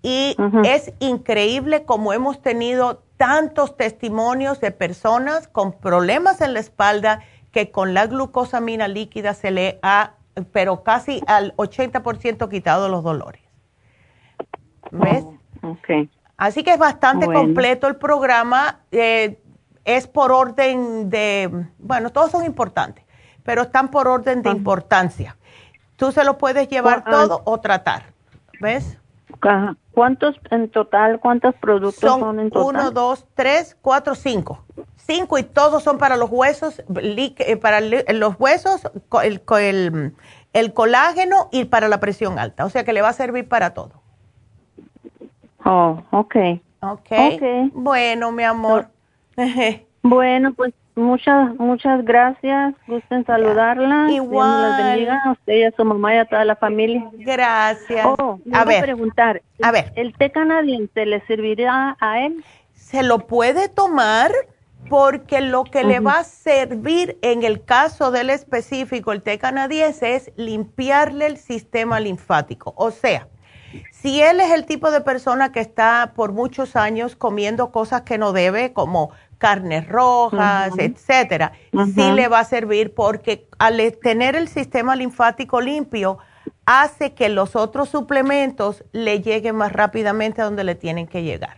Y 0.06 0.38
es 0.64 0.94
increíble 1.00 1.84
como 1.84 2.14
hemos 2.14 2.40
tenido 2.40 3.02
tantos 3.18 3.76
testimonios 3.76 4.62
de 4.62 4.70
personas 4.70 5.48
con 5.48 5.74
problemas 5.74 6.42
en 6.42 6.54
la 6.54 6.60
espalda 6.60 7.22
que 7.52 7.72
con 7.72 7.96
la 7.96 8.06
glucosamina 8.06 8.88
líquida 8.88 9.34
se 9.34 9.50
le 9.50 9.80
ha, 9.82 10.12
pero 10.52 10.84
casi 10.84 11.24
al 11.26 11.56
80% 11.56 12.50
quitado 12.52 12.88
los 12.88 13.04
dolores. 13.04 13.42
¿Ves? 14.92 15.26
Oh, 15.64 15.76
Así 16.38 16.64
que 16.64 16.74
es 16.74 16.78
bastante 16.78 17.26
completo 17.26 17.88
el 17.88 17.96
programa. 17.96 18.82
Eh, 18.92 19.40
es 19.86 20.06
por 20.06 20.32
orden 20.32 21.10
de, 21.10 21.50
bueno, 21.80 22.12
todos 22.12 22.30
son 22.30 22.46
importantes, 22.46 23.04
pero 23.42 23.64
están 23.64 23.90
por 23.90 24.08
orden 24.08 24.44
de 24.44 24.52
importancia. 24.52 25.36
Tú 25.96 26.12
se 26.12 26.24
lo 26.24 26.38
puedes 26.38 26.68
llevar 26.68 27.04
todo 27.06 27.42
o 27.46 27.60
tratar. 27.60 28.14
¿Ves? 28.62 29.00
¿Cuántos 29.92 30.36
en 30.52 30.70
total, 30.70 31.20
cuántos 31.20 31.56
productos 31.56 31.96
son, 32.00 32.40
en 32.40 32.50
total? 32.50 32.82
Uno, 32.82 32.92
dos, 32.92 33.26
tres, 33.34 33.78
cuatro, 33.82 34.16
cinco. 34.16 34.64
Cinco 34.98 35.38
y 35.38 35.44
todos 35.44 35.84
son 35.84 35.98
para 35.98 36.16
los 36.18 36.30
huesos, 36.32 36.84
eh, 36.96 37.58
para 37.58 37.82
los 37.82 38.40
huesos, 38.40 38.82
el, 39.24 39.42
el, 39.60 40.16
el 40.54 40.74
colágeno 40.74 41.50
y 41.52 41.66
para 41.66 41.88
la 41.88 42.00
presión 42.00 42.40
alta. 42.40 42.66
O 42.66 42.70
sea 42.70 42.84
que 42.84 42.94
le 42.94 43.02
va 43.02 43.10
a 43.10 43.14
servir 43.14 43.48
para 43.48 43.74
todo. 43.74 44.02
Oh, 45.64 46.02
ok. 46.12 46.36
Ok. 46.82 47.12
okay. 47.12 47.72
Bueno, 47.74 48.32
mi 48.32 48.44
amor. 48.44 48.88
bueno, 50.04 50.54
pues 50.54 50.74
muchas, 50.96 51.56
muchas 51.56 52.04
gracias. 52.04 52.74
Gusten 52.88 53.26
saludarla. 53.26 54.12
Igual. 54.12 54.76
Dios 54.76 54.88
bendiga 54.88 55.22
a 55.26 55.32
usted 55.32 55.54
y 55.54 55.64
a 55.64 55.72
su 55.72 55.86
mamá 55.86 56.16
y 56.16 56.18
a 56.18 56.26
toda 56.26 56.46
la 56.46 56.56
familia. 56.56 57.10
Gracias. 57.14 58.06
Oh, 58.06 58.40
a 58.54 58.66
ver. 58.66 58.84
preguntar. 58.84 59.42
A 59.62 59.72
ver. 59.72 59.92
¿El 59.96 60.14
té 60.18 60.32
canadiense 60.32 61.06
le 61.06 61.26
servirá 61.28 61.98
a 62.00 62.22
él? 62.22 62.44
Se 62.74 63.04
lo 63.04 63.28
puede 63.28 63.70
tomar 63.70 64.32
porque 64.90 65.42
lo 65.42 65.64
que 65.64 65.84
le 65.84 66.00
va 66.00 66.20
a 66.20 66.24
servir 66.24 67.18
en 67.22 67.44
el 67.44 67.64
caso 67.64 68.12
del 68.12 68.30
específico, 68.30 69.12
el 69.12 69.22
té 69.22 69.40
canadiense, 69.40 70.16
es 70.16 70.32
limpiarle 70.36 71.26
el 71.26 71.38
sistema 71.38 72.00
linfático. 72.00 72.74
O 72.78 72.92
sea, 72.92 73.28
si 73.92 74.22
él 74.22 74.40
es 74.40 74.52
el 74.52 74.66
tipo 74.66 74.92
de 74.92 75.02
persona 75.02 75.52
que 75.52 75.60
está 75.60 76.14
por 76.16 76.32
muchos 76.32 76.76
años 76.76 77.16
comiendo 77.16 77.72
cosas 77.72 78.04
que 78.04 78.18
no 78.18 78.32
debe, 78.32 78.74
como 78.74 79.12
carnes 79.38 79.88
rojas, 79.88 80.74
etcétera, 80.78 81.54
sí 81.94 82.12
le 82.12 82.28
va 82.28 82.40
a 82.40 82.44
servir 82.46 82.94
porque 82.94 83.48
al 83.60 83.80
tener 84.02 84.36
el 84.36 84.48
sistema 84.48 84.96
linfático 84.96 85.62
limpio, 85.62 86.18
hace 86.66 87.14
que 87.14 87.30
los 87.30 87.56
otros 87.56 87.90
suplementos 87.90 88.84
le 88.92 89.22
lleguen 89.22 89.56
más 89.56 89.72
rápidamente 89.72 90.42
a 90.42 90.46
donde 90.46 90.64
le 90.64 90.76
tienen 90.76 91.08
que 91.08 91.24
llegar. 91.24 91.58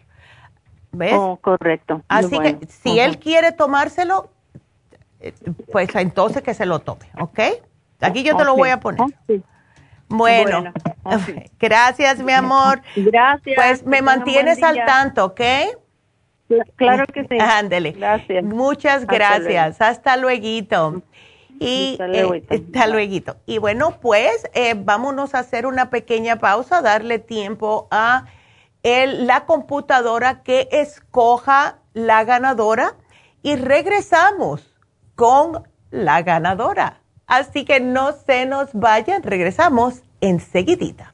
¿Ves? 0.91 1.14
Oh, 1.16 1.38
correcto. 1.40 2.02
Así 2.08 2.40
que 2.40 2.60
si 2.68 2.99
él 2.99 3.20
quiere 3.20 3.52
tomárselo, 3.52 4.30
eh, 5.20 5.34
pues 5.72 5.94
entonces 5.95 6.41
que 6.41 6.54
se 6.54 6.66
lo 6.66 6.80
tome, 6.80 7.10
¿ok? 7.20 7.40
Aquí 8.02 8.24
yo 8.24 8.36
te 8.36 8.44
lo 8.44 8.56
voy 8.56 8.70
a 8.70 8.80
poner. 8.80 9.08
Bueno, 10.08 10.72
gracias, 11.60 12.20
mi 12.20 12.32
amor. 12.32 12.82
Gracias. 12.95 13.56
Pues 13.56 13.86
me 13.86 14.02
mantienes 14.02 14.62
al 14.64 14.86
tanto, 14.86 15.26
¿ok? 15.26 15.41
Claro 16.76 17.06
que 17.07 17.26
sí. 17.28 17.38
Ándele. 17.40 17.91
Gracias. 17.91 18.44
Muchas 18.44 19.06
gracias. 19.06 19.82
Hasta 19.82 20.18
luego. 20.18 21.02
Y 21.60 21.94
hasta 21.94 22.07
luego. 22.07 22.36
Eh, 22.36 23.24
y 23.45 23.57
bueno, 23.57 23.99
pues 23.99 24.49
eh, 24.53 24.76
vámonos 24.78 25.36
a 25.36 25.40
hacer 25.40 25.65
una 25.65 25.90
pequeña 25.90 26.38
pausa, 26.38 26.82
darle 26.82 27.19
tiempo 27.19 27.88
a 27.91 28.26
el, 28.84 29.28
la 29.28 29.45
computadora 29.45 30.44
que 30.44 30.69
escoja 30.72 31.80
la 31.94 32.24
ganadora 32.24 32.95
y 33.41 33.56
regresamos 33.56 34.76
con 35.15 35.68
la 35.90 36.22
ganadora. 36.22 37.02
Así 37.26 37.65
que 37.65 37.80
no 37.80 38.14
se 38.14 38.45
nos 38.45 38.74
vayan, 38.74 39.24
regresamos 39.24 40.03
enseguidita. 40.22 41.14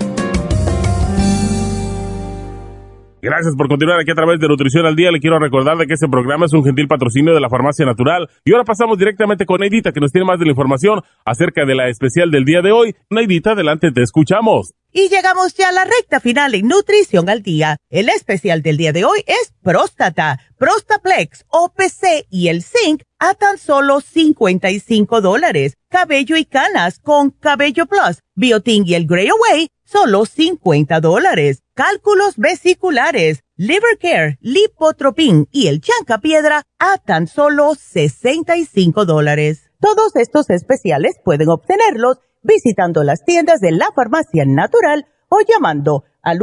Gracias 3.21 3.55
por 3.55 3.67
continuar 3.67 3.99
aquí 3.99 4.09
a 4.09 4.15
través 4.15 4.39
de 4.39 4.47
Nutrición 4.47 4.87
al 4.87 4.95
Día. 4.95 5.11
Le 5.11 5.19
quiero 5.19 5.37
recordar 5.37 5.77
de 5.77 5.85
que 5.85 5.93
este 5.93 6.07
programa 6.07 6.47
es 6.47 6.53
un 6.53 6.63
gentil 6.63 6.87
patrocinio 6.87 7.35
de 7.35 7.39
la 7.39 7.49
Farmacia 7.49 7.85
Natural. 7.85 8.27
Y 8.43 8.51
ahora 8.51 8.63
pasamos 8.63 8.97
directamente 8.97 9.45
con 9.45 9.59
Neidita, 9.59 9.91
que 9.91 9.99
nos 9.99 10.11
tiene 10.11 10.25
más 10.25 10.39
de 10.39 10.45
la 10.45 10.51
información 10.51 11.01
acerca 11.23 11.63
de 11.63 11.75
la 11.75 11.87
especial 11.87 12.31
del 12.31 12.45
día 12.45 12.63
de 12.63 12.71
hoy. 12.71 12.95
Neidita, 13.11 13.51
adelante, 13.51 13.91
te 13.91 14.01
escuchamos. 14.01 14.73
Y 14.91 15.07
llegamos 15.09 15.53
ya 15.53 15.69
a 15.69 15.71
la 15.71 15.85
recta 15.85 16.19
final 16.19 16.55
en 16.55 16.67
Nutrición 16.67 17.29
al 17.29 17.43
Día. 17.43 17.77
El 17.91 18.09
especial 18.09 18.63
del 18.63 18.77
día 18.77 18.91
de 18.91 19.05
hoy 19.05 19.19
es 19.27 19.53
próstata, 19.61 20.39
Prostaplex, 20.57 21.45
OPC 21.49 22.25
y 22.31 22.47
el 22.47 22.63
Zinc 22.63 23.03
a 23.19 23.35
tan 23.35 23.59
solo 23.59 24.01
55 24.01 25.21
dólares. 25.21 25.77
Cabello 25.89 26.37
y 26.37 26.45
canas 26.45 26.99
con 26.99 27.29
Cabello 27.29 27.85
Plus, 27.85 28.23
Biotin 28.35 28.83
y 28.85 28.95
el 28.95 29.05
Grey 29.05 29.29
Away, 29.29 29.67
solo 29.91 30.25
50 30.25 31.01
dólares 31.01 31.63
cálculos 31.73 32.37
vesiculares, 32.37 33.43
liver 33.55 33.97
care, 33.99 34.37
lipotropin 34.41 35.47
y 35.51 35.67
el 35.67 35.81
piedra 36.21 36.63
a 36.79 36.97
tan 36.97 37.27
solo 37.27 37.75
65 37.75 39.05
dólares. 39.05 39.69
Todos 39.79 40.15
estos 40.15 40.49
especiales 40.49 41.19
pueden 41.23 41.49
obtenerlos 41.49 42.19
visitando 42.41 43.03
las 43.03 43.23
tiendas 43.25 43.59
de 43.59 43.71
la 43.71 43.91
farmacia 43.95 44.45
natural 44.45 45.05
o 45.27 45.37
llamando 45.47 46.03
al 46.21 46.39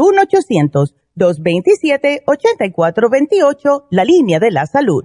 1-800-227-8428, 1.17 3.87
la 3.91 4.05
línea 4.05 4.41
de 4.41 4.51
la 4.51 4.67
salud. 4.67 5.05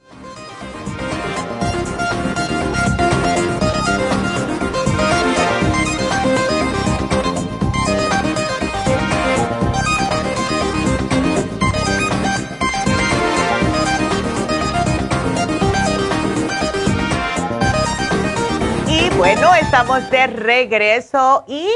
Bueno, 19.21 19.53
estamos 19.53 20.09
de 20.09 20.25
regreso 20.25 21.45
y 21.47 21.69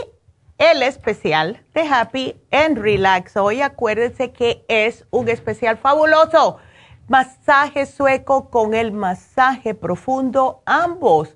el 0.58 0.82
especial 0.82 1.64
de 1.76 1.82
Happy 1.82 2.36
and 2.52 2.80
Relax. 2.80 3.38
Hoy 3.38 3.62
acuérdense 3.62 4.32
que 4.32 4.66
es 4.68 5.06
un 5.12 5.30
especial 5.30 5.78
fabuloso. 5.78 6.58
Masaje 7.08 7.86
sueco 7.86 8.50
con 8.50 8.74
el 8.74 8.94
masaje 8.94 9.76
profundo, 9.76 10.64
ambos. 10.66 11.36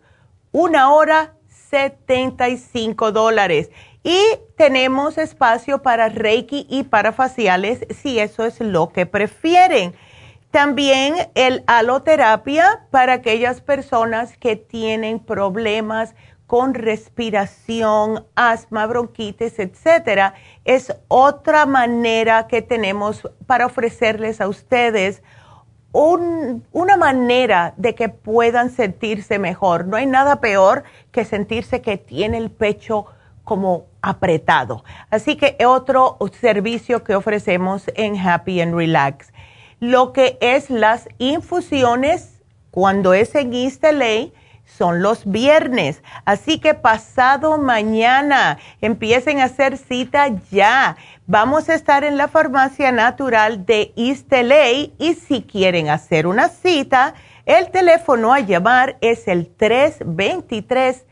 Una 0.52 0.92
hora, 0.92 1.36
75 1.70 3.12
dólares. 3.12 3.70
Y 4.04 4.20
tenemos 4.58 5.20
espacio 5.20 5.84
para 5.84 6.10
Reiki 6.10 6.66
y 6.72 6.86
para 6.86 7.12
faciales 7.12 7.86
si 7.92 8.18
eso 8.18 8.48
es 8.48 8.60
lo 8.62 8.90
que 8.90 9.06
prefieren. 9.06 9.94
También 10.52 11.16
el 11.36 11.64
aloterapia 11.68 12.88
para 12.90 13.14
aquellas 13.14 13.62
personas 13.62 14.36
que 14.38 14.56
tienen 14.56 15.20
problemas 15.20 16.16
con 16.48 16.74
respiración, 16.74 18.26
asma, 18.34 18.88
bronquitis, 18.88 19.60
etcétera, 19.60 20.34
es 20.66 20.92
otra 21.08 21.68
manera 21.68 22.48
que 22.48 22.64
tenemos 22.64 23.30
para 23.46 23.68
ofrecerles 23.68 24.42
a 24.42 24.48
ustedes 24.48 25.22
una 25.92 26.98
manera 26.98 27.76
de 27.78 27.94
que 27.94 28.10
puedan 28.10 28.72
sentirse 28.72 29.38
mejor. 29.38 29.86
No 29.86 29.98
hay 29.98 30.08
nada 30.08 30.40
peor 30.40 30.84
que 31.12 31.26
sentirse 31.26 31.82
que 31.82 31.98
tiene 31.98 32.38
el 32.38 32.50
pecho 32.50 33.06
como 33.44 33.86
apretado. 34.02 34.84
Así 35.12 35.36
que 35.36 35.56
otro 35.66 36.18
servicio 36.40 37.04
que 37.04 37.16
ofrecemos 37.16 37.84
en 37.96 38.18
Happy 38.18 38.62
and 38.62 38.76
Relax 38.76 39.32
lo 39.80 40.14
que 40.14 40.38
es 40.42 40.70
las 40.70 41.08
infusiones, 41.18 42.42
cuando 42.72 43.14
es 43.14 43.34
en 43.36 43.54
East 43.54 43.84
son 44.66 45.02
los 45.02 45.26
viernes. 45.26 46.04
Así 46.26 46.60
que 46.60 46.74
pasado 46.74 47.58
mañana 47.58 48.60
empiecen 48.82 49.40
a 49.40 49.46
hacer 49.46 49.78
cita 49.78 50.28
ya. 50.52 50.98
Vamos 51.26 51.70
a 51.70 51.74
estar 51.74 52.04
en 52.04 52.18
la 52.18 52.28
farmacia 52.28 52.92
natural 52.92 53.66
de 53.66 53.94
East 53.96 54.32
y 55.00 55.16
si 55.16 55.42
quieren 55.44 55.90
hacer 55.90 56.28
una 56.28 56.50
cita, 56.50 57.16
el 57.46 57.72
teléfono 57.72 58.34
a 58.34 58.42
llamar 58.42 58.98
es 59.02 59.28
el 59.28 59.48
323 59.48 61.06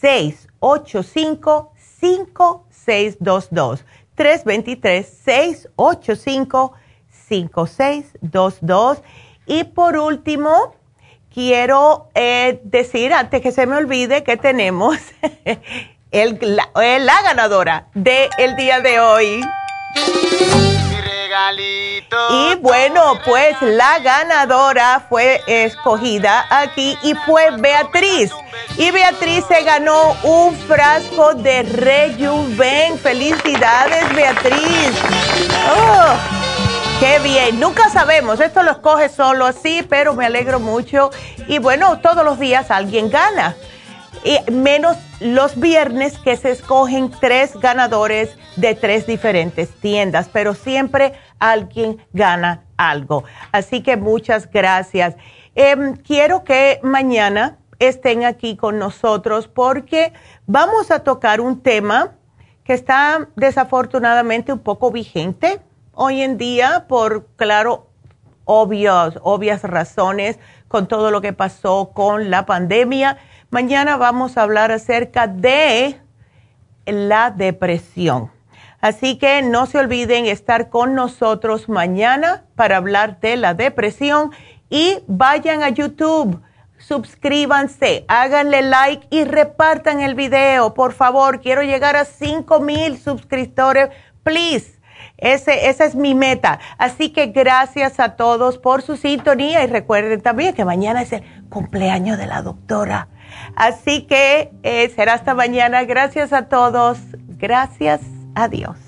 685 0.00 1.72
5622. 2.00 3.84
323 4.16 5.06
685 5.06 6.72
5622. 6.74 6.87
Y 9.46 9.64
por 9.64 9.96
último, 9.96 10.74
quiero 11.32 12.08
eh, 12.14 12.60
decir, 12.64 13.12
antes 13.12 13.40
que 13.40 13.52
se 13.52 13.66
me 13.66 13.76
olvide, 13.76 14.24
que 14.24 14.36
tenemos 14.36 14.96
el, 16.10 16.38
la, 16.40 16.70
eh, 16.82 16.98
la 16.98 17.22
ganadora 17.22 17.88
del 17.94 18.28
el 18.38 18.56
día 18.56 18.80
de 18.80 19.00
hoy. 19.00 19.40
Y 22.30 22.54
bueno, 22.56 23.18
pues 23.24 23.56
la 23.60 23.98
ganadora 24.00 25.06
fue 25.08 25.40
escogida 25.46 26.46
aquí 26.50 26.98
y 27.02 27.14
fue 27.14 27.50
Beatriz. 27.58 28.32
Y 28.76 28.90
Beatriz 28.90 29.44
se 29.46 29.62
ganó 29.62 30.16
un 30.22 30.56
frasco 30.56 31.34
de 31.34 31.62
Rejuven. 31.62 32.98
Felicidades, 32.98 34.14
Beatriz. 34.14 34.92
Oh. 35.70 36.47
Qué 37.00 37.20
bien, 37.20 37.60
nunca 37.60 37.88
sabemos, 37.90 38.40
esto 38.40 38.64
lo 38.64 38.72
escoge 38.72 39.08
solo 39.08 39.46
así, 39.46 39.86
pero 39.88 40.14
me 40.14 40.26
alegro 40.26 40.58
mucho. 40.58 41.10
Y 41.46 41.60
bueno, 41.60 42.00
todos 42.00 42.24
los 42.24 42.40
días 42.40 42.72
alguien 42.72 43.08
gana. 43.08 43.54
Y 44.24 44.50
menos 44.50 44.96
los 45.20 45.60
viernes 45.60 46.18
que 46.18 46.36
se 46.36 46.50
escogen 46.50 47.12
tres 47.20 47.56
ganadores 47.56 48.36
de 48.56 48.74
tres 48.74 49.06
diferentes 49.06 49.70
tiendas, 49.80 50.28
pero 50.32 50.54
siempre 50.54 51.12
alguien 51.38 52.04
gana 52.12 52.64
algo. 52.76 53.22
Así 53.52 53.80
que 53.80 53.96
muchas 53.96 54.50
gracias. 54.50 55.14
Em, 55.54 55.94
quiero 55.94 56.42
que 56.42 56.80
mañana 56.82 57.58
estén 57.78 58.24
aquí 58.24 58.56
con 58.56 58.80
nosotros 58.80 59.46
porque 59.46 60.12
vamos 60.46 60.90
a 60.90 61.04
tocar 61.04 61.40
un 61.40 61.62
tema 61.62 62.16
que 62.64 62.72
está 62.72 63.28
desafortunadamente 63.36 64.52
un 64.52 64.58
poco 64.58 64.90
vigente 64.90 65.60
hoy 66.00 66.22
en 66.22 66.38
día 66.38 66.84
por, 66.86 67.26
claro, 67.34 67.88
obvios, 68.44 69.18
obvias 69.22 69.62
razones 69.64 70.38
con 70.68 70.86
todo 70.86 71.10
lo 71.10 71.20
que 71.20 71.32
pasó 71.32 71.90
con 71.92 72.30
la 72.30 72.46
pandemia. 72.46 73.18
Mañana 73.50 73.96
vamos 73.96 74.36
a 74.36 74.42
hablar 74.42 74.70
acerca 74.70 75.26
de 75.26 76.00
la 76.86 77.32
depresión. 77.32 78.30
Así 78.80 79.18
que 79.18 79.42
no 79.42 79.66
se 79.66 79.78
olviden 79.78 80.26
estar 80.26 80.70
con 80.70 80.94
nosotros 80.94 81.68
mañana 81.68 82.44
para 82.54 82.76
hablar 82.76 83.18
de 83.18 83.36
la 83.36 83.54
depresión 83.54 84.30
y 84.70 84.98
vayan 85.08 85.64
a 85.64 85.70
YouTube, 85.70 86.40
suscríbanse, 86.78 88.04
háganle 88.06 88.62
like 88.62 89.08
y 89.10 89.24
repartan 89.24 90.00
el 90.00 90.14
video. 90.14 90.74
Por 90.74 90.92
favor, 90.92 91.40
quiero 91.40 91.62
llegar 91.62 91.96
a 91.96 92.04
5 92.04 92.60
mil 92.60 92.98
suscriptores. 92.98 93.88
Please 94.22 94.77
ese, 95.18 95.68
esa 95.68 95.84
es 95.84 95.94
mi 95.94 96.14
meta. 96.14 96.60
Así 96.78 97.10
que 97.10 97.26
gracias 97.26 98.00
a 98.00 98.16
todos 98.16 98.58
por 98.58 98.82
su 98.82 98.96
sintonía 98.96 99.62
y 99.64 99.66
recuerden 99.66 100.20
también 100.20 100.54
que 100.54 100.64
mañana 100.64 101.02
es 101.02 101.12
el 101.12 101.22
cumpleaños 101.48 102.18
de 102.18 102.26
la 102.26 102.42
doctora. 102.42 103.08
Así 103.56 104.02
que 104.02 104.50
eh, 104.62 104.90
será 104.94 105.14
hasta 105.14 105.34
mañana. 105.34 105.84
Gracias 105.84 106.32
a 106.32 106.48
todos. 106.48 106.98
Gracias. 107.38 108.00
Adiós. 108.34 108.87